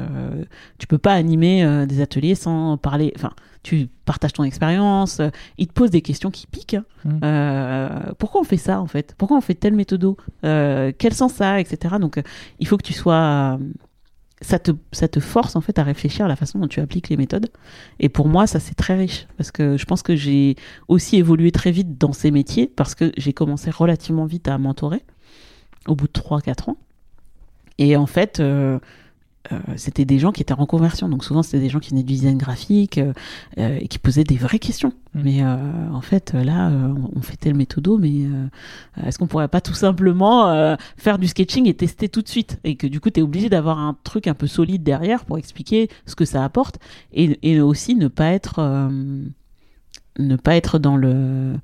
tu 0.77 0.87
peux 0.87 0.97
pas 0.97 1.13
animer 1.13 1.85
des 1.85 2.01
ateliers 2.01 2.35
sans 2.35 2.77
parler. 2.77 3.11
Enfin, 3.15 3.31
tu 3.63 3.89
partages 4.05 4.33
ton 4.33 4.43
expérience. 4.43 5.21
ils 5.57 5.67
te 5.67 5.73
posent 5.73 5.91
des 5.91 6.01
questions 6.01 6.31
qui 6.31 6.47
piquent. 6.47 6.77
Hein. 7.05 8.05
Mmh. 8.07 8.13
pourquoi 8.17 8.41
on 8.41 8.43
fait 8.45 8.57
ça 8.57 8.79
en 8.79 8.87
fait? 8.87 9.15
Pourquoi 9.17 9.37
on 9.37 9.41
fait 9.41 9.55
tel 9.55 9.73
méthodo? 9.73 10.17
Quel 10.41 11.13
sens 11.13 11.33
ça, 11.33 11.59
etc. 11.59 11.95
Donc, 11.99 12.21
il 12.59 12.67
faut 12.67 12.77
que 12.77 12.85
tu 12.85 12.93
sois 12.93 13.59
ça 14.41 14.59
te, 14.59 14.71
ça 14.91 15.07
te 15.07 15.19
force 15.19 15.55
en 15.55 15.61
fait 15.61 15.77
à 15.79 15.83
réfléchir 15.83 16.25
à 16.25 16.27
la 16.27 16.35
façon 16.35 16.59
dont 16.59 16.67
tu 16.67 16.79
appliques 16.79 17.09
les 17.09 17.17
méthodes. 17.17 17.49
Et 17.99 18.09
pour 18.09 18.27
moi, 18.27 18.47
ça 18.47 18.59
c'est 18.59 18.73
très 18.75 18.95
riche 18.95 19.27
parce 19.37 19.51
que 19.51 19.77
je 19.77 19.85
pense 19.85 20.01
que 20.01 20.15
j'ai 20.15 20.55
aussi 20.87 21.17
évolué 21.17 21.51
très 21.51 21.71
vite 21.71 21.97
dans 21.97 22.13
ces 22.13 22.31
métiers 22.31 22.67
parce 22.67 22.95
que 22.95 23.11
j'ai 23.17 23.33
commencé 23.33 23.69
relativement 23.69 24.25
vite 24.25 24.47
à 24.47 24.57
mentorer 24.57 25.03
au 25.87 25.95
bout 25.95 26.07
de 26.07 26.13
3-4 26.13 26.71
ans. 26.71 26.77
Et 27.77 27.95
en 27.95 28.05
fait, 28.05 28.39
euh, 28.39 28.79
euh, 29.51 29.57
c'était 29.75 30.05
des 30.05 30.19
gens 30.19 30.31
qui 30.31 30.41
étaient 30.41 30.53
en 30.53 30.65
conversion. 30.65 31.09
Donc 31.09 31.23
souvent, 31.23 31.41
c'était 31.41 31.59
des 31.59 31.69
gens 31.69 31.79
qui 31.79 31.89
venaient 31.89 32.03
du 32.03 32.13
design 32.13 32.37
graphique 32.37 32.97
euh, 32.99 33.13
euh, 33.57 33.79
et 33.79 33.87
qui 33.87 33.97
posaient 33.97 34.23
des 34.23 34.37
vraies 34.37 34.59
questions. 34.59 34.93
Mm. 35.13 35.21
Mais 35.23 35.43
en 35.43 36.01
fait, 36.01 36.33
là, 36.33 36.71
on 37.15 37.21
fait 37.21 37.35
tel 37.35 37.53
méthodo, 37.53 37.97
mais 37.97 38.27
est-ce 39.05 39.17
qu'on 39.17 39.27
pourrait 39.27 39.47
pas 39.47 39.61
tout 39.61 39.73
simplement 39.73 40.77
faire 40.95 41.19
du 41.19 41.27
sketching 41.27 41.67
et 41.67 41.73
tester 41.73 42.07
tout 42.07 42.21
de 42.21 42.29
suite? 42.29 42.59
Et 42.63 42.75
que 42.75 42.87
du 42.87 43.01
coup, 43.01 43.09
tu 43.09 43.19
es 43.19 43.23
obligé 43.23 43.49
d'avoir 43.49 43.79
un 43.79 43.97
truc 44.03 44.27
un 44.27 44.33
peu 44.33 44.47
solide 44.47 44.83
derrière 44.83 45.25
pour 45.25 45.37
expliquer 45.37 45.89
ce 46.05 46.15
que 46.15 46.23
ça 46.23 46.45
apporte 46.45 46.79
et, 47.11 47.37
et 47.41 47.59
aussi 47.59 47.95
ne 47.95 48.07
pas 48.07 48.31
être 48.31 48.89
ne 50.19 50.35
pas 50.37 50.55
être 50.55 50.79
dans 50.79 50.95
le 50.95 51.55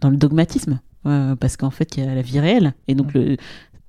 dans 0.00 0.10
le 0.10 0.16
dogmatisme 0.16 0.80
parce 1.02 1.56
qu'en 1.56 1.70
fait, 1.70 1.96
il 1.96 2.04
y 2.04 2.06
a 2.06 2.14
la 2.14 2.22
vie 2.22 2.38
réelle 2.38 2.74
et 2.86 2.94
donc 2.94 3.14
mm. 3.14 3.18
le 3.18 3.36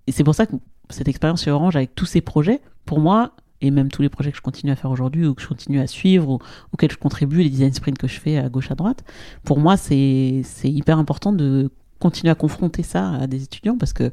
et 0.08 0.12
c'est 0.12 0.24
pour 0.24 0.34
ça 0.34 0.48
que 0.48 0.56
cette 0.90 1.08
expérience 1.08 1.44
chez 1.44 1.52
Orange 1.52 1.76
avec 1.76 1.96
tous 1.96 2.06
ces 2.06 2.22
projets, 2.22 2.62
pour 2.86 3.00
moi, 3.00 3.34
et 3.62 3.72
même 3.72 3.90
tous 3.90 4.02
les 4.02 4.10
projets 4.10 4.32
que 4.32 4.38
je 4.38 4.42
continue 4.42 4.72
à 4.72 4.76
faire 4.76 4.92
aujourd'hui 4.92 5.26
ou 5.26 5.34
que 5.34 5.42
je 5.42 5.48
continue 5.48 5.80
à 5.80 5.88
suivre 5.88 6.30
ou 6.30 6.40
auxquels 6.74 6.92
je 6.92 6.98
contribue, 6.98 7.42
les 7.42 7.50
design 7.50 7.74
sprints 7.74 7.98
que 7.98 8.08
je 8.08 8.20
fais 8.20 8.38
à 8.38 8.50
gauche 8.50 8.72
à 8.72 8.76
droite, 8.76 9.04
pour 9.44 9.60
moi, 9.60 9.78
c'est 9.78 10.44
hyper 10.64 11.00
important 11.00 11.34
de 11.34 11.72
continuer 12.00 12.30
à 12.30 12.36
confronter 12.36 12.84
ça 12.84 13.14
à 13.14 13.28
des 13.28 13.44
étudiants 13.44 13.78
parce 13.78 13.94
que 13.94 14.12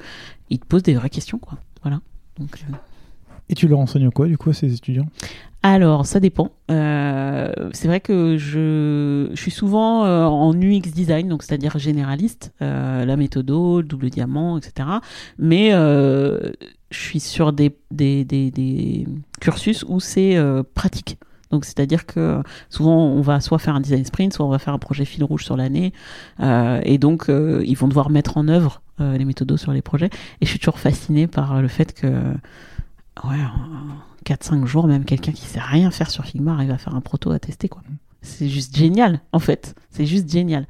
ils 0.48 0.58
te 0.58 0.66
posent 0.66 0.82
des 0.82 0.94
vraies 0.94 1.10
questions, 1.10 1.38
quoi. 1.38 1.58
Voilà. 1.82 2.00
Donc, 2.38 2.64
euh, 2.70 2.74
Et 3.50 3.54
tu 3.54 3.68
leur 3.68 3.78
enseignes 3.78 4.10
quoi, 4.10 4.26
du 4.26 4.38
coup, 4.38 4.50
à 4.50 4.54
ces 4.54 4.72
étudiants? 4.72 5.06
Alors, 5.66 6.04
ça 6.04 6.20
dépend. 6.20 6.50
Euh, 6.70 7.50
c'est 7.72 7.88
vrai 7.88 8.00
que 8.00 8.36
je, 8.36 9.30
suis 9.34 9.50
souvent 9.50 10.04
euh, 10.04 10.26
en 10.26 10.52
UX 10.52 10.90
design, 10.92 11.26
donc 11.26 11.42
c'est-à-dire 11.42 11.78
généraliste, 11.78 12.52
euh, 12.60 13.06
la 13.06 13.16
méthodo, 13.16 13.80
le 13.80 13.86
double 13.86 14.10
diamant, 14.10 14.58
etc. 14.58 14.86
Mais 15.38 15.70
je 15.70 16.52
suis 16.90 17.18
sur 17.18 17.54
des 17.54 17.74
cursus 19.40 19.86
où 19.88 20.00
c'est 20.00 20.38
pratique. 20.74 21.16
Donc, 21.50 21.64
c'est-à-dire 21.64 22.04
que 22.04 22.42
souvent, 22.68 23.06
on 23.06 23.22
va 23.22 23.40
soit 23.40 23.58
faire 23.58 23.74
un 23.74 23.80
design 23.80 24.04
sprint, 24.04 24.34
soit 24.34 24.44
on 24.44 24.50
va 24.50 24.58
faire 24.58 24.74
un 24.74 24.78
projet 24.78 25.06
fil 25.06 25.24
rouge 25.24 25.46
sur 25.46 25.56
l'année. 25.56 25.94
et 26.42 26.98
donc, 26.98 27.30
ils 27.30 27.74
vont 27.74 27.88
devoir 27.88 28.10
mettre 28.10 28.36
en 28.36 28.48
œuvre 28.48 28.82
les 28.98 29.24
méthodos 29.24 29.56
sur 29.56 29.72
les 29.72 29.80
projets. 29.80 30.10
Et 30.42 30.44
je 30.44 30.50
suis 30.50 30.58
toujours 30.58 30.78
fascinée 30.78 31.26
par 31.26 31.62
le 31.62 31.68
fait 31.68 31.94
que, 31.94 32.06
ouais, 33.24 33.40
4-5 34.24 34.66
jours, 34.66 34.86
même 34.86 35.04
quelqu'un 35.04 35.32
qui 35.32 35.44
sait 35.44 35.60
rien 35.60 35.90
faire 35.90 36.10
sur 36.10 36.24
Figma 36.24 36.54
arrive 36.54 36.70
à 36.70 36.78
faire 36.78 36.94
un 36.94 37.00
proto 37.00 37.30
à 37.30 37.38
tester, 37.38 37.68
quoi. 37.68 37.82
C'est 38.22 38.48
juste 38.48 38.74
génial, 38.74 39.20
en 39.32 39.38
fait. 39.38 39.74
C'est 39.90 40.06
juste 40.06 40.30
génial. 40.30 40.66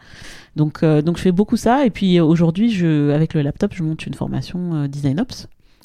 Donc, 0.56 0.82
euh, 0.82 1.02
donc 1.02 1.18
je 1.18 1.22
fais 1.22 1.32
beaucoup 1.32 1.56
ça. 1.56 1.86
Et 1.86 1.90
puis 1.90 2.18
aujourd'hui, 2.18 2.70
je, 2.70 3.10
avec 3.10 3.32
le 3.32 3.42
laptop, 3.42 3.72
je 3.74 3.84
monte 3.84 4.06
une 4.06 4.14
formation 4.14 4.74
euh, 4.74 4.88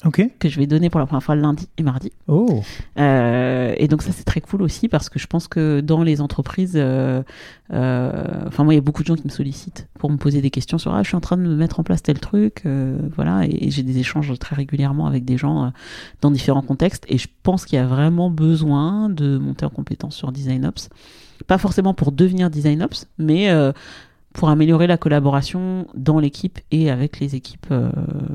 Ops 0.04 0.20
que 0.38 0.48
je 0.48 0.58
vais 0.58 0.66
donner 0.66 0.90
pour 0.90 1.00
la 1.00 1.06
première 1.06 1.22
fois 1.22 1.34
lundi 1.34 1.68
et 1.76 1.82
mardi. 1.82 2.12
Oh. 2.26 2.62
Euh, 2.98 3.74
et 3.76 3.88
donc 3.88 4.02
ça 4.02 4.12
c'est 4.12 4.24
très 4.24 4.40
cool 4.40 4.62
aussi 4.62 4.88
parce 4.88 5.08
que 5.08 5.18
je 5.18 5.26
pense 5.26 5.48
que 5.48 5.80
dans 5.80 6.02
les 6.02 6.20
entreprises, 6.20 6.74
euh, 6.76 7.22
euh, 7.72 8.24
enfin 8.46 8.64
moi 8.64 8.72
il 8.72 8.76
y 8.76 8.78
a 8.78 8.82
beaucoup 8.82 9.02
de 9.02 9.08
gens 9.08 9.16
qui 9.16 9.24
me 9.24 9.30
sollicitent 9.30 9.88
pour 9.98 10.10
me 10.10 10.16
poser 10.16 10.40
des 10.40 10.50
questions 10.50 10.78
sur 10.78 10.94
ah 10.94 11.02
je 11.02 11.08
suis 11.08 11.16
en 11.16 11.20
train 11.20 11.36
de 11.36 11.42
me 11.42 11.54
mettre 11.54 11.80
en 11.80 11.82
place 11.82 12.02
tel 12.02 12.18
truc, 12.18 12.64
voilà 13.14 13.44
et, 13.44 13.70
j'ai 13.70 13.82
des 13.82 13.98
échanges 13.98 14.36
très 14.38 14.56
régulièrement 14.56 15.06
avec 15.06 15.24
des 15.24 15.36
gens 15.36 15.72
dans 16.20 16.30
différents 16.30 16.62
contextes 16.62 17.04
et 17.08 17.18
je 17.18 17.28
pense 17.42 17.64
qu'il 17.64 17.78
y 17.78 17.82
a 17.82 17.86
vraiment 17.86 18.30
besoin 18.30 19.08
de 19.08 19.38
monter 19.38 19.64
en 19.66 19.70
compétence 19.70 20.16
sur 20.16 20.32
Design 20.32 20.64
Ops, 20.66 20.88
pas 21.46 21.58
forcément 21.58 21.94
pour 21.94 22.12
devenir 22.12 22.50
Design 22.50 22.82
Ops, 22.82 23.06
mais 23.18 23.50
pour 24.32 24.48
améliorer 24.48 24.86
la 24.86 24.96
collaboration 24.96 25.86
dans 25.94 26.18
l'équipe 26.18 26.58
et 26.70 26.90
avec 26.90 27.20
les 27.20 27.34
équipes 27.34 27.72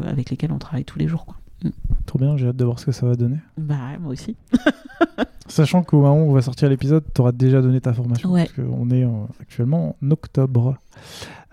avec 0.05 0.29
lesquelles 0.29 0.51
on 0.51 0.59
travaille 0.59 0.85
tous 0.85 0.99
les 0.99 1.07
jours. 1.07 1.25
Quoi. 1.25 1.35
Trop 2.05 2.19
bien, 2.19 2.37
j'ai 2.37 2.47
hâte 2.47 2.55
de 2.55 2.65
voir 2.65 2.79
ce 2.79 2.85
que 2.85 2.91
ça 2.91 3.05
va 3.05 3.15
donner. 3.15 3.37
Bah, 3.57 3.97
moi 3.99 4.11
aussi. 4.11 4.35
Sachant 5.47 5.83
qu'au 5.83 6.01
moment 6.01 6.23
où 6.23 6.31
on 6.31 6.33
va 6.33 6.41
sortir 6.41 6.69
l'épisode, 6.69 7.03
tu 7.13 7.21
auras 7.21 7.31
déjà 7.31 7.61
donné 7.61 7.79
ta 7.79 7.93
formation. 7.93 8.33
Parce 8.33 8.51
qu'on 8.51 8.89
est 8.89 9.07
actuellement 9.39 9.95
en 10.01 10.11
octobre. 10.11 10.77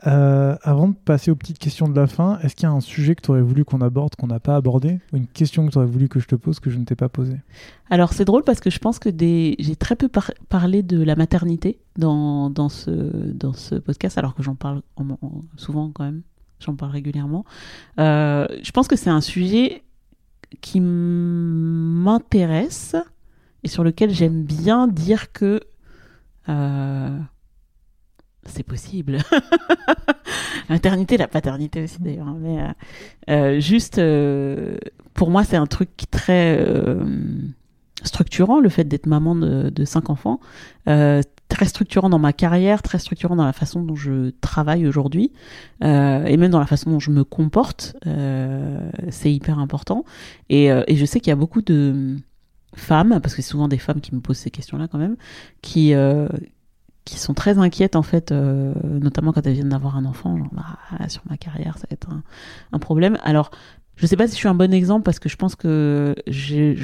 Euh, 0.07 0.57
avant 0.63 0.89
de 0.89 0.95
passer 0.95 1.31
aux 1.31 1.37
petites 1.37 1.59
questions 1.59 1.89
de 1.89 1.95
la 1.95 2.07
fin, 2.07 2.39
est-ce 2.41 2.57
qu'il 2.57 2.65
y 2.65 2.67
a 2.67 2.73
un 2.73 2.81
sujet 2.81 3.15
que 3.15 3.21
tu 3.23 3.31
aurais 3.31 3.43
voulu 3.43 3.65
qu'on 3.65 3.81
aborde, 3.81 4.17
qu'on 4.17 4.27
n'a 4.27 4.41
pas 4.41 4.57
abordé? 4.57 4.99
Ou 5.13 5.19
une 5.19 5.27
question 5.27 5.67
que 5.67 5.73
tu 5.73 5.79
aurais 5.79 5.87
voulu 5.87 6.09
que 6.09 6.21
je 6.21 6.27
te 6.27 6.35
pose, 6.35 6.59
que 6.59 6.71
je 6.71 6.79
ne 6.79 6.85
t'ai 6.85 6.97
pas 6.97 7.09
posée? 7.09 7.37
Alors, 7.91 8.13
c'est 8.13 8.25
drôle 8.25 8.43
parce 8.43 8.61
que 8.61 8.71
je 8.71 8.79
pense 8.79 8.99
que 8.99 9.09
des... 9.09 9.57
j'ai 9.59 9.77
très 9.77 9.95
peu 9.95 10.09
parlé 10.49 10.83
de 10.83 11.03
la 11.03 11.15
maternité 11.15 11.79
dans, 11.97 12.51
dans, 12.51 12.69
ce, 12.69 12.91
dans 12.91 13.53
ce 13.53 13.77
podcast, 13.77 14.19
alors 14.19 14.35
que 14.35 14.43
j'en 14.43 14.55
parle 14.55 14.83
souvent 15.57 15.91
quand 15.91 16.05
même. 16.05 16.23
J'en 16.61 16.75
parle 16.75 16.93
régulièrement. 16.93 17.45
Euh, 17.99 18.47
je 18.63 18.71
pense 18.71 18.89
que 18.89 18.97
c'est 18.97 19.11
un 19.11 19.21
sujet 19.21 19.83
qui 20.61 20.81
m'intéresse 20.81 22.15
et 23.65 23.69
sur 23.69 23.85
lequel 23.85 24.11
j'aime 24.11 24.43
bien 24.43 24.89
dire 24.89 25.33
que 25.33 25.61
euh, 26.49 27.19
c'est 28.45 28.63
possible. 28.63 29.19
Maternité, 30.69 31.17
la 31.17 31.29
paternité 31.29 31.85
aussi 31.85 32.01
d'ailleurs. 32.01 32.29
Hein, 32.29 32.39
mais 32.41 32.61
euh, 32.61 32.73
euh, 33.31 33.61
juste, 33.61 34.01
pour 35.15 35.31
moi, 35.31 35.45
c'est 35.45 35.57
un 35.57 35.67
truc 35.67 35.91
très 36.11 36.65
structurant, 38.03 38.59
le 38.59 38.69
fait 38.69 38.85
d'être 38.85 39.07
maman 39.07 39.37
de, 39.37 39.71
de 39.71 39.85
cinq 39.85 40.11
enfants 40.11 40.41
très 41.53 41.67
structurant 41.67 42.09
dans 42.09 42.19
ma 42.19 42.33
carrière, 42.33 42.81
très 42.83 42.99
structurant 42.99 43.37
dans 43.37 43.45
la 43.45 43.53
façon 43.53 43.83
dont 43.83 43.95
je 43.95 44.31
travaille 44.41 44.87
aujourd'hui, 44.87 45.33
euh, 45.85 46.25
et 46.25 46.39
même 46.39 46.51
dans 46.51 46.59
la 46.59 46.67
façon 46.67 46.91
dont 46.91 46.99
je 46.99 47.11
me 47.11 47.25
comporte. 47.25 47.95
Euh, 48.07 48.91
c'est 49.11 49.33
hyper 49.33 49.59
important. 49.59 50.05
Et, 50.49 50.73
euh, 50.73 50.83
et 50.87 50.97
je 50.97 51.05
sais 51.05 51.21
qu'il 51.21 51.29
y 51.29 51.33
a 51.33 51.37
beaucoup 51.37 51.61
de 51.61 52.17
femmes, 52.75 53.21
parce 53.23 53.35
que 53.35 53.43
c'est 53.43 53.51
souvent 53.51 53.69
des 53.69 53.77
femmes 53.77 54.01
qui 54.01 54.15
me 54.15 54.21
posent 54.21 54.39
ces 54.39 54.51
questions-là 54.51 54.89
quand 54.89 54.99
même, 54.99 55.17
qui 55.61 55.93
qui 57.05 57.19
sont 57.19 57.35
très 57.35 57.59
inquiètes 57.59 57.97
en 57.97 58.03
fait, 58.03 58.31
notamment 58.31 59.33
quand 59.33 59.47
elles 59.47 59.55
viennent 59.55 59.71
d'avoir 59.71 59.97
un 59.97 60.05
enfant, 60.05 60.39
genre 60.39 60.51
bah, 60.53 61.09
sur 61.09 61.23
ma 61.29 61.37
carrière 61.37 61.77
ça 61.77 61.87
va 61.91 61.95
être 61.95 62.09
un, 62.11 62.23
un 62.73 62.79
problème. 62.79 63.19
Alors 63.23 63.51
je 63.97 64.07
sais 64.07 64.17
pas 64.17 64.27
si 64.27 64.35
je 64.35 64.39
suis 64.39 64.49
un 64.49 64.55
bon 64.55 64.73
exemple 64.73 65.03
parce 65.03 65.19
que 65.19 65.29
je 65.29 65.37
pense 65.37 65.55
que 65.55 66.15
j'ai 66.27 66.75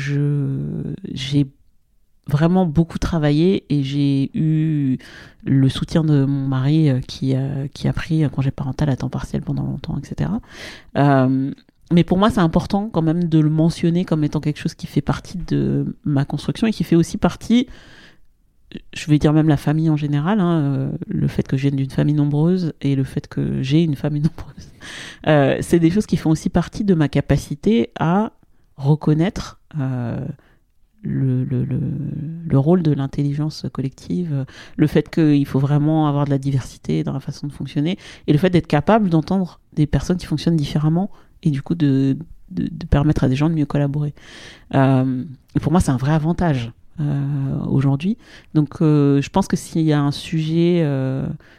vraiment 2.29 2.67
beaucoup 2.67 2.99
travaillé 2.99 3.65
et 3.71 3.83
j'ai 3.83 4.31
eu 4.35 4.99
le 5.45 5.69
soutien 5.69 6.05
de 6.05 6.25
mon 6.25 6.47
mari 6.47 6.91
euh, 6.91 7.01
qui, 7.01 7.35
qui 7.75 7.89
a 7.89 7.93
pris 7.93 8.23
un 8.25 8.29
congé 8.29 8.51
parental 8.51 8.91
à 8.91 8.97
temps 8.97 9.09
partiel 9.09 9.43
pendant 9.43 9.65
longtemps, 9.65 9.99
etc. 9.99 10.31
Euh, 10.97 11.53
mais 11.93 12.05
pour 12.05 12.19
moi, 12.19 12.31
c'est 12.31 12.41
important 12.41 12.91
quand 12.93 13.03
même 13.03 13.25
de 13.25 13.39
le 13.39 13.49
mentionner 13.49 14.05
comme 14.05 14.23
étant 14.25 14.41
quelque 14.41 14.59
chose 14.59 14.75
qui 14.75 14.87
fait 14.87 15.01
partie 15.01 15.39
de 15.39 15.97
ma 16.05 16.25
construction 16.25 16.67
et 16.67 16.73
qui 16.73 16.85
fait 16.85 16.97
aussi 16.97 17.17
partie, 17.17 17.67
je 18.93 19.07
vais 19.11 19.19
dire 19.19 19.33
même 19.33 19.49
la 19.49 19.57
famille 19.57 19.89
en 19.89 19.97
général, 19.97 20.41
hein, 20.41 20.61
euh, 20.61 20.91
le 21.07 21.29
fait 21.29 21.47
que 21.47 21.57
je 21.57 21.63
vienne 21.63 21.77
d'une 21.77 21.91
famille 21.91 22.15
nombreuse 22.15 22.75
et 22.83 22.95
le 22.95 23.05
fait 23.05 23.27
que 23.27 23.63
j'ai 23.63 23.83
une 23.83 23.97
famille 23.97 24.23
nombreuse. 24.37 24.71
Euh, 25.27 25.59
c'est 25.63 25.79
des 25.79 25.91
choses 25.91 26.07
qui 26.07 26.19
font 26.19 26.31
aussi 26.31 26.51
partie 26.51 26.85
de 26.85 26.95
ma 26.95 27.09
capacité 27.09 27.91
à 27.99 28.33
reconnaître 28.77 29.59
euh, 29.81 30.27
le, 31.03 31.45
le, 31.45 31.65
le, 31.65 31.81
le, 32.47 32.59
rôle 32.59 32.83
de 32.83 32.93
l'intelligence 32.93 33.67
collective, 33.73 34.45
le 34.77 34.87
fait 34.87 35.09
qu'il 35.09 35.47
faut 35.47 35.61
vraiment 35.61 36.09
avoir 36.09 36.25
de 36.25 36.31
la 36.31 36.39
diversité 36.39 37.05
dans 37.05 37.13
la 37.13 37.21
façon 37.21 37.47
de 37.47 37.53
fonctionner, 37.53 37.99
et 38.27 38.33
le 38.33 38.39
fait 38.39 38.51
d'être 38.51 38.67
capable 38.67 39.09
d'entendre 39.09 39.61
des 39.75 39.87
personnes 39.87 40.17
qui 40.17 40.27
fonctionnent 40.27 40.57
différemment, 40.57 41.11
et 41.43 41.51
du 41.51 41.63
coup 41.63 41.75
de, 41.75 42.17
de, 42.51 42.87
permettre 42.87 43.25
à 43.25 43.29
des 43.29 43.37
gens 43.37 43.49
de 43.49 43.55
mieux 43.55 43.67
collaborer. 43.67 44.15
Euh, 44.75 45.25
pour 45.61 45.73
moi, 45.73 45.81
c'est 45.81 45.91
un 45.91 45.97
vrai 45.97 46.13
avantage. 46.13 46.73
Euh, 47.01 47.61
aujourd'hui. 47.69 48.19
Donc 48.55 48.83
euh, 48.83 49.23
je 49.23 49.31
pense 49.31 49.47
que 49.47 49.55
s'il 49.55 49.83
y 49.83 49.93
a 49.93 50.01
un 50.01 50.11
sujet 50.11 50.85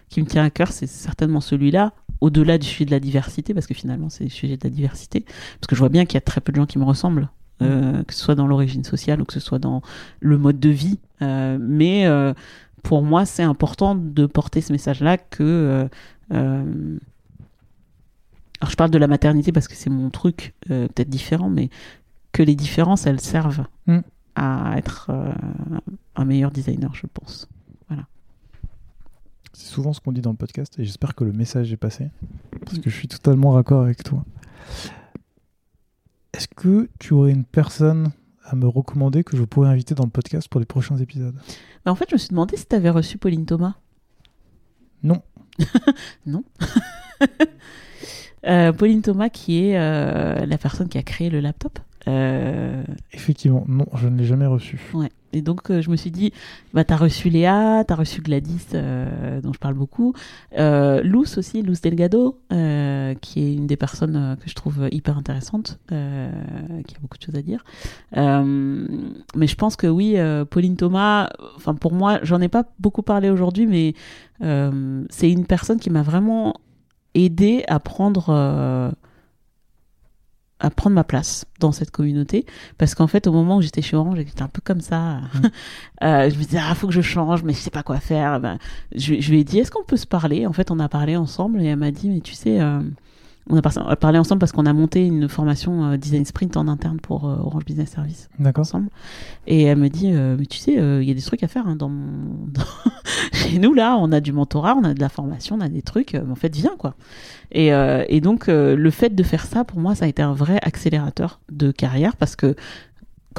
qui 0.10 0.22
me 0.22 0.28
tient 0.28 0.44
à 0.44 0.50
cœur, 0.50 0.68
c'est 0.74 0.86
certainement 0.86 1.40
celui-là, 1.40 1.94
au-delà 2.20 2.58
du 2.58 2.68
sujet 2.68 2.84
de 2.84 2.92
la 2.92 3.00
diversité, 3.00 3.54
parce 3.54 3.66
que 3.66 3.74
finalement 3.74 4.10
c'est 4.10 4.26
le 4.26 4.30
sujet 4.30 4.58
de 4.58 4.66
la 4.66 4.70
diversité, 4.70 5.22
parce 5.22 5.68
que 5.70 5.76
je 5.76 5.80
vois 5.80 5.88
bien 5.88 6.04
qu'il 6.04 6.16
y 6.16 6.18
a 6.18 6.22
très 6.22 6.42
peu 6.42 6.52
de 6.52 6.58
gens 6.58 6.66
qui 6.66 6.78
me 6.78 6.84
ressemblent 6.84 7.30
euh, 7.62 8.04
que 8.04 8.14
ce 8.14 8.22
soit 8.22 8.36
dans 8.36 8.48
l'origine 8.48 8.84
sociale 8.84 9.22
ou 9.22 9.26
que 9.26 9.34
ce 9.34 9.40
soit 9.40 9.60
dans 9.60 9.82
le 10.20 10.38
mode 10.38 10.60
de 10.60 10.70
vie. 10.70 11.00
Euh, 11.22 11.58
mais 11.60 12.06
euh, 12.06 12.34
pour 12.84 13.04
moi, 13.04 13.26
c'est 13.26 13.44
important 13.44 13.96
de 13.96 14.26
porter 14.26 14.62
ce 14.62 14.72
message-là 14.72 15.18
que. 15.18 15.90
alors, 16.32 16.66
je 18.70 18.76
parle 18.76 18.92
de 18.92 18.98
la 18.98 19.08
maternité 19.08 19.52
parce 19.52 19.68
que 19.68 19.76
c'est 19.76 19.90
mon 19.90 20.10
truc, 20.10 20.54
peut-être 20.68 21.10
différent, 21.10 21.50
mais 21.50 21.70
que 22.32 22.44
les 22.44 22.56
différences, 22.56 23.06
elles 23.08 23.22
servent 23.22 23.66
mm. 23.88 24.00
à 24.36 24.76
être 24.78 25.12
un 26.16 26.26
meilleur 26.26 26.52
designer, 26.52 26.94
je 26.94 27.08
pense. 27.14 27.48
Voilà. 27.88 28.06
C'est 29.54 29.68
souvent 29.68 29.94
ce 29.94 30.00
qu'on 30.00 30.12
dit 30.12 30.22
dans 30.22 30.32
le 30.32 30.38
podcast 30.38 30.78
et 30.80 30.86
j'espère 30.86 31.16
que 31.16 31.24
le 31.26 31.34
message 31.34 31.74
est 31.74 31.78
passé 31.78 32.10
parce 32.66 32.80
que 32.80 32.90
je 32.90 32.96
suis 32.96 33.08
totalement 33.08 33.52
raccord 33.52 33.82
avec 33.82 34.04
toi. 34.04 34.24
Est-ce 36.40 36.48
que 36.56 36.88
tu 37.00 37.14
aurais 37.14 37.32
une 37.32 37.44
personne 37.44 38.14
à 38.46 38.56
me 38.56 38.66
recommander 38.66 39.26
que 39.26 39.36
je 39.36 39.44
pourrais 39.44 39.68
inviter 39.68 39.94
dans 39.94 40.06
le 40.06 40.10
podcast 40.10 40.48
pour 40.48 40.62
les 40.62 40.66
prochains 40.66 40.96
épisodes? 40.96 41.36
Bah, 41.84 41.92
En 41.92 41.96
fait, 41.96 42.06
je 42.10 42.16
me 42.16 42.18
suis 42.18 42.30
demandé 42.30 42.56
si 42.56 42.66
tu 42.66 42.74
avais 42.78 42.90
reçu 42.90 43.18
Pauline 43.18 43.46
Thomas. 43.46 43.74
Non. 45.04 45.22
non. 46.26 46.44
Euh, 48.48 48.72
Pauline 48.72 49.02
Thomas, 49.02 49.28
qui 49.28 49.66
est 49.66 49.78
euh, 49.78 50.46
la 50.46 50.58
personne 50.58 50.88
qui 50.88 50.98
a 50.98 51.04
créé 51.04 51.30
le 51.30 51.42
laptop. 51.42 51.78
Euh, 52.08 52.86
Effectivement, 53.12 53.66
non, 53.68 53.86
je 53.96 54.08
ne 54.08 54.18
l'ai 54.18 54.24
jamais 54.24 54.46
reçu. 54.46 54.80
Ouais. 54.94 55.10
Et 55.34 55.42
donc, 55.42 55.70
euh, 55.70 55.82
je 55.82 55.90
me 55.90 55.96
suis 55.96 56.12
dit, 56.12 56.34
bah, 56.74 56.84
t'as 56.84 56.96
reçu 56.96 57.30
Léa, 57.30 57.84
t'as 57.88 57.96
reçu 57.96 58.22
Gladys, 58.22 58.66
euh, 58.74 59.42
dont 59.42 59.54
je 59.54 59.60
parle 59.60 59.76
beaucoup, 59.76 60.14
euh, 60.58 61.02
Luz 61.02 61.38
aussi, 61.38 61.62
Luz 61.62 61.82
Delgado, 61.82 62.40
qui 62.50 63.40
est 63.40 63.54
une 63.54 63.68
des 63.68 63.78
personnes 63.78 64.38
que 64.42 64.50
je 64.50 64.56
trouve 64.56 64.88
hyper 64.92 65.18
intéressante, 65.18 65.80
qui 65.88 65.96
a 65.96 67.00
beaucoup 67.02 67.18
de 67.18 67.24
choses 67.24 67.36
à 67.36 67.42
dire. 67.42 67.64
mais 68.16 69.48
je 69.48 69.56
pense 69.56 69.76
que 69.76 69.88
oui, 69.88 70.18
Pauline 70.50 70.76
Thomas, 70.76 71.30
enfin 71.56 71.76
pour 71.76 71.94
moi, 71.94 72.20
j'en 72.24 72.42
ai 72.42 72.50
pas 72.50 72.66
beaucoup 72.80 73.02
parlé 73.02 73.30
aujourd'hui, 73.30 73.68
mais 73.68 73.94
c'est 75.10 75.32
une 75.32 75.46
personne 75.46 75.80
qui 75.80 75.90
m'a 75.90 76.04
vraiment 76.04 76.56
aidé 77.14 77.64
à 77.68 77.80
prendre 77.80 78.94
à 80.60 80.70
prendre 80.70 80.96
ma 80.96 81.04
place 81.04 81.46
dans 81.60 81.72
cette 81.72 81.92
communauté. 81.92 82.46
Parce 82.78 82.96
qu'en 82.96 83.08
fait 83.08 83.28
au 83.28 83.32
moment 83.32 83.58
où 83.58 83.62
j'étais 83.62 83.82
chez 83.82 83.96
Orange 83.96 84.18
j'étais 84.18 84.42
un 84.42 84.48
peu 84.48 84.62
comme 84.64 84.82
ça. 84.82 85.18
Mmh. 85.18 85.42
euh, 86.04 86.30
je 86.30 86.38
me 86.38 86.44
disais 86.44 86.60
ah 86.62 86.76
faut 86.76 86.88
que 86.88 86.94
je 86.94 87.02
change 87.02 87.44
mais 87.44 87.54
je 87.54 87.60
sais 87.60 87.70
pas 87.70 87.84
quoi 87.84 88.00
faire. 88.00 88.40
Ben, 88.40 88.58
je, 88.96 89.20
je, 89.20 89.32
lui 89.32 89.40
ai 89.40 89.44
dit 89.44 89.60
est-ce 89.60 89.72
qu'on 89.72 89.84
peut 89.84 89.98
se 89.98 90.08
parler? 90.08 90.46
En 90.46 90.54
fait 90.54 90.72
on 90.72 90.80
a 90.80 90.90
parlé 90.90 91.16
ensemble 91.16 91.62
et 91.62 91.66
elle 91.66 91.78
m'a 91.78 91.92
dit 91.92 92.10
mais 92.10 92.22
tu 92.22 92.34
sais 92.34 92.60
euh, 92.60 92.82
on 93.50 93.58
a 93.58 93.96
parlé 93.96 94.20
ensemble 94.20 94.40
parce 94.40 94.52
qu'on 94.52 94.66
a 94.66 94.74
monté 94.74 95.06
une 95.06 95.28
formation 95.28 95.86
euh, 95.86 95.98
design 95.98 96.24
sprint 96.24 96.56
en 96.56 96.68
interne 96.68 97.00
pour 97.00 97.28
euh, 97.28 97.38
Orange 97.38 97.66
Business 97.66 97.90
Service. 97.90 98.30
D'accord. 98.40 98.62
Ensemble. 98.62 98.90
Et 99.48 99.64
elle 99.64 99.78
me 99.78 99.90
dit, 99.90 100.12
euh, 100.14 100.36
mais 100.38 100.46
tu 100.46 100.60
sais, 100.60 100.74
il 100.74 101.04
y 101.04 101.12
a 101.12 101.14
des 101.14 101.22
trucs 101.22 101.44
à 101.44 101.48
faire 101.48 101.68
hein, 101.68 101.76
dans, 101.80 101.92
chez 103.34 103.58
nous 103.58 103.74
là, 103.74 103.98
on 104.00 104.12
a 104.12 104.20
du 104.20 104.32
mentorat, 104.32 104.76
on 104.76 104.84
a 104.84 104.94
de 104.94 105.00
la 105.00 105.10
formation, 105.10 105.56
on 105.58 105.62
a 105.62 105.70
des 105.70 105.82
trucs. 105.82 106.16
en 106.16 106.36
fait, 106.36 106.56
viens 106.56 106.76
quoi. 106.78 106.96
Et, 107.52 107.70
et 107.70 108.22
donc 108.22 108.48
le 108.48 108.90
fait 108.92 109.16
de 109.16 109.24
faire 109.24 109.46
ça, 109.46 109.64
pour 109.64 109.80
moi, 109.80 109.96
ça 109.96 110.06
a 110.06 110.08
été 110.08 110.22
un 110.22 110.34
vrai 110.34 110.60
accélérateur 110.62 111.40
de 111.52 111.72
carrière 111.72 112.16
parce 112.16 112.36
que 112.36 112.56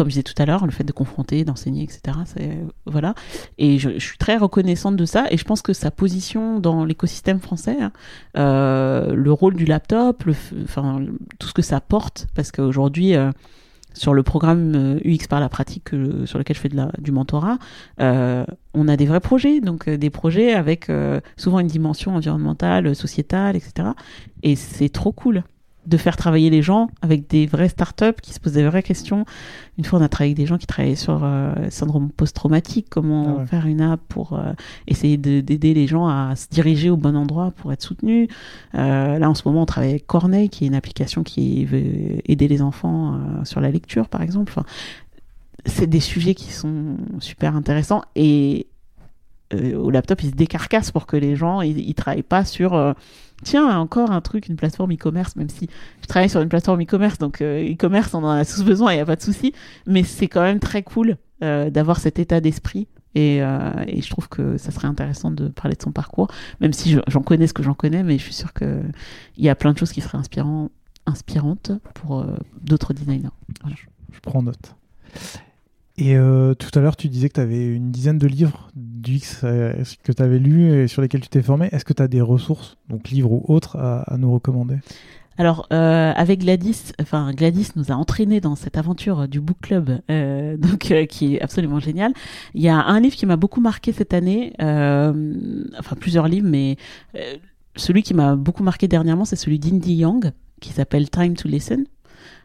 comme 0.00 0.08
je 0.08 0.14
disais 0.14 0.22
tout 0.22 0.40
à 0.40 0.46
l'heure, 0.46 0.64
le 0.64 0.72
fait 0.72 0.82
de 0.82 0.92
confronter, 0.92 1.44
d'enseigner, 1.44 1.82
etc. 1.82 2.16
Voilà. 2.86 3.14
Et 3.58 3.78
je, 3.78 3.98
suis 3.98 4.16
très 4.16 4.38
reconnaissante 4.38 4.96
de 4.96 5.04
ça. 5.04 5.26
Et 5.30 5.36
je 5.36 5.44
pense 5.44 5.60
que 5.60 5.74
sa 5.74 5.90
position 5.90 6.58
dans 6.58 6.86
l'écosystème 6.86 7.38
français, 7.38 7.76
hein, 7.78 7.92
euh, 8.38 9.14
le 9.14 9.30
rôle 9.30 9.56
du 9.56 9.66
laptop, 9.66 10.24
enfin 10.62 11.04
tout 11.38 11.48
ce 11.48 11.52
que 11.52 11.60
ça 11.60 11.82
porte, 11.82 12.28
parce 12.34 12.50
qu'aujourd'hui. 12.50 13.14
Euh, 13.14 13.30
sur 13.92 14.14
le 14.14 14.22
programme 14.22 15.00
UX 15.04 15.24
euh, 15.24 15.28
par 15.28 15.40
la 15.40 15.48
pratique 15.48 15.88
sur 16.24 16.38
lequel 16.38 16.54
je 16.54 16.60
fais 16.60 16.70
du 16.98 17.10
mentorat, 17.10 17.58
on 17.98 18.88
a 18.88 18.96
des 18.96 19.04
vrais 19.04 19.18
projets, 19.18 19.60
donc 19.60 19.90
des 19.90 20.10
projets 20.10 20.54
avec 20.54 20.86
souvent 21.36 21.58
une 21.58 21.66
dimension 21.66 22.14
environnementale, 22.14 22.94
sociétale, 22.94 23.56
etc. 23.56 23.88
Et 24.44 24.54
c'est 24.54 24.90
trop 24.90 25.10
cool 25.10 25.42
de 25.90 25.96
faire 25.96 26.16
travailler 26.16 26.50
les 26.50 26.62
gens 26.62 26.88
avec 27.02 27.28
des 27.28 27.46
vraies 27.46 27.68
startups 27.68 28.20
qui 28.22 28.32
se 28.32 28.40
posent 28.40 28.52
des 28.52 28.64
vraies 28.64 28.82
questions. 28.82 29.24
Une 29.76 29.84
fois, 29.84 29.98
on 29.98 30.02
a 30.02 30.08
travaillé 30.08 30.30
avec 30.30 30.38
des 30.38 30.46
gens 30.46 30.56
qui 30.56 30.66
travaillaient 30.66 30.94
sur 30.94 31.20
euh, 31.24 31.52
syndrome 31.68 32.10
post-traumatique, 32.10 32.86
comment 32.88 33.38
ah 33.40 33.46
faire 33.46 33.66
une 33.66 33.80
app 33.80 34.00
pour 34.08 34.34
euh, 34.34 34.52
essayer 34.86 35.16
d'aider 35.16 35.74
les 35.74 35.86
gens 35.86 36.06
à 36.06 36.36
se 36.36 36.46
diriger 36.48 36.90
au 36.90 36.96
bon 36.96 37.16
endroit 37.16 37.50
pour 37.50 37.72
être 37.72 37.82
soutenus. 37.82 38.28
Euh, 38.76 39.18
là, 39.18 39.28
en 39.28 39.34
ce 39.34 39.42
moment, 39.46 39.62
on 39.62 39.66
travaille 39.66 39.90
avec 39.90 40.06
Corneille, 40.06 40.48
qui 40.48 40.64
est 40.64 40.68
une 40.68 40.74
application 40.74 41.24
qui 41.24 41.64
veut 41.64 41.82
aider 42.24 42.46
les 42.46 42.62
enfants 42.62 43.18
sur 43.44 43.60
la 43.60 43.70
lecture, 43.70 44.08
par 44.08 44.22
exemple. 44.22 44.52
Enfin, 44.54 44.64
c'est 45.66 45.88
des 45.88 46.00
sujets 46.00 46.34
qui 46.34 46.52
sont 46.52 46.96
super 47.18 47.56
intéressants 47.56 48.02
et 48.14 48.66
au 49.52 49.90
laptop, 49.90 50.22
ils 50.22 50.30
se 50.30 50.34
décarcassent 50.34 50.92
pour 50.92 51.06
que 51.06 51.16
les 51.16 51.34
gens, 51.34 51.60
ils, 51.60 51.78
ils 51.78 51.94
travaillent 51.94 52.22
pas 52.22 52.44
sur 52.44 52.94
tiens, 53.42 53.78
encore 53.78 54.10
un 54.10 54.20
truc, 54.20 54.48
une 54.48 54.56
plateforme 54.56 54.92
e-commerce, 54.92 55.36
même 55.36 55.48
si 55.48 55.68
je 56.02 56.06
travaille 56.06 56.28
sur 56.28 56.40
une 56.40 56.48
plateforme 56.48 56.82
e-commerce, 56.82 57.18
donc 57.18 57.40
euh, 57.40 57.72
e-commerce, 57.72 58.14
on 58.14 58.24
en 58.24 58.30
a 58.30 58.44
tous 58.44 58.62
besoin, 58.62 58.92
il 58.92 58.96
n'y 58.96 59.00
a 59.00 59.06
pas 59.06 59.16
de 59.16 59.22
souci. 59.22 59.52
Mais 59.86 60.02
c'est 60.02 60.28
quand 60.28 60.42
même 60.42 60.60
très 60.60 60.82
cool 60.82 61.16
euh, 61.42 61.70
d'avoir 61.70 61.98
cet 61.98 62.18
état 62.18 62.40
d'esprit. 62.40 62.88
Euh, 63.18 63.84
et, 63.88 64.02
je 64.02 64.10
trouve 64.10 64.28
que 64.28 64.56
ça 64.56 64.70
serait 64.70 64.86
intéressant 64.86 65.32
de 65.32 65.48
parler 65.48 65.74
de 65.74 65.82
son 65.82 65.90
parcours, 65.90 66.28
même 66.60 66.72
si 66.72 66.96
j'en 67.08 67.22
connais 67.22 67.48
ce 67.48 67.52
que 67.52 67.62
j'en 67.62 67.74
connais, 67.74 68.04
mais 68.04 68.18
je 68.18 68.22
suis 68.22 68.34
sûre 68.34 68.52
qu'il 68.52 68.92
y 69.36 69.48
a 69.48 69.54
plein 69.56 69.72
de 69.72 69.78
choses 69.78 69.90
qui 69.90 70.00
seraient 70.00 70.18
inspirant, 70.18 70.70
inspirantes 71.06 71.72
pour 71.94 72.24
d'autres 72.60 72.94
designers. 72.94 73.30
Je, 73.66 74.20
prends 74.22 74.42
note. 74.42 74.76
Et 76.00 76.16
tout 76.58 76.78
à 76.78 76.80
l'heure, 76.80 76.96
tu 76.96 77.08
disais 77.08 77.28
que 77.28 77.34
tu 77.34 77.40
avais 77.40 77.62
une 77.66 77.90
dizaine 77.90 78.18
de 78.18 78.26
livres 78.26 78.70
d'UX 79.00 79.44
euh, 79.44 79.72
que 80.02 80.12
tu 80.12 80.22
avais 80.22 80.38
lu 80.38 80.72
et 80.72 80.88
sur 80.88 81.02
lesquels 81.02 81.20
tu 81.20 81.28
t'es 81.28 81.42
formé? 81.42 81.68
Est-ce 81.72 81.84
que 81.84 81.92
tu 81.92 82.02
as 82.02 82.08
des 82.08 82.20
ressources, 82.20 82.76
donc 82.88 83.10
livres 83.10 83.32
ou 83.32 83.44
autres, 83.48 83.76
à, 83.76 84.16
nous 84.18 84.32
recommander? 84.32 84.76
Alors, 85.38 85.66
euh, 85.72 86.12
avec 86.14 86.40
Gladys, 86.40 86.92
enfin 87.00 87.32
Gladys 87.32 87.68
nous 87.76 87.90
a 87.90 87.94
entraînés 87.94 88.40
dans 88.40 88.56
cette 88.56 88.76
aventure 88.76 89.26
du 89.26 89.40
book 89.40 89.56
club, 89.62 90.00
euh, 90.10 90.56
donc 90.58 90.92
qui 91.08 91.36
est 91.36 91.40
absolument 91.40 91.80
génial. 91.80 92.12
Il 92.54 92.62
y 92.62 92.68
a 92.68 92.76
un 92.76 93.00
livre 93.00 93.16
qui 93.16 93.26
m'a 93.26 93.36
beaucoup 93.36 93.60
marqué 93.60 93.92
cette 93.92 94.12
année, 94.12 94.52
enfin 94.58 95.96
plusieurs 95.98 96.28
livres, 96.28 96.48
mais 96.48 96.76
celui 97.76 98.02
qui 98.02 98.14
m'a 98.14 98.36
beaucoup 98.36 98.62
marqué 98.62 98.88
dernièrement, 98.88 99.24
c'est 99.24 99.36
celui 99.36 99.58
d'Indy 99.58 99.94
Young, 99.94 100.32
qui 100.60 100.72
s'appelle 100.72 101.08
Time 101.08 101.34
to 101.34 101.48
Listen. 101.48 101.84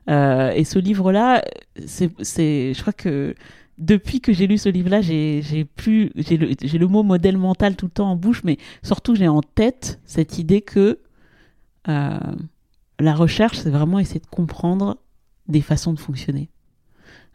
Et 0.07 0.64
ce 0.64 0.80
livre-là, 0.80 1.43
c'est, 1.85 2.10
je 2.19 2.80
crois 2.81 2.93
que 2.93 3.35
depuis 3.77 4.22
que 4.22 4.31
j'ai 4.34 4.47
lu 4.47 4.57
ce 4.57 4.69
livre-là, 4.69 5.02
j'ai 5.02 5.65
plus, 5.76 6.11
j'ai 6.15 6.38
le, 6.38 6.47
le, 6.47 6.88
mot 6.88 7.03
modèle 7.03 7.38
mental 7.38 7.76
tout 7.76 7.85
le 7.85 7.91
temps 7.91 8.10
en 8.10 8.15
bouche, 8.15 8.43
mais 8.43 8.57
surtout 8.84 9.15
j'ai 9.15 9.27
en 9.27 9.41
tête 9.41 9.99
cette 10.06 10.38
idée 10.38 10.61
que 10.61 10.99
euh, 11.88 12.19
la 12.99 13.14
recherche, 13.14 13.57
c'est 13.57 13.69
vraiment 13.69 13.99
essayer 13.99 14.19
de 14.19 14.27
comprendre 14.27 14.97
des 15.47 15.61
façons 15.61 15.93
de 15.93 15.99
fonctionner. 15.99 16.49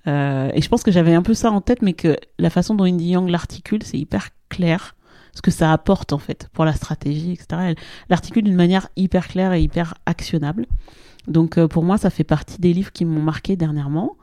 Euh, 0.07 0.51
et 0.55 0.63
je 0.63 0.69
pense 0.69 0.83
que 0.83 0.91
j'avais 0.91 1.15
un 1.15 1.23
peu 1.23 1.35
ça 1.35 1.51
en 1.51 1.61
tête, 1.61 1.83
mais 1.83 1.93
que 1.93 2.17
la 2.39 2.51
façon 2.51 2.75
dont 2.75 2.85
Indy 2.85 3.11
Young 3.11 3.29
l'articule, 3.29 3.83
c'est 3.83 3.99
hyper 3.99 4.31
clair, 4.49 4.97
ce 5.35 5.43
que 5.43 5.51
ça 5.51 5.73
apporte 5.73 6.13
en 6.13 6.19
fait 6.19 6.49
pour 6.53 6.65
la 6.65 6.73
stratégie, 6.73 7.33
etc. 7.33 7.47
Elle 7.69 7.77
l'articule 8.09 8.45
d'une 8.45 8.57
manière 8.57 8.89
hyper 8.97 9.29
claire 9.29 9.53
et 9.53 9.63
hyper 9.63 9.95
actionnable. 10.07 10.67
Donc 11.27 11.59
euh, 11.59 11.69
pour 11.69 11.85
moi, 11.85 11.99
ça 11.99 12.11
fait 12.11 12.25
partie 12.25 12.61
des 12.61 12.73
livres 12.73 12.93
qui 12.93 13.05
m'ont 13.05 13.23
marqué 13.23 13.57
dernièrement. 13.57 14.17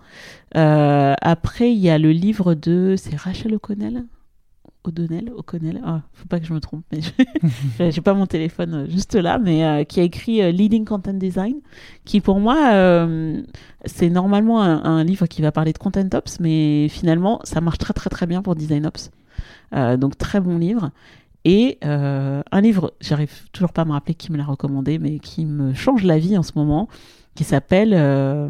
Euh, 0.55 1.13
après, 1.21 1.71
il 1.71 1.79
y 1.79 1.89
a 1.89 1.97
le 1.97 2.11
livre 2.11 2.53
de... 2.53 2.95
C'est 2.97 3.15
Rachel 3.15 3.55
O'Connell? 3.55 4.05
O'Donnell, 4.83 5.33
O'Connell, 5.35 5.81
ah, 5.83 6.03
faut 6.13 6.27
pas 6.27 6.39
que 6.39 6.45
je 6.45 6.53
me 6.53 6.61
trompe, 6.61 6.85
mais 6.93 7.01
j'ai 7.91 7.99
pas 7.99 8.13
mon 8.13 8.25
téléphone 8.25 8.73
euh, 8.73 8.89
juste 8.89 9.15
là, 9.15 9.37
mais 9.37 9.85
qui 9.85 9.99
a 9.99 10.03
écrit 10.03 10.49
Leading 10.53 10.85
Content 10.85 11.13
Design, 11.13 11.55
qui 12.05 12.21
pour 12.21 12.39
moi 12.39 13.05
c'est 13.83 14.09
normalement 14.09 14.61
un, 14.61 14.81
un, 14.85 15.03
livre 15.03 15.27
qui 15.27 15.41
va 15.41 15.51
parler 15.51 15.73
de 15.73 15.77
Content 15.77 16.07
Ops, 16.13 16.39
mais 16.39 16.87
finalement 16.87 17.41
ça 17.43 17.59
marche 17.59 17.79
très 17.79 17.93
très 17.93 18.09
très 18.09 18.27
bien 18.27 18.41
pour 18.41 18.55
Design 18.55 18.85
Ops, 18.85 19.11
donc 19.73 20.17
très 20.17 20.39
bon 20.39 20.57
livre. 20.57 20.91
Et 21.45 21.77
euh, 21.85 22.41
un 22.51 22.61
livre, 22.61 22.93
j'arrive 22.99 23.49
toujours 23.51 23.71
pas 23.71 23.83
à 23.83 23.85
me 23.85 23.91
rappeler 23.91 24.15
qui 24.15 24.31
me 24.31 24.37
l'a 24.37 24.45
recommandé, 24.45 24.99
mais 24.99 25.19
qui 25.19 25.45
me 25.45 25.73
change 25.73 26.03
la 26.03 26.17
vie 26.17 26.37
en 26.37 26.43
ce 26.43 26.53
moment, 26.55 26.87
qui 27.35 27.43
s'appelle 27.43 27.93
euh, 27.93 28.49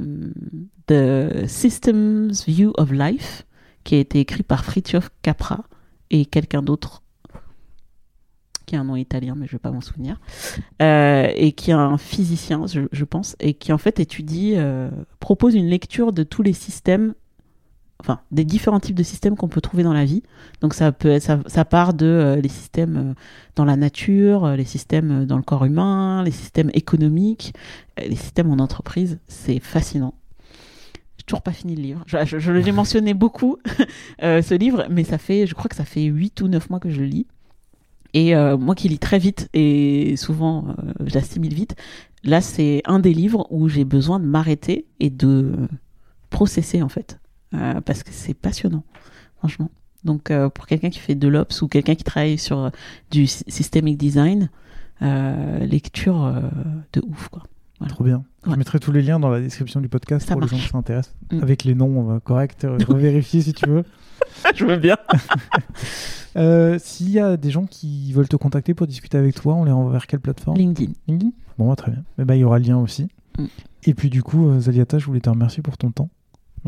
The 0.87 1.45
Systems 1.47 2.31
View 2.47 2.73
of 2.77 2.91
Life, 2.91 3.45
qui 3.83 3.95
a 3.95 3.99
été 3.99 4.19
écrit 4.19 4.43
par 4.43 4.65
Fritjof 4.65 5.09
Capra 5.21 5.63
et 6.09 6.25
quelqu'un 6.25 6.61
d'autre 6.61 7.03
qui 8.65 8.75
a 8.75 8.81
un 8.81 8.83
nom 8.83 8.97
italien, 8.97 9.35
mais 9.37 9.45
je 9.45 9.51
ne 9.51 9.57
vais 9.59 9.61
pas 9.61 9.71
m'en 9.71 9.79
souvenir, 9.79 10.19
euh, 10.81 11.31
et 11.35 11.53
qui 11.53 11.71
est 11.71 11.75
un 11.75 11.97
physicien, 11.97 12.65
je, 12.67 13.05
pense, 13.05 13.37
et 13.39 13.53
qui 13.53 13.71
en 13.71 13.77
fait 13.77 14.01
étudie, 14.01 14.55
propose 15.21 15.55
une 15.55 15.67
lecture 15.67 16.11
de 16.11 16.23
tous 16.23 16.41
les 16.41 16.51
systèmes 16.51 17.13
enfin 17.99 18.19
des 18.31 18.43
différents 18.43 18.79
types 18.79 18.95
de 18.95 19.03
systèmes 19.03 19.35
qu'on 19.35 19.47
peut 19.47 19.61
trouver 19.61 19.83
dans 19.83 19.93
la 19.93 20.05
vie. 20.05 20.23
Donc 20.61 20.73
ça 20.73 20.91
peut 20.91 21.19
ça, 21.19 21.39
ça 21.47 21.65
part 21.65 21.93
de 21.93 22.05
euh, 22.05 22.35
les 22.41 22.49
systèmes 22.49 22.97
euh, 22.97 23.13
dans 23.55 23.65
la 23.65 23.75
nature, 23.75 24.45
euh, 24.45 24.55
les 24.55 24.65
systèmes 24.65 25.25
dans 25.25 25.37
le 25.37 25.43
corps 25.43 25.65
humain, 25.65 26.23
les 26.23 26.31
systèmes 26.31 26.69
économiques, 26.73 27.53
les 27.97 28.15
systèmes 28.15 28.51
en 28.51 28.61
entreprise. 28.63 29.19
C'est 29.27 29.59
fascinant. 29.59 30.13
toujours 31.25 31.41
pas 31.41 31.53
fini 31.53 31.75
le 31.75 31.81
livre. 31.81 32.03
Je, 32.05 32.39
je, 32.39 32.51
l'ai 32.51 32.71
mentionné 32.71 33.13
beaucoup, 33.25 33.57
ce 34.21 34.53
livre, 34.53 34.85
mais 34.89 35.03
ça 35.03 35.17
fait, 35.17 35.47
je 35.47 35.55
crois 35.55 35.69
que 35.69 35.75
ça 35.75 35.85
fait 35.85 36.03
8 36.03 36.41
ou 36.41 36.47
9 36.47 36.69
mois 36.69 36.79
que 36.79 36.89
je 36.89 36.99
le 36.99 37.07
lis. 37.07 37.27
Et 38.13 38.33
moi 38.33 38.73
qui 38.73 38.87
lis 38.87 38.97
très 38.97 39.19
vite 39.19 39.47
et 39.53 40.15
souvent 40.15 40.75
j'assimile 41.05 41.53
vite, 41.53 41.75
là 42.23 42.41
c'est 42.41 42.81
un 42.85 42.99
des 42.99 43.13
livres 43.13 43.45
où 43.51 43.67
j'ai 43.67 43.83
besoin 43.83 44.19
de 44.19 44.25
m'arrêter 44.25 44.87
et 44.99 45.11
de 45.11 45.67
processer 46.31 46.81
en 46.81 46.89
fait. 46.89 47.19
Parce 47.51 48.03
que 48.03 48.11
c'est 48.11 48.33
passionnant, 48.33 48.83
franchement. 49.37 49.69
Donc 50.07 50.31
euh, 50.31 50.49
pour 50.49 50.65
quelqu'un 50.65 50.89
qui 50.89 50.99
fait 50.99 51.15
de 51.15 51.27
l'ops 51.27 51.61
ou 51.61 51.67
quelqu'un 51.67 51.95
qui 51.95 52.03
travaille 52.03 52.37
sur 52.37 52.57
euh, 52.59 52.69
du 53.11 53.27
systemic 53.27 53.97
design, 53.97 54.49
euh, 55.01 55.59
lecture 55.59 56.33
de 56.93 57.01
ouf 57.01 57.27
quoi. 57.29 57.43
Trop 57.89 58.03
bien. 58.03 58.23
Je 58.43 58.55
mettrai 58.55 58.79
tous 58.79 58.91
les 58.91 59.03
liens 59.03 59.19
dans 59.19 59.29
la 59.29 59.39
description 59.39 59.81
du 59.81 59.89
podcast 59.89 60.31
pour 60.31 60.41
les 60.41 60.47
gens 60.47 60.57
qui 60.57 60.67
s'intéressent. 60.67 61.15
Mm. 61.31 61.43
Avec 61.43 61.63
les 61.63 61.75
noms 61.75 62.19
corrects, 62.21 62.65
revérifier 62.87 63.41
si 63.41 63.53
tu 63.53 63.69
veux. 63.69 63.83
Je 64.55 64.65
veux 64.65 64.77
bien. 64.77 64.97
S'il 66.79 67.09
y 67.11 67.19
a 67.19 67.37
des 67.37 67.51
gens 67.51 67.65
qui 67.65 68.13
veulent 68.13 68.27
te 68.27 68.35
contacter 68.35 68.73
pour 68.73 68.87
discuter 68.87 69.17
avec 69.17 69.35
toi, 69.35 69.53
on 69.55 69.63
les 69.63 69.71
renvoie 69.71 69.91
vers 69.91 70.07
quelle 70.07 70.21
plateforme? 70.21 70.57
LinkedIn. 70.57 70.93
LinkedIn? 71.07 71.31
Bon, 71.57 71.69
bah, 71.69 71.75
très 71.75 71.91
bien. 71.91 72.03
Eh 72.19 72.25
ben, 72.25 72.33
il 72.35 72.39
y 72.39 72.43
aura 72.43 72.57
le 72.57 72.65
lien 72.65 72.77
aussi. 72.77 73.09
Mm. 73.37 73.45
Et 73.83 73.93
puis 73.93 74.09
du 74.09 74.23
coup, 74.23 74.59
Zaliata, 74.59 74.97
je 74.97 75.05
voulais 75.05 75.21
te 75.21 75.29
remercier 75.29 75.61
pour 75.61 75.77
ton 75.77 75.91
temps. 75.91 76.09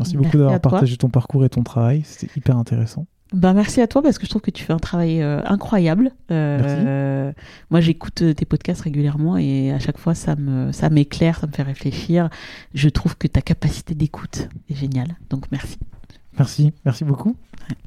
Merci, 0.00 0.16
Merci 0.16 0.32
beaucoup 0.32 0.38
d'avoir 0.38 0.60
partagé 0.60 0.96
ton 0.96 1.08
parcours 1.08 1.44
et 1.44 1.48
ton 1.48 1.62
travail. 1.62 2.02
C'était 2.04 2.32
hyper 2.36 2.56
intéressant. 2.56 3.06
Ben 3.32 3.52
merci 3.52 3.80
à 3.80 3.86
toi 3.86 4.02
parce 4.02 4.18
que 4.18 4.24
je 4.24 4.30
trouve 4.30 4.42
que 4.42 4.50
tu 4.50 4.64
fais 4.64 4.72
un 4.72 4.78
travail 4.78 5.22
euh, 5.22 5.40
incroyable. 5.44 6.10
Euh, 6.32 7.32
moi, 7.70 7.80
j'écoute 7.80 8.22
euh, 8.22 8.34
tes 8.34 8.44
podcasts 8.44 8.80
régulièrement 8.80 9.36
et 9.36 9.70
à 9.70 9.78
chaque 9.78 9.98
fois, 9.98 10.14
ça 10.14 10.34
me 10.34 10.72
ça 10.72 10.90
m'éclaire, 10.90 11.38
ça 11.38 11.46
me 11.46 11.52
fait 11.52 11.62
réfléchir. 11.62 12.28
Je 12.74 12.88
trouve 12.88 13.16
que 13.16 13.28
ta 13.28 13.40
capacité 13.40 13.94
d'écoute 13.94 14.48
est 14.68 14.74
géniale. 14.74 15.16
Donc 15.28 15.44
merci. 15.52 15.78
Merci, 16.38 16.72
merci 16.84 17.04
beaucoup. 17.04 17.36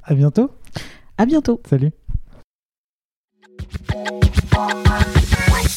À 0.03 0.13
bientôt. 0.15 0.49
À 1.17 1.25
bientôt. 1.25 1.61
Salut. 1.69 1.91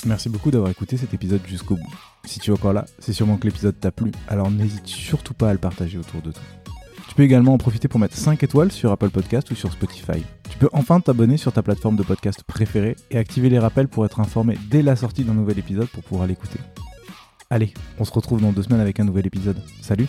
Merci 0.06 0.28
beaucoup 0.28 0.50
d'avoir 0.50 0.70
écouté 0.70 0.96
cet 0.96 1.12
épisode 1.14 1.40
jusqu'au 1.46 1.74
bout. 1.74 1.94
Si 2.24 2.38
tu 2.38 2.50
es 2.50 2.54
encore 2.54 2.72
là, 2.72 2.84
c'est 2.98 3.12
sûrement 3.12 3.36
que 3.36 3.46
l'épisode 3.46 3.78
t'a 3.78 3.90
plu, 3.90 4.12
alors 4.28 4.50
n'hésite 4.50 4.86
surtout 4.86 5.34
pas 5.34 5.50
à 5.50 5.52
le 5.52 5.58
partager 5.58 5.98
autour 5.98 6.22
de 6.22 6.32
toi. 6.32 6.42
Tu 7.08 7.14
peux 7.14 7.22
également 7.22 7.54
en 7.54 7.58
profiter 7.58 7.88
pour 7.88 7.98
mettre 7.98 8.16
5 8.16 8.42
étoiles 8.42 8.70
sur 8.70 8.92
Apple 8.92 9.10
Podcast 9.10 9.50
ou 9.50 9.54
sur 9.54 9.72
Spotify. 9.72 10.22
Tu 10.48 10.58
peux 10.58 10.68
enfin 10.72 11.00
t'abonner 11.00 11.36
sur 11.36 11.52
ta 11.52 11.62
plateforme 11.62 11.96
de 11.96 12.02
podcast 12.02 12.42
préférée 12.44 12.96
et 13.10 13.18
activer 13.18 13.48
les 13.48 13.58
rappels 13.58 13.88
pour 13.88 14.04
être 14.04 14.20
informé 14.20 14.58
dès 14.70 14.82
la 14.82 14.96
sortie 14.96 15.24
d'un 15.24 15.34
nouvel 15.34 15.58
épisode 15.58 15.88
pour 15.88 16.02
pouvoir 16.02 16.26
l'écouter. 16.26 16.58
Allez, 17.50 17.72
on 17.98 18.04
se 18.04 18.12
retrouve 18.12 18.40
dans 18.40 18.52
deux 18.52 18.62
semaines 18.62 18.80
avec 18.80 18.98
un 19.00 19.04
nouvel 19.04 19.26
épisode. 19.26 19.60
Salut 19.80 20.08